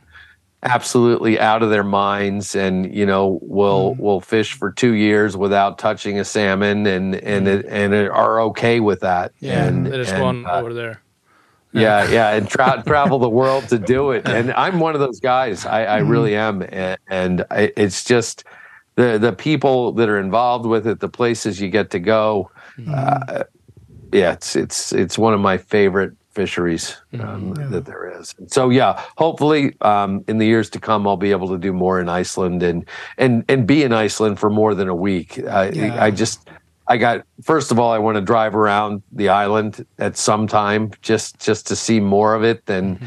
absolutely 0.62 1.40
out 1.40 1.62
of 1.62 1.70
their 1.70 1.84
minds 1.84 2.54
and 2.54 2.94
you 2.94 3.06
know 3.06 3.38
will 3.40 3.94
will 3.94 4.20
fish 4.20 4.52
for 4.52 4.70
two 4.70 4.92
years 4.92 5.34
without 5.34 5.78
touching 5.78 6.18
a 6.18 6.24
salmon 6.24 6.86
and 6.86 7.14
and 7.14 7.48
it, 7.48 7.64
and 7.70 7.94
are 7.94 8.40
okay 8.40 8.80
with 8.80 9.00
that 9.00 9.32
Yeah, 9.40 9.64
and 9.64 9.86
there's 9.86 10.12
and, 10.12 10.22
one 10.22 10.46
uh, 10.46 10.60
over 10.60 10.74
there. 10.74 11.00
Yeah. 11.76 12.08
Yeah. 12.10 12.34
And 12.34 12.48
tra- 12.48 12.82
travel 12.86 13.18
the 13.18 13.28
world 13.28 13.68
to 13.68 13.78
do 13.78 14.10
it. 14.10 14.26
And 14.28 14.52
i'm 14.52 14.80
one 14.80 14.94
of 14.94 15.00
those 15.00 15.20
guys. 15.20 15.66
I, 15.66 15.84
I 15.84 15.96
really 15.98 16.34
am. 16.36 16.62
And, 16.68 16.98
and 17.08 17.44
I, 17.50 17.72
it's 17.76 18.04
just 18.04 18.44
the 18.96 19.18
the 19.18 19.32
people 19.32 19.92
that 19.92 20.08
are 20.08 20.18
involved 20.18 20.66
with 20.66 20.86
it 20.86 21.00
the 21.00 21.08
places 21.08 21.60
you 21.60 21.68
get 21.68 21.90
to 21.90 21.98
go 21.98 22.50
uh, 22.90 23.44
yeah 24.12 24.32
it's 24.32 24.56
it's 24.56 24.92
it's 24.92 25.18
one 25.18 25.34
of 25.34 25.40
my 25.40 25.58
favorite 25.58 26.12
fisheries 26.36 26.94
um, 27.18 27.54
that 27.70 27.86
there 27.86 28.20
is. 28.20 28.34
So 28.46 28.68
yeah, 28.68 29.02
hopefully 29.16 29.74
um, 29.80 30.22
in 30.28 30.36
the 30.36 30.44
years 30.46 30.68
to 30.70 30.78
come, 30.78 31.08
I'll 31.08 31.16
be 31.16 31.30
able 31.30 31.48
to 31.48 31.58
do 31.58 31.72
more 31.72 31.98
in 31.98 32.08
Iceland 32.10 32.62
and 32.62 32.84
and 33.16 33.42
and 33.48 33.66
be 33.66 33.82
in 33.82 33.92
Iceland 33.92 34.38
for 34.38 34.50
more 34.50 34.74
than 34.74 34.88
a 34.88 34.94
week. 34.94 35.38
I, 35.48 35.70
Yeah. 35.70 36.04
I 36.04 36.10
just 36.10 36.48
I 36.88 36.96
got 36.98 37.26
first 37.42 37.72
of 37.72 37.78
all, 37.78 37.92
I 37.92 37.98
want 37.98 38.16
to 38.16 38.20
drive 38.20 38.54
around 38.54 39.02
the 39.12 39.28
island 39.30 39.84
at 39.98 40.16
some 40.16 40.46
time 40.46 40.92
just 41.02 41.38
just 41.40 41.66
to 41.68 41.76
see 41.76 42.00
more 42.00 42.34
of 42.34 42.42
it 42.44 42.66
than. 42.66 42.98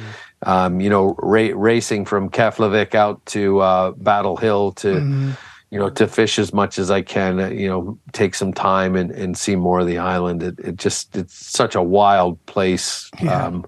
Um, 0.44 0.80
you 0.80 0.90
know, 0.90 1.16
ra- 1.20 1.52
racing 1.54 2.06
from 2.06 2.30
Keflavik 2.30 2.96
out 2.96 3.26
to 3.26 3.60
uh, 3.60 3.92
Battle 3.92 4.38
Hill 4.38 4.72
to, 4.72 4.88
Mm-hmm. 4.88 5.32
you 5.70 5.80
know, 5.80 5.90
to 5.90 6.08
fish 6.08 6.40
as 6.40 6.54
much 6.54 6.80
as 6.80 6.90
I 6.90 7.02
can. 7.02 7.42
uh, 7.42 7.50
You 7.50 7.68
know, 7.68 8.00
take 8.14 8.34
some 8.36 8.54
time 8.54 8.96
and, 8.96 9.12
and 9.12 9.38
see 9.38 9.58
more 9.58 9.82
of 9.82 9.88
the 9.88 9.98
island. 9.98 10.42
It, 10.42 10.58
it 10.60 10.76
just 10.78 11.18
it's 11.18 11.34
such 11.36 11.76
a 11.76 11.84
wild 11.84 12.38
place. 12.46 13.12
Yeah. 13.22 13.48
Um, 13.48 13.66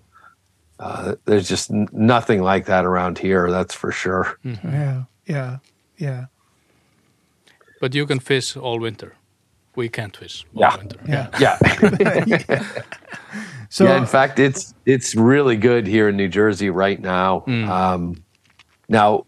uh, 0.80 1.16
there's 1.26 1.50
just 1.50 1.70
n- 1.72 1.90
nothing 1.92 2.42
like 2.42 2.68
that 2.68 2.86
around 2.86 3.18
here. 3.20 3.52
That's 3.52 3.76
for 3.76 3.92
sure. 3.92 4.40
Yeah, 4.46 5.04
yeah, 5.26 5.58
yeah, 5.98 6.26
But 7.82 7.94
you 7.96 8.06
can 8.08 8.20
fish 8.20 8.56
all 8.56 8.80
winter. 8.80 9.14
We 9.76 9.88
can't 9.90 10.16
fish 10.16 10.46
Yeah. 10.54 10.76
winter. 10.78 10.98
yeah. 11.08 11.30
Yeah, 11.40 11.58
So 13.70 13.86
yeah. 13.86 13.98
In 13.98 14.06
fact, 14.06 14.38
it's 14.40 14.74
it's 14.86 15.16
really 15.16 15.56
good 15.56 15.88
here 15.88 16.10
in 16.10 16.18
New 16.18 16.28
Jersey 16.28 16.70
right 16.70 17.00
now. 17.00 17.46
Um, 17.48 18.22
now, 18.90 19.26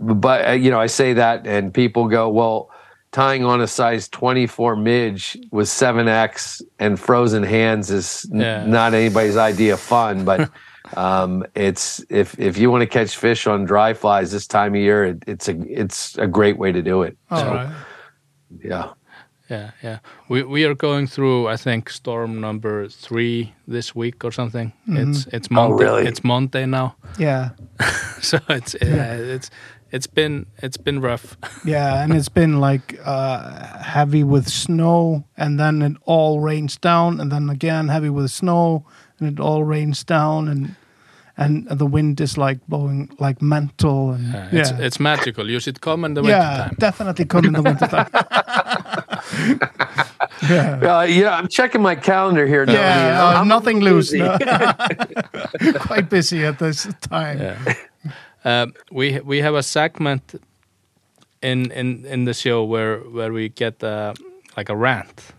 but 0.00 0.48
uh, 0.48 0.52
you 0.52 0.70
know, 0.70 0.80
I 0.80 0.88
say 0.88 1.12
that, 1.12 1.46
and 1.46 1.72
people 1.72 2.08
go, 2.08 2.28
"Well, 2.28 2.70
tying 3.12 3.44
on 3.44 3.60
a 3.60 3.68
size 3.68 4.08
24 4.08 4.74
midge 4.74 5.38
with 5.52 5.68
7x 5.68 6.60
and 6.80 6.98
frozen 6.98 7.44
hands 7.44 7.90
is 7.92 8.28
n- 8.34 8.40
Yeah. 8.40 8.66
not 8.66 8.94
anybody's 8.94 9.36
idea 9.36 9.74
of 9.74 9.80
fun." 9.80 10.24
But 10.24 10.50
um, 10.96 11.44
it's 11.54 12.04
if 12.10 12.36
if 12.40 12.58
you 12.58 12.68
want 12.72 12.82
to 12.82 12.86
catch 12.88 13.16
fish 13.16 13.46
on 13.46 13.64
dry 13.64 13.94
flies 13.94 14.32
this 14.32 14.48
time 14.48 14.74
of 14.74 14.80
year, 14.80 15.04
it, 15.04 15.22
it's 15.28 15.48
a 15.48 15.54
it's 15.70 16.18
a 16.18 16.26
great 16.26 16.58
way 16.58 16.72
to 16.72 16.82
do 16.82 17.02
it. 17.04 17.16
all 17.30 17.38
so, 17.38 17.46
right. 17.54 17.72
yeah. 18.64 18.92
Yeah, 19.50 19.70
yeah. 19.82 19.98
We 20.28 20.42
we 20.42 20.64
are 20.64 20.74
going 20.74 21.06
through, 21.06 21.46
I 21.52 21.56
think, 21.56 21.90
storm 21.90 22.40
number 22.40 22.88
three 22.88 23.52
this 23.68 23.94
week 23.94 24.24
or 24.24 24.32
something. 24.32 24.72
It's 24.88 25.26
it's 25.32 25.50
Monday. 25.50 25.74
Oh, 25.74 25.78
really? 25.78 26.06
It's 26.08 26.22
Monday 26.24 26.66
now, 26.66 26.94
Yeah, 27.18 27.50
so 28.20 28.38
it's 28.48 28.74
uh, 28.74 29.34
it's 29.34 29.50
it's 29.92 30.08
been 30.08 30.46
it's 30.62 30.76
been 30.76 31.00
rough. 31.00 31.36
yeah, 31.64 32.02
and 32.02 32.12
it's 32.12 32.28
been 32.32 32.60
like 32.60 32.98
uh, 33.04 33.82
heavy 33.82 34.24
with 34.24 34.48
snow, 34.48 35.22
and 35.36 35.58
then 35.60 35.82
it 35.82 35.96
all 36.06 36.40
rains 36.40 36.76
down, 36.80 37.20
and 37.20 37.30
then 37.30 37.48
again 37.50 37.88
heavy 37.88 38.10
with 38.10 38.30
snow, 38.30 38.84
and 39.20 39.28
it 39.32 39.40
all 39.40 39.62
rains 39.64 40.04
down, 40.04 40.48
and 40.48 40.74
and 41.38 41.68
the 41.78 41.86
wind 41.86 42.20
is 42.20 42.36
like 42.38 42.58
blowing 42.66 43.10
like 43.20 43.40
mental, 43.42 44.10
and 44.14 44.34
Uh, 44.34 44.38
yeah, 44.52 44.60
It's 44.60 44.70
it's 44.70 44.98
magical. 45.00 45.48
You 45.50 45.60
should 45.60 45.80
come 45.80 46.06
in 46.06 46.14
the 46.14 46.22
winter 46.22 46.36
yeah, 46.38 46.64
time. 46.64 46.74
definitely 46.78 47.26
come 47.26 47.46
in 47.46 47.52
the 47.52 47.62
winter 47.62 47.86
time. 47.86 48.08
yeah. 50.50 50.98
Uh, 50.98 51.02
yeah, 51.08 51.36
I'm 51.38 51.48
checking 51.48 51.82
my 51.82 51.94
calendar 51.94 52.46
here. 52.46 52.64
Yeah, 52.68 53.22
uh, 53.22 53.40
I'm 53.40 53.48
nothing 53.48 53.80
busy. 53.80 54.18
loose. 54.20 54.40
no. 54.40 55.72
Quite 55.80 56.08
busy 56.10 56.44
at 56.44 56.58
this 56.58 56.86
time. 57.00 57.38
Yeah. 57.40 57.74
Um, 58.44 58.72
we 58.92 59.20
we 59.24 59.40
have 59.42 59.54
a 59.54 59.62
segment 59.62 60.34
in 61.42 61.70
in 61.72 62.04
in 62.06 62.24
the 62.24 62.34
show 62.34 62.64
where 62.64 62.98
where 62.98 63.32
we 63.32 63.48
get 63.48 63.82
uh, 63.82 64.12
like 64.56 64.68
a 64.72 64.76
rant. 64.76 65.32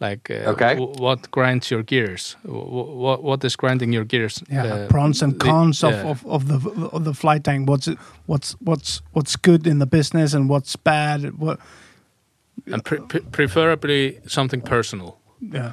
Like 0.00 0.28
uh, 0.28 0.50
Okay. 0.50 0.74
w- 0.74 0.92
what 0.98 1.30
grinds 1.30 1.70
your 1.70 1.82
gears? 1.84 2.36
W- 2.44 2.98
what 3.00 3.22
what 3.22 3.44
is 3.44 3.56
grinding 3.56 3.92
your 3.94 4.04
gears? 4.04 4.42
Yeah, 4.50 4.64
Uh, 4.74 4.86
pros 4.88 5.22
and 5.22 5.32
the- 5.34 5.44
cons 5.44 5.84
of, 5.84 5.92
yeah. 5.92 6.10
of, 6.10 6.24
of 6.26 6.46
the 6.48 6.88
of 6.92 7.04
the 7.04 7.14
fly 7.14 7.38
tank. 7.38 7.68
What's 7.68 7.86
it, 7.88 7.98
what's 8.26 8.56
what's 8.64 9.02
what's 9.12 9.36
good 9.36 9.66
in 9.66 9.78
the 9.78 9.86
business 9.86 10.34
and 10.34 10.48
what's 10.50 10.76
bad? 10.76 11.20
What? 11.38 11.58
And 12.66 12.84
pre- 12.84 13.00
pre- 13.00 13.20
preferably 13.20 14.20
something 14.26 14.60
personal. 14.60 15.18
Yeah, 15.40 15.72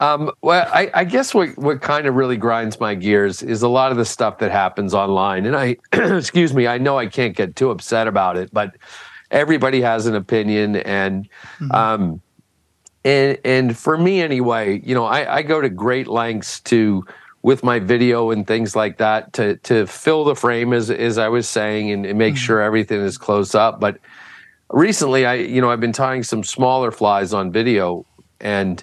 Um, 0.00 0.32
well, 0.42 0.68
I, 0.72 0.90
I 0.92 1.04
guess 1.04 1.32
what, 1.32 1.56
what 1.56 1.80
kind 1.80 2.06
of 2.06 2.14
really 2.14 2.36
grinds 2.36 2.80
my 2.80 2.94
gears 2.94 3.42
is 3.42 3.62
a 3.62 3.68
lot 3.68 3.92
of 3.92 3.96
the 3.96 4.04
stuff 4.04 4.38
that 4.38 4.50
happens 4.50 4.92
online. 4.92 5.46
And 5.46 5.56
I, 5.56 5.76
excuse 5.92 6.52
me, 6.52 6.66
I 6.66 6.78
know 6.78 6.98
I 6.98 7.06
can't 7.06 7.36
get 7.36 7.54
too 7.54 7.70
upset 7.70 8.08
about 8.08 8.36
it, 8.36 8.52
but 8.52 8.76
everybody 9.30 9.80
has 9.80 10.06
an 10.06 10.16
opinion. 10.16 10.76
And, 10.76 11.28
um, 11.70 12.20
and, 13.04 13.38
and 13.44 13.78
for 13.78 13.96
me 13.96 14.20
anyway, 14.20 14.80
you 14.84 14.94
know, 14.94 15.04
I, 15.04 15.36
I 15.36 15.42
go 15.42 15.60
to 15.60 15.68
great 15.68 16.08
lengths 16.08 16.60
to, 16.62 17.06
with 17.42 17.62
my 17.62 17.78
video 17.78 18.30
and 18.30 18.46
things 18.46 18.74
like 18.74 18.96
that 18.98 19.32
to, 19.34 19.56
to 19.58 19.86
fill 19.86 20.24
the 20.24 20.34
frame 20.34 20.72
as, 20.72 20.90
as 20.90 21.18
I 21.18 21.28
was 21.28 21.48
saying 21.48 21.90
and, 21.92 22.04
and 22.04 22.18
make 22.18 22.36
sure 22.36 22.60
everything 22.60 23.00
is 23.00 23.18
close 23.18 23.54
up. 23.54 23.80
But 23.80 23.98
recently 24.70 25.26
I, 25.26 25.34
you 25.34 25.60
know, 25.60 25.70
I've 25.70 25.80
been 25.80 25.92
tying 25.92 26.22
some 26.22 26.42
smaller 26.42 26.90
flies 26.90 27.32
on 27.32 27.52
video 27.52 28.06
and, 28.40 28.82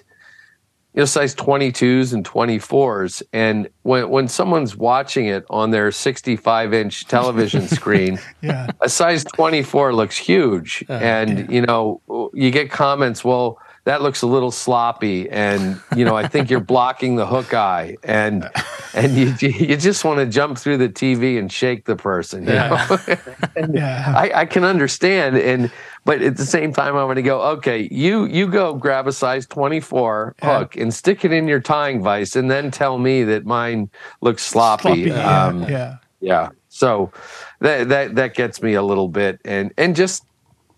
you 0.94 1.00
know, 1.00 1.04
size 1.04 1.34
22s 1.34 2.12
and 2.12 2.24
24s. 2.24 3.22
And 3.32 3.68
when, 3.82 4.08
when 4.10 4.28
someone's 4.28 4.76
watching 4.76 5.26
it 5.26 5.44
on 5.50 5.70
their 5.70 5.90
65 5.90 6.74
inch 6.74 7.06
television 7.06 7.68
screen, 7.68 8.18
yeah, 8.42 8.70
a 8.80 8.88
size 8.88 9.24
24 9.24 9.94
looks 9.94 10.16
huge. 10.16 10.84
Uh, 10.88 10.94
and, 10.94 11.50
you 11.50 11.62
know, 11.62 12.00
you 12.34 12.50
get 12.50 12.70
comments, 12.70 13.24
well, 13.24 13.58
that 13.84 14.02
looks 14.02 14.22
a 14.22 14.26
little 14.26 14.50
sloppy. 14.50 15.28
And, 15.30 15.82
you 15.90 16.04
know, 16.04 16.16
I 16.16 16.24
think 16.24 16.50
you're 16.50 16.60
blocking 16.60 17.16
the 17.16 17.26
hook 17.26 17.52
eye. 17.52 17.96
And, 18.02 18.48
and 18.94 19.16
you, 19.16 19.34
you 19.40 19.76
just 19.76 20.04
want 20.04 20.18
to 20.20 20.26
jump 20.26 20.58
through 20.58 20.78
the 20.78 20.88
TV 20.88 21.38
and 21.38 21.50
shake 21.50 21.84
the 21.86 21.96
person. 21.96 22.46
You 22.46 22.54
know? 22.54 22.78
yeah, 23.74 24.12
I, 24.16 24.30
I 24.34 24.46
can 24.46 24.64
understand 24.64 25.36
and 25.36 25.70
but 26.04 26.22
at 26.22 26.36
the 26.36 26.46
same 26.46 26.72
time 26.72 26.96
i'm 26.96 27.06
going 27.06 27.16
to 27.16 27.22
go 27.22 27.40
okay 27.42 27.88
you 27.90 28.24
you 28.24 28.46
go 28.46 28.74
grab 28.74 29.06
a 29.06 29.12
size 29.12 29.46
24 29.46 30.36
Yeah. 30.42 30.58
hook 30.58 30.76
and 30.76 30.92
stick 30.92 31.24
it 31.24 31.32
in 31.32 31.46
your 31.48 31.60
tying 31.60 32.02
vise 32.02 32.34
and 32.34 32.50
then 32.50 32.70
tell 32.70 32.98
me 32.98 33.24
that 33.24 33.44
mine 33.44 33.90
looks 34.20 34.42
sloppy, 34.42 34.82
Sloppy, 34.82 35.10
yeah, 35.10 35.46
um, 35.46 35.62
yeah, 35.62 35.96
yeah 36.20 36.48
so 36.68 37.12
that 37.60 37.88
that 37.90 38.14
that 38.14 38.34
gets 38.34 38.62
me 38.62 38.74
a 38.74 38.82
little 38.82 39.08
bit 39.08 39.40
and 39.44 39.72
and 39.76 39.94
just 39.94 40.24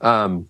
um 0.01 0.49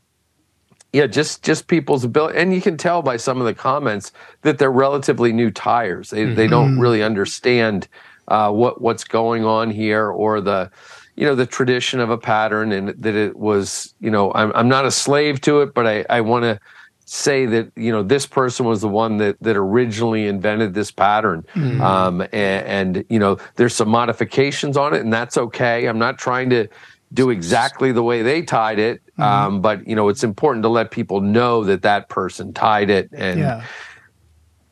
yeah 0.95 1.07
just 1.07 1.43
just 1.43 1.67
people's 1.67 2.05
ability 2.05 2.39
and 2.39 2.55
you 2.55 2.63
can 2.63 2.77
tell 2.77 3.03
by 3.03 3.17
some 3.17 3.41
of 3.41 3.47
the 3.47 3.55
comments 3.55 4.13
that 4.43 4.59
they're 4.59 4.73
relatively 4.73 5.33
new 5.33 5.51
tyers. 5.51 6.11
They 6.11 6.25
they 6.25 6.47
don't 6.47 6.79
really 6.79 7.03
understand 7.03 7.89
uh 8.29 8.51
what 8.51 8.81
what's 8.81 9.05
going 9.05 9.45
on 9.45 9.71
here 9.71 10.09
or 10.09 10.41
the 10.41 10.71
you 11.17 11.27
know 11.27 11.35
the 11.35 11.47
tradition 11.47 12.01
of 12.01 12.11
a 12.11 12.19
pattern 12.19 12.73
and 12.73 12.89
that 12.91 13.15
it 13.15 13.37
was 13.37 13.95
you 14.01 14.11
know 14.11 14.33
i'm, 14.35 14.51
I'm 14.55 14.69
not 14.69 14.85
a 14.85 14.91
slave 14.91 15.41
to 15.43 15.61
it 15.61 15.75
but 15.75 15.87
i 15.87 16.05
i 16.09 16.21
want 16.21 16.45
to 16.45 16.59
say 17.05 17.45
that 17.47 17.71
you 17.77 17.93
know 17.93 18.03
this 18.03 18.27
person 18.27 18.65
was 18.65 18.81
the 18.81 18.89
one 18.89 19.19
that 19.19 19.37
that 19.43 19.57
originally 19.57 20.27
invented 20.27 20.73
this 20.73 20.91
pattern. 20.91 21.45
Um 21.83 22.23
and, 22.33 22.33
and 22.33 23.05
you 23.11 23.19
know 23.19 23.37
there's 23.57 23.75
some 23.75 23.89
modifications 23.89 24.77
on 24.77 24.95
it 24.95 25.01
and 25.03 25.13
that's 25.13 25.37
okay. 25.37 25.87
I'm 25.87 25.99
not 25.99 26.19
trying 26.19 26.51
to 26.51 26.67
do 27.15 27.31
exactly 27.31 27.93
the 27.93 28.03
way 28.03 28.23
they 28.23 28.43
tied 28.43 28.79
it 28.79 29.01
um 29.19 29.61
but 29.61 29.87
you 29.89 29.95
know 29.97 30.09
it's 30.09 30.25
important 30.25 30.63
to 30.65 30.69
let 30.69 30.91
people 30.91 31.21
know 31.21 31.63
that 31.65 31.83
that 31.83 32.09
person 32.09 32.53
tied 32.53 32.91
it 32.91 33.09
and 33.13 33.39
yeah, 33.41 33.65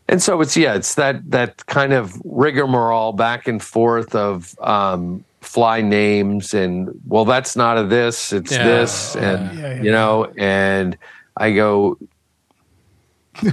and 0.09 0.21
so 0.21 0.41
it's 0.43 0.57
yeah, 0.57 0.75
it's 0.75 0.97
that 0.97 1.31
that 1.31 1.65
kind 1.67 1.93
of 1.93 2.21
rigmarole 2.25 3.13
back 3.13 3.47
and 3.49 3.63
forth 3.63 4.15
of 4.15 4.55
um, 4.61 5.25
fly 5.41 5.81
names 5.81 6.53
and 6.53 6.91
well, 7.07 7.25
that's 7.25 7.57
not 7.57 7.79
a 7.79 7.85
this, 7.85 8.33
it's 8.33 8.53
Yeah. 8.53 8.65
this, 8.65 9.15
and 9.17 9.57
Yeah, 9.57 9.75
yeah, 9.75 9.83
you 9.83 9.93
know, 9.93 10.27
and 10.37 10.99
I 11.37 11.53
go, 11.53 11.97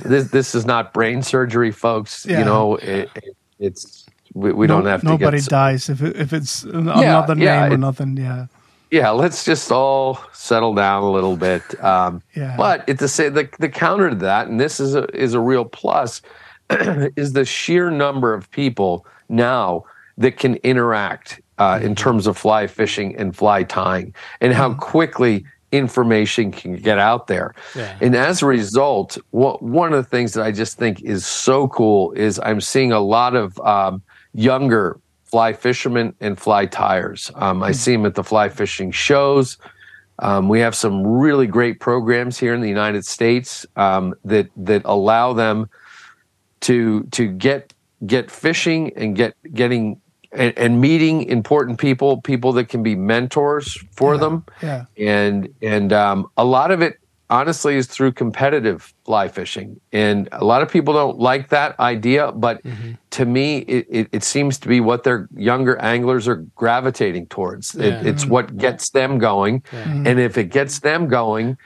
this 0.01 0.31
this 0.31 0.55
is 0.55 0.65
not 0.65 0.91
brain 0.91 1.21
surgery, 1.21 1.71
folks. 1.71 2.25
Yeah. 2.25 2.39
You 2.39 2.45
know, 2.45 2.75
it, 2.77 3.09
it, 3.15 3.35
it's 3.59 4.05
we, 4.33 4.51
we 4.51 4.67
don't 4.67 4.83
No- 4.83 4.89
have 4.89 5.01
to 5.01 5.07
Nobody 5.07 5.39
dies 5.41 5.87
if 5.89 6.01
it, 6.01 6.15
if 6.17 6.33
it's 6.33 6.63
another 6.63 7.35
yeah, 7.35 7.61
name 7.61 7.71
or 7.71 7.75
it- 7.75 7.79
nothing. 7.79 8.17
Yeah, 8.17 8.47
yeah, 8.91 9.11
let's 9.11 9.45
just 9.45 9.71
all 9.71 10.19
settle 10.33 10.73
down 10.73 11.03
a 11.03 11.11
little 11.11 11.37
bit. 11.37 11.81
Um, 11.83 12.21
Yeah. 12.35 12.55
But 12.57 12.87
at 12.89 12.99
the 12.99 13.07
say 13.07 13.29
the 13.29 13.49
the 13.59 13.69
counter 13.69 14.09
to 14.09 14.15
that, 14.17 14.47
and 14.47 14.59
this 14.59 14.79
is 14.79 14.95
a 14.95 15.05
is 15.15 15.33
a 15.33 15.39
real 15.39 15.65
plus, 15.65 16.21
is 16.69 17.33
the 17.33 17.45
sheer 17.45 17.91
number 17.91 18.33
of 18.33 18.49
people 18.51 19.05
now 19.29 19.83
that 20.17 20.37
can 20.37 20.55
interact 20.57 21.39
uh, 21.59 21.79
in 21.81 21.95
terms 21.95 22.27
of 22.27 22.37
fly 22.37 22.67
fishing 22.67 23.15
and 23.15 23.35
fly 23.35 23.63
tying, 23.63 24.13
and 24.41 24.53
how 24.53 24.73
quickly 24.73 25.45
information 25.71 26.51
can 26.51 26.75
get 26.75 26.97
out 26.97 27.27
there. 27.27 27.53
Yeah. 27.75 27.95
And 28.01 28.15
as 28.15 28.41
a 28.41 28.47
result, 28.47 29.17
what, 29.29 29.61
one 29.61 29.93
of 29.93 30.03
the 30.03 30.09
things 30.09 30.33
that 30.33 30.43
I 30.43 30.51
just 30.51 30.77
think 30.77 31.01
is 31.03 31.27
so 31.27 31.67
cool 31.67 32.11
is 32.13 32.39
I'm 32.43 32.59
seeing 32.59 32.91
a 32.91 32.99
lot 32.99 33.35
of 33.35 33.59
um, 33.59 34.01
younger 34.33 34.99
fly 35.31 35.53
fishermen 35.53 36.14
and 36.19 36.39
fly 36.39 36.65
tyers. 36.65 37.31
Um, 37.35 37.61
I 37.64 37.72
see 37.72 37.91
them 37.93 38.06
at 38.06 38.15
the 38.15 38.23
fly 38.23 38.49
fishing 38.49 38.91
shows. 38.91 39.57
Um, 40.19 40.49
we 40.49 40.60
have 40.60 40.76
some 40.76 41.06
really 41.06 41.47
great 41.47 41.80
programs 41.80 42.38
here 42.38 42.53
in 42.53 42.61
the 42.61 42.68
United 42.68 43.06
States 43.06 43.65
um, 43.76 44.15
that 44.26 44.49
that 44.57 44.81
allow 44.85 45.34
them 45.34 45.69
to 46.61 47.03
to 47.11 47.27
get 47.27 47.73
get 48.06 48.30
fishing 48.31 48.91
and 48.97 49.15
get 49.15 49.35
getting 49.53 50.01
and, 50.31 50.56
and 50.57 50.80
meeting 50.81 51.23
important 51.23 51.80
people, 51.80 52.22
people 52.22 52.51
that 52.53 52.65
can 52.69 52.84
be 52.84 52.95
mentors 52.95 53.77
for 53.91 54.18
them, 54.18 54.45
Yeah. 54.61 54.85
and 54.97 55.49
and 55.61 55.93
um, 55.93 56.30
a 56.38 56.43
lot 56.45 56.72
of 56.72 56.81
it 56.81 56.99
honestly 57.30 57.76
is 57.76 57.88
through 57.88 58.11
competitive 58.11 58.93
fly 59.06 59.27
fishing. 59.27 59.80
And 59.91 60.27
a 60.31 60.43
lot 60.43 60.61
of 60.61 60.69
people 60.69 60.93
don't 60.93 61.19
like 61.19 61.49
that 61.49 61.80
idea 61.80 62.31
but 62.31 62.64
mm-hmm. 62.64 62.93
to 63.11 63.26
me 63.26 63.60
it, 63.60 63.88
it, 63.89 64.10
it 64.11 64.23
seems 64.23 64.57
to 64.60 64.68
be 64.68 64.80
what 64.80 65.03
their 65.03 65.27
younger 65.35 65.77
anglers 65.77 66.27
are 66.27 66.38
gravitating 66.56 67.27
towards. 67.27 67.76
Yeah. 67.76 67.85
it, 67.85 68.07
it's 68.07 68.26
what 68.26 68.47
mm-hmm. 68.47 68.57
gets 68.57 68.89
them 68.89 69.19
going. 69.19 69.61
Mm-hmm. 69.61 70.07
And 70.07 70.19
if 70.19 70.38
it 70.38 70.45
gets 70.45 70.80
them 70.80 71.07
going 71.07 71.57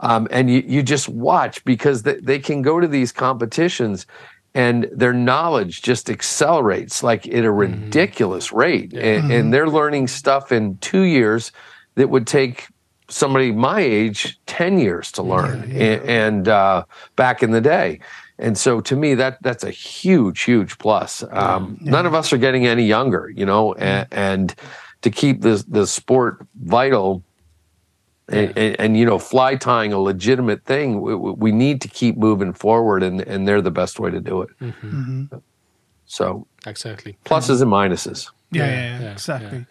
um, 0.00 0.28
and 0.30 0.48
you, 0.50 0.62
you 0.66 0.82
just 0.82 1.08
watch 1.08 1.64
because 1.64 2.02
they, 2.02 2.16
they 2.16 2.38
can 2.38 2.62
go 2.62 2.78
to 2.78 2.86
these 2.86 3.12
competitions 3.12 4.06
and 4.54 4.88
their 4.92 5.12
knowledge 5.12 5.82
just 5.82 6.08
accelerates 6.08 7.02
like 7.02 7.28
at 7.28 7.44
a 7.44 7.50
ridiculous 7.50 8.52
rate. 8.52 8.92
And, 8.94 9.30
and 9.30 9.54
they're 9.54 9.68
learning 9.68 10.08
stuff 10.08 10.52
in 10.52 10.78
two 10.78 11.02
years 11.02 11.52
that 11.96 12.08
would 12.08 12.26
take 12.26 12.66
somebody 13.08 13.52
my 13.52 13.80
age 13.80 14.38
10 14.46 14.78
years 14.78 15.10
to 15.12 15.22
learn 15.22 15.70
a- 15.74 16.02
and, 16.06 16.46
uh, 16.48 16.84
back 17.16 17.42
in 17.42 17.50
the 17.52 17.60
day. 17.60 18.00
And 18.38 18.56
so 18.56 18.80
to 18.82 18.94
me 18.94 19.14
that 19.14 19.38
that's 19.42 19.64
a 19.64 19.70
huge 19.70 20.42
huge 20.42 20.78
plus. 20.78 21.24
Um, 21.30 21.78
none 21.80 22.06
of 22.06 22.14
us 22.14 22.32
are 22.32 22.38
getting 22.38 22.66
any 22.66 22.84
younger 22.84 23.30
you 23.34 23.44
know 23.46 23.72
and, 23.74 24.06
and 24.12 24.54
to 25.02 25.10
keep 25.10 25.40
the 25.40 25.64
the 25.68 25.86
sport 25.86 26.46
vital 26.62 27.22
and, 28.28 28.52
and, 28.58 28.76
and 28.78 28.96
you 28.96 29.04
know 29.06 29.18
fly 29.18 29.56
tying 29.56 29.92
a 29.92 29.98
legitimate 29.98 30.64
thing 30.64 31.00
we, 31.00 31.14
we 31.14 31.32
we 31.32 31.52
need 31.52 31.80
to 31.80 31.88
keep 31.88 32.16
moving 32.16 32.52
forward 32.52 33.02
and 33.02 33.20
and 33.22 33.48
they're 33.48 33.62
the 33.62 33.70
best 33.82 33.98
way 33.98 34.10
to 34.10 34.20
do 34.20 34.42
it. 34.42 34.50
So 36.06 36.46
Exactly. 36.66 37.16
pluses 37.24 37.60
and 37.62 37.70
minuses. 37.70 38.30
Yeah, 38.50 38.66
yeah, 38.66 39.00
yeah, 39.00 39.12
exactly. 39.12 39.66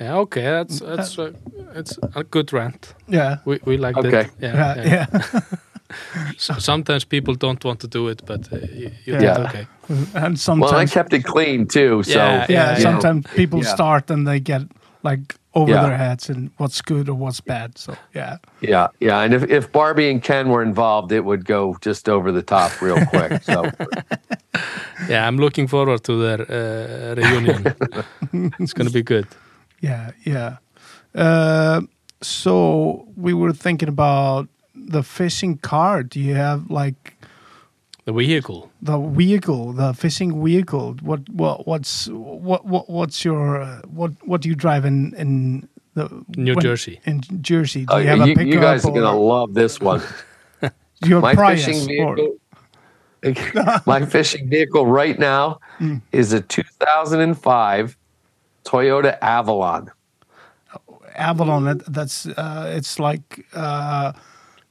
Yeah, 0.00 0.06
yeah. 0.06 0.14
Yeah, 0.14 0.20
okay, 0.20 0.42
that's 0.42 0.80
that's 0.80 1.18
uh, 1.18 1.32
it's 1.74 1.98
a 2.14 2.22
good 2.24 2.52
rant. 2.52 2.94
Yeah. 3.08 3.36
We 3.44 3.58
we 3.64 3.76
liked 3.76 3.98
Okay. 3.98 4.20
it. 4.20 4.30
Yeah, 4.40 4.54
Yeah, 4.54 4.84
yeah. 4.84 5.06
yeah. 5.14 5.40
So 6.38 6.54
sometimes 6.58 7.04
people 7.06 7.34
don't 7.34 7.64
want 7.64 7.80
to 7.80 7.86
do 7.88 8.08
it, 8.10 8.22
but 8.26 8.52
uh, 8.52 8.56
you, 8.74 8.90
you 9.04 9.14
Yeah. 9.14 9.34
did 9.36 9.46
okay. 9.46 9.66
and 10.14 10.38
sometimes, 10.38 10.72
well 10.72 10.82
i 10.82 10.86
kept 10.86 11.12
it 11.12 11.24
clean 11.24 11.66
too 11.66 12.02
so 12.02 12.10
Yeah, 12.18 12.46
yeah, 12.48 12.50
yeah, 12.50 12.78
you 12.78 12.84
know. 12.84 12.90
sometimes 13.00 13.26
people 13.36 13.58
Yeah. 13.60 13.74
start 13.74 14.10
and 14.10 14.26
they 14.26 14.40
get 14.40 14.62
like 15.04 15.36
over 15.52 15.70
Yeah. 15.72 15.82
their 15.86 15.96
heads 15.96 16.30
and 16.30 16.50
what's 16.58 16.82
good 16.82 17.08
or 17.08 17.14
what's 17.18 17.40
bad. 17.40 17.78
So 17.78 17.92
yeah, 18.14 18.36
Yeah, 18.60 18.88
yeah, 19.00 19.24
and 19.24 19.34
if, 19.34 19.42
if 19.50 19.70
Barbie 19.72 20.10
and 20.10 20.22
Ken 20.22 20.48
were 20.48 20.62
involved, 20.66 21.12
it 21.12 21.24
would 21.24 21.44
go 21.44 21.76
just 21.86 22.08
over 22.08 22.32
the 22.32 22.42
top 22.42 22.82
real 22.82 23.00
quick. 23.06 23.42
So 23.42 23.70
Yeah, 25.08 25.28
I'm 25.28 25.36
looking 25.38 25.68
forward 25.68 26.02
to 26.04 26.12
their 26.18 26.40
uh, 26.40 27.14
reunion. 27.14 27.64
it's 28.60 28.72
going 28.74 28.88
to 28.88 28.92
be 28.92 29.02
good. 29.02 29.26
Yeah, 29.80 30.10
yeah. 30.24 30.56
Uh, 31.14 31.80
so 32.22 33.06
we 33.16 33.32
were 33.34 33.52
thinking 33.52 33.88
about 33.88 34.48
the 34.74 35.02
fishing 35.02 35.58
cart. 35.58 36.10
Do 36.10 36.20
you 36.20 36.34
have 36.34 36.70
like 36.70 37.14
The 38.04 38.12
vehicle. 38.12 38.70
the 38.82 38.98
vehicle, 38.98 39.72
the 39.72 39.92
fishing 39.94 40.42
vehicle? 40.44 40.94
What 41.02 41.28
what 41.28 41.66
what's 41.66 42.08
what 42.08 42.64
what 42.66 42.88
what's 42.88 43.24
your 43.24 43.62
uh, 43.62 43.80
what 43.88 44.12
what 44.24 44.40
do 44.42 44.48
you 44.48 44.54
drive 44.54 44.84
in 44.84 45.14
in 45.16 45.68
the 45.94 46.08
New 46.36 46.54
when- 46.54 46.62
Jersey. 46.62 47.00
In 47.04 47.20
Jersey, 47.42 47.86
do 47.86 47.94
uh, 47.94 47.98
you 47.98 48.08
have 48.08 48.20
a 48.20 48.28
you, 48.28 48.34
pickup? 48.34 48.52
you 48.54 48.60
guys 48.60 48.84
are 48.84 48.92
gonna 48.92 49.16
love 49.18 49.54
this 49.54 49.80
one. 49.80 50.02
your 51.04 51.20
My 51.20 51.34
Prius 51.34 51.64
fishing 51.64 52.00
or- 52.04 52.16
vehicle, 52.16 52.36
my 53.86 54.04
fishing 54.06 54.48
vehicle 54.48 54.86
right 54.86 55.18
now 55.18 55.58
Mm. 55.80 56.00
is 56.12 56.32
a 56.32 56.40
2005 56.40 57.96
Toyota 58.66 59.16
Avalon. 59.22 59.90
Avalon. 61.14 61.64
That, 61.64 61.84
that's 61.92 62.26
uh, 62.26 62.72
it's 62.76 62.98
like 62.98 63.46
uh, 63.54 64.12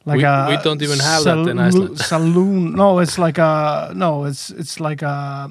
like 0.05 0.17
We- 0.17 0.23
a 0.23 0.47
we 0.49 0.57
don't 0.63 0.81
even 0.81 0.99
have 0.99 1.23
that 1.23 1.37
in 1.37 1.57
salu- 1.57 1.67
Iceland. 1.67 1.99
Saloon? 1.99 2.73
No, 2.75 2.99
it's 2.99 3.17
like 3.17 3.37
a 3.39 3.91
no. 3.95 4.25
It's 4.25 4.49
it's 4.51 4.79
like 4.79 5.01
a 5.01 5.49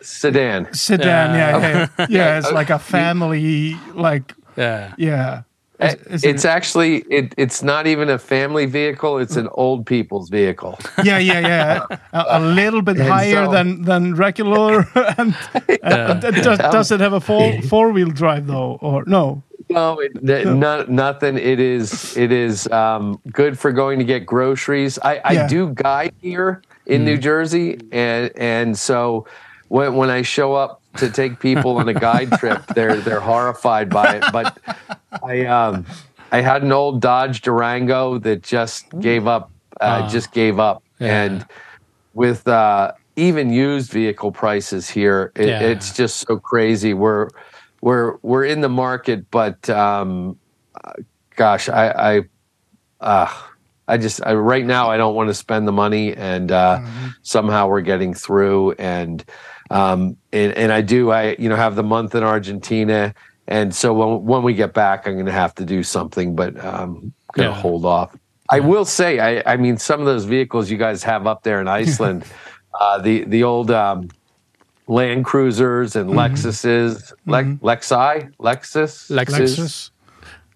Sedan. 0.00 0.72
sedan. 0.74 1.34
Yeah, 1.34 1.58
Yeah. 1.58 1.88
yeah, 1.98 2.06
yeah. 2.16 2.38
It's 2.38 2.52
like 2.52 2.70
a 2.70 2.78
family. 2.78 3.76
Like 3.94 4.34
Yeah. 4.56 4.92
yeah. 4.98 5.42
Is- 5.84 5.94
Eh, 5.94 6.14
is 6.14 6.24
it's 6.24 6.44
it- 6.44 6.48
actually 6.56 6.94
it, 7.10 7.34
it's 7.36 7.62
not 7.62 7.86
even 7.86 8.08
a 8.10 8.18
family 8.18 8.66
vehicle 8.66 9.18
it's 9.18 9.36
an 9.36 9.48
old 9.52 9.84
people's 9.86 10.28
vehicle 10.30 10.78
yeah, 11.02 11.18
yeah, 11.18 11.40
yeah. 11.40 11.98
A, 12.12 12.38
a 12.38 12.40
little 12.40 12.82
bit 12.82 12.96
And 12.98 13.08
higher 13.08 13.44
so- 13.46 13.52
than 13.52 13.82
than 13.82 14.14
regular. 14.16 14.86
and 15.18 15.34
uh, 15.82 16.14
does, 16.14 16.58
does 16.58 16.90
it 16.92 17.00
have 17.00 17.12
a 17.14 17.20
four 17.20 17.60
four 17.70 17.90
wheel 17.92 18.10
drive 18.10 18.46
though, 18.46 18.78
or 18.80 19.04
no? 19.06 19.42
No, 19.70 19.98
it, 19.98 20.22
no, 20.22 20.84
nothing. 20.88 21.38
It 21.38 21.58
is 21.58 22.16
it 22.16 22.30
is 22.30 22.66
um, 22.68 23.18
good 23.32 23.58
for 23.58 23.72
going 23.72 23.98
to 23.98 24.04
get 24.04 24.26
groceries. 24.26 24.98
I, 25.02 25.20
I 25.24 25.32
Yeah. 25.32 25.48
do 25.48 25.72
guide 25.74 26.14
here 26.20 26.60
in 26.86 27.04
New 27.04 27.16
Jersey, 27.16 27.78
and 27.90 28.30
and 28.36 28.78
so 28.78 29.26
when 29.68 29.94
when 29.96 30.10
I 30.10 30.22
show 30.22 30.52
up 30.54 30.82
to 30.96 31.10
take 31.10 31.40
people 31.40 31.78
on 31.78 31.88
a 31.88 31.94
guide 31.94 32.32
trip, 32.38 32.64
they're 32.74 32.96
they're 32.96 33.20
horrified 33.20 33.90
by 33.90 34.16
it. 34.16 34.24
But 34.32 34.58
I 35.22 35.46
um, 35.46 35.86
I 36.32 36.40
had 36.40 36.62
an 36.62 36.72
old 36.72 37.00
Dodge 37.00 37.40
Durango 37.42 38.18
that 38.18 38.42
just 38.42 38.86
gave 39.00 39.26
up, 39.26 39.50
uh, 39.80 40.02
Ah. 40.04 40.08
just 40.08 40.32
gave 40.32 40.58
up, 40.58 40.82
Yeah. 40.98 41.22
and 41.24 41.46
with 42.14 42.46
uh, 42.48 42.92
even 43.16 43.50
used 43.50 43.90
vehicle 43.92 44.32
prices 44.32 44.88
here, 44.90 45.32
it, 45.36 45.48
Yeah. 45.48 45.60
it's 45.60 45.96
just 45.96 46.26
so 46.26 46.36
crazy. 46.38 46.94
We're 46.94 47.28
we're 47.80 48.16
we're 48.22 48.44
in 48.44 48.60
the 48.60 48.68
market, 48.68 49.30
but 49.30 49.68
um, 49.70 50.38
uh, 50.84 50.92
gosh, 51.36 51.68
I 51.68 51.88
I, 51.90 52.22
uh, 53.00 53.32
I 53.86 53.98
just 53.98 54.24
I, 54.26 54.32
right 54.34 54.64
now 54.64 54.90
I 54.90 54.96
don't 54.96 55.14
want 55.14 55.28
to 55.28 55.34
spend 55.34 55.68
the 55.68 55.72
money, 55.72 56.14
and 56.14 56.50
uh, 56.50 56.80
somehow 57.22 57.68
we're 57.68 57.82
getting 57.82 58.14
through, 58.14 58.72
and 58.72 59.22
um, 59.70 60.16
and 60.32 60.52
and 60.54 60.72
I 60.72 60.80
do 60.80 61.10
I 61.10 61.36
you 61.38 61.48
know 61.48 61.56
have 61.56 61.76
the 61.76 61.82
month 61.82 62.14
in 62.14 62.22
Argentina, 62.22 63.14
and 63.48 63.74
so 63.74 63.92
when 63.94 64.24
when 64.24 64.42
we 64.42 64.54
get 64.54 64.72
back, 64.74 65.06
I'm 65.06 65.14
going 65.14 65.26
to 65.26 65.32
have 65.32 65.54
to 65.56 65.64
do 65.64 65.82
something, 65.82 66.34
but 66.36 66.56
um, 66.64 67.12
going 67.32 67.48
to 67.50 67.54
Yeah. 67.54 67.60
hold 67.60 67.84
off. 67.84 68.16
I 68.50 68.60
will 68.60 68.84
say, 68.84 69.18
I, 69.20 69.54
I 69.54 69.56
mean, 69.56 69.78
some 69.78 70.00
of 70.00 70.06
those 70.06 70.24
vehicles 70.26 70.70
you 70.70 70.76
guys 70.76 71.02
have 71.04 71.26
up 71.26 71.42
there 71.44 71.60
in 71.62 71.68
Iceland, 71.82 72.24
uh, 72.78 72.98
the 73.00 73.24
the 73.24 73.42
old 73.42 73.70
um, 73.70 74.08
Land 74.86 75.24
Cruisers 75.24 75.96
and 75.96 76.10
Lexuses, 76.10 77.12
Le- 77.26 77.42
Lexi, 77.62 78.30
Lexus, 78.36 79.10
Lexus. 79.10 79.90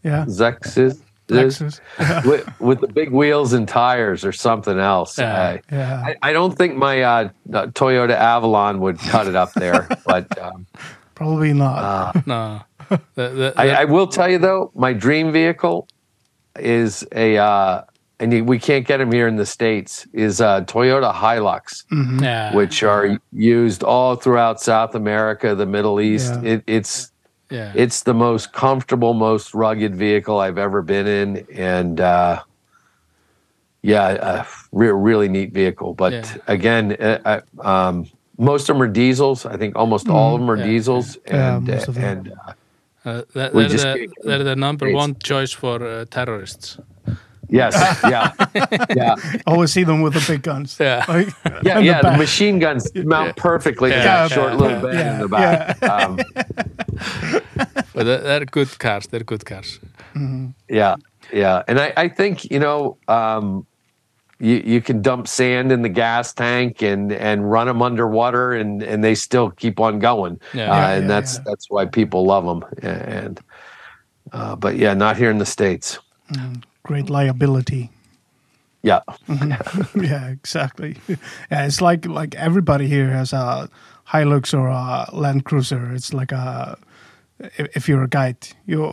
Yeah, 0.04 0.26
Lexus, 0.26 1.00
Lexus. 1.28 1.80
with, 2.26 2.60
with 2.60 2.80
the 2.80 2.88
big 2.88 3.10
wheels 3.10 3.52
and 3.52 3.68
tires 3.68 4.24
or 4.24 4.32
something 4.32 4.78
else. 4.78 5.18
Yeah. 5.18 5.40
I, 5.40 5.60
Yeah. 5.70 6.04
I, 6.06 6.16
I 6.22 6.32
don't 6.32 6.56
think 6.56 6.76
my 6.76 7.02
uh, 7.02 7.28
uh, 7.52 7.66
Toyota 7.66 8.14
Avalon 8.14 8.80
would 8.80 8.98
cut 8.98 9.26
it 9.26 9.36
up 9.36 9.52
there, 9.54 9.88
but 10.06 10.38
um, 10.38 10.66
Probably 11.14 11.52
not. 11.52 12.14
No. 12.26 12.62
The, 12.88 12.98
the, 13.16 13.54
I, 13.56 13.82
I 13.82 13.84
will 13.84 14.06
tell 14.06 14.30
you 14.30 14.38
though, 14.38 14.70
my 14.74 14.94
dream 14.94 15.30
vehicle 15.30 15.88
is 16.58 17.06
a, 17.12 17.36
uh, 17.36 17.82
and 18.18 18.48
we 18.48 18.58
can't 18.58 18.86
get 18.86 18.96
them 18.96 19.12
here 19.12 19.28
in 19.28 19.36
the 19.36 19.44
states. 19.46 20.06
Is 20.12 20.40
a 20.40 20.64
Toyota 20.66 21.12
Hilux. 21.12 21.84
yeah. 22.22 22.54
which 22.54 22.82
are 22.82 23.18
used 23.32 23.82
all 23.84 24.16
throughout 24.16 24.60
South 24.60 24.94
America, 24.94 25.54
the 25.54 25.66
Middle 25.66 26.00
East. 26.00 26.32
Yeah. 26.42 26.52
It, 26.52 26.64
it's 26.66 27.12
yeah. 27.50 27.72
it's 27.74 28.02
the 28.02 28.14
most 28.14 28.52
comfortable, 28.52 29.14
most 29.14 29.54
rugged 29.54 29.96
vehicle 29.96 30.38
I've 30.38 30.58
ever 30.58 30.82
been 30.82 31.06
in, 31.06 31.46
and 31.54 32.00
uh, 32.00 32.42
yeah, 33.82 34.40
a 34.40 34.46
re- 34.72 34.90
really 34.90 35.28
neat 35.28 35.52
vehicle. 35.52 35.94
But 35.94 36.12
Yeah. 36.12 36.36
again, 36.46 36.96
uh, 37.00 37.18
uh, 37.24 37.40
um, 37.60 38.06
most 38.38 38.68
of 38.68 38.76
them 38.76 38.82
are 38.82 38.92
diesels. 38.92 39.46
I 39.46 39.56
think 39.56 39.76
almost 39.76 40.08
all 40.08 40.34
of 40.34 40.40
them 40.40 40.50
are 40.50 40.56
Yeah, 40.56 40.64
diesels, 40.64 41.18
Yeah, 41.26 41.56
and 41.56 41.66
most 41.66 41.88
of 41.88 41.96
and 41.98 42.32
uh, 42.46 42.52
Uh, 43.04 43.22
that, 43.34 43.54
We 43.54 43.62
they're, 43.62 43.70
just 43.70 43.84
the, 43.84 44.08
they're 44.24 44.44
the 44.44 44.56
number 44.56 44.90
one 44.92 45.16
choice 45.22 45.52
for 45.52 45.82
uh, 45.82 46.04
terrorists. 46.10 46.78
Yes, 47.48 47.74
yeah, 48.04 48.32
yeah. 48.94 49.14
Always 49.46 49.72
see 49.72 49.84
them 49.84 50.02
with 50.02 50.14
the 50.14 50.24
big 50.32 50.42
guns. 50.42 50.76
Yeah. 50.80 51.04
Like, 51.08 51.28
Yeah, 51.64 51.78
in 51.78 51.84
yeah, 51.84 51.98
the 52.02 52.08
back. 52.08 52.18
machine 52.18 52.58
guns 52.58 52.90
mount 52.94 53.36
perfectly 53.36 53.90
to 53.90 53.96
Yeah, 53.96 54.04
that 54.04 54.30
yeah, 54.30 54.34
short 54.36 54.52
yeah, 54.52 54.58
little 54.58 54.80
bed 54.82 54.94
yeah, 54.94 55.14
in 55.14 55.20
the 55.20 55.28
back. 55.28 55.82
Um, 55.82 56.16
But 57.94 58.04
they're, 58.06 58.20
they're 58.20 58.44
good 58.46 58.78
cars. 58.78 59.06
They're 59.08 59.24
good 59.24 59.44
cars. 59.44 59.80
Yeah, 60.68 60.96
yeah, 61.32 61.62
and 61.68 61.78
I, 61.78 61.92
I 61.96 62.08
think 62.08 62.50
you 62.50 62.58
know 62.58 62.96
um, 63.08 63.66
you 64.40 64.56
you 64.64 64.80
can 64.80 65.00
dump 65.02 65.26
sand 65.28 65.70
in 65.72 65.82
the 65.82 65.88
gas 65.88 66.32
tank 66.34 66.82
and 66.82 67.12
and 67.12 67.50
run 67.50 67.66
them 67.66 67.82
underwater 67.82 68.52
and 68.52 68.82
and 68.82 69.02
they 69.04 69.14
still 69.14 69.50
keep 69.50 69.78
on 69.80 69.98
going. 70.00 70.40
Yeah. 70.54 70.72
uh, 70.72 70.76
Yeah, 70.76 70.90
and 70.94 71.02
yeah, 71.02 71.08
that's 71.08 71.34
yeah. 71.36 71.42
that's 71.46 71.66
why 71.70 71.86
people 71.86 72.24
love 72.24 72.44
them. 72.46 72.64
And 72.82 73.40
uh, 74.32 74.56
but 74.56 74.76
yeah, 74.76 74.94
not 74.94 75.16
here 75.16 75.30
in 75.30 75.38
the 75.38 75.46
states. 75.46 75.98
Great 76.88 77.10
liability. 77.10 77.90
Yeah. 78.82 79.00
yeah, 79.94 80.28
exactly. 80.30 80.96
Yeah, 81.50 81.66
it's 81.66 81.80
like 81.82 82.06
like 82.06 82.34
everybody 82.34 82.86
here 82.88 83.10
has 83.10 83.32
a 83.34 83.68
Hilux 84.08 84.54
or 84.54 84.68
a 84.68 85.06
Land 85.12 85.44
Cruiser. 85.44 85.92
It's 85.94 86.14
like 86.14 86.32
a 86.32 86.78
if, 87.40 87.76
if 87.76 87.88
you're 87.88 88.02
a 88.04 88.08
guide, 88.08 88.38
you 88.66 88.84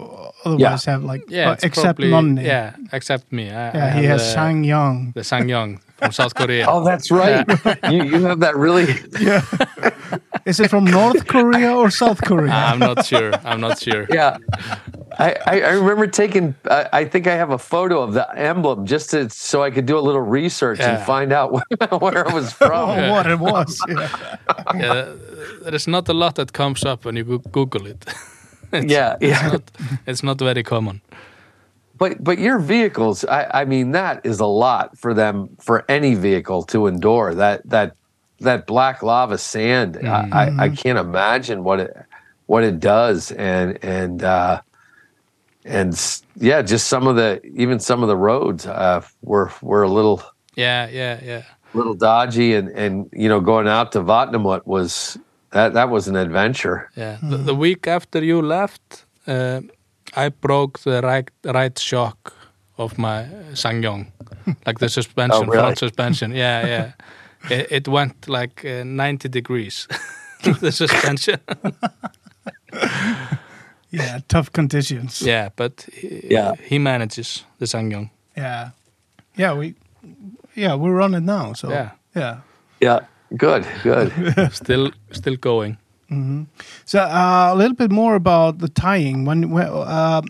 otherwise 0.43 0.83
have 0.85 1.03
like 1.03 1.23
Yeah, 1.29 1.51
uh, 1.51 1.55
except 1.63 1.99
probably, 1.99 2.11
Nonne. 2.11 2.37
Yeah, 2.37 2.75
except 2.91 3.31
me. 3.31 3.43
I, 3.49 3.71
Yeah, 3.71 3.85
I 3.95 3.99
he 4.01 4.05
has 4.07 4.21
the, 4.21 4.39
SsangYong. 4.39 5.13
the 5.13 5.21
SsangYong 5.21 5.79
from 5.97 6.11
South 6.11 6.35
Korea. 6.35 6.65
Oh, 6.75 6.83
that's 6.83 7.11
right. 7.11 7.45
you, 7.91 8.03
you 8.03 8.23
have 8.25 8.39
that 8.39 8.55
really. 8.55 8.87
yeah. 9.19 9.43
Is 10.45 10.59
it 10.59 10.69
from 10.69 10.85
North 10.85 11.25
Korea 11.27 11.73
or 11.73 11.89
South 11.89 12.21
Korea? 12.21 12.51
I'm 12.51 12.79
not 12.79 13.05
sure. 13.05 13.33
I'm 13.43 13.61
not 13.61 13.79
sure. 13.79 14.05
Yeah. 14.09 14.37
I, 15.17 15.35
I, 15.47 15.61
I 15.61 15.69
remember 15.69 16.07
taking, 16.07 16.53
I, 16.69 16.89
I 16.93 17.05
think 17.05 17.25
I 17.27 17.35
have 17.35 17.49
a 17.49 17.57
photo 17.57 18.01
of 18.01 18.13
the 18.13 18.27
emblem 18.37 18.85
just 18.85 19.09
to, 19.11 19.29
so 19.29 19.63
I 19.63 19.71
could 19.71 19.85
do 19.85 19.97
a 19.97 20.03
little 20.07 20.21
research 20.21 20.79
and 20.79 21.01
find 21.03 21.31
out 21.33 21.51
where 21.53 22.27
it 22.27 22.33
was 22.33 22.53
oh, 22.61 22.67
from. 22.67 23.09
what 23.09 23.25
it 23.25 23.39
was. 23.39 23.81
Yeah. 23.87 24.35
Yeah, 24.75 25.13
there 25.63 25.75
is 25.75 25.87
not 25.87 26.09
a 26.09 26.13
lot 26.13 26.35
that 26.35 26.53
comes 26.53 26.83
up 26.85 27.05
when 27.05 27.15
you 27.15 27.39
Google 27.51 27.87
it. 27.87 28.05
it's, 28.71 28.91
Yeah, 28.91 29.17
it's 29.21 29.41
yeah. 29.41 29.47
not. 29.49 29.71
It's 30.05 30.23
not 30.23 30.39
very 30.39 30.63
common. 30.63 31.01
But 31.97 32.23
but 32.23 32.39
your 32.39 32.59
vehicles, 32.59 33.23
I, 33.25 33.61
I 33.61 33.65
mean, 33.65 33.91
that 33.91 34.25
is 34.25 34.39
a 34.39 34.45
lot 34.45 34.97
for 34.97 35.13
them 35.13 35.55
for 35.59 35.85
any 35.89 36.15
vehicle 36.15 36.63
to 36.63 36.87
endure. 36.87 37.33
That 37.33 37.67
that 37.69 37.95
that 38.41 38.67
black 38.67 39.01
lava 39.01 39.37
sand, 39.37 39.97
I, 40.03 40.27
I, 40.31 40.63
I 40.65 40.69
can't 40.69 40.97
imagine 40.97 41.63
what 41.63 41.79
it 41.79 41.95
what 42.47 42.63
it 42.63 42.79
does, 42.79 43.31
and 43.31 43.79
and 43.83 44.23
uh, 44.23 44.61
and 45.63 46.21
yeah, 46.35 46.61
just 46.61 46.87
some 46.87 47.07
of 47.07 47.15
the 47.15 47.41
even 47.45 47.79
some 47.79 48.03
of 48.03 48.09
the 48.09 48.17
roads 48.17 48.65
uh, 48.65 49.01
were 49.21 49.51
were 49.61 49.83
a 49.83 49.89
little 49.89 50.21
Yeah, 50.55 50.87
yeah, 50.89 51.19
yeah. 51.23 51.43
little 51.73 51.93
dodgy, 51.95 52.55
and 52.55 52.69
and 52.69 53.09
you 53.13 53.29
know 53.29 53.39
going 53.39 53.67
out 53.67 53.91
to 53.93 54.01
Vatnamót 54.01 54.65
was 54.65 55.17
that 55.51 55.73
that 55.73 55.89
was 55.89 56.07
an 56.07 56.15
adventure. 56.15 56.89
Yeah. 56.95 57.17
The, 57.23 57.37
the 57.37 57.55
week 57.55 57.87
after 57.87 58.23
you 58.23 58.41
left, 58.41 59.05
uh, 59.27 59.61
I 60.15 60.29
broke 60.29 60.79
the 60.79 61.01
right 61.01 61.29
right 61.43 61.79
shock 61.79 62.33
of 62.77 62.97
my 62.97 63.25
SsangYong, 63.53 64.07
like 64.65 64.79
the 64.79 64.89
suspension, 64.89 65.43
Oh, 65.43 65.45
really? 65.47 65.57
front 65.59 65.77
suspension. 65.77 66.31
Yeah, 66.35 66.67
yeah. 66.67 66.91
It, 67.49 67.67
it 67.71 67.87
went 67.87 68.27
like 68.27 68.65
uh, 68.65 68.83
90 68.83 69.29
degrees. 69.29 69.87
the 70.61 70.71
suspension. 70.71 71.39
yeah, 73.91 74.19
tough 74.27 74.51
conditions. 74.51 75.21
yeah, 75.21 75.49
but 75.55 75.87
he, 75.93 76.21
Yeah. 76.31 76.53
he 76.69 76.79
manages 76.79 77.45
the 77.59 77.65
SsangYong. 77.65 78.09
yeah, 78.37 78.69
yeah. 79.37 79.53
We 79.57 79.75
yeah 80.55 80.75
we're 80.75 81.01
on 81.03 81.13
it 81.15 81.23
now. 81.23 81.53
So 81.53 81.69
Yeah. 81.69 81.89
yeah. 82.15 82.37
Yeah, 82.81 82.99
good, 83.37 83.65
good. 83.83 84.11
Still, 84.51 84.91
still 85.11 85.35
going. 85.37 85.77
So 86.85 86.99
uh, 86.99 87.49
a 87.51 87.55
little 87.55 87.75
bit 87.75 87.91
more 87.91 88.15
about 88.15 88.59
the 88.59 88.69
tying 88.69 89.25
when 89.25 89.49
when, 89.49 89.67
uh, 89.67 90.21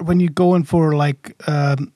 when 0.00 0.20
you 0.20 0.28
go 0.28 0.54
in 0.54 0.64
for 0.64 0.94
like 0.94 1.34
um, 1.48 1.92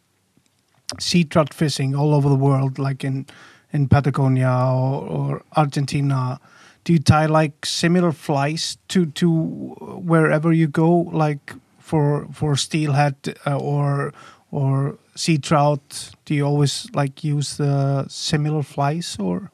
sea 0.99 1.25
trout 1.25 1.55
fishing 1.55 1.95
all 1.95 2.15
over 2.15 2.29
the 2.29 2.37
world, 2.37 2.79
like 2.79 3.05
in 3.05 3.27
in 3.73 3.89
Patagonia 3.89 4.49
or, 4.49 5.07
or 5.07 5.43
Argentina. 5.57 6.41
Do 6.85 6.93
you 6.93 6.99
tie 6.99 7.27
like 7.27 7.65
similar 7.65 8.11
flies 8.13 8.77
to 8.89 9.07
to 9.07 9.31
wherever 10.05 10.53
you 10.53 10.67
go, 10.67 10.91
like 11.13 11.55
for 11.79 12.27
for 12.33 12.57
steelhead 12.57 13.15
uh, 13.47 13.57
or 13.57 14.13
or 14.51 14.99
sea 15.15 15.39
trout? 15.39 16.11
Do 16.25 16.35
you 16.35 16.45
always 16.45 16.89
like 16.93 17.23
use 17.23 17.57
the 17.57 18.07
similar 18.09 18.63
flies 18.63 19.17
or? 19.19 19.52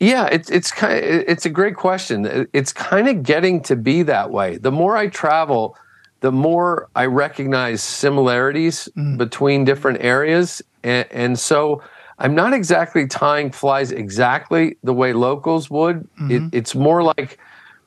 Yeah, 0.00 0.26
it's 0.26 0.50
it's 0.50 0.70
kind 0.70 0.96
of, 0.96 1.04
it's 1.26 1.44
a 1.44 1.50
great 1.50 1.74
question. 1.74 2.48
It's 2.52 2.72
kind 2.72 3.08
of 3.08 3.22
getting 3.22 3.60
to 3.62 3.74
be 3.74 4.02
that 4.04 4.30
way. 4.30 4.56
The 4.56 4.70
more 4.70 4.96
I 4.96 5.08
travel, 5.08 5.76
the 6.20 6.30
more 6.30 6.88
I 6.94 7.06
recognize 7.06 7.82
similarities 7.82 8.88
mm. 8.96 9.18
between 9.18 9.64
different 9.64 10.02
areas, 10.02 10.62
and, 10.84 11.06
and 11.10 11.38
so 11.38 11.82
I'm 12.20 12.34
not 12.34 12.52
exactly 12.52 13.08
tying 13.08 13.50
flies 13.50 13.90
exactly 13.90 14.76
the 14.84 14.92
way 14.92 15.12
locals 15.12 15.68
would. 15.68 15.96
It, 15.96 16.22
mm-hmm. 16.22 16.48
it's 16.52 16.76
more 16.76 17.02
like 17.02 17.38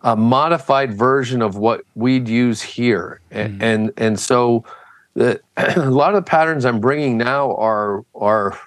a 0.02 0.16
modified 0.16 0.94
version 0.94 1.42
of 1.42 1.58
what 1.58 1.82
we'd 1.96 2.28
use 2.28 2.62
here, 2.62 3.22
A- 3.32 3.48
mm. 3.48 3.62
and 3.62 3.94
and 3.96 4.20
so 4.20 4.66
the 5.14 5.40
a 5.58 5.90
lot 5.90 6.14
of 6.14 6.26
the 6.26 6.30
patterns 6.30 6.66
I'm 6.66 6.82
bringing 6.82 7.18
now 7.18 7.56
are 7.56 8.04
are 8.16 8.60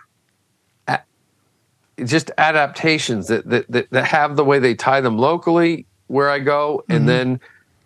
just 2.04 2.30
adaptations 2.38 3.28
that, 3.28 3.48
that 3.48 3.70
that 3.70 3.90
that 3.90 4.04
have 4.04 4.36
the 4.36 4.44
way 4.44 4.58
they 4.58 4.74
tie 4.74 5.00
them 5.00 5.18
locally 5.18 5.86
where 6.06 6.28
I 6.30 6.38
go, 6.38 6.84
and 6.88 7.08
then 7.08 7.40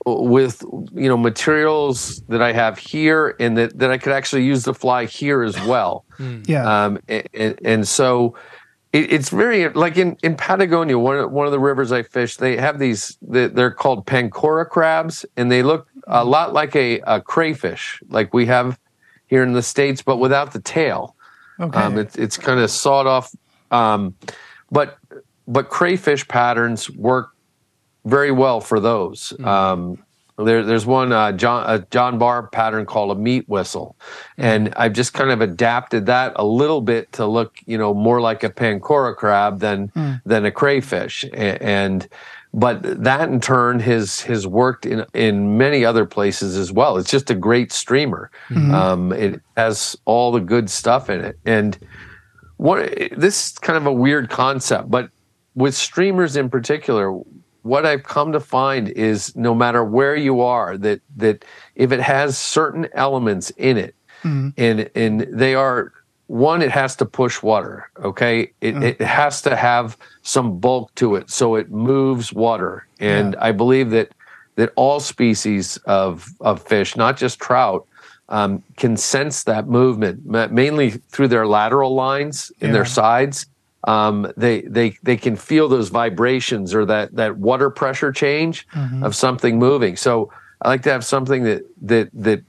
with 0.06 0.62
you 0.94 1.09
know 1.09 1.16
materials 1.16 2.20
that 2.28 2.40
I 2.43 2.52
have 2.52 2.78
here, 2.78 3.36
and 3.39 3.56
that 3.59 3.78
that 3.78 3.90
I 3.90 3.98
could 3.98 4.12
actually 4.12 4.44
use 4.44 4.64
to 4.64 4.74
fly 4.74 5.05
here 5.05 5.43
as 5.43 5.60
well. 5.66 6.05
Yeah, 6.47 6.85
Um, 6.85 6.98
and, 7.09 7.59
and 7.64 7.86
so 7.89 8.35
it, 8.93 9.12
it's 9.12 9.28
very 9.28 9.68
like 9.68 9.97
in, 9.97 10.16
in 10.22 10.35
Patagonia, 10.35 10.98
one 10.98 11.16
of, 11.18 11.30
one 11.30 11.47
of 11.47 11.52
the 11.52 11.60
rivers 11.60 11.93
I 11.93 12.02
fish, 12.02 12.39
they 12.39 12.56
have 12.56 12.78
these, 12.78 13.16
they- 13.22 13.47
they're 13.48 13.70
called 13.70 14.05
Pancora 14.06 14.66
crabs, 14.68 15.24
and 15.36 15.52
they 15.52 15.62
look 15.62 15.86
a 16.09 16.24
lot 16.24 16.55
like 16.55 16.74
a, 16.74 17.01
a 17.01 17.20
crayfish, 17.20 18.01
like 18.09 18.32
we 18.35 18.47
have 18.47 18.78
here 19.26 19.43
in 19.43 19.52
the 19.52 19.62
States, 19.62 20.01
but 20.02 20.16
without 20.16 20.52
the 20.55 20.60
tail. 20.60 21.14
okay. 21.60 21.78
Um, 21.78 21.98
it's 21.98 22.16
it's 22.16 22.36
kind 22.39 22.59
of 22.60 22.70
sawed 22.70 23.06
off, 23.06 23.30
um, 23.70 24.15
but 24.70 24.99
but 25.47 25.69
crayfish 25.69 26.27
patterns 26.28 26.90
work 26.90 27.31
very 28.05 28.31
well 28.31 28.61
for 28.61 28.81
those. 28.81 29.32
Um, 29.45 30.03
there, 30.36 30.62
there's 30.65 30.86
one 30.86 31.12
uh, 31.12 31.32
John 31.32 31.65
a 31.69 31.85
John 31.90 32.19
Barr 32.19 32.47
pattern 32.47 32.86
called 32.86 33.11
a 33.11 33.20
meat 33.20 33.49
whistle, 33.49 33.97
and 34.36 34.73
I've 34.77 34.93
just 34.93 35.12
kind 35.12 35.31
of 35.31 35.40
adapted 35.40 36.07
that 36.07 36.32
a 36.36 36.45
little 36.45 36.81
bit 36.81 37.11
to 37.12 37.27
look, 37.27 37.59
you 37.66 37.77
know, 37.77 37.93
more 37.93 38.20
like 38.20 38.45
a 38.45 38.51
pancora 38.51 39.16
crab 39.16 39.59
than 39.59 39.90
than 40.24 40.45
a 40.45 40.51
crayfish, 40.51 41.24
A- 41.24 41.62
and. 41.62 42.09
But 42.55 43.05
that 43.05 43.28
in 43.28 43.40
turn 43.43 43.78
has 43.81 44.23
has 44.23 44.47
worked 44.47 44.86
in 44.86 45.05
in 45.12 45.59
many 45.59 45.85
other 45.85 46.07
places 46.07 46.57
as 46.57 46.73
well. 46.73 46.97
It's 46.97 47.11
just 47.11 47.31
a 47.31 47.35
great 47.35 47.73
streamer. 47.73 48.31
Um, 48.74 49.12
it 49.12 49.43
has 49.59 49.99
all 50.07 50.32
the 50.32 50.40
good 50.40 50.70
stuff 50.70 51.11
in 51.11 51.20
it, 51.23 51.39
and 51.45 51.78
what 52.59 52.93
this 53.16 53.47
is 53.47 53.59
kind 53.59 53.76
of 53.76 53.86
a 53.86 53.93
weird 53.93 54.28
concept, 54.28 54.90
but 54.90 55.10
with 55.55 55.74
streamers 55.74 56.36
in 56.36 56.51
particular, 56.51 57.12
what 57.62 57.86
I've 57.86 58.02
come 58.02 58.32
to 58.32 58.40
find 58.40 58.89
is 58.90 59.35
no 59.35 59.55
matter 59.55 59.85
where 59.85 60.14
you 60.14 60.40
are, 60.40 60.76
that 60.78 61.01
that 61.16 61.44
if 61.74 61.93
it 61.93 62.01
has 62.01 62.39
certain 62.39 62.89
elements 62.93 63.51
in 63.51 63.76
it, 63.76 63.94
mm-hmm. 64.22 64.51
and 64.56 64.90
and 64.94 65.20
they 65.32 65.55
are 65.55 65.93
one, 66.26 66.60
it 66.60 66.70
has 66.70 66.94
to 66.97 67.06
push 67.06 67.43
water. 67.43 67.90
Okay, 68.05 68.52
it, 68.60 68.74
mm. 68.74 68.82
it 68.82 69.01
has 69.01 69.40
to 69.43 69.56
have 69.56 69.97
some 70.22 70.59
bulk 70.59 70.94
to 70.97 71.16
it, 71.16 71.30
so 71.30 71.55
it 71.55 71.70
moves 71.70 72.32
water. 72.32 72.86
And 73.01 73.36
I 73.36 73.52
believe 73.52 73.90
that 73.90 74.12
that 74.56 74.72
all 74.76 75.01
species 75.01 75.76
of 75.78 76.28
of 76.40 76.62
fish, 76.62 76.97
not 76.97 77.16
just 77.16 77.39
trout, 77.39 77.86
um, 78.29 78.63
can 78.77 78.97
sense 78.97 79.45
that 79.45 79.69
movement, 79.69 80.25
mainly 80.53 80.91
through 80.91 81.29
their 81.29 81.47
lateral 81.47 81.95
lines 81.95 82.53
in 82.61 82.73
their 82.73 82.85
sides. 82.85 83.47
Um, 83.85 84.31
they 84.37 84.63
they 84.63 84.97
they 85.03 85.17
can 85.17 85.37
feel 85.37 85.69
those 85.69 85.89
vibrations 85.89 86.75
or 86.75 86.85
that 86.87 87.15
that 87.17 87.39
water 87.39 87.71
pressure 87.71 88.13
change 88.13 88.67
of 89.05 89.15
something 89.15 89.59
moving. 89.59 89.97
So 89.97 90.31
I 90.61 90.69
like 90.69 90.83
to 90.83 90.91
have 90.91 91.05
something 91.05 91.45
that 91.45 91.63
that 91.83 92.11
that 92.13 92.43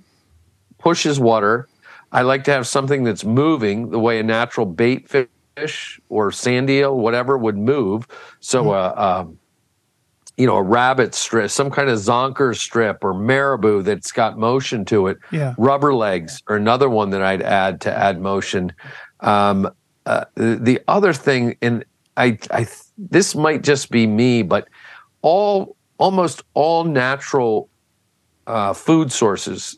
pushes 0.80 1.20
water. 1.20 1.68
I 2.12 2.24
like 2.24 2.44
to 2.46 2.52
have 2.52 2.68
something 2.68 3.04
that's 3.04 3.24
moving 3.24 3.92
the 3.92 4.00
way 4.00 4.20
a 4.20 4.24
natural 4.24 4.66
bait 4.66 5.08
fish 5.08 6.00
or 6.10 6.32
sand 6.32 6.70
eel, 6.70 6.98
whatever, 6.98 7.38
would 7.38 7.58
move. 7.58 8.08
So, 8.40 8.72
uh, 8.72 9.22
um, 9.22 9.39
you 10.40 10.48
know, 10.48 10.56
a 10.56 10.64
rabbit 10.64 11.14
strip, 11.14 11.52
some 11.52 11.70
kind 11.70 11.90
of 11.90 12.00
zonker 12.00 12.58
strip 12.58 13.04
or 13.04 13.14
marabou 13.14 13.84
that's 13.84 14.12
got 14.12 14.38
motion 14.38 14.86
to 14.86 15.08
it. 15.08 15.18
Yeah. 15.32 15.54
Rubber 15.58 15.94
legs 15.94 16.42
are 16.48 16.56
another 16.56 16.90
one 16.90 17.10
that 17.12 17.22
I'd 17.22 17.42
add 17.42 17.82
to 17.82 17.96
add 17.96 18.22
motion. 18.22 18.72
Um, 19.20 19.70
uh, 20.06 20.26
the, 20.36 20.56
the 20.56 20.82
other 20.88 21.14
thing, 21.14 21.58
and 21.62 21.86
I, 22.18 22.40
I, 22.52 22.68
this 22.98 23.36
might 23.36 23.64
just 23.64 23.92
be 23.92 24.08
me, 24.08 24.42
but 24.42 24.68
all, 25.22 25.76
almost 25.98 26.44
all 26.54 26.86
natural 26.86 27.70
uh, 28.48 28.74
food 28.74 29.12
sources 29.12 29.78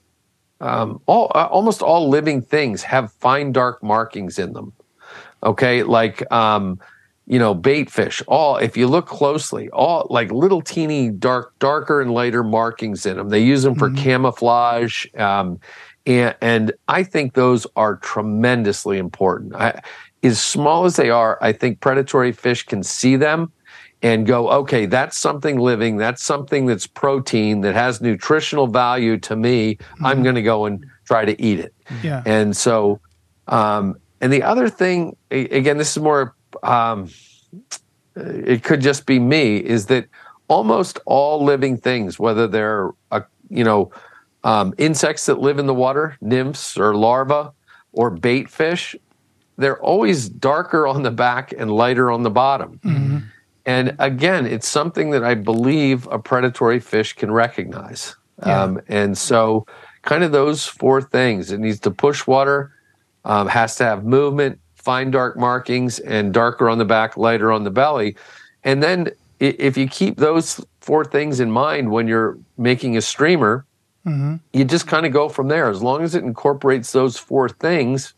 um, 0.62 1.02
all 1.08 1.32
uh, 1.34 1.48
almost 1.50 1.82
all 1.82 2.08
living 2.08 2.42
things 2.42 2.84
have 2.84 3.12
fine 3.14 3.52
dark 3.52 3.84
markings 3.84 4.38
in 4.38 4.54
them. 4.54 4.72
Okay, 5.44 5.84
like 5.84 6.32
um, 6.32 6.80
you 7.32 7.40
know, 7.40 7.54
bait 7.54 7.90
fish. 7.90 8.22
All 8.28 8.58
if 8.58 8.76
you 8.76 8.88
look 8.88 9.08
closely, 9.08 9.70
all 9.70 10.06
like 10.10 10.34
little 10.34 10.62
teeny 10.62 11.10
dark, 11.10 11.58
darker 11.60 12.02
and 12.02 12.14
lighter 12.14 12.44
markings 12.44 13.06
in 13.06 13.16
them. 13.16 13.30
They 13.30 13.42
use 13.42 13.64
them 13.64 13.74
for 13.74 13.90
camouflage. 13.90 15.06
Um, 15.16 15.58
and, 16.06 16.36
and 16.42 16.74
I 16.90 17.04
think 17.04 17.34
those 17.34 17.66
are 17.78 17.96
tremendously 17.96 18.98
important. 18.98 19.56
I, 19.56 19.82
as 20.24 20.42
small 20.42 20.84
as 20.84 20.98
they 20.98 21.10
are, 21.10 21.38
I 21.42 21.54
think 21.54 21.80
predatory 21.80 22.34
fish 22.34 22.66
can 22.66 22.84
see 22.84 23.16
them 23.16 23.54
and 24.02 24.28
go, 24.28 24.50
okay, 24.50 24.86
that's 24.86 25.18
something 25.18 25.58
living, 25.58 25.96
that's 25.96 26.22
something 26.22 26.66
that's 26.66 26.86
protein 26.86 27.62
that 27.62 27.76
has 27.76 28.02
nutritional 28.02 28.68
value 28.68 29.18
to 29.20 29.38
me. 29.38 29.78
I'm 30.04 30.22
going 30.22 30.36
to 30.36 30.42
go 30.42 30.66
and 30.66 30.86
try 31.06 31.24
to 31.24 31.42
eat 31.42 31.62
it. 31.62 31.74
Yeah. 32.04 32.24
And 32.26 32.58
so, 32.58 33.00
um, 33.48 33.96
and 34.20 34.34
the 34.34 34.44
other 34.44 34.68
thing, 34.68 35.16
again, 35.30 35.78
this 35.78 35.96
is 35.96 36.04
more, 36.04 36.36
um, 36.64 37.10
it 38.16 38.64
could 38.64 38.82
just 38.82 39.06
be 39.06 39.20
me, 39.20 39.58
is 39.58 39.86
that 39.88 40.08
almost 40.48 41.00
all 41.06 41.44
living 41.44 41.78
things, 41.78 42.20
whether 42.20 42.48
they're, 42.48 42.92
uh, 43.12 43.22
you 43.50 43.64
know, 43.64 43.92
um, 44.44 44.74
insects 44.78 45.26
that 45.28 45.40
live 45.40 45.60
in 45.60 45.66
the 45.66 45.74
water, 45.74 46.18
nymphs 46.20 46.78
or 46.78 46.96
larvae, 46.96 47.50
or 47.94 48.10
bait 48.10 48.50
fish, 48.50 48.96
they're 49.58 49.82
always 49.82 50.28
darker 50.30 50.88
on 50.88 51.04
the 51.04 51.12
back 51.12 51.54
and 51.58 51.72
lighter 51.72 52.12
on 52.12 52.24
the 52.24 52.30
bottom. 52.30 52.80
And 53.66 53.96
again, 54.00 54.46
it's 54.48 54.68
something 54.68 55.12
that 55.12 55.24
I 55.24 55.36
believe 55.36 56.08
a 56.08 56.18
predatory 56.18 56.80
fish 56.80 57.14
can 57.14 57.32
recognize. 57.32 58.16
Yeah. 58.46 58.64
Um, 58.64 58.82
and 58.88 59.18
so, 59.18 59.68
kind 60.02 60.24
of 60.24 60.32
those 60.32 60.66
four 60.66 61.02
things 61.02 61.52
it 61.52 61.60
needs 61.60 61.80
to 61.82 61.92
push 61.92 62.26
water, 62.26 62.74
um, 63.24 63.48
has 63.48 63.76
to 63.76 63.84
have 63.84 64.04
movement, 64.04 64.60
fine 64.82 65.12
dark 65.12 65.38
markings, 65.38 66.00
and 66.00 66.34
darker 66.34 66.70
on 66.70 66.78
the 66.78 66.86
back, 66.86 67.18
lighter 67.18 67.52
on 67.52 67.64
the 67.64 67.72
belly. 67.72 68.16
And 68.64 68.82
then, 68.82 69.12
if 69.40 69.78
you 69.78 69.88
keep 69.88 70.18
those 70.18 70.64
four 70.82 71.04
things 71.04 71.40
in 71.40 71.50
mind 71.50 71.92
when 71.92 72.08
you're 72.08 72.38
making 72.58 72.96
a 72.96 73.02
streamer, 73.02 73.66
mm-hmm. 74.06 74.36
you 74.54 74.66
just 74.66 74.88
kind 74.88 75.06
of 75.06 75.12
go 75.12 75.30
from 75.30 75.48
there. 75.48 75.70
As 75.70 75.82
long 75.82 76.04
as 76.04 76.14
it 76.14 76.24
incorporates 76.24 76.92
those 76.92 77.18
four 77.18 77.50
things, 77.50 78.14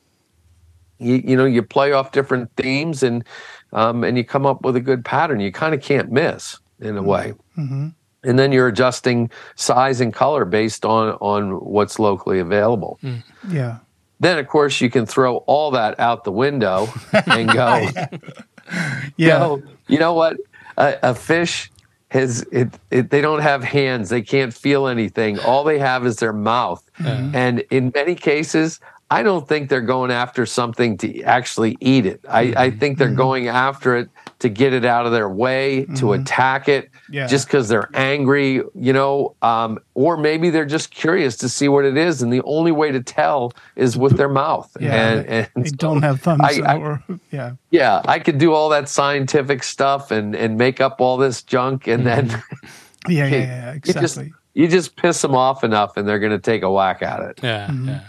you, 1.00 1.22
you 1.26 1.38
know, 1.38 1.46
you 1.46 1.62
play 1.64 1.92
off 1.92 2.12
different 2.12 2.54
themes 2.56 3.04
and 3.04 3.24
um, 3.72 4.04
and 4.04 4.18
you 4.18 4.24
come 4.24 4.46
up 4.46 4.64
with 4.64 4.76
a 4.76 4.82
good 4.82 5.04
pattern. 5.04 5.40
You 5.40 5.52
kind 5.52 5.74
of 5.74 5.82
can't 5.82 6.12
miss 6.12 6.60
in 6.80 6.98
a 6.98 7.00
mm-hmm. 7.00 7.10
way. 7.10 7.34
Mm-hmm. 7.58 7.88
And 8.26 8.40
then 8.40 8.52
you're 8.52 8.68
adjusting 8.68 9.30
size 9.56 10.00
and 10.00 10.14
color 10.14 10.46
based 10.46 10.86
on 10.86 11.14
on 11.20 11.60
what's 11.60 12.00
locally 12.00 12.40
available. 12.40 13.00
Mm. 13.04 13.24
Yeah. 13.50 13.80
Then, 14.24 14.40
of 14.40 14.48
course, 14.48 14.80
you 14.80 14.90
can 14.90 15.06
throw 15.06 15.38
all 15.38 15.72
that 15.72 16.00
out 16.00 16.24
the 16.24 16.32
window 16.32 16.88
and 17.28 17.52
go, 17.52 17.90
Yeah. 19.18 19.40
go, 19.40 19.64
you 19.88 20.00
know 20.00 20.14
what? 20.14 20.38
A, 20.78 20.98
a 21.04 21.14
fish 21.14 21.70
has 22.08 22.44
it, 22.52 22.70
it. 22.90 23.10
They 23.10 23.20
don't 23.20 23.42
have 23.42 23.66
hands. 23.66 24.08
They 24.08 24.22
can't 24.22 24.54
feel 24.54 24.88
anything. 24.88 25.40
All 25.40 25.66
they 25.66 25.78
have 25.78 26.06
is 26.06 26.18
their 26.18 26.32
mouth. 26.32 26.82
And 27.00 27.60
in 27.70 27.92
many 27.94 28.16
cases, 28.16 28.80
I 29.12 29.24
don't 29.24 29.46
think 29.46 29.70
they're 29.70 29.82
going 29.82 30.10
after 30.10 30.46
something 30.46 30.98
to 31.00 31.22
actually 31.24 31.78
eat 31.82 32.06
it. 32.06 32.22
I, 32.30 32.54
I 32.56 32.72
think 32.72 33.00
they're 33.00 33.10
mm. 33.10 33.18
going 33.18 33.50
after 33.50 33.98
it 33.98 34.10
to 34.44 34.50
get 34.50 34.74
it 34.74 34.84
out 34.84 35.06
of 35.06 35.14
their 35.14 35.30
way, 35.30 35.86
to 35.96 36.12
attack 36.12 36.68
it, 36.68 36.90
Yeah. 37.10 37.28
just 37.28 37.48
because 37.48 37.70
they're 37.70 37.90
angry, 37.94 38.62
you 38.76 38.92
know, 38.92 39.36
um, 39.42 39.80
or 39.94 40.18
maybe 40.18 40.50
they're 40.50 40.66
just 40.66 40.92
curious 40.92 41.38
to 41.38 41.48
see 41.48 41.70
what 41.70 41.86
it 41.86 41.96
is. 41.96 42.22
And 42.22 42.32
the 42.32 42.42
only 42.44 42.74
way 42.74 42.92
to 42.92 43.02
tell 43.02 43.54
is 43.78 43.96
with 43.96 44.18
their 44.18 44.28
mouth. 44.28 44.70
Yeah. 44.82 44.92
And, 45.12 45.26
they, 45.26 45.48
and 45.56 45.66
they 45.66 45.70
so 45.70 45.76
don't 45.78 46.02
have 46.02 46.20
thumbs 46.20 46.42
I- 46.44 46.62
I- 46.74 46.78
or 46.78 47.02
yeah. 47.32 47.54
yeah, 47.72 48.02
I 48.04 48.20
could 48.20 48.38
do 48.38 48.52
all 48.52 48.68
that 48.68 48.90
scientific 48.90 49.64
stuff 49.64 50.12
and 50.12 50.36
and 50.36 50.58
make 50.58 50.82
up 50.82 51.00
all 51.00 51.16
this 51.16 51.42
junk, 51.42 51.88
and 51.88 52.06
then 52.06 52.28
Yeah, 53.08 53.28
yeah, 53.28 53.28
yeah, 53.38 53.74
you 53.76 53.80
just 53.80 53.98
exactly. 53.98 54.34
you 54.56 54.68
just 54.68 54.98
piss 54.98 55.22
them 55.22 55.36
off 55.36 55.64
enough, 55.64 55.96
and 55.96 56.06
they're 56.06 56.20
going 56.20 56.34
to 56.34 56.38
take 56.52 56.64
a 56.64 56.72
whack 56.72 57.02
at 57.02 57.22
it. 57.22 57.40
Yeah, 57.42 57.72
yeah. 57.72 58.00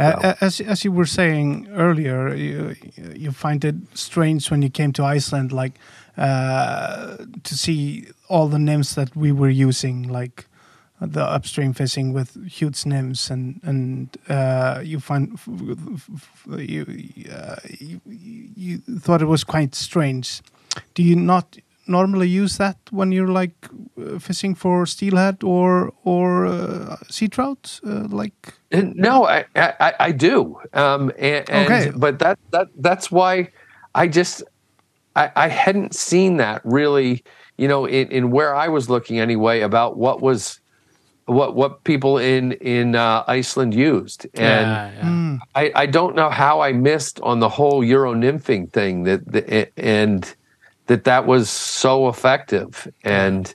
Uh, 0.00 0.34
as 0.40 0.60
as 0.60 0.82
you 0.84 0.90
were 0.92 1.06
saying 1.06 1.68
earlier, 1.72 2.34
you 2.34 2.74
you 3.14 3.32
find 3.32 3.64
it 3.64 3.74
strange 3.94 4.50
when 4.50 4.62
you 4.62 4.70
came 4.70 4.92
to 4.92 5.04
Iceland, 5.04 5.52
like 5.52 5.72
uh, 6.16 7.16
to 7.42 7.54
see 7.54 8.06
all 8.28 8.48
the 8.48 8.58
nymphs 8.58 8.94
that 8.94 9.14
we 9.14 9.30
were 9.30 9.50
using, 9.50 10.08
like 10.08 10.46
the 11.00 11.22
upstream 11.22 11.74
fishing 11.74 12.14
with 12.14 12.34
huge 12.50 12.86
nymphs, 12.86 13.30
and 13.30 13.60
and 13.62 14.16
uh, 14.28 14.80
you 14.82 15.00
find 15.00 15.38
you, 16.46 16.86
uh, 17.30 17.56
you 17.78 18.00
you 18.06 18.78
thought 19.00 19.20
it 19.20 19.28
was 19.28 19.44
quite 19.44 19.74
strange. 19.74 20.40
Do 20.94 21.02
you 21.02 21.16
not 21.16 21.58
normally 21.86 22.28
use 22.28 22.56
that 22.56 22.76
when 22.90 23.12
you're 23.12 23.28
like 23.42 23.68
uh, 23.98 24.18
fishing 24.18 24.54
for 24.54 24.86
steelhead 24.86 25.44
or 25.44 25.92
or 26.04 26.46
uh, 26.46 26.96
sea 27.10 27.28
trout, 27.28 27.80
uh, 27.84 28.08
like? 28.08 28.54
And 28.70 28.94
no, 28.96 29.26
I 29.26 29.44
I, 29.56 29.94
I 29.98 30.12
do, 30.12 30.56
um, 30.72 31.10
and, 31.18 31.48
and 31.50 31.66
Okay. 31.66 31.90
but 31.96 32.18
that 32.20 32.38
that 32.52 32.68
that's 32.78 33.10
why 33.10 33.48
I 33.94 34.06
just 34.06 34.44
I, 35.16 35.30
I 35.34 35.48
hadn't 35.48 35.94
seen 35.94 36.36
that 36.36 36.62
really, 36.64 37.24
you 37.58 37.66
know, 37.68 37.84
in, 37.86 38.08
in 38.12 38.30
where 38.30 38.54
I 38.54 38.68
was 38.68 38.88
looking 38.88 39.18
anyway 39.18 39.60
about 39.62 39.96
what 39.96 40.20
was 40.22 40.60
what 41.26 41.56
what 41.56 41.82
people 41.84 42.18
in 42.18 42.52
in 42.52 42.94
uh, 42.94 43.24
Iceland 43.26 43.74
used, 43.74 44.26
and. 44.34 44.66
yeah, 44.68 44.92
yeah. 44.92 45.16
I, 45.56 45.72
I 45.74 45.86
don't 45.86 46.14
know 46.14 46.30
how 46.30 46.60
I 46.60 46.72
missed 46.72 47.20
on 47.22 47.40
the 47.40 47.48
whole 47.48 47.82
Euro 47.82 48.14
nymphing 48.14 48.70
thing 48.72 49.02
that 49.04 49.26
the, 49.26 49.68
and 49.76 50.32
that 50.86 51.04
that 51.04 51.26
was 51.26 51.50
so 51.50 52.08
effective. 52.08 52.86
And 53.02 53.52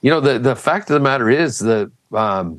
you 0.00 0.10
know 0.10 0.20
the 0.20 0.38
the 0.40 0.56
fact 0.56 0.90
of 0.90 0.94
the 0.94 1.00
matter 1.00 1.30
is 1.30 1.60
that 1.60 1.92
um, 2.12 2.58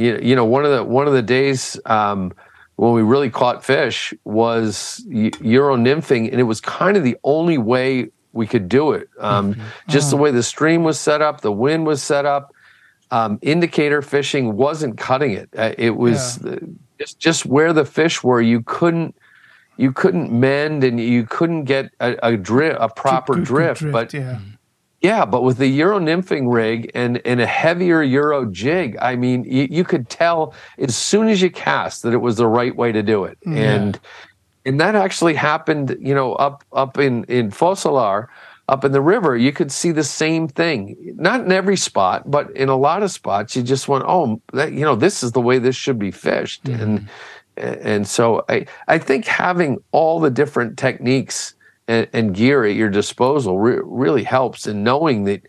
you, 0.00 0.18
you 0.22 0.34
know 0.36 0.44
one 0.44 0.64
of 0.64 0.72
the 0.72 0.82
one 0.84 1.06
of 1.06 1.12
the 1.12 1.22
days 1.22 1.78
um, 1.86 2.32
when 2.76 2.92
we 2.92 3.02
really 3.02 3.30
caught 3.30 3.64
fish 3.64 4.14
was 4.24 5.04
Eu- 5.06 5.30
Euro 5.42 5.76
nymphing, 5.76 6.30
and 6.30 6.40
it 6.40 6.44
was 6.44 6.60
kind 6.60 6.96
of 6.96 7.02
the 7.04 7.16
only 7.22 7.58
way 7.58 8.10
we 8.32 8.46
could 8.46 8.68
do 8.68 8.92
it. 8.92 9.08
Um, 9.18 9.56
Just 9.88 10.10
the 10.10 10.16
way 10.16 10.30
the 10.30 10.42
stream 10.42 10.84
was 10.84 10.98
set 10.98 11.20
up, 11.20 11.40
the 11.40 11.52
wind 11.52 11.86
was 11.86 12.02
set 12.02 12.24
up. 12.26 12.54
Um, 13.10 13.38
indicator 13.42 14.02
fishing 14.02 14.56
wasn't 14.56 14.96
cutting 14.96 15.32
it. 15.32 15.48
Uh, 15.56 15.74
it 15.76 15.96
was 15.96 16.38
uh, 16.44 16.58
just 16.98 17.18
just 17.18 17.44
where 17.44 17.72
the 17.72 17.84
fish 17.84 18.22
were. 18.22 18.40
You 18.40 18.62
couldn't 18.62 19.16
you 19.76 19.92
couldn't 19.92 20.30
mend, 20.30 20.84
and 20.84 21.00
you 21.00 21.26
couldn't 21.26 21.64
get 21.64 21.90
a, 21.98 22.16
a 22.22 22.36
drift, 22.36 22.78
a 22.80 22.88
proper 22.88 23.34
good 23.34 23.44
drift. 23.44 23.82
But 23.92 24.14
yeah. 24.14 24.38
Yeah, 25.00 25.24
but 25.24 25.42
with 25.42 25.56
the 25.56 25.66
Euro 25.66 25.98
nymphing 25.98 26.52
rig 26.52 26.90
and, 26.94 27.22
and 27.24 27.40
a 27.40 27.46
heavier 27.46 28.02
Euro 28.02 28.44
jig, 28.44 28.98
I 29.00 29.16
mean, 29.16 29.44
you, 29.44 29.66
you 29.70 29.84
could 29.84 30.10
tell 30.10 30.54
as 30.78 30.94
soon 30.94 31.28
as 31.28 31.40
you 31.40 31.50
cast 31.50 32.02
that 32.02 32.12
it 32.12 32.18
was 32.18 32.36
the 32.36 32.46
right 32.46 32.74
way 32.76 32.92
to 32.92 33.02
do 33.02 33.24
it. 33.24 33.38
Mm, 33.46 33.56
and 33.56 34.00
and 34.66 34.78
that 34.78 34.94
actually 34.94 35.34
happened, 35.34 35.96
you 36.00 36.14
know, 36.14 36.34
up 36.34 36.64
up 36.72 36.98
in 36.98 37.24
in 37.24 37.50
Fossalar, 37.50 38.28
up 38.68 38.84
in 38.84 38.92
the 38.92 39.00
river. 39.00 39.36
You 39.36 39.52
could 39.52 39.72
see 39.72 39.90
the 39.90 40.04
same 40.04 40.48
thing. 40.48 41.14
Not 41.16 41.40
in 41.40 41.50
every 41.50 41.78
spot, 41.78 42.30
but 42.30 42.50
in 42.50 42.68
a 42.68 42.76
lot 42.76 43.02
of 43.02 43.10
spots, 43.10 43.56
you 43.56 43.62
just 43.62 43.88
went, 43.88 44.04
oh, 44.06 44.40
that, 44.52 44.72
you 44.72 44.80
know, 44.80 44.96
this 44.96 45.22
is 45.22 45.32
the 45.32 45.40
way 45.40 45.58
this 45.58 45.76
should 45.76 45.98
be 45.98 46.10
fished. 46.10 46.64
Mm-hmm. 46.64 46.82
And 46.82 47.08
and 47.56 48.06
so 48.06 48.44
I 48.50 48.66
I 48.86 48.98
think 48.98 49.24
having 49.24 49.82
all 49.92 50.20
the 50.20 50.30
different 50.30 50.78
techniques 50.78 51.54
and, 51.90 52.06
and 52.12 52.34
gear 52.34 52.64
at 52.70 52.74
your 52.76 52.90
disposal 52.90 53.58
re- 53.66 53.82
really 54.02 54.24
helps 54.24 54.66
and 54.66 54.84
knowing 54.84 55.24
that 55.24 55.40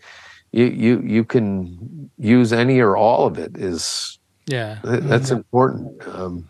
you, 0.58 0.66
you 0.84 1.00
you 1.16 1.24
can 1.24 2.10
use 2.18 2.52
any 2.52 2.80
or 2.80 2.96
all 2.96 3.26
of 3.26 3.38
it 3.38 3.56
is 3.56 4.18
yeah. 4.52 4.78
that's 4.84 5.30
important 5.30 6.06
um, 6.08 6.48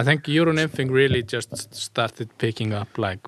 I 0.00 0.02
think 0.04 0.28
Euro 0.28 0.52
nymphing 0.52 0.90
really 0.90 1.22
just 1.22 1.74
started 1.74 2.28
picking 2.38 2.72
up 2.72 2.88
like 2.98 3.18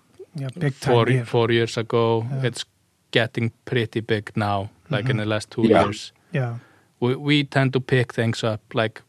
Yeah, 0.40 0.48
big 0.59 0.73
time 0.81 0.94
four 0.94 1.06
here. 1.12 1.24
four 1.27 1.52
years 1.52 1.77
ago. 1.77 2.24
It's 2.43 2.64
getting 3.10 3.52
pretty 3.64 4.01
big 4.01 4.31
now, 4.36 4.69
like 4.90 5.10
in 5.10 5.16
the 5.19 5.27
last 5.27 5.51
two 5.51 5.62
Yeah. 5.69 5.85
years. 5.85 6.12
Yeah. 6.35 6.55
We, 7.01 7.14
we 7.16 7.44
tend 7.44 7.73
to 7.73 7.81
pick 7.81 8.14
things 8.14 8.44
up 8.44 8.60
like 8.74 9.02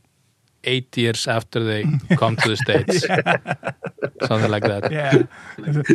eight 0.64 0.96
years 0.98 1.28
after 1.28 1.64
they 1.64 1.84
come 2.18 2.36
to 2.38 2.50
the 2.50 2.58
States. 2.58 3.06
Something 4.28 4.52
like 4.52 4.64
that. 4.64 4.92
Yeah. 4.92 5.24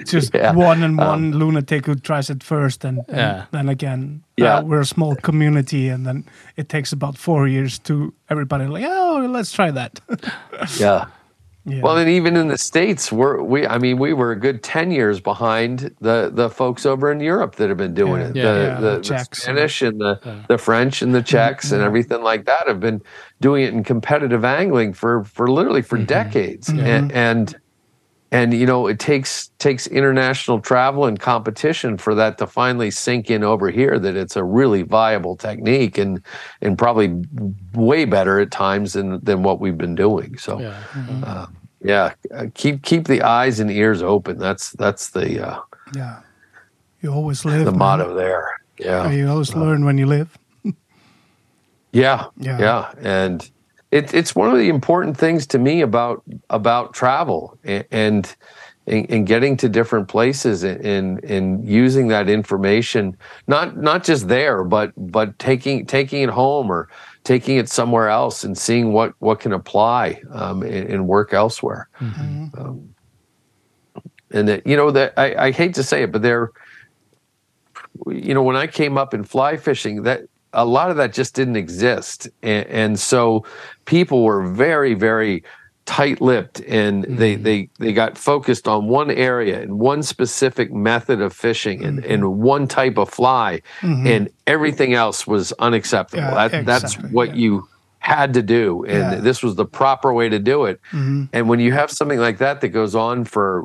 Just 0.05 0.35
Yeah. 0.35 0.53
one 0.55 0.83
and 0.83 0.99
one 0.99 1.33
lunatic 1.33 1.87
who 1.87 1.95
tries 1.95 2.31
it 2.31 2.43
first 2.43 2.85
and, 2.85 2.99
and 3.09 3.17
Yeah. 3.17 3.45
then 3.51 3.69
again. 3.69 4.23
Yeah. 4.37 4.59
Uh, 4.59 4.63
we're 4.63 4.81
a 4.81 4.85
small 4.87 5.15
community 5.17 5.89
and 5.89 6.07
then 6.07 6.25
it 6.57 6.69
takes 6.69 6.93
about 6.93 7.19
four 7.19 7.49
years 7.49 7.79
to 7.81 8.13
everybody 8.31 8.67
like, 8.67 8.85
oh, 8.87 9.27
let's 9.31 9.53
try 9.53 9.71
that. 9.73 10.01
yeah 10.79 11.07
yeah. 11.69 11.81
well 11.83 11.97
and 11.97 12.09
even 12.09 12.37
in 12.37 12.49
the 12.49 12.59
states 12.59 13.13
we're 13.13 13.43
we 13.43 13.67
i 13.67 13.79
mean 13.79 13.99
we 13.99 14.13
were 14.13 14.33
a 14.33 14.37
good 14.39 14.63
10 14.63 14.91
years 14.91 15.21
behind 15.21 15.95
the 16.01 16.31
the 16.33 16.49
folks 16.51 16.87
over 16.87 17.11
in 17.13 17.21
europe 17.21 17.57
that 17.57 17.69
have 17.69 17.79
been 17.79 17.95
doing 17.95 18.21
Yeah. 18.23 18.29
it 18.29 18.37
Yeah. 18.37 18.43
the, 18.43 18.63
Yeah, 18.63 18.75
the, 18.75 18.91
the 19.01 19.01
the 19.01 19.29
spanish 19.33 19.83
and 19.83 20.01
the 20.01 20.45
the 20.49 20.59
french 20.59 21.03
and 21.03 21.15
the 21.15 21.23
czechs 21.23 21.71
and 21.71 21.81
mm-hmm. 21.81 21.87
everything 21.87 22.23
like 22.23 22.45
that 22.47 22.67
have 22.67 22.81
been 22.81 23.03
doing 23.41 23.65
it 23.65 23.73
in 23.73 23.85
competitive 23.85 24.45
angling 24.45 24.93
for 24.93 25.25
for 25.25 25.49
literally 25.49 25.83
for 25.83 25.97
mm-hmm. 25.97 26.07
decades 26.07 26.69
mm-hmm. 26.69 26.81
and 26.81 27.13
and 27.13 27.59
and 28.31 28.53
you 28.53 28.67
know 28.67 28.87
it 28.87 28.99
takes 28.99 29.49
takes 29.59 29.87
international 29.87 30.61
travel 30.61 31.07
and 31.07 31.19
competition 31.19 31.97
for 31.97 32.15
that 32.15 32.37
to 32.39 32.47
finally 32.47 32.91
sink 32.91 33.31
in 33.31 33.43
over 33.43 33.71
here 33.71 33.99
that 33.99 34.17
it's 34.17 34.37
a 34.37 34.45
really 34.45 34.83
viable 34.83 35.37
technique 35.37 35.97
and 35.99 36.23
and 36.61 36.77
probably 36.77 37.23
way 37.75 38.05
better 38.05 38.39
at 38.39 38.51
times 38.51 38.93
than 38.93 39.23
than 39.25 39.43
what 39.43 39.61
we've 39.61 39.79
been 39.79 39.95
doing 39.95 40.37
so 40.37 40.61
Yeah. 40.61 40.75
uh, 41.25 41.47
yeah 41.83 42.13
uh, 42.35 42.47
keep 42.55 42.83
keep 42.83 43.07
the 43.07 43.23
eyes 43.23 43.61
and 43.61 43.71
ears 43.71 44.03
open 44.03 44.39
that's 44.39 44.73
that's 44.73 45.11
the 45.11 45.47
uh, 45.49 45.61
Yeah. 45.95 46.21
You 47.01 47.13
always 47.13 47.45
live. 47.45 47.65
the 47.65 47.71
man. 47.73 47.79
motto 47.79 48.15
there 48.15 48.49
yeah 48.79 49.11
You 49.11 49.29
always 49.29 49.55
learn 49.55 49.85
when 49.85 49.99
you 49.99 50.07
live. 50.07 50.37
Yeah, 51.93 52.27
Yeah. 52.37 52.59
yeah, 52.61 52.93
and 53.01 53.51
it, 53.91 54.13
it's 54.13 54.35
one 54.37 54.51
of 54.51 54.59
the 54.59 54.69
important 54.69 55.17
things 55.17 55.47
to 55.49 55.59
me 55.59 55.81
about 55.81 56.23
about 56.51 56.93
travel 56.93 57.57
and 57.65 58.35
and, 58.87 59.11
and 59.11 59.27
getting 59.27 59.57
to 59.59 59.69
different 59.69 60.09
places 60.09 60.65
and, 60.65 60.85
and 60.85 61.25
and 61.25 61.67
using 61.67 62.09
that 62.09 62.29
information 62.29 63.17
not 63.47 63.77
not 63.79 64.05
just 64.05 64.29
there 64.29 64.65
but 64.65 64.93
but 64.97 65.39
taking 65.39 65.87
taking 65.87 66.23
it 66.23 66.31
home 66.31 66.71
or 66.71 66.89
taking 67.29 67.59
it 67.59 67.69
somewhere 67.69 68.09
else 68.09 68.43
and 68.43 68.57
seeing 68.57 68.91
what 68.95 69.13
what 69.19 69.39
can 69.39 69.53
apply 69.53 70.19
um, 70.33 70.63
and, 70.63 70.89
and 70.89 71.07
work 71.07 71.35
elsewhere. 71.35 71.87
Um, 72.57 72.95
and 74.31 74.49
that 74.49 74.67
you 74.67 74.77
know 74.79 74.91
that 74.91 75.13
I, 75.19 75.49
I 75.49 75.51
hate 75.51 75.75
to 75.75 75.83
say 75.83 76.05
it, 76.05 76.11
but 76.11 76.23
there, 76.23 76.53
you 78.07 78.33
know, 78.33 78.43
when 78.43 78.57
I 78.57 78.67
came 78.67 78.97
up 78.97 79.13
in 79.13 79.25
fly 79.25 79.59
fishing, 79.59 80.05
that 80.05 80.23
a 80.55 80.65
lot 80.65 80.91
of 80.91 80.97
that 80.97 81.13
just 81.13 81.35
didn't 81.35 81.57
exist, 81.57 82.31
and, 82.43 82.67
and 82.69 82.99
so 82.99 83.45
people 83.85 84.25
were 84.25 84.47
very, 84.47 84.95
very 84.95 85.45
tight-lipped, 85.89 86.61
and 86.61 87.05
they 87.05 87.35
mm-hmm. 87.35 87.43
they 87.45 87.71
they 87.79 87.93
got 87.95 88.19
focused 88.19 88.69
on 88.69 88.89
one 88.89 89.11
area 89.11 89.63
and 89.63 89.79
one 89.79 90.03
specific 90.03 90.71
method 90.71 91.23
of 91.23 91.33
fishing 91.33 91.83
and, 91.83 92.05
and 92.05 92.23
mm-hmm. 92.23 92.43
one 92.43 92.69
type 92.69 92.99
of 92.99 93.09
fly, 93.09 93.63
mm-hmm. 93.81 94.07
and 94.07 94.29
everything 94.47 94.93
else 94.93 95.27
was 95.27 95.53
unacceptable. 95.55 96.25
Yeah, 96.25 96.49
that, 96.49 96.67
that's 96.67 96.95
what 96.99 97.31
yeah. 97.31 97.37
you 97.37 97.69
had 98.01 98.35
to 98.35 98.43
do, 98.43 98.85
and 98.85 99.13
Yeah. 99.13 99.21
this 99.21 99.43
was 99.43 99.55
the 99.55 99.65
proper 99.65 100.13
way 100.13 100.29
to 100.29 100.39
do 100.39 100.67
it. 100.67 100.79
Mhm. 100.93 101.31
And 101.33 101.49
when 101.49 101.59
you 101.59 101.73
have 101.73 101.91
something 101.91 102.19
like 102.19 102.37
that 102.39 102.61
that 102.61 102.69
goes 102.69 102.95
on 102.95 103.25
for, 103.25 103.65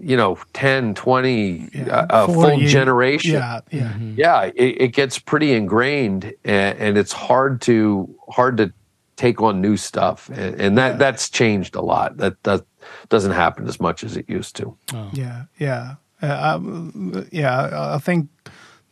you 0.00 0.16
know, 0.16 0.38
10, 0.54 0.94
20, 0.94 1.68
Yeah, 1.74 2.06
a, 2.08 2.24
a 2.24 2.26
full 2.26 2.42
40, 2.42 2.66
generation, 2.66 3.32
Yeah, 3.32 3.60
yeah. 3.70 3.92
yeah, 4.16 4.42
it, 4.54 4.82
it 4.82 4.88
gets 4.88 5.18
pretty 5.18 5.52
ingrained 5.52 6.32
and, 6.44 6.78
and 6.78 6.98
it's 6.98 7.12
hard 7.12 7.60
to 7.62 8.08
hard 8.30 8.56
to 8.56 8.72
take 9.20 9.42
on 9.42 9.60
new 9.60 9.76
stuff. 9.76 10.30
And, 10.30 10.60
and 10.60 10.78
that 10.78 10.98
that's 10.98 11.30
changed 11.30 11.76
a 11.76 11.82
lot. 11.82 12.16
That, 12.16 12.42
that 12.42 12.64
doesn't 13.08 13.34
happen 13.34 13.68
as 13.68 13.78
much 13.78 14.04
as 14.04 14.16
it 14.16 14.28
used 14.38 14.56
to. 14.56 14.76
Yeah, 15.12 15.44
yeah, 15.58 15.94
uh, 16.22 16.56
um, 16.56 17.26
yeah. 17.30 17.96
I 17.96 17.98
think 17.98 18.28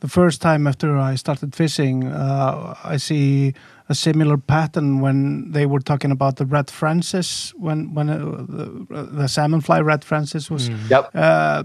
the 0.01 0.09
first 0.09 0.41
time 0.41 0.69
after 0.69 0.97
I 1.13 1.17
started 1.17 1.55
fishing, 1.55 2.05
uh, 2.05 2.75
I 2.95 2.99
see 2.99 3.55
a 3.89 3.95
similar 3.95 4.37
pattern 4.37 5.01
when 5.01 5.53
they 5.53 5.67
were 5.67 5.81
talking 5.81 6.13
about 6.13 6.37
the 6.37 6.45
red 6.45 6.71
Francis 6.71 7.55
when 7.57 7.95
when 7.95 8.11
uh, 8.11 8.19
the, 8.49 9.09
the 9.21 9.29
salmon 9.29 9.61
fly 9.63 9.81
red 9.81 10.05
Francis 10.05 10.51
was 10.51 10.69
Yep. 10.91 11.11
uh, 11.15 11.63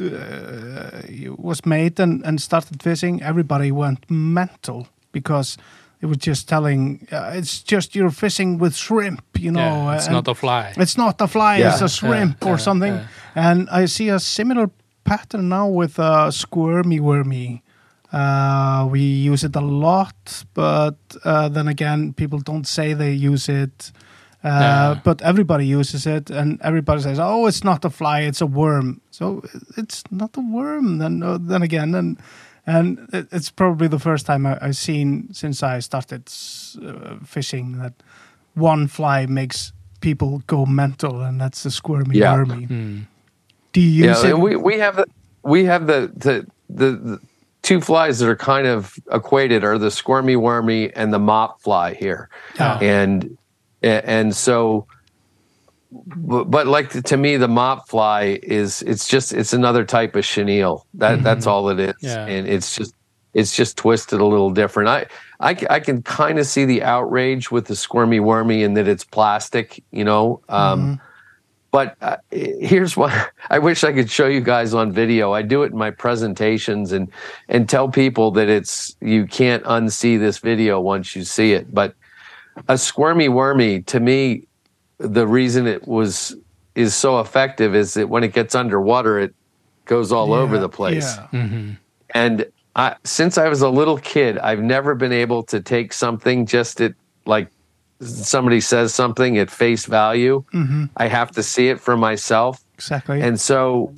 uh, 0.00 0.90
was 1.36 1.60
made 1.64 2.02
and, 2.02 2.24
and 2.24 2.40
started 2.40 2.82
fishing. 2.82 3.22
Everybody 3.22 3.72
went 3.72 4.08
mental 4.08 4.86
because 5.12 5.58
it 6.00 6.06
was 6.06 6.18
just 6.18 6.48
telling 6.48 7.06
uh, 7.12 7.32
it's 7.38 7.62
just 7.62 7.94
you're 7.94 8.10
fishing 8.10 8.58
with 8.58 8.74
shrimp, 8.76 9.22
you 9.38 9.50
know. 9.50 9.60
yeah, 9.90 9.96
it's 9.96 10.08
not 10.10 10.28
a 10.28 10.34
fly. 10.34 10.72
it's 10.76 10.96
not 10.96 11.20
a 11.20 11.26
fly, 11.26 11.58
Yeah. 11.58 11.72
it's 11.72 11.80
a 11.82 11.88
shrimp 11.88 12.36
Yeah, 12.42 12.48
or 12.48 12.52
yeah, 12.52 12.64
something. 12.64 12.94
yeah. 12.94 13.06
And 13.50 13.68
I 13.70 13.86
see 13.86 14.08
a 14.10 14.18
similar 14.18 14.70
pattern 15.04 15.48
now 15.48 15.68
with 15.68 15.98
uh, 15.98 16.30
squirmy 16.30 17.00
wormy. 17.00 17.62
Uh, 18.12 18.86
we 18.90 19.00
use 19.00 19.44
it 19.44 19.56
a 19.56 19.60
lot, 19.60 20.44
but 20.54 20.96
uh, 21.24 21.48
then 21.48 21.68
again, 21.68 22.12
people 22.14 22.38
don't 22.38 22.66
say 22.66 22.94
they 22.94 23.12
use 23.12 23.48
it. 23.48 23.92
Uh, 24.44 24.48
Yeah. 24.48 25.00
But 25.04 25.22
everybody 25.22 25.66
uses 25.66 26.06
it, 26.06 26.30
and 26.30 26.60
everybody 26.62 27.00
says, 27.02 27.18
"Oh, 27.18 27.46
it's 27.48 27.64
not 27.64 27.84
a 27.84 27.90
fly; 27.90 28.20
it's 28.28 28.40
a 28.40 28.46
worm." 28.46 29.00
So 29.10 29.42
it's 29.76 30.02
not 30.10 30.36
a 30.36 30.40
worm. 30.40 30.98
Then, 30.98 31.22
uh, 31.22 31.38
then 31.40 31.62
again, 31.62 31.94
and 31.94 32.16
and 32.66 33.08
it's 33.12 33.50
probably 33.50 33.88
the 33.88 33.98
first 33.98 34.26
time 34.26 34.46
I, 34.46 34.58
I've 34.60 34.76
seen 34.76 35.32
since 35.32 35.62
I 35.62 35.78
started 35.80 36.28
uh, 36.84 37.16
fishing 37.24 37.78
that 37.78 37.92
one 38.54 38.88
fly 38.88 39.26
makes 39.26 39.72
people 40.00 40.42
go 40.46 40.66
mental, 40.66 41.22
and 41.22 41.40
that's 41.40 41.62
the 41.62 41.70
squirmy 41.70 42.18
Yeah. 42.18 42.34
wormy. 42.34 42.64
Hmm. 42.64 42.98
Do 43.72 43.80
you 43.80 44.04
use 44.08 44.22
yeah, 44.22 44.28
it? 44.28 44.32
and 44.34 44.42
we, 44.42 44.56
we 44.56 44.78
have 44.78 44.96
the 44.96 45.06
we 45.42 45.64
have 45.64 45.86
the, 45.86 46.10
the 46.16 46.46
the 46.70 46.90
the 46.96 47.20
two 47.62 47.80
flies 47.80 48.18
that 48.18 48.28
are 48.28 48.36
kind 48.36 48.66
of 48.66 48.94
equated 49.12 49.64
are 49.64 49.78
the 49.78 49.90
squirmy 49.90 50.36
wormy 50.36 50.92
and 50.94 51.12
the 51.12 51.18
mop 51.18 51.60
fly 51.60 51.94
here. 51.94 52.28
Yeah. 52.58 52.78
and 52.80 53.36
and 53.82 54.34
so 54.34 54.86
but, 55.90 56.44
but 56.50 56.66
like 56.66 56.90
to 56.90 57.16
me 57.16 57.36
the 57.36 57.48
mop 57.48 57.88
fly 57.88 58.38
is 58.42 58.82
it's 58.82 59.06
just 59.08 59.32
it's 59.32 59.52
another 59.52 59.84
type 59.84 60.16
of 60.16 60.24
chenille 60.24 60.86
that 60.94 61.22
that's 61.22 61.46
all 61.46 61.68
it 61.68 61.78
is 61.80 61.94
Yeah. 62.00 62.26
and 62.26 62.46
it's 62.48 62.76
just 62.76 62.94
it's 63.34 63.54
just 63.54 63.76
twisted 63.76 64.20
a 64.20 64.24
little 64.26 64.50
different 64.50 64.88
i 64.88 65.06
i, 65.40 65.56
I 65.70 65.80
can 65.80 66.02
kind 66.02 66.38
of 66.38 66.46
see 66.46 66.64
the 66.64 66.82
outrage 66.82 67.50
with 67.50 67.66
the 67.66 67.76
squirmy 67.76 68.20
wormy 68.20 68.62
and 68.64 68.76
that 68.76 68.88
it's 68.88 69.04
plastic 69.04 69.82
you 69.92 70.04
know 70.04 70.40
um 70.48 71.00
but 71.72 71.96
uh, 72.00 72.16
here's 72.30 72.96
what 72.96 73.12
I 73.50 73.58
wish 73.58 73.84
I 73.84 73.92
could 73.92 74.10
show 74.10 74.26
you 74.28 74.40
guys 74.40 74.72
on 74.72 74.92
video. 74.92 75.32
I 75.32 75.42
do 75.42 75.62
it 75.62 75.72
in 75.72 75.78
my 75.78 75.90
presentations 75.90 76.92
and 76.92 77.10
and 77.50 77.68
tell 77.68 77.90
people 77.90 78.30
that 78.30 78.48
it's 78.48 78.96
you 79.02 79.26
can't 79.26 79.62
unsee 79.64 80.18
this 80.18 80.38
video 80.38 80.80
once 80.80 81.14
you 81.14 81.22
see 81.22 81.52
it. 81.52 81.74
But 81.74 81.94
a 82.68 82.78
squirmy 82.78 83.28
wormy 83.28 83.82
to 83.82 84.00
me, 84.00 84.46
the 84.98 85.26
reason 85.26 85.66
it 85.66 85.86
was 85.86 86.36
is 86.74 86.94
so 86.94 87.20
effective 87.20 87.74
is 87.74 87.94
that 87.94 88.08
when 88.08 88.22
it 88.22 88.32
gets 88.32 88.54
underwater, 88.54 89.18
it 89.18 89.34
goes 89.86 90.12
all 90.12 90.32
over 90.32 90.58
the 90.58 90.68
place. 90.68 91.16
Yeah. 91.16 91.40
Mm-hmm. 91.40 91.70
And 92.10 92.46
I, 92.74 92.96
since 93.04 93.38
I 93.38 93.48
was 93.48 93.62
a 93.62 93.70
little 93.70 93.98
kid, 93.98 94.38
I've 94.38 94.62
never 94.62 94.94
been 94.94 95.12
able 95.12 95.42
to 95.44 95.60
take 95.60 95.92
something 95.92 96.44
just 96.44 96.80
at 96.80 96.92
like 97.24 97.48
somebody 98.00 98.60
says 98.60 98.94
something 98.94 99.38
at 99.38 99.50
face 99.50 99.86
value. 99.86 100.44
Mm-hmm. 100.52 100.84
I 100.96 101.08
have 101.08 101.30
to 101.32 101.42
see 101.42 101.68
it 101.68 101.80
for 101.80 101.96
myself. 101.96 102.62
Exactly. 102.74 103.22
And 103.22 103.40
so 103.40 103.94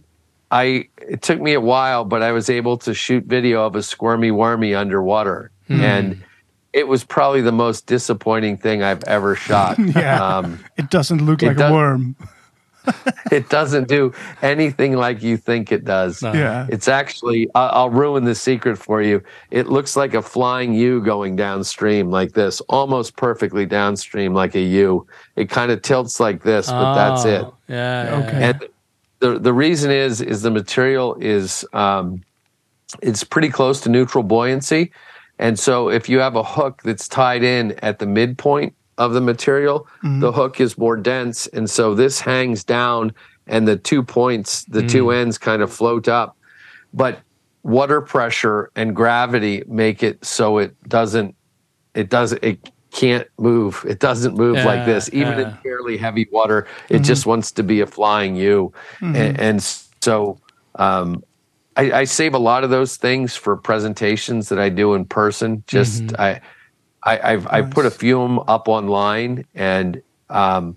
I 0.50 0.88
it 0.98 1.22
took 1.22 1.40
me 1.40 1.54
a 1.54 1.60
while, 1.60 2.04
but 2.04 2.22
I 2.22 2.32
was 2.32 2.48
able 2.48 2.78
to 2.78 2.94
shoot 2.94 3.24
video 3.24 3.66
of 3.66 3.74
a 3.74 3.82
squirmy 3.82 4.30
wormy 4.30 4.74
underwater. 4.74 5.50
Hmm. 5.66 5.80
And 5.80 6.24
it 6.72 6.86
was 6.86 7.04
probably 7.04 7.40
the 7.40 7.52
most 7.52 7.86
disappointing 7.86 8.56
thing 8.58 8.82
I've 8.82 9.02
ever 9.04 9.34
shot. 9.34 9.78
Yeah. 9.96 10.22
Um, 10.38 10.58
it 10.76 10.90
doesn't 10.90 11.24
look 11.24 11.42
it 11.42 11.48
like 11.48 11.56
does- 11.56 11.70
a 11.70 11.74
worm. 11.74 12.16
it 13.30 13.50
doesn't 13.50 13.86
do 13.86 14.14
anything 14.40 14.96
like 14.96 15.22
you 15.22 15.36
think 15.36 15.72
it 15.72 15.84
does. 15.84 16.22
No. 16.22 16.32
Yeah. 16.32 16.66
It's 16.70 16.88
actually, 16.88 17.46
I- 17.54 17.66
I'll 17.68 17.90
ruin 17.90 18.24
the 18.24 18.34
secret 18.34 18.76
for 18.78 19.02
you. 19.02 19.22
It 19.50 19.68
looks 19.68 19.94
like 19.94 20.14
a 20.14 20.22
flying 20.22 20.72
U 20.72 21.02
going 21.02 21.36
downstream 21.36 22.10
like 22.10 22.32
this, 22.32 22.60
almost 22.62 23.14
perfectly 23.16 23.66
downstream 23.66 24.32
like 24.32 24.54
a 24.54 24.60
U. 24.62 25.06
It 25.36 25.50
kind 25.50 25.70
of 25.70 25.82
tilts 25.82 26.18
like 26.18 26.42
this, 26.42 26.68
but 26.68 26.94
that's 26.94 27.24
it. 27.26 27.42
Oh, 27.44 27.54
Yeah. 27.68 28.04
yeah, 28.04 28.26
Okay. 28.26 28.42
And 28.44 28.68
the 29.20 29.38
the 29.38 29.52
reason 29.52 29.90
is 29.90 30.22
is 30.22 30.40
the 30.42 30.50
material 30.50 31.14
is 31.20 31.66
um, 31.74 32.22
it's 33.02 33.22
pretty 33.24 33.50
close 33.50 33.80
to 33.82 33.90
neutral 33.90 34.24
buoyancy, 34.24 34.92
and 35.38 35.58
so 35.58 35.88
if 35.88 36.08
you 36.08 36.18
have 36.18 36.36
a 36.36 36.42
hook 36.42 36.82
that's 36.82 37.08
tied 37.08 37.42
in 37.42 37.72
at 37.82 37.98
the 37.98 38.06
midpoint 38.06 38.74
of 38.96 39.12
the 39.12 39.20
material, 39.20 39.86
mm-hmm. 40.02 40.20
the 40.20 40.32
hook 40.32 40.60
is 40.60 40.76
more 40.76 40.96
dense, 40.96 41.46
and 41.48 41.68
so 41.68 41.94
this 41.94 42.20
hangs 42.20 42.64
down, 42.64 43.12
and 43.46 43.66
the 43.66 43.76
two 43.76 44.02
points, 44.02 44.64
the 44.64 44.86
two 44.86 45.06
mm. 45.06 45.16
ends, 45.16 45.38
kind 45.38 45.62
of 45.62 45.72
float 45.72 46.08
up, 46.08 46.36
but 46.92 47.20
water 47.62 48.00
pressure 48.00 48.70
and 48.76 48.94
gravity 48.94 49.62
make 49.66 50.02
it 50.02 50.24
so 50.24 50.58
it 50.58 50.74
doesn't 50.88 51.34
it 51.94 52.08
doesn't 52.08 52.42
it 52.42 52.70
can't 52.90 53.28
move. 53.38 53.84
It 53.86 53.98
doesn't 53.98 54.34
move 54.34 54.56
like 54.64 54.86
this. 54.86 55.10
Even 55.12 55.38
in 55.38 55.54
fairly 55.62 55.98
heavy 55.98 56.26
water 56.32 56.66
it 56.88 56.94
mm-hmm. 56.94 57.04
just 57.04 57.26
wants 57.26 57.52
to 57.52 57.62
be 57.62 57.80
a 57.80 57.86
flying 57.86 58.36
u. 58.36 58.72
And, 59.00 59.14
mm-hmm. 59.14 59.40
and 59.40 59.62
so 60.00 60.38
um 60.76 61.22
I, 61.78 62.00
I 62.00 62.04
save 62.04 62.34
a 62.34 62.38
lot 62.38 62.64
of 62.64 62.70
those 62.70 62.96
things 62.96 63.36
for 63.36 63.56
presentations 63.56 64.48
that 64.50 64.58
i 64.58 64.68
do 64.68 64.94
in 64.94 65.04
person 65.06 65.64
just 65.66 66.18
i 66.18 66.40
I, 67.04 67.32
I've 67.32 67.46
I 67.46 67.62
put 67.62 67.86
a 67.86 67.90
few 67.90 68.20
of 68.20 68.28
them 68.28 68.38
up 68.48 68.68
online, 68.68 69.46
and 69.54 70.02
um, 70.28 70.76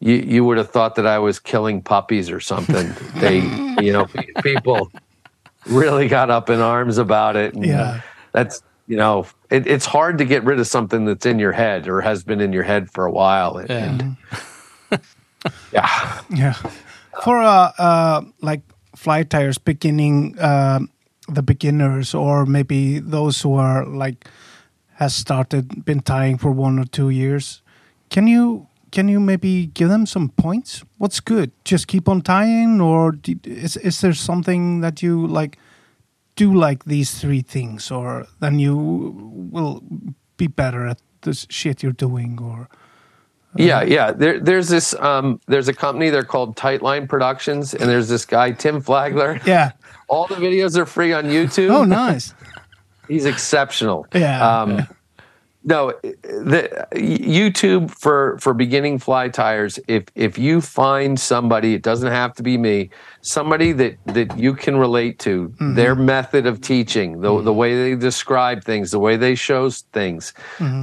you 0.00 0.14
you 0.16 0.44
would 0.44 0.58
have 0.58 0.70
thought 0.70 0.96
that 0.96 1.06
I 1.06 1.18
was 1.18 1.38
killing 1.40 1.82
puppies 1.82 2.30
or 2.30 2.40
something. 2.40 2.94
they, 3.20 3.40
you 3.82 3.92
know, 3.92 4.06
people 4.42 4.92
really 5.66 6.08
got 6.08 6.30
up 6.30 6.50
in 6.50 6.60
arms 6.60 6.98
about 6.98 7.36
it. 7.36 7.54
And 7.54 7.64
Yeah. 7.64 8.00
that's 8.32 8.62
you 8.86 8.96
know, 8.96 9.26
it, 9.50 9.66
it's 9.66 9.86
hard 9.86 10.18
to 10.18 10.24
get 10.24 10.44
rid 10.44 10.60
of 10.60 10.66
something 10.66 11.06
that's 11.06 11.24
in 11.24 11.38
your 11.38 11.52
head 11.52 11.88
or 11.88 12.00
has 12.02 12.22
been 12.22 12.40
in 12.40 12.52
your 12.52 12.64
head 12.64 12.90
for 12.90 13.06
a 13.06 13.10
while. 13.10 13.56
And, 13.56 13.70
Yeah. 13.70 13.84
and 14.90 15.00
Yeah. 15.72 16.20
Yeah. 16.30 16.54
For 17.24 17.38
uh, 17.38 17.72
uh 17.78 18.22
like 18.42 18.62
fly 19.02 19.24
tyers 19.24 19.58
beginning 19.58 20.38
uh, 20.38 20.78
the 21.28 21.42
beginners 21.42 22.14
or 22.14 22.46
maybe 22.46 23.00
those 23.00 23.42
who 23.42 23.54
are 23.54 23.84
like 23.84 24.28
has 24.94 25.14
started 25.14 25.84
been 25.84 26.00
tying 26.00 26.38
for 26.38 26.52
one 26.52 26.78
or 26.78 26.84
two 26.84 27.10
years, 27.10 27.62
can 28.10 28.26
you 28.26 28.68
can 28.92 29.08
you 29.08 29.18
maybe 29.18 29.66
give 29.74 29.88
them 29.88 30.06
some 30.06 30.28
points? 30.28 30.84
What's 30.98 31.18
good? 31.18 31.50
Just 31.64 31.88
keep 31.88 32.08
on 32.08 32.22
tying, 32.22 32.80
or 32.80 33.18
is 33.44 33.76
is 33.76 34.00
there 34.00 34.14
something 34.14 34.82
that 34.82 35.02
you 35.02 35.26
like 35.26 35.58
do 36.36 36.54
like 36.54 36.84
these 36.84 37.18
three 37.20 37.42
things, 37.42 37.90
or 37.90 38.26
then 38.40 38.58
you 38.58 38.76
will 39.50 39.82
be 40.36 40.46
better 40.46 40.86
at 40.86 41.00
this 41.22 41.46
shit 41.50 41.82
you're 41.82 41.92
doing, 41.92 42.38
or 42.40 42.68
Yeah, 43.54 43.82
yeah. 43.82 44.12
There, 44.12 44.40
there's 44.40 44.68
this. 44.68 44.94
Um, 44.94 45.40
there's 45.46 45.68
a 45.68 45.74
company. 45.74 46.10
They're 46.10 46.22
called 46.24 46.56
Tightline 46.56 47.08
Productions, 47.08 47.74
and 47.74 47.88
there's 47.88 48.08
this 48.08 48.24
guy 48.24 48.52
Tim 48.52 48.80
Flagler. 48.80 49.40
yeah. 49.46 49.72
All 50.08 50.26
the 50.26 50.34
videos 50.36 50.76
are 50.76 50.84
free 50.86 51.12
on 51.12 51.24
YouTube. 51.24 51.70
Oh, 51.70 51.84
nice. 51.84 52.34
He's 53.08 53.24
exceptional. 53.24 54.06
Yeah. 54.14 54.60
Um, 54.62 54.88
no, 55.64 55.92
the 56.02 56.86
YouTube 56.92 57.90
for 57.90 58.38
for 58.38 58.52
beginning 58.52 58.98
fly 58.98 59.28
tyers. 59.28 59.78
If 59.86 60.04
if 60.14 60.36
you 60.38 60.60
find 60.60 61.18
somebody, 61.18 61.74
it 61.74 61.82
doesn't 61.82 62.10
have 62.10 62.34
to 62.34 62.42
be 62.42 62.58
me. 62.58 62.90
Somebody 63.20 63.72
that 63.72 63.98
that 64.06 64.38
you 64.38 64.54
can 64.54 64.76
relate 64.76 65.18
to, 65.20 65.54
their 65.74 65.94
method 65.94 66.46
of 66.46 66.60
teaching, 66.60 67.20
the 67.20 67.40
the 67.42 67.52
way 67.52 67.76
they 67.76 67.94
describe 67.94 68.64
things, 68.64 68.90
the 68.90 68.98
way 68.98 69.16
they 69.16 69.34
show 69.34 69.70
things. 69.70 70.34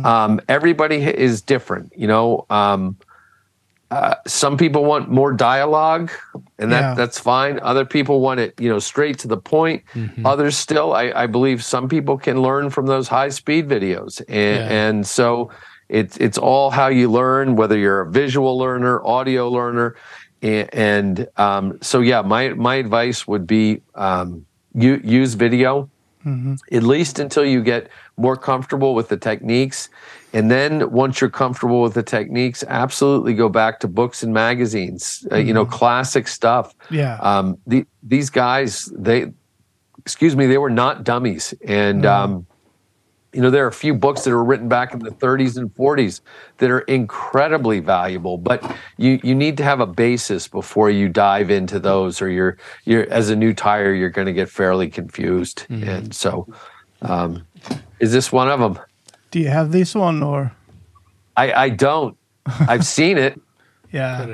Um, 0.05 0.39
everybody 0.47 1.03
is 1.03 1.41
different. 1.41 1.91
You 1.95 2.07
know. 2.07 2.45
Um, 2.49 2.97
uh, 3.91 4.15
some 4.27 4.55
people 4.57 4.85
want 4.85 5.09
more 5.09 5.33
dialogue, 5.33 6.11
and 6.59 6.71
that 6.71 6.81
Yeah. 6.81 6.93
that's 6.93 7.19
fine. 7.19 7.59
Other 7.63 7.85
people 7.85 8.19
want 8.21 8.39
it, 8.39 8.53
you 8.59 8.69
know, 8.69 8.79
straight 8.79 9.17
to 9.19 9.27
the 9.27 9.37
point. 9.37 9.83
Others 10.25 10.57
still, 10.57 10.93
I, 10.93 11.11
I 11.15 11.27
believe, 11.27 11.63
some 11.63 11.87
people 11.89 12.17
can 12.17 12.41
learn 12.41 12.69
from 12.69 12.85
those 12.85 13.07
high 13.07 13.29
speed 13.29 13.67
videos, 13.67 14.21
and 14.29 14.57
Yeah. 14.69 14.87
and 14.87 15.07
so 15.07 15.49
it's 15.89 16.17
it's 16.17 16.37
all 16.37 16.69
how 16.69 16.87
you 16.87 17.09
learn, 17.09 17.55
whether 17.55 17.77
you're 17.77 18.01
a 18.01 18.09
visual 18.11 18.57
learner, 18.59 19.01
audio 19.03 19.49
learner, 19.49 19.95
and, 20.43 20.69
and 20.73 21.27
um, 21.37 21.77
so 21.81 21.99
yeah, 22.01 22.21
my 22.21 22.49
my 22.49 22.75
advice 22.75 23.27
would 23.27 23.47
be 23.47 23.81
um, 23.95 24.45
you, 24.75 25.01
use 25.03 25.33
video 25.33 25.89
at 26.71 26.83
least 26.83 27.17
until 27.17 27.43
you 27.45 27.63
get 27.63 27.89
more 28.17 28.37
comfortable 28.37 28.93
with 28.93 29.07
the 29.07 29.17
techniques. 29.17 29.89
And 30.33 30.51
then 30.51 30.91
once 30.91 31.21
you're 31.21 31.29
comfortable 31.29 31.81
with 31.81 31.93
the 31.93 32.03
techniques, 32.03 32.63
absolutely 32.67 33.33
go 33.33 33.49
back 33.49 33.79
to 33.79 33.87
books 33.87 34.21
and 34.21 34.33
magazines, 34.33 35.25
uh, 35.31 35.37
you 35.37 35.53
know, 35.53 35.65
classic 35.65 36.27
stuff. 36.27 36.75
Yeah. 36.89 37.15
Um, 37.15 37.57
the, 37.65 37.85
these 38.03 38.29
guys, 38.29 38.85
they, 38.95 39.31
excuse 39.99 40.35
me, 40.35 40.45
they 40.45 40.57
were 40.57 40.69
not 40.69 41.03
dummies. 41.03 41.53
And, 41.65 42.05
um, 42.05 42.45
you 43.33 43.41
know, 43.41 43.51
there 43.51 43.63
are 43.63 43.67
a 43.67 43.73
few 43.73 43.93
books 43.93 44.23
that 44.23 44.31
are 44.31 44.43
written 44.43 44.67
back 44.67 44.93
in 44.93 44.99
the 44.99 45.11
30s 45.11 45.57
and 45.57 45.73
40s 45.75 46.21
that 46.57 46.71
are 46.71 46.79
incredibly 46.81 47.79
valuable, 47.79 48.37
but 48.37 48.75
you, 48.97 49.19
you 49.23 49.35
need 49.35 49.55
to 49.57 49.63
have 49.63 49.79
a 49.79 49.85
basis 49.85 50.47
before 50.47 50.89
you 50.89 51.09
dive 51.09 51.51
into 51.51 51.79
those, 51.79 52.21
or 52.23 52.29
you're 52.29 52.57
you're 52.85 53.07
as 53.11 53.29
a 53.29 53.35
new 53.35 53.53
tyer, 53.53 53.97
you're 53.97 54.09
going 54.09 54.25
to 54.25 54.33
get 54.33 54.49
fairly 54.49 54.89
confused. 54.89 55.65
And 55.69 56.15
so, 56.15 56.47
um, 57.03 57.45
is 57.99 58.11
this 58.11 58.31
one 58.31 58.49
of 58.49 58.59
them? 58.59 58.79
Do 59.31 59.39
you 59.39 59.49
have 59.49 59.71
this 59.71 59.95
one 59.95 60.23
or? 60.23 60.51
I, 61.37 61.53
I 61.65 61.69
don't. 61.69 62.17
I've 62.45 62.85
seen 62.97 63.17
it. 63.17 63.39
Yeah. 63.91 64.25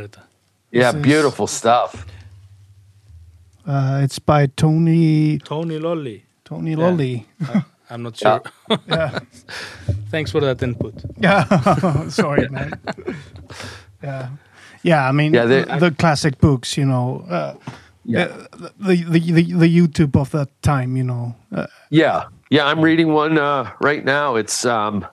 Yeah, 0.72 0.92
This 0.92 0.96
is- 0.96 1.02
beautiful 1.02 1.48
stuff. 1.48 2.06
Uh, 3.68 4.02
it's 4.04 4.20
by 4.20 4.46
Tony 4.56 5.40
Tony 5.40 5.80
Lolly. 5.80 6.24
Tony 6.44 6.76
Lolly. 6.76 7.26
I'm 7.90 8.04
not 8.04 8.16
sure. 8.22 8.42
Yeah. 8.88 9.20
Thanks 10.12 10.32
for 10.32 10.40
that 10.42 10.62
input. 10.62 10.94
Yeah. 11.18 12.08
Sorry, 12.10 12.48
man. 12.50 12.74
Yeah. 14.04 14.30
Yeah. 14.84 15.10
I 15.10 15.12
mean, 15.12 15.34
Yeah, 15.34 15.46
the, 15.46 15.78
the 15.80 15.92
classic 15.92 16.38
books, 16.40 16.78
you 16.78 16.86
know. 16.86 17.26
Uh, 17.30 17.56
Yeah. 18.08 18.26
uh, 18.26 18.70
the, 18.80 18.96
the 19.04 19.20
the 19.32 19.54
the 19.66 19.68
YouTube 19.80 20.16
of 20.16 20.30
that 20.32 20.50
time, 20.62 20.96
you 20.96 21.04
know. 21.04 21.34
Uh, 21.52 21.66
Yeah, 21.90 22.26
yeah. 22.50 22.66
I'm 22.66 22.82
reading 22.82 23.14
one 23.14 23.38
uh, 23.38 23.72
right 23.82 24.04
now. 24.04 24.36
It's 24.36 24.66
um, 24.66 25.06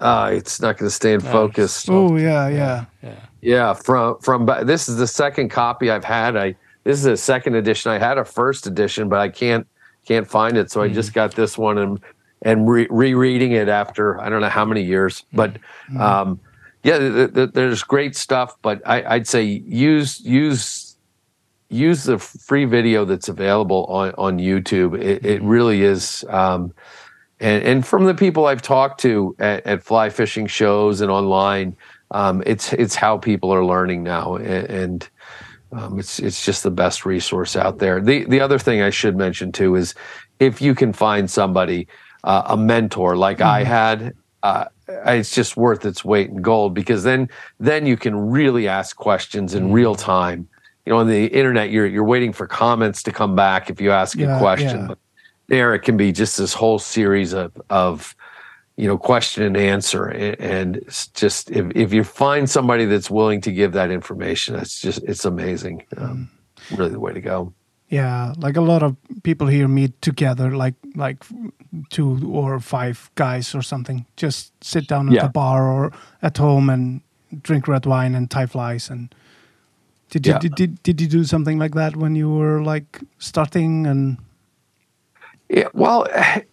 uh, 0.00 0.30
it's 0.32 0.60
not 0.60 0.76
going 0.78 0.88
to 0.88 0.94
stay 0.94 1.12
in 1.12 1.20
focus. 1.20 1.88
oh 1.88 2.16
yeah, 2.16 2.48
yeah. 2.48 2.84
Yeah. 3.02 3.14
Yeah, 3.40 3.72
from 3.72 4.18
from 4.18 4.46
ba- 4.46 4.64
this 4.64 4.88
is 4.88 4.96
the 4.96 5.06
second 5.06 5.48
copy 5.50 5.90
I've 5.90 6.04
had. 6.04 6.36
I 6.36 6.56
this 6.84 6.98
is 6.98 7.06
a 7.06 7.16
second 7.16 7.54
edition. 7.54 7.90
I 7.92 7.98
had 7.98 8.18
a 8.18 8.24
first 8.24 8.66
edition, 8.66 9.08
but 9.08 9.18
I 9.20 9.28
can't 9.28 9.66
can't 10.06 10.26
find 10.28 10.56
it, 10.56 10.70
so 10.70 10.82
I 10.82 10.88
just 10.88 11.12
got 11.14 11.34
this 11.34 11.56
one 11.58 11.78
and 11.78 12.00
and 12.42 12.68
re- 12.68 12.86
rereading 12.90 13.52
it 13.52 13.68
after 13.68 14.20
I 14.20 14.28
don't 14.28 14.40
know 14.40 14.48
how 14.48 14.64
many 14.64 14.82
years. 14.82 15.24
But 15.32 15.56
um, 15.98 16.40
yeah, 16.82 16.98
th- 16.98 17.34
th- 17.34 17.50
there's 17.52 17.82
great 17.82 18.16
stuff. 18.16 18.56
But 18.62 18.82
I, 18.86 19.02
I'd 19.14 19.26
say 19.28 19.42
use 19.44 20.20
use 20.20 20.87
use 21.68 22.04
the 22.04 22.18
free 22.18 22.64
video 22.64 23.04
that's 23.04 23.28
available 23.28 23.84
on 23.86 24.12
on 24.18 24.38
YouTube. 24.38 25.00
It, 25.00 25.24
it 25.24 25.42
really 25.42 25.82
is. 25.82 26.24
Um, 26.28 26.72
and 27.40 27.62
and 27.64 27.86
from 27.86 28.04
the 28.04 28.14
people 28.14 28.46
I've 28.46 28.62
talked 28.62 29.00
to 29.02 29.36
at, 29.38 29.66
at 29.66 29.82
fly 29.82 30.10
fishing 30.10 30.46
shows 30.46 31.00
and 31.00 31.10
online, 31.10 31.76
um, 32.10 32.42
it's 32.46 32.72
it's 32.72 32.94
how 32.94 33.18
people 33.18 33.52
are 33.52 33.64
learning 33.64 34.02
now, 34.02 34.36
and, 34.36 34.70
and 34.70 35.10
um, 35.72 35.98
it's 35.98 36.18
it's 36.18 36.44
just 36.44 36.62
the 36.62 36.70
best 36.70 37.04
resource 37.04 37.54
out 37.54 37.78
there. 37.78 38.00
The 38.00 38.24
the 38.24 38.40
other 38.40 38.58
thing 38.58 38.82
I 38.82 38.90
should 38.90 39.16
mention 39.16 39.52
too 39.52 39.76
is 39.76 39.94
if 40.40 40.60
you 40.60 40.74
can 40.74 40.92
find 40.92 41.30
somebody, 41.30 41.86
uh, 42.24 42.42
a 42.46 42.56
mentor 42.56 43.16
like 43.16 43.40
I 43.40 43.64
had. 43.64 44.14
Uh, 44.44 44.66
it's 44.88 45.34
just 45.34 45.56
worth 45.56 45.84
its 45.84 46.04
weight 46.04 46.30
in 46.30 46.40
gold 46.40 46.72
because 46.72 47.02
then 47.02 47.28
then 47.58 47.84
you 47.84 47.96
can 47.96 48.14
really 48.30 48.68
ask 48.68 48.96
questions 48.96 49.54
in 49.54 49.72
real 49.72 49.94
time. 49.94 50.48
You 50.88 50.94
know, 50.94 51.00
on 51.00 51.06
the 51.08 51.26
internet, 51.26 51.68
you're 51.70 51.86
you're 51.86 52.02
waiting 52.14 52.32
for 52.32 52.46
comments 52.46 53.02
to 53.02 53.12
come 53.12 53.34
back 53.36 53.68
if 53.68 53.78
you 53.78 53.90
ask 53.90 54.16
Yeah, 54.16 54.36
a 54.36 54.38
question. 54.40 54.80
yeah. 54.80 54.86
But 54.88 54.98
there, 55.48 55.74
it 55.74 55.80
can 55.80 55.98
be 55.98 56.12
just 56.12 56.38
this 56.38 56.54
whole 56.54 56.78
series 56.78 57.34
of 57.34 57.52
of 57.68 58.16
you 58.78 58.86
know 58.88 58.96
question 58.96 59.42
and 59.44 59.54
answer 59.54 60.06
and, 60.06 60.80
just 61.12 61.50
if, 61.50 61.66
if 61.74 61.92
you 61.92 62.04
find 62.04 62.48
somebody 62.48 62.86
that's 62.86 63.10
willing 63.10 63.42
to 63.42 63.52
give 63.52 63.72
that 63.72 63.90
information 63.90 64.54
it's 64.54 64.80
just 64.80 65.02
it's 65.02 65.24
amazing 65.26 65.84
um, 65.96 66.30
really 66.70 66.90
the 66.92 67.00
way 67.00 67.12
to 67.12 67.20
go 67.20 67.52
Yeah, 67.90 68.32
like 68.38 68.56
a 68.58 68.64
lot 68.72 68.82
of 68.82 68.94
people 69.22 69.46
here 69.48 69.68
meet 69.68 69.92
together, 70.00 70.56
like 70.64 70.74
like 70.94 71.24
two 71.90 72.10
or 72.32 72.60
five 72.60 72.96
guys 73.14 73.54
or 73.54 73.62
something. 73.62 74.04
Just 74.22 74.52
sit 74.64 74.86
down 74.88 75.08
at 75.08 75.14
Yeah. 75.14 75.26
the 75.26 75.32
bar 75.32 75.60
or 75.68 75.92
at 76.22 76.38
home 76.38 76.72
and 76.72 77.00
drink 77.42 77.66
red 77.68 77.86
wine 77.86 78.16
and 78.16 78.30
tie 78.30 78.46
flies. 78.46 78.90
And 78.90 79.08
did 80.10 80.26
you 80.26 80.32
Yeah. 80.32 80.38
did, 80.38 80.54
did 80.54 80.82
did 80.82 81.00
you 81.00 81.08
do 81.08 81.24
something 81.24 81.58
like 81.58 81.74
that 81.74 81.96
when 81.96 82.16
you 82.16 82.30
were 82.30 82.62
like 82.62 83.00
starting? 83.18 83.86
And 83.86 84.16
yeah 85.48 85.68
well 85.72 86.06
I, 86.14 86.44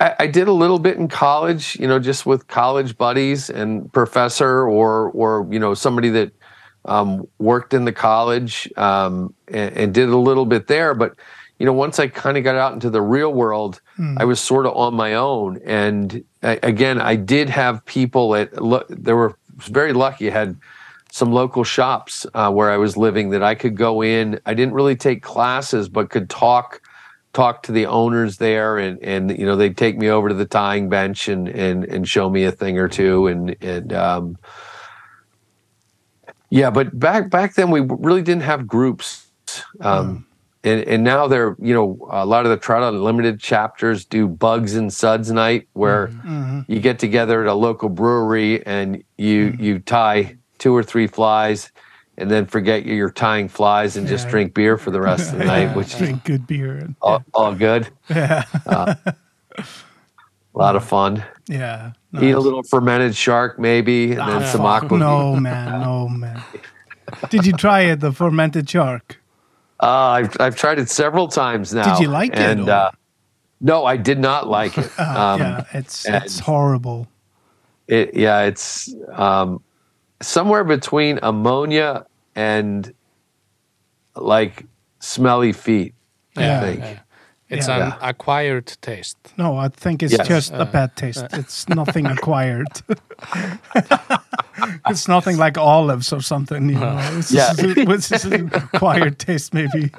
I- 0.00 0.14
I 0.20 0.26
did 0.26 0.48
a 0.48 0.52
little 0.52 0.78
bit 0.78 0.96
in 0.98 1.08
college 1.08 1.76
you 1.80 1.88
know 1.88 1.98
just 1.98 2.26
with 2.26 2.46
college 2.48 2.96
buddies 2.96 3.50
and 3.50 3.90
professor 3.92 4.68
or 4.68 5.10
or 5.10 5.46
you 5.50 5.58
know 5.58 5.74
somebody 5.74 6.10
that 6.10 6.32
um, 6.84 7.26
worked 7.38 7.74
in 7.74 7.84
the 7.84 7.92
college 7.92 8.68
um, 8.76 9.32
and, 9.48 9.76
and 9.76 9.94
did 9.94 10.08
a 10.08 10.16
little 10.16 10.44
bit 10.46 10.66
there 10.66 10.94
but 10.94 11.14
you 11.58 11.66
know 11.66 11.72
once 11.72 11.98
i 11.98 12.06
kind 12.08 12.36
of 12.36 12.44
got 12.44 12.56
out 12.56 12.72
into 12.74 12.90
the 12.90 13.00
real 13.00 13.32
world 13.32 13.80
i 14.18 14.24
was 14.24 14.40
sort 14.40 14.66
of 14.66 14.74
on 14.76 14.94
my 14.94 15.14
own 15.14 15.60
and 15.64 16.24
I, 16.42 16.58
again 16.62 17.00
i 17.00 17.14
did 17.16 17.48
have 17.50 17.84
people 17.86 18.34
at 18.34 18.50
there 18.88 19.16
were 19.16 19.36
very 19.56 19.92
lucky 19.92 20.28
i 20.28 20.32
had 20.32 20.56
some 21.12 21.30
local 21.30 21.62
shops 21.62 22.26
uh, 22.32 22.50
where 22.50 22.70
i 22.70 22.76
was 22.78 22.96
living 22.96 23.28
that 23.30 23.42
i 23.42 23.54
could 23.54 23.76
go 23.76 24.02
in. 24.02 24.40
I 24.46 24.54
didn't 24.54 24.72
really 24.72 24.96
take 24.96 25.22
classes 25.22 25.90
but 25.90 26.08
could 26.08 26.30
talk 26.30 26.80
talk 27.34 27.62
to 27.64 27.72
the 27.72 27.86
owners 27.86 28.38
there 28.38 28.78
and 28.78 28.98
and 29.02 29.38
you 29.38 29.44
know 29.44 29.54
they'd 29.54 29.76
take 29.76 29.98
me 29.98 30.08
over 30.08 30.30
to 30.30 30.34
the 30.34 30.46
tying 30.46 30.88
bench 30.88 31.28
and 31.28 31.48
and 31.48 31.84
and 31.84 32.08
show 32.08 32.30
me 32.30 32.44
a 32.44 32.50
thing 32.52 32.78
or 32.78 32.88
two 32.88 33.26
and 33.26 33.54
and 33.60 33.92
um 33.92 34.38
yeah 36.50 36.70
but 36.70 36.98
back 36.98 37.28
back 37.30 37.54
then 37.54 37.70
we 37.70 37.80
really 37.80 38.22
didn't 38.22 38.42
have 38.42 38.66
groups 38.66 39.26
um 39.80 40.26
and 40.64 40.82
and 40.84 41.04
now 41.04 41.26
they're 41.26 41.56
you 41.58 41.74
know 41.74 42.08
a 42.10 42.24
lot 42.24 42.46
of 42.46 42.50
the 42.50 42.56
trout 42.56 42.82
unlimited 42.82 43.38
chapters 43.38 44.06
do 44.06 44.26
bugs 44.28 44.74
and 44.76 44.92
suds 44.92 45.30
night 45.30 45.68
where 45.74 46.10
you 46.68 46.80
get 46.80 46.98
together 46.98 47.42
at 47.42 47.48
a 47.48 47.54
local 47.54 47.90
brewery 47.90 48.64
and 48.66 49.04
you 49.18 49.54
you 49.58 49.78
tie 49.78 50.36
two 50.62 50.72
or 50.76 50.82
three 50.84 51.08
flies 51.08 51.72
and 52.18 52.30
then 52.30 52.46
forget 52.46 52.84
you're 52.86 53.10
tying 53.10 53.48
flies 53.48 53.96
and 53.96 54.06
just 54.06 54.26
Yeah. 54.26 54.30
drink 54.30 54.54
beer 54.54 54.78
for 54.78 54.90
the 54.92 55.00
rest 55.00 55.32
of 55.32 55.38
the 55.38 55.44
night 55.44 55.74
which 55.76 55.88
is 55.94 55.98
drink 55.98 56.22
good 56.24 56.46
beer. 56.46 56.88
All, 57.02 57.24
all 57.34 57.54
good 57.54 57.88
yeah, 58.08 58.44
A 60.54 60.58
lot 60.58 60.76
of 60.76 60.84
fun. 60.84 61.24
Yeah. 61.48 61.92
Eat 62.20 62.30
a 62.32 62.38
little 62.38 62.62
fermented 62.62 63.16
shark, 63.16 63.58
maybe, 63.58 64.12
and 64.12 64.20
then 64.20 64.42
Ah, 64.42 64.52
some 64.52 64.60
aqua. 64.66 64.98
No, 64.98 65.34
man. 65.36 65.80
No, 65.80 66.08
man. 66.08 66.42
Did 67.30 67.46
you 67.46 67.52
try 67.54 67.80
it, 67.90 68.00
the 68.00 68.12
fermented 68.12 68.68
shark? 68.68 69.18
Uh, 69.80 69.86
I've 70.20 70.36
I've 70.38 70.56
tried 70.56 70.78
it 70.78 70.88
several 70.90 71.26
times 71.26 71.72
now. 71.74 71.94
Did 71.96 72.02
you 72.02 72.08
like 72.08 72.32
it, 72.32 72.38
And 72.38 72.68
or- 72.68 72.72
uh, 72.72 72.90
no, 73.60 73.84
I 73.86 73.96
did 73.96 74.18
not 74.20 74.46
like 74.46 74.76
it. 74.78 74.90
Uh, 74.98 75.02
Um, 75.32 75.40
yeah, 75.40 75.64
it's 75.72 76.06
it's 76.06 76.38
horrible. 76.38 77.08
It, 77.88 78.14
yeah, 78.14 78.42
it's 78.42 78.94
um, 79.12 79.60
somewhere 80.22 80.64
between 80.64 81.18
ammonia 81.22 82.06
and 82.34 82.92
like 84.16 84.64
smelly 85.00 85.52
feet. 85.52 85.94
Yeah. 86.36 86.58
I 86.58 86.60
think. 86.60 86.80
Yeah. 86.80 86.98
It's 87.50 87.68
Yeah. 87.68 87.86
an 87.86 87.92
acquired 88.00 88.66
taste. 88.80 89.18
No, 89.36 89.58
I 89.58 89.68
think 89.68 90.02
it's 90.02 90.14
Yes. 90.14 90.26
just 90.26 90.52
a 90.52 90.62
uh, 90.62 90.64
bad 90.64 90.96
taste. 90.96 91.24
Uh. 91.24 91.28
It's 91.40 91.68
nothing 91.68 92.06
acquired. 92.16 92.68
it's 94.88 95.06
nothing 95.06 95.36
like 95.36 95.58
olives 95.58 96.12
or 96.12 96.22
something, 96.22 96.70
you 96.70 96.76
uh-huh. 96.78 97.10
know. 97.10 97.18
It's 97.18 97.30
Yeah. 97.30 97.52
just, 97.52 97.76
it's 97.76 98.08
just 98.08 98.24
an 98.24 98.50
acquired 98.72 99.18
taste, 99.18 99.52
maybe, 99.52 99.90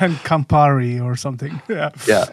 and 0.00 0.16
Campari 0.24 1.02
or 1.02 1.16
something. 1.16 1.60
Yeah. 1.68 1.90
Yeah. 2.06 2.26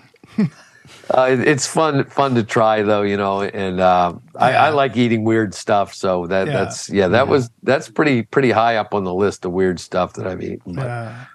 Uh, 1.13 1.27
it- 1.31 1.47
it's 1.47 1.67
fun, 1.67 2.03
fun 2.05 2.35
to 2.35 2.43
try 2.43 2.81
though, 2.83 3.01
you 3.01 3.17
know, 3.17 3.41
and 3.41 3.79
uh, 3.79 4.13
I, 4.37 4.51
Yeah. 4.51 4.65
I 4.65 4.69
like 4.69 4.95
eating 4.97 5.23
weird 5.23 5.53
stuff. 5.53 5.93
So 5.93 6.27
that 6.27 6.47
Yeah. 6.47 6.53
that's 6.53 6.89
yeah, 6.89 7.07
that 7.09 7.27
was 7.27 7.49
that's 7.63 7.89
pretty 7.89 8.23
pretty 8.23 8.51
high 8.51 8.77
up 8.77 8.93
on 8.93 9.03
the 9.03 9.13
list 9.13 9.45
of 9.45 9.51
weird 9.51 9.79
stuff 9.79 10.13
that 10.13 10.25
I've 10.27 10.41
eaten. 10.41 10.73
But 10.75 10.85
Yeah. 10.85 11.25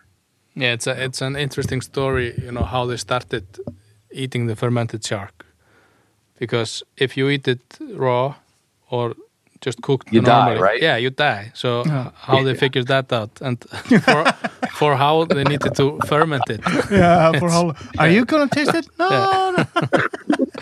Yeah, 0.58 0.72
it's 0.72 0.86
a, 0.86 1.04
it's 1.04 1.20
an 1.20 1.36
interesting 1.36 1.82
story, 1.82 2.32
you 2.42 2.50
know, 2.50 2.62
how 2.64 2.86
they 2.86 2.96
started 2.96 3.44
eating 4.10 4.46
the 4.46 4.56
fermented 4.56 5.04
shark. 5.04 5.44
Because 6.38 6.82
if 6.96 7.16
you 7.16 7.28
eat 7.28 7.46
it 7.48 7.60
raw 7.94 8.34
or 8.90 9.14
just 9.60 9.82
cooked 9.82 10.12
You 10.12 10.22
die, 10.22 10.58
right? 10.58 10.80
Yeah, 10.82 10.96
you 10.96 11.10
die. 11.10 11.50
So 11.54 11.82
Yeah. 11.86 12.10
how 12.14 12.42
they 12.42 12.54
figured 12.54 12.86
that 12.86 13.12
out 13.12 13.30
and 13.42 13.58
for, 14.04 14.24
for 14.76 14.94
how 14.94 15.24
they 15.24 15.42
needed 15.44 15.74
to 15.74 15.98
ferment 16.06 16.44
it. 16.48 16.60
Yeah. 16.90 17.32
For 17.38 17.50
how, 17.50 17.74
are 17.98 18.08
you 18.08 18.24
going 18.24 18.48
to 18.48 18.54
taste 18.54 18.74
it? 18.74 18.86
No. 18.98 19.54
no. 19.56 19.64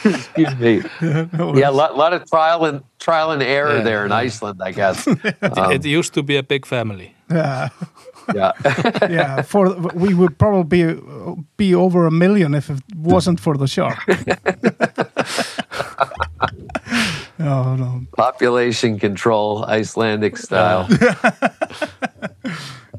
excuse 0.05 0.55
me. 0.57 0.83
no 1.33 1.57
Yeah, 1.57 1.71
a 1.71 1.73
lot, 1.73 1.97
lot 1.97 2.13
of 2.13 2.29
trial 2.31 2.65
and 2.65 2.83
trial 2.99 3.31
and 3.33 3.43
error 3.43 3.79
Yeah, 3.79 3.83
there 3.83 4.07
in 4.07 4.13
Iceland, 4.13 4.61
I 4.63 4.73
guess. 4.73 5.07
Um, 5.57 5.73
it 5.73 5.85
used 5.85 6.15
to 6.15 6.23
be 6.23 6.37
a 6.37 6.43
big 6.43 6.67
family. 6.67 7.15
Yeah. 7.31 7.69
yeah. 8.35 8.53
Yeah. 9.09 9.43
For 9.43 9.75
we 9.95 10.15
would 10.15 10.39
probably 10.39 10.95
be, 10.95 11.01
be 11.57 11.75
over 11.75 12.07
a 12.07 12.11
million 12.11 12.55
if 12.55 12.71
it 12.71 12.83
wasn't 12.97 13.41
for 13.41 13.57
the 13.57 13.67
shark. 13.67 13.99
oh, 17.41 17.77
no. 17.77 18.07
Population 18.17 18.99
control, 18.99 19.65
Icelandic 19.65 20.37
style. 20.37 20.89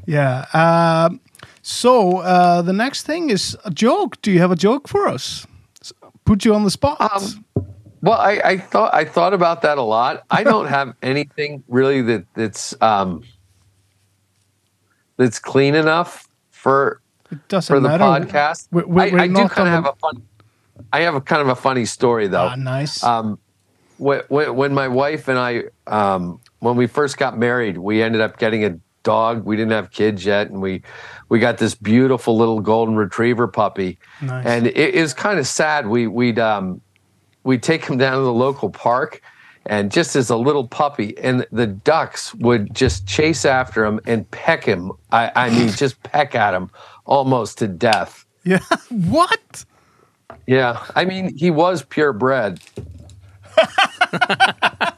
Yeah. 0.06 0.46
Um, 0.54 1.20
so 1.62 2.18
uh, 2.18 2.62
the 2.62 2.72
next 2.72 3.02
thing 3.04 3.30
is 3.30 3.56
a 3.64 3.70
joke. 3.70 4.20
Do 4.22 4.30
you 4.30 4.38
have 4.38 4.50
a 4.52 4.56
joke 4.56 4.88
for 4.88 5.06
us? 5.08 5.46
Put 6.24 6.44
you 6.44 6.54
on 6.54 6.64
the 6.64 6.70
spot. 6.70 7.00
Um, 7.00 7.44
Well, 8.02 8.18
I, 8.18 8.40
I 8.44 8.56
thought 8.58 8.94
I 8.94 9.04
thought 9.04 9.34
about 9.34 9.62
that 9.62 9.78
a 9.78 9.82
lot. 9.82 10.24
I 10.30 10.44
don't 10.44 10.66
have 10.66 10.94
anything 11.02 11.64
really 11.68 12.02
that 12.02 12.24
that's 12.34 12.74
um, 12.80 13.22
that's 15.16 15.38
clean 15.38 15.74
enough 15.74 16.28
for 16.50 17.00
it 17.30 17.48
doesn't 17.48 17.74
for 17.74 17.80
the 17.80 17.88
matter. 17.88 18.04
podcast. 18.04 18.68
We- 18.70 18.84
we- 18.84 19.02
I, 19.02 19.10
we're 19.10 19.18
I 19.20 19.26
do 19.28 19.48
kind 19.48 19.68
of 19.68 19.74
have 19.74 19.86
a 19.86 19.94
fun. 19.94 20.22
I 20.92 21.00
have 21.00 21.14
a 21.14 21.20
kind 21.20 21.42
of 21.42 21.48
a 21.48 21.54
funny 21.56 21.84
story 21.86 22.28
though. 22.28 22.48
Ah, 22.52 22.54
nice. 22.54 23.02
Um, 23.02 23.38
when, 23.98 24.20
when, 24.28 24.54
when 24.54 24.74
my 24.74 24.88
wife 24.88 25.26
and 25.28 25.38
I, 25.38 25.64
um, 25.86 26.38
when 26.58 26.76
we 26.76 26.86
first 26.86 27.16
got 27.16 27.38
married, 27.38 27.78
we 27.78 28.02
ended 28.02 28.20
up 28.20 28.38
getting 28.38 28.64
a 28.64 28.78
dog. 29.06 29.44
We 29.44 29.56
didn't 29.56 29.70
have 29.72 29.92
kids 29.92 30.26
yet, 30.26 30.50
and 30.50 30.60
we 30.60 30.82
we 31.28 31.38
got 31.38 31.58
this 31.58 31.74
beautiful 31.74 32.36
little 32.36 32.60
golden 32.60 32.96
retriever 32.96 33.46
puppy. 33.46 33.98
Nice. 34.20 34.44
And 34.44 34.66
it 34.66 34.94
is 34.94 35.14
kind 35.14 35.38
of 35.38 35.46
sad. 35.46 35.86
We 35.86 36.08
we'd 36.08 36.40
um, 36.40 36.80
we'd 37.44 37.62
take 37.62 37.84
him 37.86 37.96
down 37.96 38.18
to 38.18 38.24
the 38.24 38.32
local 38.32 38.68
park, 38.68 39.22
and 39.64 39.92
just 39.92 40.16
as 40.16 40.28
a 40.28 40.36
little 40.36 40.66
puppy, 40.66 41.16
and 41.18 41.46
the 41.52 41.68
ducks 41.68 42.34
would 42.34 42.74
just 42.74 43.06
chase 43.06 43.44
after 43.44 43.84
him 43.84 44.00
and 44.06 44.28
peck 44.32 44.64
him. 44.64 44.90
I, 45.12 45.30
I 45.36 45.50
mean, 45.50 45.68
just 45.84 46.02
peck 46.02 46.34
at 46.34 46.52
him 46.52 46.68
almost 47.04 47.58
to 47.58 47.68
death. 47.68 48.26
yeah. 48.44 48.58
what? 48.90 49.64
Yeah, 50.48 50.84
I 50.96 51.04
mean, 51.04 51.36
he 51.36 51.50
was 51.50 51.82
purebred. 51.82 52.60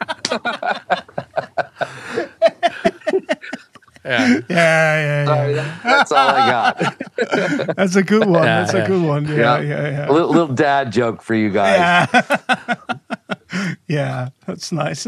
Yeah. 4.19 4.27
Yeah, 4.29 4.45
yeah, 4.49 5.05
yeah. 5.05 5.25
Sorry, 5.27 5.53
that- 5.55 5.83
that's 5.85 6.13
all 6.13 6.29
I 6.29 6.51
got. 6.51 7.77
That's 7.77 7.97
a 7.97 8.03
good 8.03 8.27
one. 8.27 8.43
Yeah, 8.45 8.61
That's 8.63 8.75
a 8.75 8.87
good 8.87 9.03
one. 9.03 9.27
Yeah, 9.27 9.61
yeah, 9.61 9.89
yeah. 9.91 10.09
A 10.09 10.13
little, 10.13 10.31
little 10.31 10.55
dad 10.55 10.91
joke 10.93 11.21
for 11.23 11.35
you 11.35 11.51
guys. 11.51 12.09
Yeah. 12.09 12.75
yeah, 13.89 14.29
that's 14.47 14.73
nice. 14.73 15.07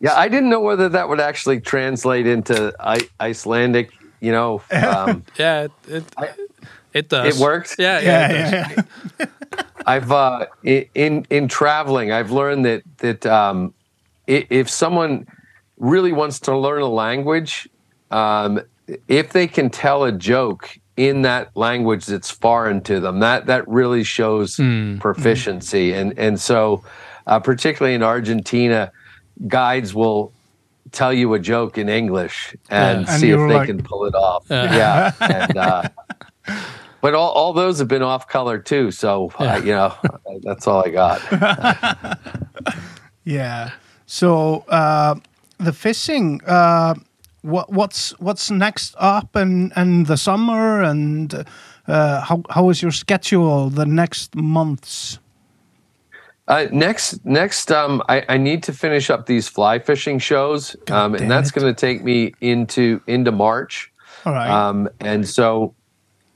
Yeah, 0.00 0.14
I 0.16 0.28
didn't 0.28 0.50
know 0.50 0.60
whether 0.60 0.88
that 0.90 1.08
would 1.08 1.20
actually 1.20 1.60
translate 1.60 2.26
into 2.26 2.74
I- 2.80 3.08
Icelandic. 3.20 3.90
You 4.20 4.32
know, 4.32 4.62
um, 4.70 5.22
Yeah, 5.38 5.64
it 5.64 5.72
it, 5.88 6.04
it 6.94 7.08
does. 7.08 7.36
it 7.36 7.42
works. 7.42 7.76
Yeah, 7.78 8.00
yeah, 8.00 8.32
yeah, 8.32 8.70
it 8.70 8.76
does. 8.76 8.86
yeah. 9.20 9.26
I've 9.86 10.10
uh, 10.10 10.46
in 10.64 11.26
in 11.30 11.48
traveling, 11.48 12.10
I've 12.12 12.30
learned 12.30 12.64
that 12.64 12.82
that 12.98 13.26
um, 13.26 13.72
if 14.26 14.68
someone 14.70 15.26
really 15.78 16.12
wants 16.12 16.40
to 16.40 16.56
learn 16.56 16.82
a 16.82 16.88
language, 16.88 17.68
um, 18.10 18.60
if 19.08 19.32
they 19.32 19.46
can 19.46 19.70
tell 19.70 20.04
a 20.04 20.12
joke 20.12 20.78
in 20.96 21.22
that 21.22 21.50
language 21.56 22.06
that's 22.06 22.30
foreign 22.30 22.80
to 22.82 23.00
them, 23.00 23.20
that 23.20 23.46
that 23.46 23.66
really 23.66 24.04
shows 24.04 24.56
proficiency. 25.00 25.92
And 25.92 26.16
and 26.18 26.40
so, 26.40 26.84
uh, 27.26 27.40
particularly 27.40 27.94
in 27.94 28.02
Argentina, 28.02 28.92
guides 29.48 29.94
will 29.94 30.32
tell 30.92 31.12
you 31.12 31.34
a 31.34 31.38
joke 31.40 31.78
in 31.78 31.88
English 31.88 32.54
and 32.70 33.06
Yeah. 33.06 33.12
And 33.12 33.20
see 33.20 33.30
if 33.30 33.38
they 33.38 33.54
like- 33.54 33.66
can 33.66 33.82
pull 33.82 34.04
it 34.04 34.14
off. 34.14 34.46
Yeah, 34.50 35.12
and. 35.20 35.56
Uh, 35.56 35.88
but 37.00 37.14
all, 37.14 37.30
all 37.32 37.52
those 37.54 37.78
have 37.78 37.88
been 37.88 38.02
off 38.02 38.28
color 38.28 38.58
too. 38.58 38.90
So, 38.90 39.32
uh, 39.38 39.60
you 39.64 39.72
know, 39.72 39.94
that's 40.42 40.66
all 40.66 40.84
I 40.84 40.90
got. 40.90 41.20
Yeah. 43.24 43.70
So 44.06 44.64
uh, 44.68 45.14
the 45.64 45.72
fishing. 45.72 46.40
Uh, 46.46 46.94
what 47.42 47.70
what's 47.70 48.18
what's 48.20 48.50
next 48.50 48.94
up 48.98 49.36
and 49.36 49.72
and 49.76 50.06
the 50.06 50.16
summer 50.16 50.82
and 50.82 51.44
uh, 51.86 52.20
how 52.20 52.42
how 52.50 52.70
is 52.70 52.80
your 52.82 52.92
schedule 52.92 53.70
the 53.70 53.84
next 53.84 54.34
months? 54.34 55.18
Uh, 56.46 56.66
next, 56.70 57.24
next, 57.24 57.72
um, 57.72 58.02
I, 58.06 58.22
I 58.28 58.36
need 58.36 58.62
to 58.64 58.72
finish 58.74 59.08
up 59.08 59.24
these 59.24 59.48
fly 59.48 59.78
fishing 59.78 60.18
shows, 60.18 60.76
um, 60.90 61.14
and 61.14 61.30
that's 61.30 61.50
going 61.50 61.66
to 61.66 61.78
take 61.78 62.04
me 62.04 62.34
into 62.42 63.00
into 63.06 63.32
March. 63.32 63.90
All 64.26 64.32
right. 64.34 64.50
Um, 64.50 64.88
and 65.00 65.26
so, 65.26 65.74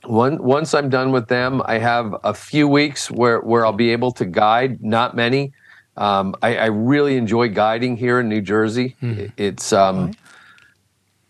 one, 0.05 0.41
once 0.41 0.73
I'm 0.73 0.89
done 0.89 1.11
with 1.11 1.27
them, 1.27 1.61
I 1.65 1.77
have 1.77 2.15
a 2.23 2.33
few 2.33 2.67
weeks 2.67 3.11
where 3.11 3.39
where 3.41 3.65
I'll 3.65 3.71
be 3.71 3.91
able 3.91 4.11
to 4.13 4.25
guide. 4.25 4.83
Not 4.83 5.15
many. 5.15 5.53
Um, 5.99 6.33
I, 6.41 6.55
I 6.55 6.65
really 6.67 7.17
enjoy 7.17 7.49
guiding 7.49 7.97
here 7.97 8.19
in 8.21 8.29
New 8.29 8.41
Jersey. 8.41 8.95
It- 9.01 9.31
It's 9.37 9.73
um, 9.73 10.13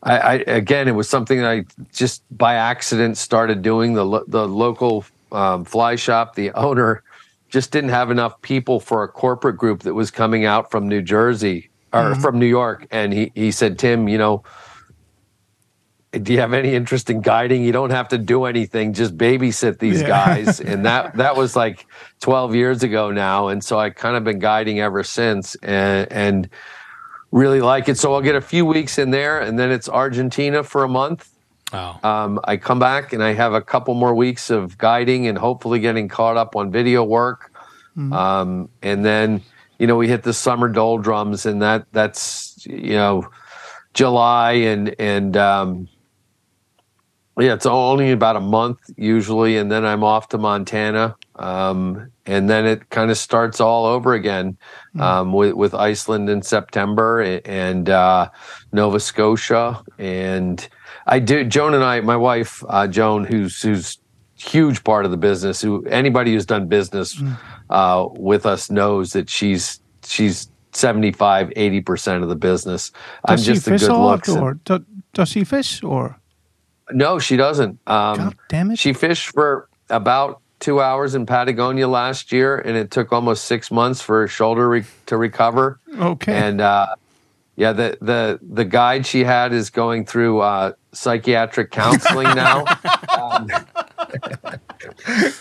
I, 0.03 0.17
I 0.19 0.33
again, 0.47 0.87
it 0.87 0.93
was 0.93 1.09
something 1.09 1.39
that 1.39 1.49
I 1.49 1.65
just 1.91 2.23
by 2.37 2.53
accident 2.55 3.17
started 3.17 3.61
doing. 3.61 3.93
The 3.95 4.05
lo- 4.05 4.23
the 4.27 4.47
local 4.47 5.03
um, 5.31 5.65
fly 5.65 5.95
shop, 5.95 6.35
the 6.35 6.51
owner, 6.51 7.03
just 7.49 7.71
didn't 7.71 7.89
have 7.89 8.09
enough 8.11 8.41
people 8.41 8.79
for 8.79 9.03
a 9.03 9.07
corporate 9.09 9.57
group 9.57 9.81
that 9.81 9.93
was 9.93 10.09
coming 10.11 10.45
out 10.45 10.71
from 10.71 10.87
New 10.87 11.01
Jersey 11.01 11.69
or 11.91 12.15
from 12.15 12.39
New 12.39 12.45
York, 12.45 12.87
and 12.91 13.11
he 13.11 13.31
he 13.35 13.51
said, 13.51 13.77
Tim, 13.79 14.07
you 14.07 14.17
know. 14.17 14.43
Do 16.11 16.33
you 16.33 16.39
have 16.39 16.53
any 16.53 16.73
interest 16.73 17.09
in 17.09 17.21
guiding? 17.21 17.63
You 17.63 17.71
don't 17.71 17.91
have 17.91 18.07
to 18.09 18.17
do 18.17 18.45
anything; 18.45 18.93
just 18.93 19.15
babysit 19.17 19.77
these 19.79 20.01
Yeah. 20.01 20.07
guys. 20.07 20.59
And 20.59 20.85
that 20.85 21.15
that 21.17 21.35
was 21.35 21.55
like 21.55 21.85
twelve 22.19 22.55
years 22.55 22.81
ago 22.83 23.11
now, 23.11 23.49
and 23.49 23.63
so 23.63 23.79
I 23.79 23.91
kind 23.91 24.15
of 24.17 24.23
been 24.23 24.39
guiding 24.39 24.79
ever 24.79 25.03
since, 25.03 25.55
and 25.61 26.11
and 26.11 26.49
really 27.31 27.61
like 27.61 27.87
it. 27.89 27.97
So 27.99 28.13
I'll 28.13 28.21
get 28.21 28.35
a 28.35 28.41
few 28.41 28.65
weeks 28.65 28.97
in 28.97 29.11
there, 29.11 29.39
and 29.39 29.59
then 29.59 29.69
it's 29.71 29.87
Argentina 29.87 30.63
for 30.63 30.83
a 30.83 30.89
month. 30.89 31.29
Um, 32.03 32.39
I 32.45 32.57
come 32.57 32.79
back 32.79 33.13
and 33.13 33.23
I 33.23 33.33
have 33.33 33.53
a 33.53 33.61
couple 33.61 33.93
more 33.93 34.15
weeks 34.15 34.49
of 34.49 34.75
guiding 34.79 35.27
and 35.27 35.37
hopefully 35.37 35.79
getting 35.79 36.07
caught 36.07 36.35
up 36.37 36.55
on 36.55 36.71
video 36.71 37.03
work. 37.03 37.51
Um, 38.11 38.69
and 38.81 39.05
then, 39.05 39.43
you 39.77 39.85
know, 39.85 39.95
we 39.97 40.07
hit 40.07 40.23
the 40.23 40.33
summer 40.33 40.69
doldrums, 40.69 41.45
and 41.45 41.61
that 41.61 41.85
that's 41.91 42.65
you 42.65 42.93
know 42.93 43.29
July 43.93 44.53
and 44.53 44.95
and 44.97 45.37
um, 45.37 45.87
Yeah, 47.37 47.53
it's 47.53 47.65
only 47.65 48.11
about 48.11 48.35
a 48.35 48.41
month 48.41 48.79
usually, 48.97 49.57
and 49.57 49.71
then 49.71 49.85
I'm 49.85 50.03
off 50.03 50.27
to 50.29 50.37
Montana, 50.37 51.15
um, 51.35 52.11
and 52.25 52.49
then 52.49 52.65
it 52.65 52.89
kind 52.89 53.09
of 53.09 53.17
starts 53.17 53.61
all 53.61 53.85
over 53.85 54.13
again 54.13 54.57
um, 54.99 55.31
with 55.31 55.53
with 55.53 55.73
Iceland 55.73 56.29
in 56.29 56.41
September 56.41 57.21
and 57.45 57.89
uh, 57.89 58.29
Nova 58.73 58.99
Scotia, 58.99 59.81
and 59.97 60.67
I 61.07 61.19
do. 61.19 61.45
Joan 61.45 61.73
and 61.75 61.83
I, 61.83 62.01
my 62.01 62.17
wife 62.17 62.61
uh, 62.67 62.87
Joan, 62.87 63.23
who's 63.23 63.61
who's 63.61 63.99
huge 64.35 64.83
part 64.83 65.05
of 65.05 65.11
the 65.11 65.17
business. 65.17 65.61
Who 65.61 65.85
anybody 65.85 66.33
who's 66.33 66.45
done 66.45 66.67
business 66.67 67.21
uh, 67.69 68.07
with 68.17 68.45
us 68.45 68.69
knows 68.69 69.13
that 69.13 69.29
she's 69.29 69.79
she's 70.03 70.49
75 70.73 71.53
80 71.55 71.81
percent 71.81 72.23
of 72.23 72.29
the 72.29 72.35
business. 72.35 72.91
I'm 73.25 73.37
Does 73.37 73.45
she 73.45 73.53
just 73.53 73.67
a 73.67 73.71
good 73.71 73.83
a 73.83 73.93
lot, 73.93 74.27
looks. 74.27 74.29
or 74.29 74.55
do, 74.65 74.85
does 75.13 75.29
she 75.29 75.43
fish, 75.43 75.83
or 75.83 76.18
no, 76.91 77.19
she 77.19 77.35
doesn't. 77.37 77.79
Um, 77.87 78.17
God 78.17 78.35
damn 78.49 78.71
it? 78.71 78.79
She 78.79 78.93
fished 78.93 79.27
for 79.29 79.67
about 79.89 80.41
two 80.59 80.81
hours 80.81 81.15
in 81.15 81.25
Patagonia 81.25 81.87
last 81.87 82.31
year, 82.31 82.57
and 82.57 82.75
it 82.77 82.91
took 82.91 83.13
almost 83.13 83.45
six 83.45 83.71
months 83.71 84.01
for 84.01 84.21
her 84.21 84.27
shoulder 84.27 84.67
re- 84.69 84.83
to 85.05 85.17
recover. 85.17 85.79
okay? 85.97 86.33
And 86.35 86.59
uh, 86.61 86.95
yeah, 87.55 87.73
the 87.73 87.97
the 88.01 88.39
the 88.41 88.65
guide 88.65 89.05
she 89.05 89.23
had 89.23 89.53
is 89.53 89.69
going 89.69 90.05
through 90.05 90.39
uh, 90.41 90.73
psychiatric 90.93 91.71
counseling 91.71 92.35
now. 92.35 92.65
um, 93.21 93.47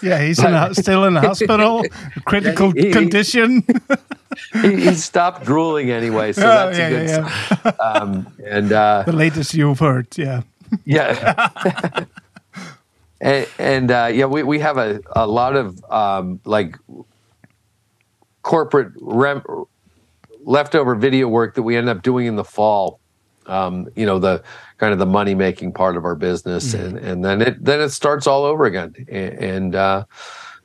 yeah, 0.02 0.22
he's 0.22 0.38
in 0.42 0.54
a, 0.54 0.74
still 0.74 1.04
in 1.04 1.14
the 1.14 1.20
hospital, 1.20 1.84
critical 2.24 2.70
he- 2.72 2.90
condition. 2.92 3.64
he, 4.62 4.76
he 4.76 4.94
stopped 4.94 5.44
drooling 5.44 5.90
anyway, 5.90 6.32
so 6.32 6.42
Oh, 6.42 6.70
that's 6.70 6.78
yeah, 6.78 6.86
a 6.86 6.90
good 6.90 7.08
yeah, 7.08 7.62
sign. 7.62 7.74
Um, 7.80 8.26
and 8.44 8.72
uh, 8.72 9.02
the 9.06 9.12
latest 9.12 9.54
you've 9.54 9.78
heard, 9.78 10.06
yeah. 10.16 10.42
Yeah. 10.84 12.04
And, 13.20 13.48
and 13.58 13.90
uh, 13.90 14.10
yeah 14.12 14.26
we, 14.26 14.44
we 14.44 14.60
have 14.60 14.78
a, 14.78 15.00
a 15.16 15.26
lot 15.26 15.56
of 15.56 15.84
um, 15.90 16.40
like 16.44 16.76
corporate 18.42 18.92
rem- 19.00 19.42
leftover 20.44 20.94
video 20.94 21.26
work 21.26 21.56
that 21.56 21.62
we 21.62 21.76
end 21.76 21.88
up 21.88 22.02
doing 22.02 22.26
in 22.26 22.36
the 22.36 22.44
fall. 22.44 23.00
Um, 23.46 23.88
you 23.96 24.04
know 24.06 24.18
the 24.18 24.42
kind 24.76 24.92
of 24.92 24.98
the 24.98 25.06
money 25.06 25.34
making 25.34 25.72
part 25.72 25.96
of 25.96 26.04
our 26.04 26.14
business 26.14 26.74
and, 26.74 26.98
and 26.98 27.24
then 27.24 27.40
it 27.42 27.64
then 27.64 27.80
it 27.80 27.88
starts 27.88 28.26
all 28.26 28.44
over 28.44 28.66
again. 28.66 28.94
And, 29.08 29.32
and 29.38 29.74
uh, 29.74 30.04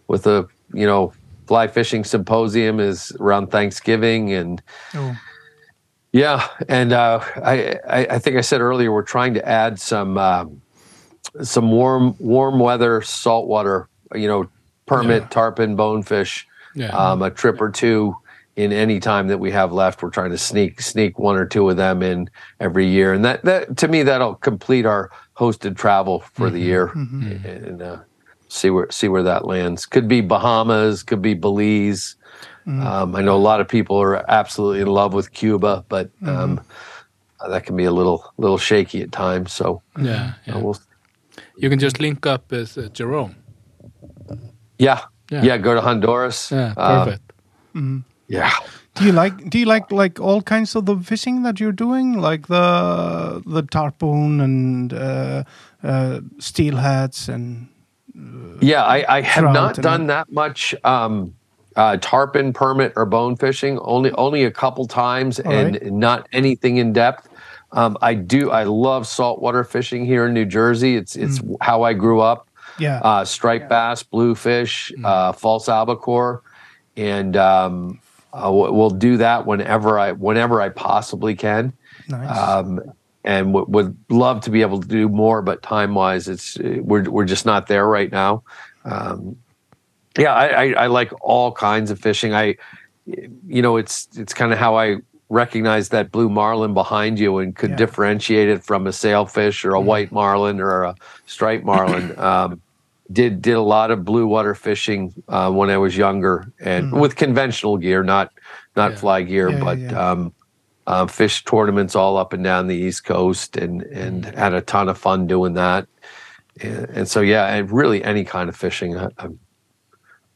with 0.08 0.24
the 0.24 0.48
you 0.74 0.86
know 0.86 1.14
fly 1.48 1.68
fishing 1.68 2.04
symposium 2.04 2.80
is 2.80 3.12
around 3.20 3.48
thanksgiving 3.52 4.32
and 4.34 4.62
Oh, 4.94 5.18
yeah, 6.14 6.48
and 6.70 6.94
uh, 6.94 7.20
I, 7.44 7.80
I 7.88 8.08
I 8.12 8.20
think 8.20 8.38
I 8.38 8.42
said 8.42 8.62
earlier 8.62 8.92
we're 8.92 9.02
trying 9.04 9.34
to 9.34 9.46
add 9.48 9.80
some 9.80 10.18
um, 10.18 10.62
some 11.42 11.72
warm 11.72 12.16
warm 12.20 12.60
weather 12.60 13.02
saltwater, 13.02 13.90
you 14.14 14.28
know, 14.28 14.48
permit 14.86 15.24
Yeah. 15.24 15.28
tarpon 15.30 15.76
bonefish, 15.76 16.48
Yeah. 16.76 16.90
um, 16.90 17.22
a 17.24 17.30
trip 17.32 17.60
or 17.60 17.70
two 17.72 18.16
in 18.56 18.72
any 18.72 19.00
time 19.00 19.28
that 19.30 19.40
we 19.40 19.50
have 19.50 19.74
left. 19.74 20.04
We're 20.04 20.12
trying 20.12 20.30
to 20.30 20.38
sneak 20.38 20.80
sneak 20.82 21.18
one 21.18 21.36
or 21.36 21.46
two 21.48 21.68
of 21.70 21.78
them 21.78 22.04
in 22.04 22.30
every 22.60 22.86
year, 22.88 23.12
and 23.14 23.26
that 23.26 23.44
that 23.44 23.76
to 23.78 23.88
me 23.88 24.04
that'll 24.04 24.36
complete 24.36 24.86
our 24.86 25.10
hosted 25.36 25.76
travel 25.76 26.20
for 26.34 26.52
the 26.52 26.60
year, 26.60 26.92
and 26.94 27.82
uh, 27.82 27.98
see 28.50 28.70
where 28.70 28.92
see 28.92 29.08
where 29.08 29.24
that 29.24 29.46
lands. 29.46 29.88
Could 29.88 30.08
be 30.08 30.22
Bahamas, 30.22 31.02
could 31.02 31.24
be 31.24 31.34
Belize. 31.34 32.16
Um, 32.66 33.16
I 33.16 33.22
know 33.22 33.36
a 33.36 33.46
lot 33.52 33.60
of 33.62 33.68
people 33.68 33.98
are 34.02 34.24
absolutely 34.32 34.82
in 34.82 34.88
love 34.88 35.14
with 35.14 35.32
Cuba, 35.34 35.84
but 35.90 36.10
um, 36.26 36.62
uh, 37.40 37.50
that 37.50 37.66
can 37.66 37.76
be 37.76 37.84
a 37.86 37.92
little 37.92 38.24
little 38.38 38.58
shaky 38.58 39.02
at 39.02 39.12
times. 39.12 39.52
So 39.54 39.82
yeah, 40.00 40.34
uh, 40.48 40.60
we'll, 40.60 40.78
You 41.58 41.70
can 41.70 41.80
just 41.80 42.00
link 42.00 42.26
up 42.26 42.52
with 42.52 42.78
uh, 42.78 42.88
Jerome. 42.94 43.36
yeah, 44.80 45.00
Yeah. 45.32 45.44
yeah, 45.44 45.58
Go 45.58 45.74
to 45.74 45.82
Honduras. 45.82 46.52
Yeah, 46.52 46.74
Uh, 46.78 47.04
perfect. 47.06 47.34
yeah, 48.28 48.52
Do 48.96 49.06
you 49.06 49.12
like 49.12 49.50
do 49.50 49.58
you 49.60 49.66
like 49.66 49.92
like 49.92 50.20
all 50.20 50.42
kinds 50.42 50.76
of 50.76 50.86
the 50.86 50.96
fishing 50.98 51.44
that 51.44 51.60
you're 51.60 51.76
doing, 51.76 52.22
like 52.22 52.48
the 52.48 53.42
the 53.46 53.64
tarpon 53.64 54.40
and 54.42 54.94
uh, 54.94 55.44
uh, 55.84 56.20
steelheads 56.40 57.30
and 57.30 57.68
yeah. 58.62 58.84
I, 58.86 59.18
I 59.18 59.22
have 59.22 59.42
Trout 59.44 59.54
not 59.54 59.78
and- 59.78 59.84
done 59.84 60.08
that 60.08 60.32
much 60.32 60.76
um, 60.84 61.34
uh, 61.76 61.98
tarpon 61.98 62.54
permit 62.54 62.94
or 62.96 63.06
bone 63.06 63.36
fishing. 63.36 63.80
Only 63.80 64.12
only 64.14 64.44
a 64.44 64.52
couple 64.52 64.88
times, 64.88 65.40
All 65.40 65.52
and 65.52 65.74
right. 65.82 65.92
not 65.92 66.28
anything 66.32 66.78
in 66.78 66.94
depth. 66.94 67.28
Um, 67.72 67.98
I 68.02 68.14
do. 68.14 68.52
I 68.52 68.64
love 68.64 69.08
saltwater 69.08 69.64
fishing 69.64 70.06
here 70.06 70.28
in 70.28 70.34
New 70.34 70.46
Jersey. 70.46 70.96
It's 70.96 71.16
it's 71.16 71.40
Mm. 71.40 71.56
how 71.62 71.84
I 71.84 71.94
grew 71.94 72.22
up. 72.22 72.48
yeah, 72.80 73.00
uh, 73.04 73.24
striped 73.26 73.70
bass, 73.70 74.04
bluefish, 74.04 74.92
uh, 75.04 75.32
false 75.32 75.70
albacore, 75.70 76.42
and 76.98 77.36
um, 77.38 78.00
uh, 78.34 78.50
we'll 78.52 78.74
we'll 78.74 78.90
do 78.90 79.18
that 79.18 79.46
whenever 79.46 79.98
I 80.00 80.12
whenever 80.14 80.62
I 80.62 80.70
possibly 80.70 81.36
can, 81.36 81.74
nice. 82.08 82.36
um, 82.38 82.80
and 83.24 83.48
w- 83.54 83.66
would 83.70 83.96
love 84.10 84.42
to 84.42 84.50
be 84.50 84.62
able 84.62 84.80
to 84.82 84.88
do 84.88 85.08
more. 85.10 85.42
But 85.42 85.62
time 85.64 85.94
wise, 85.96 86.28
it's 86.28 86.60
uh, 86.60 86.78
we're 86.82 87.10
we're 87.10 87.26
just 87.26 87.46
not 87.46 87.68
there 87.68 87.88
right 87.88 88.12
now. 88.12 88.44
Um, 88.86 89.38
yeah, 90.18 90.34
I, 90.34 90.48
I, 90.48 90.72
I 90.84 90.88
like 90.88 91.12
all 91.22 91.52
kinds 91.52 91.92
of 91.92 92.00
fishing. 92.00 92.34
I, 92.34 92.56
you 93.06 93.62
know, 93.62 93.78
it's 93.78 94.08
it's 94.16 94.34
kind 94.34 94.54
of 94.54 94.60
how 94.60 94.76
I 94.78 94.98
recognize 95.30 95.90
that 95.90 96.12
blue 96.12 96.30
marlin 96.30 96.74
behind 96.74 97.20
you 97.20 97.40
and 97.40 97.56
could 97.56 97.72
Yeah. 97.72 97.76
differentiate 97.78 98.50
it 98.50 98.64
from 98.64 98.86
a 98.88 98.94
sailfish 98.94 99.66
or 99.66 99.74
a 99.74 99.82
white 99.82 100.12
marlin 100.12 100.60
or 100.62 100.84
a 100.84 100.96
striped 101.26 101.66
marlin. 101.66 102.18
um, 102.20 102.62
did 103.12 103.42
did 103.42 103.54
a 103.56 103.62
lot 103.62 103.92
of 103.92 104.06
blue 104.06 104.26
water 104.28 104.56
fishing 104.56 105.14
uh, 105.28 105.52
when 105.52 105.70
I 105.70 105.78
was 105.78 105.98
younger 105.98 106.54
and 106.60 106.92
with 106.92 107.16
conventional 107.16 107.78
gear, 107.78 108.04
not 108.04 108.32
not 108.76 108.92
Yeah. 108.92 108.98
fly 108.98 109.22
gear, 109.24 109.52
Yeah, 109.52 109.60
but. 109.60 109.94
Um, 109.94 110.34
uh, 110.86 111.08
fish 111.08 111.46
tournaments 111.46 111.96
all 111.96 112.18
up 112.18 112.34
and 112.34 112.44
down 112.44 112.68
the 112.68 112.76
East 112.76 113.06
Coast 113.06 113.56
and 113.56 113.84
and 113.84 114.26
had 114.26 114.54
a 114.54 114.60
ton 114.60 114.90
of 114.90 114.98
fun 114.98 115.28
doing 115.28 115.54
that. 115.54 115.88
And, 116.62 116.90
and 116.90 117.08
so 117.08 117.22
yeah, 117.22 117.46
and 117.56 117.72
really 117.72 118.04
any 118.04 118.26
kind 118.26 118.50
of 118.50 118.56
fishing, 118.58 118.98
I, 118.98 119.08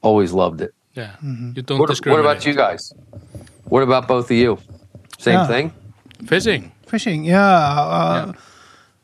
always 0.07 0.31
loved 0.33 0.61
it. 0.61 0.71
Yeah, 0.97 1.11
Mm-hmm. 1.23 1.51
you 1.55 1.61
don't 1.61 1.79
What, 1.79 2.05
what 2.05 2.19
about 2.19 2.45
you 2.45 2.53
guys? 2.55 2.93
What 3.69 3.83
about 3.83 4.07
both 4.07 4.31
of 4.31 4.37
you? 4.37 4.57
Same 5.19 5.33
Yeah. 5.39 5.47
thing. 5.47 5.71
Fishing. 6.25 6.71
Fishing, 6.87 7.25
yeah. 7.25 7.91
Uh, 7.99 8.31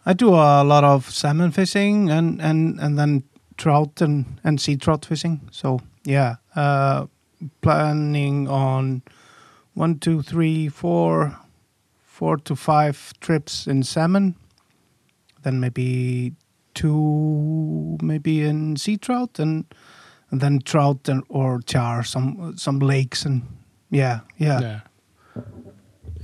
I 0.05 0.13
do 0.13 0.29
a 0.33 0.63
lot 0.63 0.83
of 0.83 1.09
salmon 1.09 1.51
fishing 1.51 2.09
and 2.11 2.41
and 2.41 2.79
and 2.79 2.97
then 2.97 3.23
trout 3.57 4.01
and 4.01 4.25
and 4.43 4.59
sea 4.59 4.75
trout 4.77 5.05
fishing. 5.05 5.39
So 5.51 5.79
yeah, 6.05 6.35
uh, 6.55 7.05
planning 7.61 8.47
on 8.49 9.01
one, 9.75 9.99
two, 9.99 10.21
three, 10.21 10.69
four, 10.69 11.35
four 12.03 12.37
to 12.37 12.55
five 12.55 13.13
trips 13.19 13.67
in 13.67 13.83
salmon. 13.83 14.35
Then 15.43 15.59
maybe 15.59 16.33
two, 16.73 17.97
maybe 18.01 18.41
in 18.49 18.75
sea 18.77 18.97
trout 18.97 19.39
and 19.39 19.65
and 20.33 20.41
then 20.41 20.59
trout 20.63 21.09
and 21.09 21.23
or 21.29 21.61
char 21.65 22.03
some 22.03 22.53
some 22.57 22.79
lakes 22.87 23.25
and 23.25 23.41
yeah, 23.91 24.19
yeah. 24.39 24.61
Yeah. 24.61 24.79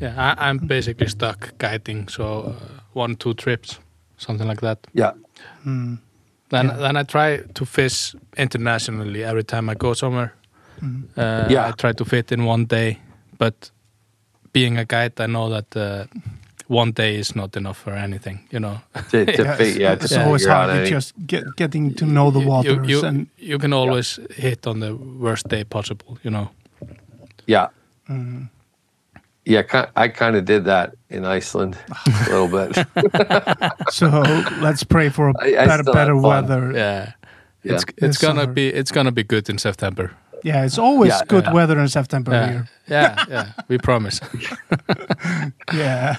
Yeah, 0.01 0.13
I, 0.17 0.49
I'm 0.49 0.57
basically 0.67 1.07
stuck 1.07 1.57
guiding, 1.57 2.07
so 2.09 2.23
uh, 2.23 2.53
one, 2.93 3.15
two 3.15 3.33
trips, 3.33 3.79
something 4.17 4.47
like 4.47 4.61
that. 4.61 4.87
Yeah. 4.93 5.11
Mm. 5.65 5.99
Then, 6.49 6.65
Yeah. 6.65 6.77
then 6.77 6.97
I 6.97 7.03
try 7.03 7.37
to 7.53 7.65
fish 7.65 8.15
internationally 8.37 9.23
every 9.25 9.43
time 9.43 9.69
I 9.69 9.75
go 9.75 9.93
somewhere. 9.93 10.33
Uh, 11.17 11.47
Yeah. 11.49 11.67
I 11.67 11.71
try 11.71 11.91
to 11.93 12.05
fit 12.05 12.31
in 12.31 12.45
one 12.45 12.65
day, 12.65 12.97
but 13.37 13.71
being 14.53 14.77
a 14.77 14.85
guide, 14.85 15.19
I 15.19 15.27
know 15.27 15.49
that 15.49 15.75
uh, 15.75 16.05
one 16.69 16.91
day 16.91 17.19
is 17.19 17.35
not 17.35 17.55
enough 17.57 17.77
for 17.77 17.93
anything. 17.93 18.39
You 18.51 18.59
know, 18.59 18.77
To, 19.11 19.25
to 19.25 19.43
Yeah, 19.43 19.55
fi- 19.57 19.79
yeah, 19.81 19.95
to 19.95 20.03
it's 20.05 20.17
always 20.17 20.45
hard. 20.47 20.69
It's 20.69 20.77
any- 20.79 20.89
just 20.95 21.13
get, 21.27 21.43
getting 21.57 21.95
to 21.95 22.05
know 22.05 22.31
the 22.31 22.39
You- 22.39 22.47
waters 22.49 22.87
you, 22.89 22.99
you, 22.99 23.05
and 23.07 23.27
you 23.37 23.57
can 23.59 23.73
always 23.73 24.19
hit 24.35 24.67
on 24.67 24.79
the 24.79 24.93
worst 24.95 25.47
day 25.49 25.63
possible. 25.63 26.17
You 26.23 26.31
know. 26.31 26.49
yeah. 27.47 27.67
Mm. 28.09 28.49
Yeah, 29.45 29.63
I 29.95 30.09
kind 30.09 30.35
of 30.35 30.45
did 30.45 30.65
that 30.65 30.93
in 31.09 31.25
Iceland 31.37 31.75
a 32.05 32.29
little 32.29 32.47
bit. 32.47 32.85
so 33.89 34.07
let's 34.61 34.83
pray 34.83 35.09
for 35.09 35.29
a 35.29 35.33
I- 35.41 35.63
I 35.63 35.65
better, 35.67 35.83
still 35.83 35.93
better 35.93 36.15
weather. 36.15 36.71
Yeah. 36.75 37.11
Yeah. 37.63 37.73
It's 37.73 37.85
it's 37.97 38.17
gonna 38.17 38.41
summer. 38.41 38.53
be 38.53 38.67
it's 38.79 38.91
gonna 38.91 39.11
be 39.11 39.23
good 39.23 39.49
in 39.49 39.57
September. 39.57 40.11
Yeah, 40.43 40.65
it's 40.65 40.77
always 40.77 41.11
Yeah, 41.13 41.25
good 41.27 41.45
yeah. 41.45 41.53
weather 41.53 41.79
in 41.79 41.87
September 41.89 42.31
Yeah, 42.31 42.47
here. 42.47 42.67
yeah, 42.87 43.25
yeah. 43.29 43.45
We 43.67 43.77
promise. 43.77 44.21
Yeah. 45.73 46.15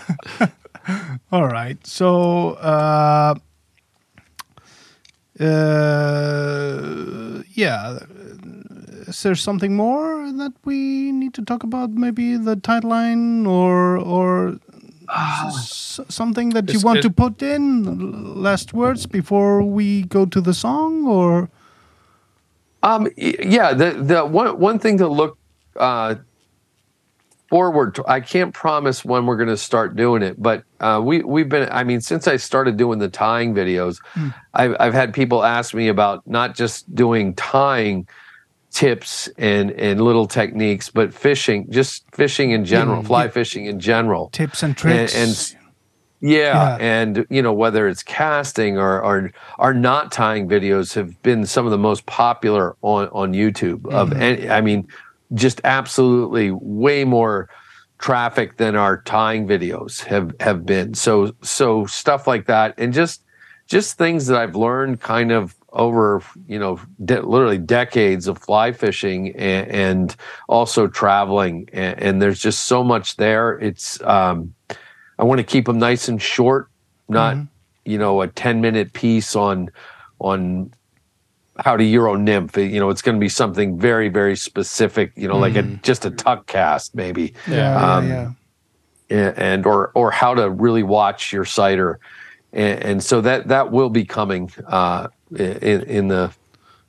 All 1.32 1.47
right. 1.48 1.78
So, 1.86 2.55
uh, 2.55 3.34
uh, 5.80 7.42
yeah. 7.55 7.98
Is 9.06 9.22
there 9.22 9.34
something 9.34 9.74
more 9.76 10.30
that 10.32 10.52
we 10.64 11.10
need 11.12 11.34
to 11.34 11.42
talk 11.42 11.62
about? 11.64 11.90
Maybe 11.90 12.36
the 12.36 12.56
timeline 12.56 13.47
or 13.47 13.97
or 13.98 14.59
s- 15.10 16.01
something 16.09 16.51
that 16.51 16.72
you 16.72 16.80
want 16.80 17.02
to 17.02 17.10
put 17.10 17.42
in 17.42 17.84
last 18.42 18.72
words 18.72 19.06
before 19.06 19.62
we 19.62 20.02
go 20.02 20.26
to 20.26 20.40
the 20.40 20.55
song, 20.55 21.06
or 21.06 21.48
Um, 22.82 23.09
yeah, 23.16 23.74
the 23.74 23.93
the 23.93 24.24
one 24.24 24.59
one 24.59 24.78
thing 24.78 24.98
to 24.98 25.09
look 25.09 25.36
uh, 25.77 26.15
forward 27.48 27.94
to. 27.97 28.05
I 28.09 28.20
can't 28.20 28.55
promise 28.55 29.05
when 29.05 29.27
we're 29.27 29.36
going 29.36 29.48
to 29.48 29.57
start 29.57 29.97
doing 29.97 30.23
it, 30.23 30.40
but 30.40 30.65
uh, 30.81 31.01
we 31.05 31.23
we've 31.23 31.48
been. 31.48 31.69
I 31.70 31.85
mean, 31.85 32.01
since 32.01 32.27
I 32.28 32.36
started 32.36 32.77
doing 32.77 32.98
the 32.98 33.09
tying 33.09 33.55
videos, 33.55 33.98
I've 34.55 34.77
I've 34.81 34.94
had 34.94 35.12
people 35.12 35.44
ask 35.44 35.74
me 35.74 35.89
about 35.89 36.27
not 36.27 36.55
just 36.55 36.93
doing 36.94 37.35
tying 37.35 38.09
tips 38.70 39.28
and 39.36 39.73
and 39.73 40.01
little 40.01 40.27
techniques, 40.27 40.90
but 40.90 41.12
fishing, 41.12 41.66
just 41.70 42.05
fishing 42.15 42.52
in 42.52 42.65
general, 42.65 43.02
Mm, 43.02 43.07
fly 43.07 43.28
fishing 43.28 43.66
in 43.66 43.81
general. 43.81 44.31
tips 44.31 44.62
and 44.62 44.77
tricks? 44.77 45.15
and 45.15 45.60
Yeah, 46.20 46.76
Yeah. 46.76 46.76
and 46.80 47.26
you 47.30 47.40
know 47.42 47.52
whether 47.52 47.88
it's 47.88 48.02
casting 48.02 48.76
or 48.78 49.02
or 49.02 49.32
our 49.59 49.72
not 49.72 50.12
tying 50.12 50.48
videos 50.48 50.94
have 50.94 51.20
been 51.22 51.47
some 51.47 51.64
of 51.64 51.70
the 51.70 51.78
most 51.78 52.05
popular 52.06 52.76
on 52.82 53.09
on 53.09 53.32
YouTube. 53.32 53.86
Of 53.90 54.12
any, 54.12 54.48
I 54.48 54.60
mean, 54.60 54.86
just 55.34 55.60
absolutely 55.64 56.51
way 56.51 57.05
more 57.05 57.48
traffic 57.98 58.56
than 58.59 58.76
our 58.76 59.02
tying 59.02 59.47
videos 59.47 60.05
have 60.05 60.32
have 60.40 60.66
been. 60.66 60.92
So 60.94 61.34
so 61.42 61.86
stuff 61.86 62.26
like 62.26 62.47
that, 62.47 62.74
and 62.76 62.92
just 62.92 63.22
just 63.66 63.97
things 63.97 64.26
that 64.26 64.36
I've 64.38 64.56
learned 64.56 65.01
kind 65.01 65.32
of 65.32 65.55
over 65.72 66.20
you 66.48 66.59
know 66.59 66.80
de- 67.05 67.22
literally 67.22 67.56
decades 67.59 68.26
of 68.26 68.36
fly 68.38 68.72
fishing 68.72 69.28
and, 69.36 69.68
and 69.70 70.16
also 70.48 70.86
traveling, 70.86 71.68
and, 71.72 71.98
and 71.98 72.22
there's 72.22 72.40
just 72.40 72.64
so 72.66 72.84
much 72.84 73.16
there. 73.16 73.52
It's 73.59 74.01
um, 74.02 74.52
I 75.20 75.24
want 75.24 75.38
to 75.38 75.44
keep 75.44 75.66
them 75.66 75.78
nice 75.78 76.09
and 76.09 76.20
short, 76.20 76.68
not 77.09 77.36
you 77.84 77.98
know 77.98 78.22
a 78.22 78.28
ten 78.28 78.60
minute 78.60 78.92
piece 78.92 79.36
on 79.36 79.68
on 80.18 80.72
how 81.59 81.76
to 81.76 81.84
euro 81.84 82.14
nymph. 82.16 82.56
You 82.56 82.80
know, 82.80 82.90
it's 82.90 83.02
going 83.02 83.16
to 83.16 83.20
be 83.20 83.28
something 83.28 83.78
very 83.78 84.09
very 84.09 84.36
specific. 84.36 85.12
You 85.16 85.28
know, 85.28 85.38
like 85.38 85.56
a 85.56 85.62
just 85.82 86.05
a 86.06 86.10
tuck 86.10 86.47
cast 86.47 86.94
maybe, 86.94 87.34
yeah, 87.47 87.56
yeah, 87.56 87.97
um, 87.97 88.09
yeah. 88.09 88.30
and, 89.10 89.38
and 89.38 89.66
or 89.66 89.92
or 89.94 90.10
how 90.10 90.34
to 90.34 90.48
really 90.51 90.82
watch 90.82 91.32
your 91.32 91.44
sighter, 91.44 91.98
and, 92.52 92.82
and 92.84 93.02
so 93.02 93.20
that 93.20 93.48
that 93.48 93.70
will 93.70 93.90
be 93.90 94.05
coming 94.05 94.51
uh, 94.66 95.09
in 95.36 95.82
in 95.98 96.09
the 96.09 96.32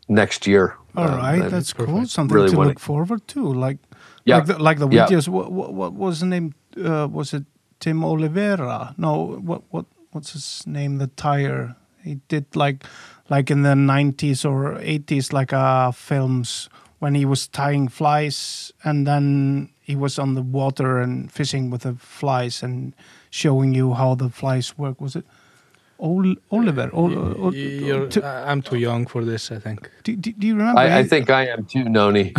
next 0.07 0.47
year. 0.47 0.77
All 0.95 1.05
Um, 1.05 1.17
right, 1.17 1.49
that's 1.49 1.73
cool. 1.73 1.85
perfect. 1.85 2.11
Something 2.11 2.35
Really 2.35 2.49
to 2.51 2.59
look 2.59 2.79
forward 2.79 3.27
to, 3.27 3.41
like 3.67 3.77
Yeah. 4.25 4.37
like 4.37 4.45
the, 4.47 4.57
like 4.59 4.79
the 4.79 4.87
Yeah. 4.89 5.07
videos. 5.07 5.27
What, 5.27 5.51
what 5.51 5.73
what 5.73 5.93
was 5.93 6.19
the 6.19 6.25
name? 6.25 6.53
Uh, 6.77 7.07
was 7.11 7.33
it 7.33 7.43
Tim 7.81 8.05
Oliveira? 8.05 8.95
No, 8.97 9.41
what 9.41 9.63
what 9.71 9.85
what's 10.11 10.31
his 10.31 10.65
name? 10.65 10.99
The 10.99 11.07
tyer. 11.07 11.75
He 12.03 12.21
did 12.29 12.55
like 12.55 12.85
like 13.29 13.51
in 13.51 13.63
the 13.63 13.75
nineties 13.75 14.45
or 14.45 14.79
eighties, 14.79 15.33
like 15.33 15.51
uh 15.51 15.91
films 15.91 16.69
when 16.99 17.15
he 17.15 17.25
was 17.25 17.47
tying 17.47 17.89
flies, 17.89 18.71
and 18.83 19.05
then 19.05 19.69
he 19.81 19.95
was 19.95 20.19
on 20.19 20.35
the 20.35 20.41
water 20.41 20.99
and 20.99 21.31
fishing 21.31 21.69
with 21.71 21.81
the 21.81 21.95
flies 21.95 22.63
and 22.63 22.93
showing 23.29 23.73
you 23.73 23.93
how 23.93 24.15
the 24.15 24.29
flies 24.29 24.77
work. 24.77 25.01
Was 25.01 25.15
it? 25.15 25.25
Ol- 26.01 26.35
Oliver, 26.51 26.89
Ol- 26.93 27.43
Ol- 27.45 27.53
You're, 27.55 28.07
Ti- 28.07 28.23
I- 28.23 28.51
I'm 28.51 28.61
too 28.63 28.77
young 28.77 29.05
for 29.05 29.23
this, 29.23 29.51
I 29.51 29.59
think. 29.59 29.89
do, 30.03 30.15
do, 30.15 30.31
do 30.31 30.47
you 30.47 30.55
remember? 30.55 30.79
I, 30.81 30.99
I 30.99 31.03
think 31.03 31.29
I 31.29 31.45
am 31.47 31.63
too, 31.65 31.83
Noni. 31.87 32.33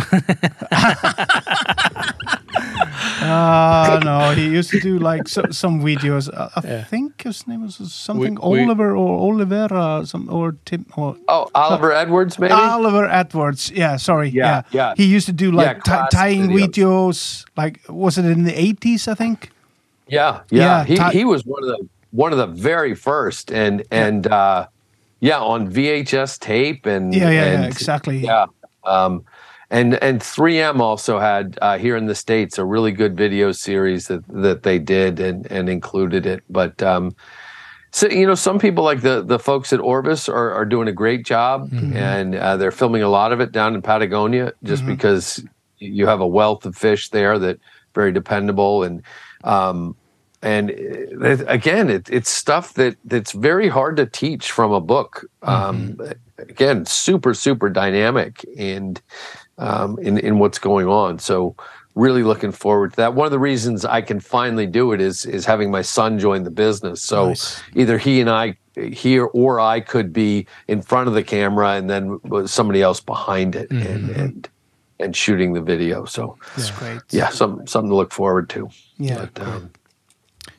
Uh, 3.21 3.99
no, 4.03 4.31
he 4.35 4.47
used 4.49 4.69
to 4.71 4.79
do 4.79 4.99
like 4.99 5.27
so, 5.27 5.43
some 5.51 5.81
videos. 5.81 6.29
I, 6.33 6.49
I 6.55 6.61
Yeah. 6.67 6.83
think 6.83 7.21
his 7.23 7.47
name 7.47 7.61
was 7.63 7.75
something 7.93 8.35
We- 8.35 8.49
we- 8.57 8.63
Oliver 8.63 8.95
or 8.95 9.31
Olivera, 9.33 10.05
some 10.07 10.27
or 10.29 10.55
Tim 10.65 10.85
or 10.97 11.15
Oh, 11.27 11.47
Oliver 11.55 11.91
Edwards, 11.93 12.37
maybe. 12.39 12.53
Oliver 12.53 13.05
Edwards. 13.09 13.71
Yeah, 13.71 13.97
sorry. 13.97 14.29
Yeah, 14.29 14.63
Yeah, 14.71 14.89
yeah. 14.89 14.93
He 14.97 15.05
used 15.05 15.25
to 15.27 15.33
do 15.33 15.51
like 15.51 15.77
ti- 15.77 15.91
classic 15.91 16.09
tying 16.11 16.47
videos. 16.49 16.67
videos. 16.67 17.45
Like, 17.57 17.79
was 17.87 18.17
it 18.17 18.25
in 18.25 18.43
the 18.43 18.53
eighties? 18.59 19.07
I 19.07 19.15
think. 19.15 19.51
Yeah, 20.07 20.41
Yeah, 20.51 20.63
yeah. 20.63 20.83
he 20.83 20.95
Ty- 20.95 21.11
he 21.13 21.23
was 21.25 21.45
one 21.45 21.63
of 21.63 21.69
the 21.69 21.87
one 22.13 22.31
of 22.31 22.37
the 22.37 22.47
very 22.47 22.93
first, 22.93 23.51
and 23.51 23.83
and 23.91 24.27
uh, 24.27 24.67
yeah, 25.19 25.39
on 25.39 25.69
VHS 25.69 26.39
tape 26.39 26.85
and 26.85 27.13
Yeah, 27.13 27.31
yeah, 27.31 27.53
yeah, 27.53 27.65
exactly. 27.65 28.19
Yeah, 28.19 28.45
um, 28.85 29.25
and 29.71 29.95
and 29.95 30.21
3M 30.21 30.79
also 30.79 31.19
had 31.19 31.57
uh, 31.61 31.77
here 31.79 31.97
in 31.97 32.05
the 32.05 32.13
states 32.13 32.59
a 32.59 32.65
really 32.65 32.91
good 32.91 33.17
video 33.17 33.51
series 33.51 34.07
that 34.07 34.25
that 34.27 34.61
they 34.61 34.77
did 34.77 35.19
and 35.19 35.51
and 35.51 35.67
included 35.67 36.25
it, 36.25 36.43
but. 36.49 36.81
Um, 36.81 37.15
so 37.95 38.09
you 38.09 38.25
know, 38.25 38.33
some 38.33 38.57
people 38.57 38.83
like 38.83 39.01
the 39.01 39.21
the 39.21 39.37
folks 39.37 39.71
at 39.71 39.79
Orvis 39.79 40.27
are, 40.27 40.51
are 40.51 40.65
doing 40.65 40.87
a 40.87 40.91
great 40.91 41.27
job, 41.27 41.69
and 41.95 42.33
uh, 42.33 42.57
they're 42.57 42.71
filming 42.71 43.03
a 43.03 43.07
lot 43.07 43.31
of 43.31 43.39
it 43.39 43.51
down 43.51 43.75
in 43.75 43.83
Patagonia, 43.83 44.51
just 44.63 44.83
because 44.87 45.45
you 45.77 46.07
have 46.07 46.19
a 46.19 46.25
wealth 46.25 46.65
of 46.65 46.75
fish 46.75 47.09
there 47.09 47.37
that 47.37 47.59
very 47.93 48.11
dependable 48.11 48.81
and 48.81 49.03
um, 49.43 49.95
and 50.43 50.69
it, 50.69 51.43
again, 51.47 51.89
it, 51.89 52.09
it's 52.11 52.29
stuff 52.29 52.73
that 52.75 52.97
that's 53.05 53.31
very 53.31 53.69
hard 53.69 53.97
to 53.97 54.05
teach 54.05 54.51
from 54.51 54.71
a 54.71 54.81
book. 54.81 55.25
Um, 55.41 55.97
Again, 56.39 56.85
super 56.85 57.33
super 57.33 57.69
dynamic 57.69 58.43
and 58.57 58.99
um, 59.59 59.97
in 59.99 60.17
in 60.17 60.39
what's 60.39 60.59
going 60.59 60.87
on. 60.87 61.19
So 61.19 61.55
really 61.95 62.23
looking 62.23 62.51
forward 62.51 62.91
to 62.91 62.95
that. 62.97 63.13
One 63.13 63.25
of 63.25 63.31
the 63.31 63.39
reasons 63.39 63.85
I 63.85 64.01
can 64.01 64.19
finally 64.19 64.65
do 64.65 64.91
it 64.93 64.99
is 64.99 65.25
is 65.25 65.45
having 65.45 65.69
my 65.71 65.83
son 65.83 66.17
join 66.19 66.43
the 66.43 66.51
business. 66.51 67.01
So 67.03 67.29
Nice. 67.29 67.61
either 67.75 67.97
he 67.99 68.19
and 68.19 68.29
I 68.29 68.57
here 68.75 69.25
or 69.25 69.59
I 69.59 69.79
could 69.79 70.11
be 70.11 70.47
in 70.67 70.81
front 70.81 71.07
of 71.07 71.13
the 71.13 71.23
camera 71.23 71.73
and 71.75 71.87
then 71.87 72.19
somebody 72.47 72.81
else 72.81 72.99
behind 72.99 73.55
it 73.55 73.69
and 73.71 74.09
and 74.09 74.49
and 74.99 75.15
shooting 75.15 75.53
the 75.53 75.61
video. 75.61 76.03
So 76.05 76.37
That's 76.57 76.71
great. 76.71 76.99
yeah, 77.11 77.29
some 77.29 77.65
something 77.67 77.89
to 77.91 77.95
look 77.95 78.11
forward 78.11 78.49
to. 78.49 78.69
Yeah. 78.97 79.27
But, 79.33 79.47
um, 79.47 79.69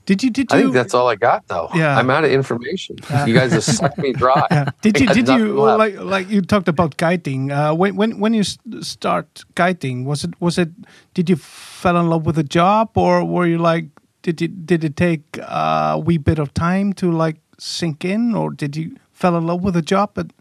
Did 0.06 0.22
you? 0.22 0.30
Did 0.30 0.52
you? 0.52 0.58
I 0.58 0.62
think 0.62 0.74
that's 0.74 0.92
all 0.94 1.08
I 1.08 1.16
got 1.16 1.46
though. 1.48 1.68
Yeah. 1.74 1.96
I'm 1.98 2.10
out 2.10 2.24
of 2.24 2.30
information. 2.30 2.96
You 3.26 3.34
guys 3.34 3.52
have 3.52 3.64
sucked 3.64 3.98
me 3.98 4.12
dry. 4.12 4.46
Yeah. 4.50 4.70
Did 4.82 5.00
you? 5.00 5.06
Did 5.08 5.28
you? 5.28 5.60
left. 5.60 5.78
Like 5.78 5.96
like 5.98 6.28
you 6.30 6.42
talked 6.42 6.68
about 6.68 6.96
kiting. 6.96 7.50
Uh, 7.50 7.74
when 7.74 7.96
when 7.96 8.18
when 8.20 8.34
you 8.34 8.44
start 8.82 9.44
kiting, 9.56 10.04
was 10.04 10.24
it 10.24 10.34
was 10.40 10.58
it? 10.58 10.68
Did 11.14 11.30
you 11.30 11.36
fell 11.36 11.96
in 11.96 12.08
love 12.10 12.26
with 12.26 12.36
the 12.36 12.44
job, 12.44 12.90
or 12.96 13.24
were 13.24 13.46
you 13.46 13.58
like? 13.58 13.86
Did 14.22 14.40
it 14.42 14.66
did 14.66 14.84
it 14.84 14.96
take 14.96 15.38
a 15.38 15.98
wee 16.02 16.18
bit 16.18 16.38
of 16.38 16.52
time 16.54 16.92
to 16.94 17.10
like 17.10 17.36
sink 17.58 18.04
in, 18.04 18.34
or 18.34 18.50
did 18.50 18.76
you 18.76 18.96
fell 19.12 19.36
in 19.36 19.46
love 19.46 19.62
with 19.62 19.74
the 19.74 19.82
job? 19.82 20.10
But 20.14 20.32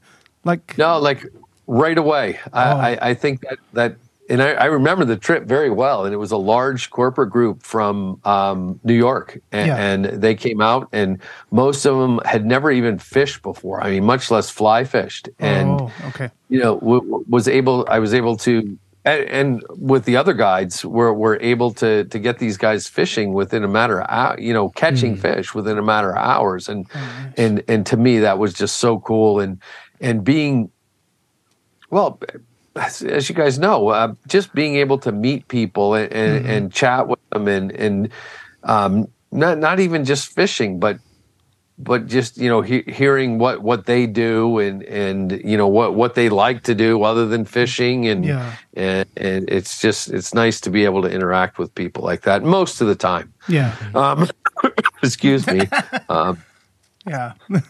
like 0.43 0.77
No, 0.77 0.99
like 0.99 1.25
right 1.67 1.97
away. 1.97 2.39
I, 2.51 2.63
Oh. 2.71 2.77
I, 2.77 3.09
I 3.09 3.13
think 3.13 3.41
that 3.41 3.57
that, 3.73 3.95
and 4.33 4.41
I, 4.41 4.53
I 4.53 4.65
remember 4.65 5.05
the 5.05 5.15
trip 5.15 5.45
very 5.45 5.69
well. 5.69 6.05
And 6.05 6.13
it 6.13 6.17
was 6.17 6.31
a 6.31 6.37
large 6.37 6.89
corporate 6.89 7.29
group 7.29 7.61
from 7.61 8.19
um, 8.25 8.79
New 8.83 8.95
York, 8.95 9.39
and, 9.51 9.67
Yeah. 9.67 9.77
and 9.77 10.05
they 10.05 10.33
came 10.33 10.59
out, 10.59 10.89
and 10.91 11.21
most 11.51 11.85
of 11.85 11.97
them 11.99 12.19
had 12.25 12.43
never 12.43 12.71
even 12.71 12.97
fished 12.97 13.43
before. 13.43 13.83
I 13.83 13.91
mean, 13.91 14.03
much 14.03 14.31
less 14.31 14.49
fly 14.49 14.85
fished. 14.85 15.29
And 15.37 15.69
oh, 15.69 15.91
okay, 16.07 16.31
you 16.49 16.59
know, 16.59 16.79
w- 16.79 17.23
was 17.29 17.47
able. 17.47 17.85
I 17.89 17.99
was 17.99 18.13
able 18.13 18.35
to. 18.37 18.77
And, 19.05 19.23
and 19.29 19.63
with 19.77 20.05
the 20.05 20.15
other 20.15 20.33
guides, 20.33 20.83
we're, 20.83 21.13
we're 21.13 21.37
able 21.37 21.71
to 21.73 22.05
to 22.05 22.17
get 22.19 22.39
these 22.39 22.57
guys 22.57 22.87
fishing 22.87 23.33
within 23.33 23.63
a 23.63 23.67
matter 23.67 24.01
of 24.01 24.07
hours, 24.09 24.39
you 24.41 24.53
know, 24.53 24.69
catching 24.69 25.15
fish 25.17 25.53
within 25.53 25.77
a 25.77 25.83
matter 25.83 26.09
of 26.11 26.17
hours, 26.17 26.69
and 26.69 26.87
and 27.37 27.61
and 27.67 27.85
to 27.85 27.97
me 27.97 28.19
that 28.19 28.39
was 28.39 28.53
just 28.53 28.77
so 28.77 28.99
cool, 28.99 29.39
and 29.39 29.61
and 30.01 30.23
being 30.23 30.71
well, 31.91 32.19
as, 32.75 33.01
as 33.03 33.29
you 33.29 33.35
guys 33.35 33.59
know, 33.59 33.89
uh, 33.89 34.13
just 34.27 34.53
being 34.53 34.75
able 34.77 34.97
to 34.99 35.11
meet 35.11 35.47
people 35.47 35.93
and 35.93 36.11
and, 36.13 36.45
and 36.45 36.73
chat 36.73 37.07
with 37.07 37.19
them, 37.31 37.47
and 37.47 37.71
and 37.71 38.09
um, 38.63 39.07
not 39.31 39.57
not 39.57 39.79
even 39.79 40.05
just 40.05 40.33
fishing, 40.33 40.79
but 40.79 40.99
but 41.79 42.05
just 42.07 42.37
you 42.37 42.47
know 42.49 42.61
he, 42.61 42.83
hearing 42.87 43.39
what 43.39 43.61
what 43.63 43.85
they 43.87 44.05
do 44.05 44.59
and 44.59 44.83
and 44.83 45.31
you 45.43 45.57
know 45.57 45.67
what 45.67 45.95
what 45.95 46.13
they 46.15 46.29
like 46.29 46.61
to 46.63 46.75
do 46.75 47.01
other 47.03 47.25
than 47.27 47.45
fishing 47.45 48.07
and 48.07 48.25
Yeah. 48.25 48.53
and, 48.75 49.07
and 49.17 49.49
it's 49.49 49.81
just 49.81 50.09
it's 50.11 50.33
nice 50.35 50.61
to 50.61 50.69
be 50.69 50.85
able 50.85 51.01
to 51.01 51.09
interact 51.09 51.57
with 51.57 51.73
people 51.73 52.03
like 52.03 52.21
that 52.21 52.43
most 52.43 52.79
of 52.81 52.87
the 52.87 52.95
time. 52.95 53.33
yeah, 53.49 53.75
Um, 53.95 54.27
excuse 55.03 55.47
me, 55.47 55.67
um, 56.09 56.37
yeah, 57.07 57.33
a 57.51 57.63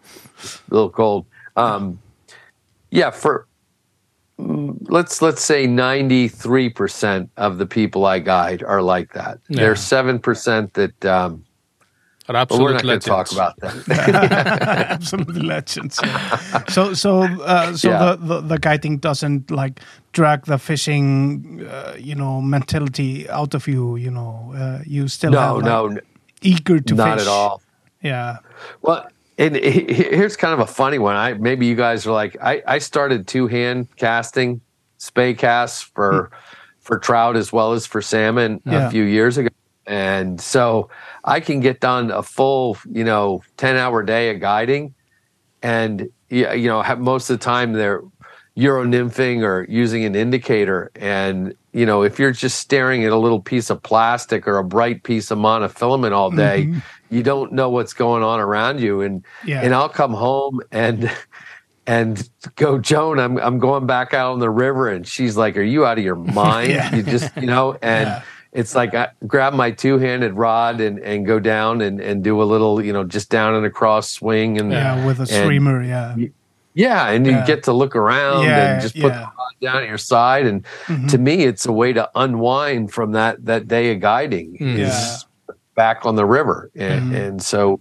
little 0.70 0.90
cold. 0.90 1.26
Um, 1.56 1.98
yeah, 2.90 3.10
for 3.10 3.46
let's 4.88 5.22
let's 5.22 5.42
say 5.42 5.66
ninety 5.66 6.28
three 6.28 6.68
percent 6.70 7.30
of 7.36 7.58
the 7.58 7.66
people 7.66 8.04
I 8.06 8.18
guide 8.18 8.62
are 8.62 8.82
like 8.82 9.12
that. 9.14 9.38
Yeah. 9.48 9.60
There's 9.62 9.80
seven 9.80 10.18
percent 10.18 10.74
that. 10.74 11.04
Um, 11.04 11.44
Are 12.28 12.46
but 12.46 12.58
we're 12.60 12.72
not 12.72 12.82
going 12.82 13.00
legends. 13.00 13.04
to 13.06 13.10
talk 13.10 13.32
about 13.32 13.54
that. 13.60 13.74
absolutely 14.90 15.42
legends. 15.42 15.98
So 16.68 16.94
so 16.94 17.22
uh, 17.42 17.74
so 17.74 17.90
Yeah. 17.90 17.98
the, 17.98 18.16
the 18.16 18.40
the 18.54 18.58
guiding 18.58 18.98
doesn't 19.00 19.50
like 19.50 19.80
drag 20.12 20.44
the 20.46 20.58
fishing, 20.58 21.66
uh, 21.68 21.96
you 21.98 22.14
know, 22.14 22.40
mentality 22.40 23.28
out 23.30 23.54
of 23.54 23.66
you. 23.66 23.96
You 23.96 24.10
know, 24.10 24.52
uh, 24.54 24.78
you 24.86 25.08
still 25.08 25.32
have 25.32 25.62
no, 25.64 25.84
like, 25.84 25.94
no, 25.94 26.00
eager 26.42 26.78
to 26.80 26.94
not 26.94 27.18
fish. 27.18 27.26
at 27.26 27.30
all. 27.30 27.62
Yeah. 28.02 28.38
Well, 28.82 29.08
and 29.40 29.56
he- 29.56 29.92
he- 29.92 30.16
here's 30.16 30.36
kind 30.36 30.54
of 30.54 30.60
a 30.60 30.66
funny 30.72 30.98
one. 30.98 31.16
I 31.16 31.32
maybe 31.34 31.66
you 31.66 31.74
guys 31.74 32.06
are 32.06 32.12
like 32.12 32.36
I, 32.42 32.62
I 32.66 32.78
started 32.78 33.26
two 33.26 33.48
hand 33.48 33.88
casting, 33.96 34.60
spey 34.98 35.34
casts 35.34 35.82
for 35.82 36.30
for 36.80 36.98
trout 36.98 37.36
as 37.36 37.52
well 37.52 37.72
as 37.72 37.86
for 37.86 38.00
salmon 38.02 38.60
Yeah. 38.64 38.86
a 38.86 38.90
few 38.90 39.02
years 39.02 39.38
ago, 39.38 39.48
and 39.86 40.40
so 40.40 40.88
I 41.24 41.40
can 41.40 41.60
get 41.60 41.80
done 41.80 42.10
a 42.10 42.22
full 42.22 42.76
you 42.90 43.02
know 43.04 43.42
ten 43.56 43.76
hour 43.76 44.02
day 44.02 44.30
of 44.30 44.40
guiding, 44.40 44.94
and 45.62 46.08
you 46.28 46.68
know 46.68 46.82
have, 46.82 47.00
most 47.00 47.30
of 47.30 47.38
the 47.38 47.44
time 47.44 47.72
they're 47.72 48.02
euro 48.54 48.84
nymphing 48.84 49.42
or 49.42 49.64
using 49.68 50.04
an 50.04 50.14
indicator, 50.14 50.90
and 50.96 51.54
you 51.72 51.86
know 51.86 52.02
if 52.02 52.18
you're 52.18 52.32
just 52.32 52.58
staring 52.58 53.04
at 53.04 53.12
a 53.12 53.16
little 53.16 53.40
piece 53.40 53.70
of 53.70 53.82
plastic 53.82 54.46
or 54.46 54.58
a 54.58 54.64
bright 54.64 55.02
piece 55.02 55.30
of 55.30 55.38
monofilament 55.38 56.12
all 56.12 56.30
day 56.30 56.66
Mhm. 56.66 56.82
You 57.10 57.22
don't 57.22 57.52
know 57.52 57.68
what's 57.70 57.92
going 57.92 58.22
on 58.22 58.40
around 58.40 58.80
you 58.80 59.00
and 59.02 59.24
Yeah. 59.44 59.60
and 59.62 59.74
I'll 59.74 59.88
come 59.88 60.12
home 60.14 60.60
and 60.70 61.10
and 61.86 62.28
go 62.56 62.78
Joan 62.78 63.18
I'm 63.18 63.38
I'm 63.38 63.58
going 63.58 63.86
back 63.86 64.14
out 64.14 64.32
on 64.32 64.38
the 64.38 64.50
river 64.50 64.88
and 64.88 65.06
she's 65.06 65.36
like 65.36 65.56
are 65.56 65.62
you 65.62 65.84
out 65.84 65.98
of 65.98 66.04
your 66.04 66.16
mind 66.42 66.70
Yeah. 66.70 66.94
you 66.94 67.02
just 67.02 67.34
you 67.36 67.46
know 67.46 67.72
and 67.82 68.08
Yeah. 68.08 68.22
it's 68.52 68.74
like 68.74 68.94
I 68.94 69.08
grab 69.26 69.54
my 69.54 69.70
two-handed 69.70 70.34
rod 70.34 70.80
and 70.80 70.98
and 71.00 71.26
go 71.26 71.38
down 71.40 71.80
and 71.80 72.00
and 72.00 72.22
do 72.22 72.40
a 72.42 72.44
little 72.44 72.82
you 72.84 72.92
know 72.92 73.04
just 73.04 73.28
down 73.30 73.54
and 73.54 73.66
across 73.66 74.10
swing 74.10 74.58
and 74.58 74.70
yeah, 74.70 75.04
with 75.04 75.20
a 75.20 75.26
streamer. 75.26 75.82
Yeah. 75.82 76.14
yeah 76.74 77.08
and 77.10 77.26
you 77.26 77.32
Yeah. 77.32 77.46
get 77.46 77.64
to 77.64 77.72
look 77.72 77.96
around 77.96 78.44
Yeah, 78.44 78.72
and 78.74 78.82
just 78.82 78.94
put 78.94 79.12
yeah. 79.12 79.18
the 79.18 79.24
rod 79.24 79.54
down 79.60 79.82
at 79.82 79.88
your 79.88 79.98
side 79.98 80.46
and 80.46 80.64
Mhm. 80.86 81.08
to 81.10 81.18
me 81.18 81.44
it's 81.44 81.66
a 81.66 81.72
way 81.72 81.92
to 81.92 82.08
unwind 82.14 82.92
from 82.92 83.12
that 83.12 83.44
that 83.46 83.66
day 83.68 83.92
of 83.92 84.00
guiding 84.00 84.56
Mm. 84.60 84.78
is 84.78 85.26
back 85.82 86.04
on 86.08 86.14
the 86.16 86.26
river 86.38 86.58
and 86.74 87.02
Mhm. 87.12 87.16
and 87.22 87.36
so 87.42 87.80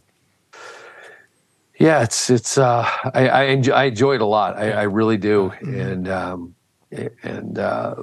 yeah 1.80 2.04
it's 2.06 2.30
it's 2.30 2.58
uh 2.58 2.84
i 3.14 3.24
i 3.28 3.44
enjoy, 3.56 3.74
I 3.74 3.84
enjoy 3.94 4.14
it 4.16 4.22
a 4.22 4.26
lot 4.38 4.52
i, 4.58 4.72
I 4.72 4.84
really 4.84 5.18
do 5.18 5.52
and 5.88 6.08
um 6.08 6.56
and 7.24 7.54
uh 7.60 7.96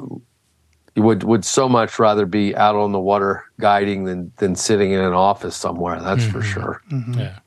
would 1.06 1.22
would 1.24 1.44
so 1.44 1.68
much 1.68 1.98
rather 1.98 2.26
be 2.26 2.54
out 2.56 2.76
on 2.84 2.92
the 2.92 3.00
water 3.10 3.44
guiding 3.60 4.04
than 4.08 4.32
than 4.40 4.54
sitting 4.54 4.90
in 4.92 5.00
an 5.00 5.12
office 5.30 5.56
somewhere 5.56 6.00
that's 6.00 6.26
for 6.32 6.40
Mhm. 6.40 6.52
sure 6.52 6.74
Mhm. 6.90 7.16
Yeah. 7.18 7.38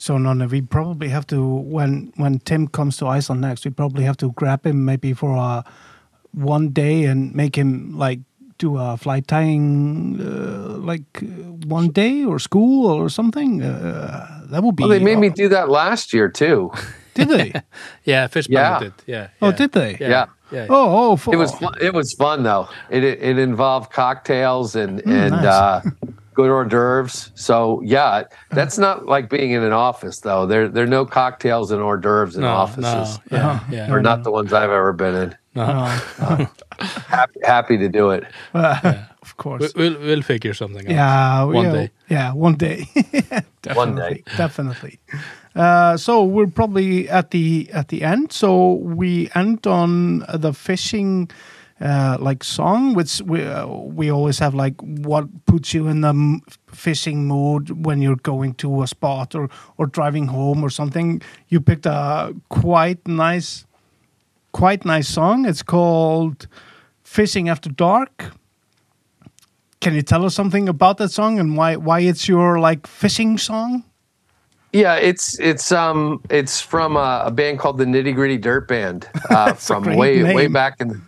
So 0.00 0.16
Nonna, 0.16 0.46
we 0.46 0.60
probably 0.62 1.08
have 1.16 1.26
to 1.26 1.40
when 1.76 2.12
when 2.22 2.38
Tim 2.48 2.68
comes 2.68 2.96
to 2.98 3.06
Iceland 3.16 3.40
next, 3.42 3.64
we 3.64 3.70
probably 3.72 4.04
have 4.04 4.16
to 4.18 4.30
grab 4.40 4.64
him 4.64 4.84
maybe 4.84 5.12
for 5.12 5.32
a 5.34 5.64
one 6.54 6.68
day 6.70 7.04
and 7.10 7.34
make 7.34 7.56
him 7.58 7.98
like 7.98 8.20
do 8.58 8.76
a 8.78 8.96
fly 8.96 9.20
tying 9.20 10.18
uh, 10.20 10.76
like 10.78 11.22
uh, 11.22 11.26
one 11.68 11.88
day 11.90 12.24
or 12.24 12.38
school 12.38 12.86
or 12.86 13.08
something. 13.08 13.62
Uh, 13.62 14.42
that 14.50 14.62
would 14.62 14.76
be. 14.76 14.82
well 14.82 14.90
they 14.90 15.04
made 15.04 15.18
me 15.18 15.28
do 15.30 15.48
that 15.48 15.68
last 15.68 16.12
year 16.12 16.28
too 16.28 16.70
Did 17.14 17.28
they? 17.28 17.52
Yeah, 18.04 18.28
fish 18.28 18.46
Yeah. 18.48 18.78
bandit. 18.78 18.92
Yeah. 19.06 19.28
oh, 19.42 19.48
yeah. 19.48 19.56
did 19.56 19.72
they? 19.72 19.96
Yeah. 20.00 20.08
Yeah. 20.10 20.26
Yeah. 20.52 20.66
Oh, 20.70 20.86
oh, 21.12 21.16
for, 21.16 21.34
It 21.34 21.38
was 21.38 21.52
fun. 21.52 21.74
it 21.80 21.92
was 21.92 22.12
fun 22.14 22.42
though. 22.42 22.68
It 22.90 23.04
it, 23.04 23.18
it 23.22 23.38
involved 23.38 23.90
cocktails 23.92 24.74
and 24.76 25.02
Mm, 25.02 25.12
and 25.12 25.30
nice. 25.30 25.44
uh, 25.44 25.80
good 26.34 26.50
hors 26.50 26.64
d'oeuvres. 26.68 27.32
So 27.34 27.82
yeah, 27.84 28.22
that's 28.50 28.78
not 28.78 29.04
like 29.06 29.28
being 29.28 29.50
in 29.50 29.62
an 29.62 29.72
office 29.72 30.20
though. 30.20 30.46
There 30.46 30.68
there 30.68 30.84
are 30.84 30.94
no 30.98 31.04
cocktails 31.04 31.70
and 31.72 31.82
hors 31.82 31.98
d'oeuvres 32.00 32.36
in 32.36 32.42
No, 32.42 32.54
offices. 32.54 33.18
no. 33.30 33.36
Yeah. 33.36 33.50
Uh-huh. 33.50 33.64
Yeah. 33.70 33.92
Or 33.92 34.00
not 34.00 34.22
the 34.24 34.30
ones 34.30 34.52
I've 34.52 34.70
ever 34.70 34.92
been 34.92 35.14
in. 35.14 35.36
No. 35.54 35.66
Uh, 36.78 36.84
Happy, 37.08 37.40
happy 37.44 37.76
to 37.78 37.88
do 37.88 38.10
it. 38.10 38.24
of 38.54 39.36
course. 39.36 39.72
We- 39.74 39.82
We'll 39.90 39.98
we'll 40.00 40.22
figure 40.22 40.54
something 40.54 40.86
out. 40.86 40.92
Yeah, 40.92 41.42
One 41.44 41.64
yeah, 41.64 41.72
day. 41.72 41.90
Yeah, 42.08 42.32
one 42.34 42.54
day. 42.56 42.86
definitely, 43.62 43.74
One 43.76 43.94
day. 43.96 44.22
definitely. 44.36 44.98
Uh, 45.54 45.96
so 45.96 46.22
we're 46.24 46.46
probably 46.50 47.08
at 47.08 47.30
the 47.30 47.68
at 47.72 47.88
the 47.88 48.02
end. 48.02 48.32
So 48.32 48.74
we 48.74 49.28
end 49.34 49.66
on 49.66 50.24
the 50.34 50.52
fishing. 50.52 51.30
Uh, 51.80 52.16
like 52.18 52.42
song, 52.42 52.92
which 52.94 53.22
we 53.24 53.40
uh, 53.46 53.64
we 53.68 54.10
always 54.10 54.40
have 54.40 54.52
like 54.52 54.74
what 54.82 55.26
puts 55.46 55.72
you 55.72 55.86
in 55.86 56.00
the 56.00 56.08
m- 56.08 56.40
fishing 56.66 57.24
mood 57.28 57.86
when 57.86 58.02
you're 58.02 58.16
going 58.24 58.52
to 58.54 58.82
a 58.82 58.86
spot 58.88 59.32
or 59.36 59.48
or 59.76 59.86
driving 59.86 60.26
home 60.26 60.64
or 60.64 60.70
something. 60.70 61.22
You 61.50 61.60
picked 61.60 61.86
a 61.86 62.34
quite 62.48 63.06
nice, 63.06 63.64
quite 64.50 64.84
nice 64.84 65.06
song. 65.08 65.46
It's 65.46 65.62
called 65.62 66.48
"Fishing 67.08 67.48
After 67.48 67.70
Dark." 67.70 68.32
Can 69.80 69.94
you 69.94 70.02
tell 70.02 70.24
us 70.24 70.34
something 70.34 70.68
about 70.68 70.98
that 70.98 71.10
song 71.10 71.38
and 71.38 71.56
why 71.56 71.76
why 71.76 72.00
it's 72.00 72.28
your 72.28 72.58
like 72.58 72.86
fishing 72.86 73.38
song? 73.38 73.84
Yeah, 74.72 74.96
it's 74.96 75.38
it's 75.40 75.72
um 75.72 76.20
it's 76.28 76.60
from 76.60 76.96
a, 76.96 77.22
a 77.26 77.30
band 77.30 77.58
called 77.58 77.78
the 77.78 77.86
Nitty 77.86 78.14
Gritty 78.14 78.36
Dirt 78.36 78.68
Band 78.68 79.08
uh, 79.30 79.54
from 79.54 79.84
way 79.84 80.22
way 80.34 80.46
back 80.48 80.80
in 80.80 81.00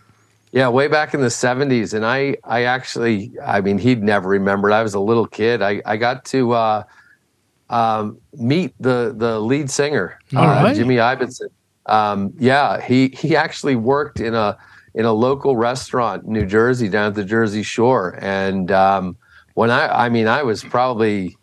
yeah 0.51 0.69
way 0.69 0.87
back 0.87 1.13
in 1.13 1.21
the 1.21 1.29
seventies, 1.29 1.93
and 1.93 2.05
I 2.05 2.37
I 2.43 2.63
actually 2.63 3.31
I 3.45 3.61
mean 3.61 3.77
he'd 3.77 4.01
never 4.01 4.29
remembered. 4.29 4.71
I 4.71 4.81
was 4.81 4.95
a 4.95 4.99
little 4.99 5.27
kid. 5.27 5.61
I 5.61 5.81
I 5.85 5.97
got 5.97 6.25
to 6.25 6.53
uh, 6.53 6.83
um, 7.69 8.17
meet 8.33 8.73
the 8.79 9.13
the 9.15 9.39
lead 9.39 9.69
singer 9.69 10.19
uh, 10.35 10.39
right. 10.39 10.75
Jimmy 10.75 10.95
Ibbotson. 10.95 11.49
Um, 11.85 12.33
yeah, 12.39 12.81
he 12.81 13.09
he 13.09 13.35
actually 13.35 13.75
worked 13.75 14.19
in 14.19 14.33
a 14.33 14.57
in 14.93 15.05
a 15.05 15.13
local 15.13 15.55
restaurant 15.55 16.25
in 16.25 16.33
New 16.33 16.45
Jersey 16.45 16.89
down 16.89 17.07
at 17.07 17.15
the 17.15 17.23
Jersey 17.23 17.63
Shore, 17.63 18.17
and 18.21 18.71
um, 18.71 19.17
when 19.53 19.71
I 19.71 20.05
I 20.05 20.09
mean 20.09 20.27
I 20.27 20.43
was 20.43 20.63
probably 20.63 21.37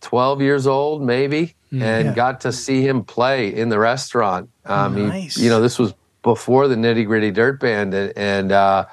12 0.00 0.40
years 0.40 0.66
old 0.66 1.02
maybe 1.02 1.54
Mm. 1.70 1.82
and 1.82 2.06
Yeah. 2.06 2.14
got 2.14 2.40
to 2.42 2.52
see 2.52 2.80
him 2.86 3.04
play 3.04 3.54
in 3.54 3.68
the 3.68 3.78
restaurant 3.78 4.48
um 4.64 4.96
he- 4.96 5.02
Nice. 5.02 5.36
you 5.36 5.50
know 5.50 5.60
this 5.60 5.78
was 5.78 5.92
before 6.22 6.66
the 6.66 6.76
nitty 6.76 7.04
gritty 7.04 7.30
dirt 7.30 7.60
band 7.60 7.92
and, 7.92 8.10
and 8.16 8.52
uh 8.52 8.86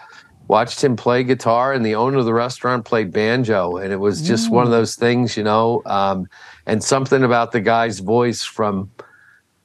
watched 0.49 0.84
him 0.84 0.97
play 0.97 1.23
guitar 1.23 1.72
and 1.72 1.85
the 1.85 1.95
owner 1.95 2.17
of 2.17 2.26
the 2.26 2.34
restaurant 2.34 2.84
played 2.84 3.13
banjo 3.13 3.77
and 3.77 3.93
it 3.93 3.99
was 3.99 4.22
just 4.27 4.51
one 4.51 4.65
of 4.65 4.72
those 4.72 4.95
things 4.95 5.38
you 5.38 5.43
know 5.43 5.81
um 5.85 6.27
and 6.65 6.84
something 6.84 7.23
about 7.23 7.53
the 7.53 7.61
guy's 7.61 7.99
voice 7.99 8.43
from 8.43 8.89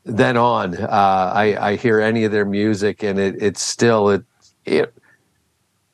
then 0.05 0.37
on 0.37 0.75
uh 0.77 1.33
i 1.35 1.57
i 1.71 1.77
hear 1.77 2.01
any 2.01 2.25
of 2.25 2.33
their 2.33 2.47
music 2.47 3.03
and 3.03 3.19
it 3.19 3.35
it's 3.41 3.63
still 3.63 4.09
it 4.09 4.25
it 4.65 4.95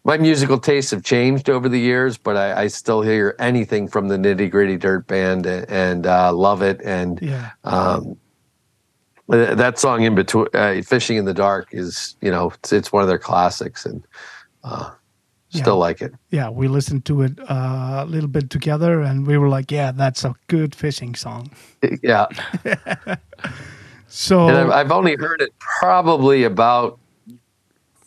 my 0.05 0.17
musical 0.17 0.61
tastes 0.61 0.93
have 0.93 1.03
changed 1.03 1.51
over 1.51 1.69
the 1.69 1.81
years, 1.81 2.17
but 2.17 2.37
I, 2.37 2.63
I 2.63 2.67
still 2.69 3.03
hear 3.03 3.35
anything 3.41 3.89
from 3.89 4.07
the 4.07 4.17
Nitty 4.17 4.53
Gritty 4.53 4.77
Dirt 4.77 5.09
Band 5.09 5.47
and, 5.47 5.69
and 5.69 6.07
uh, 6.07 6.33
love 6.33 6.63
it. 6.63 6.81
And 6.85 7.21
Yeah. 7.21 7.51
um, 7.65 8.17
that 9.27 9.81
song 9.81 10.03
in 10.05 10.15
between, 10.15 10.47
uh, 10.55 10.81
"Fishing 10.83 11.17
in 11.17 11.25
the 11.25 11.35
Dark," 11.35 11.71
is 11.73 12.15
you 12.21 12.31
know 12.31 12.51
it's, 12.51 12.73
it's 12.73 12.93
one 12.93 13.03
of 13.03 13.09
their 13.09 13.19
classics, 13.19 13.85
and 13.85 14.07
uh, 14.63 14.91
still 15.51 15.75
Yeah. 15.75 15.81
like 15.89 16.01
it. 16.03 16.13
Yeah, 16.31 16.51
we 16.51 16.69
listened 16.69 17.05
to 17.07 17.23
it 17.23 17.41
uh, 17.51 18.05
a 18.05 18.07
little 18.07 18.29
bit 18.31 18.49
together 18.49 19.01
and 19.01 19.27
we 19.27 19.37
were 19.39 19.49
like, 19.49 19.73
yeah, 19.73 19.91
that's 19.91 20.25
a 20.25 20.35
good 20.47 20.75
fishing 20.75 21.17
song. 21.17 21.51
yeah, 22.03 22.27
So 24.19 24.49
and 24.49 24.57
I've, 24.57 24.71
I've 24.71 24.93
only 24.93 25.15
heard 25.17 25.43
it 25.43 25.53
probably 25.59 26.45
about 26.45 26.99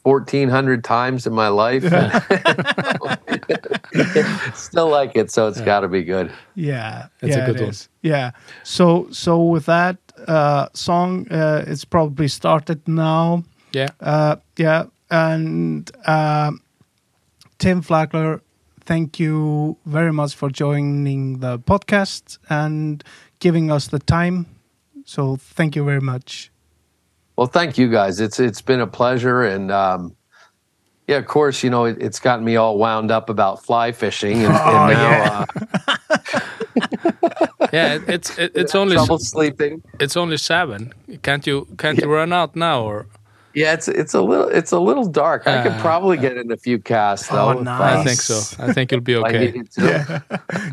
fourteen 0.04 0.50
hundred 0.50 0.84
times 0.84 1.28
in 1.28 1.34
my 1.34 1.50
life. 1.50 1.84
still 4.56 4.90
like 4.90 5.16
it, 5.16 5.30
so 5.30 5.48
it's 5.48 5.62
got 5.62 5.82
to 5.82 5.88
be 5.88 6.04
good. 6.04 6.32
yeah, 6.56 7.08
That's 7.20 7.36
a 7.36 7.46
good 7.46 7.58
it 7.58 7.62
one. 7.62 7.70
is. 7.70 7.90
Yeah. 8.02 8.32
So 8.64 9.08
so 9.12 9.44
with 9.44 9.68
that 9.68 9.98
uh, 10.28 10.70
song, 10.74 11.28
uh, 11.32 11.64
it's 11.68 11.86
probably 11.86 12.28
started 12.28 12.88
now. 12.88 13.44
Yeah. 13.72 13.90
Uh, 14.02 14.38
yeah, 14.58 14.86
and 15.12 15.92
um 16.08 16.64
Tim 17.60 17.84
Flagler, 17.84 18.42
thank 18.86 19.20
you 19.20 19.78
very 19.86 20.12
much 20.12 20.34
for 20.34 20.50
joining 20.50 21.38
the 21.40 21.60
podcast 21.60 22.40
and 22.50 23.04
giving 23.40 23.70
us 23.70 23.90
the 23.90 24.00
time. 24.00 24.48
So 25.10 25.38
thank 25.38 25.76
you 25.76 25.84
very 25.84 26.02
much. 26.02 26.52
Well, 27.36 27.48
thank 27.48 27.80
you 27.80 27.90
guys. 27.90 28.20
It's 28.20 28.40
it's 28.40 28.62
been 28.62 28.80
a 28.80 28.86
pleasure, 28.86 29.42
and 29.44 29.72
um, 29.72 30.16
yeah, 31.08 31.18
of 31.18 31.26
course, 31.26 31.64
you 31.64 31.72
know 31.72 31.86
it, 31.86 31.98
it's 32.00 32.20
gotten 32.20 32.46
me 32.46 32.58
all 32.58 32.78
wound 32.78 33.10
up 33.10 33.28
about 33.30 33.64
fly 33.66 33.92
fishing, 33.92 34.38
and, 34.46 34.54
Oh, 34.54 34.88
and 34.88 34.94
now 34.94 35.12
yeah. 35.12 35.46
uh, 35.90 35.98
Yeah, 37.74 37.96
it, 37.96 38.04
it's 38.08 38.38
it, 38.38 38.52
it's 38.56 38.76
only 38.76 38.96
trouble 38.96 39.18
sleeping. 39.20 39.82
it's 40.00 40.16
only 40.16 40.38
seven. 40.38 40.94
Can't 41.24 41.48
you 41.48 41.66
can't 41.78 41.98
you 41.98 42.08
run 42.08 42.32
out 42.34 42.56
now 42.56 42.84
or? 42.84 43.08
Yeah, 43.56 43.74
it's 43.74 43.88
it's 43.88 44.14
a 44.14 44.22
little 44.22 44.48
it's 44.50 44.72
a 44.72 44.80
little 44.80 45.06
dark. 45.08 45.48
I 45.48 45.64
could 45.64 45.72
Uh, 45.72 45.82
probably 45.82 46.18
get 46.18 46.38
in 46.38 46.52
a 46.52 46.58
few 46.58 46.78
casts 46.80 47.30
though. 47.30 47.50
Oh, 47.58 47.62
nice. 47.64 47.82
I 47.82 47.94
uh, 48.00 48.04
think 48.04 48.22
so. 48.22 48.64
I 48.64 48.74
think 48.74 48.92
you'll 48.92 49.02
be 49.02 49.14
if 49.14 49.24
I 49.24 49.30
okay. 49.30 49.40
needed 49.46 49.72
to. 49.72 50.24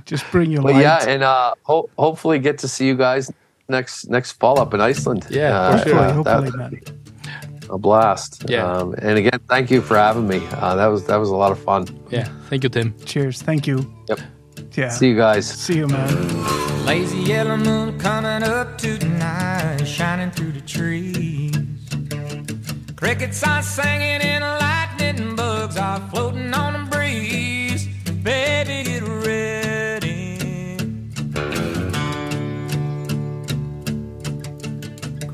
Just 0.04 0.30
bring 0.30 0.50
your 0.52 0.62
But 0.62 0.74
light. 0.74 0.82
yeah, 0.82 1.08
and 1.08 1.22
uh, 1.22 1.54
ho- 1.62 1.88
hopefully 1.96 2.38
get 2.38 2.58
to 2.58 2.68
see 2.68 2.86
you 2.86 2.96
guys 2.96 3.30
next 3.68 4.08
next 4.08 4.32
fall 4.32 4.58
up 4.58 4.74
in 4.74 4.80
Iceland. 4.80 5.26
Yeah, 5.30 5.58
uh, 5.58 5.78
for 5.78 5.88
sure. 5.88 6.02
hopefully, 6.12 6.22
that- 6.24 6.34
hopefully, 6.52 6.58
man. 6.58 7.70
a 7.70 7.78
blast. 7.78 8.44
Yeah. 8.48 8.64
Um, 8.64 8.94
and 9.02 9.18
again, 9.18 9.40
thank 9.48 9.70
you 9.70 9.80
for 9.82 9.96
having 9.96 10.26
me. 10.28 10.40
Uh, 10.52 10.76
that 10.76 10.86
was 10.86 11.04
that 11.06 11.16
was 11.16 11.30
a 11.30 11.36
lot 11.36 11.50
of 11.52 11.58
fun. 11.58 11.86
Yeah. 12.10 12.28
Thank 12.48 12.62
you, 12.64 12.68
Tim. 12.70 12.94
Cheers. 13.04 13.42
Thank 13.42 13.66
you. 13.66 13.78
Yep. 14.08 14.20
yeah 14.76 14.88
See 14.90 15.08
you 15.08 15.16
guys. 15.16 15.46
see 15.48 15.76
you 15.78 15.88
man 15.88 16.84
Lazy 16.86 17.18
yellow 17.18 17.56
moon 17.56 17.98
coming 17.98 18.42
up 18.44 18.78
tonight, 18.78 19.84
shining 19.84 20.30
through 20.30 20.52
the 20.52 20.60
trees. 20.60 21.52
Crickets 22.94 23.42
are 23.42 23.62
singing 23.62 24.20
and 24.22 24.44
lightning 24.44 24.65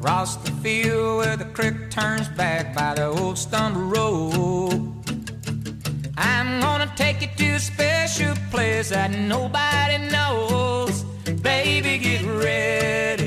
Across 0.02 0.38
the 0.38 0.50
field 0.62 1.18
where 1.18 1.36
the 1.36 1.44
creek 1.44 1.88
turns 1.88 2.28
back 2.30 2.74
by 2.74 2.94
the 2.94 3.06
old 3.06 3.38
stumble 3.38 3.82
road. 3.82 4.92
I'm 6.16 6.60
gonna 6.60 6.92
take 6.96 7.22
you 7.22 7.28
to 7.36 7.50
a 7.54 7.60
special 7.60 8.34
place 8.50 8.88
that 8.88 9.12
nobody 9.12 9.98
knows. 10.10 11.04
Baby, 11.40 11.98
get 11.98 12.22
ready. 12.24 13.21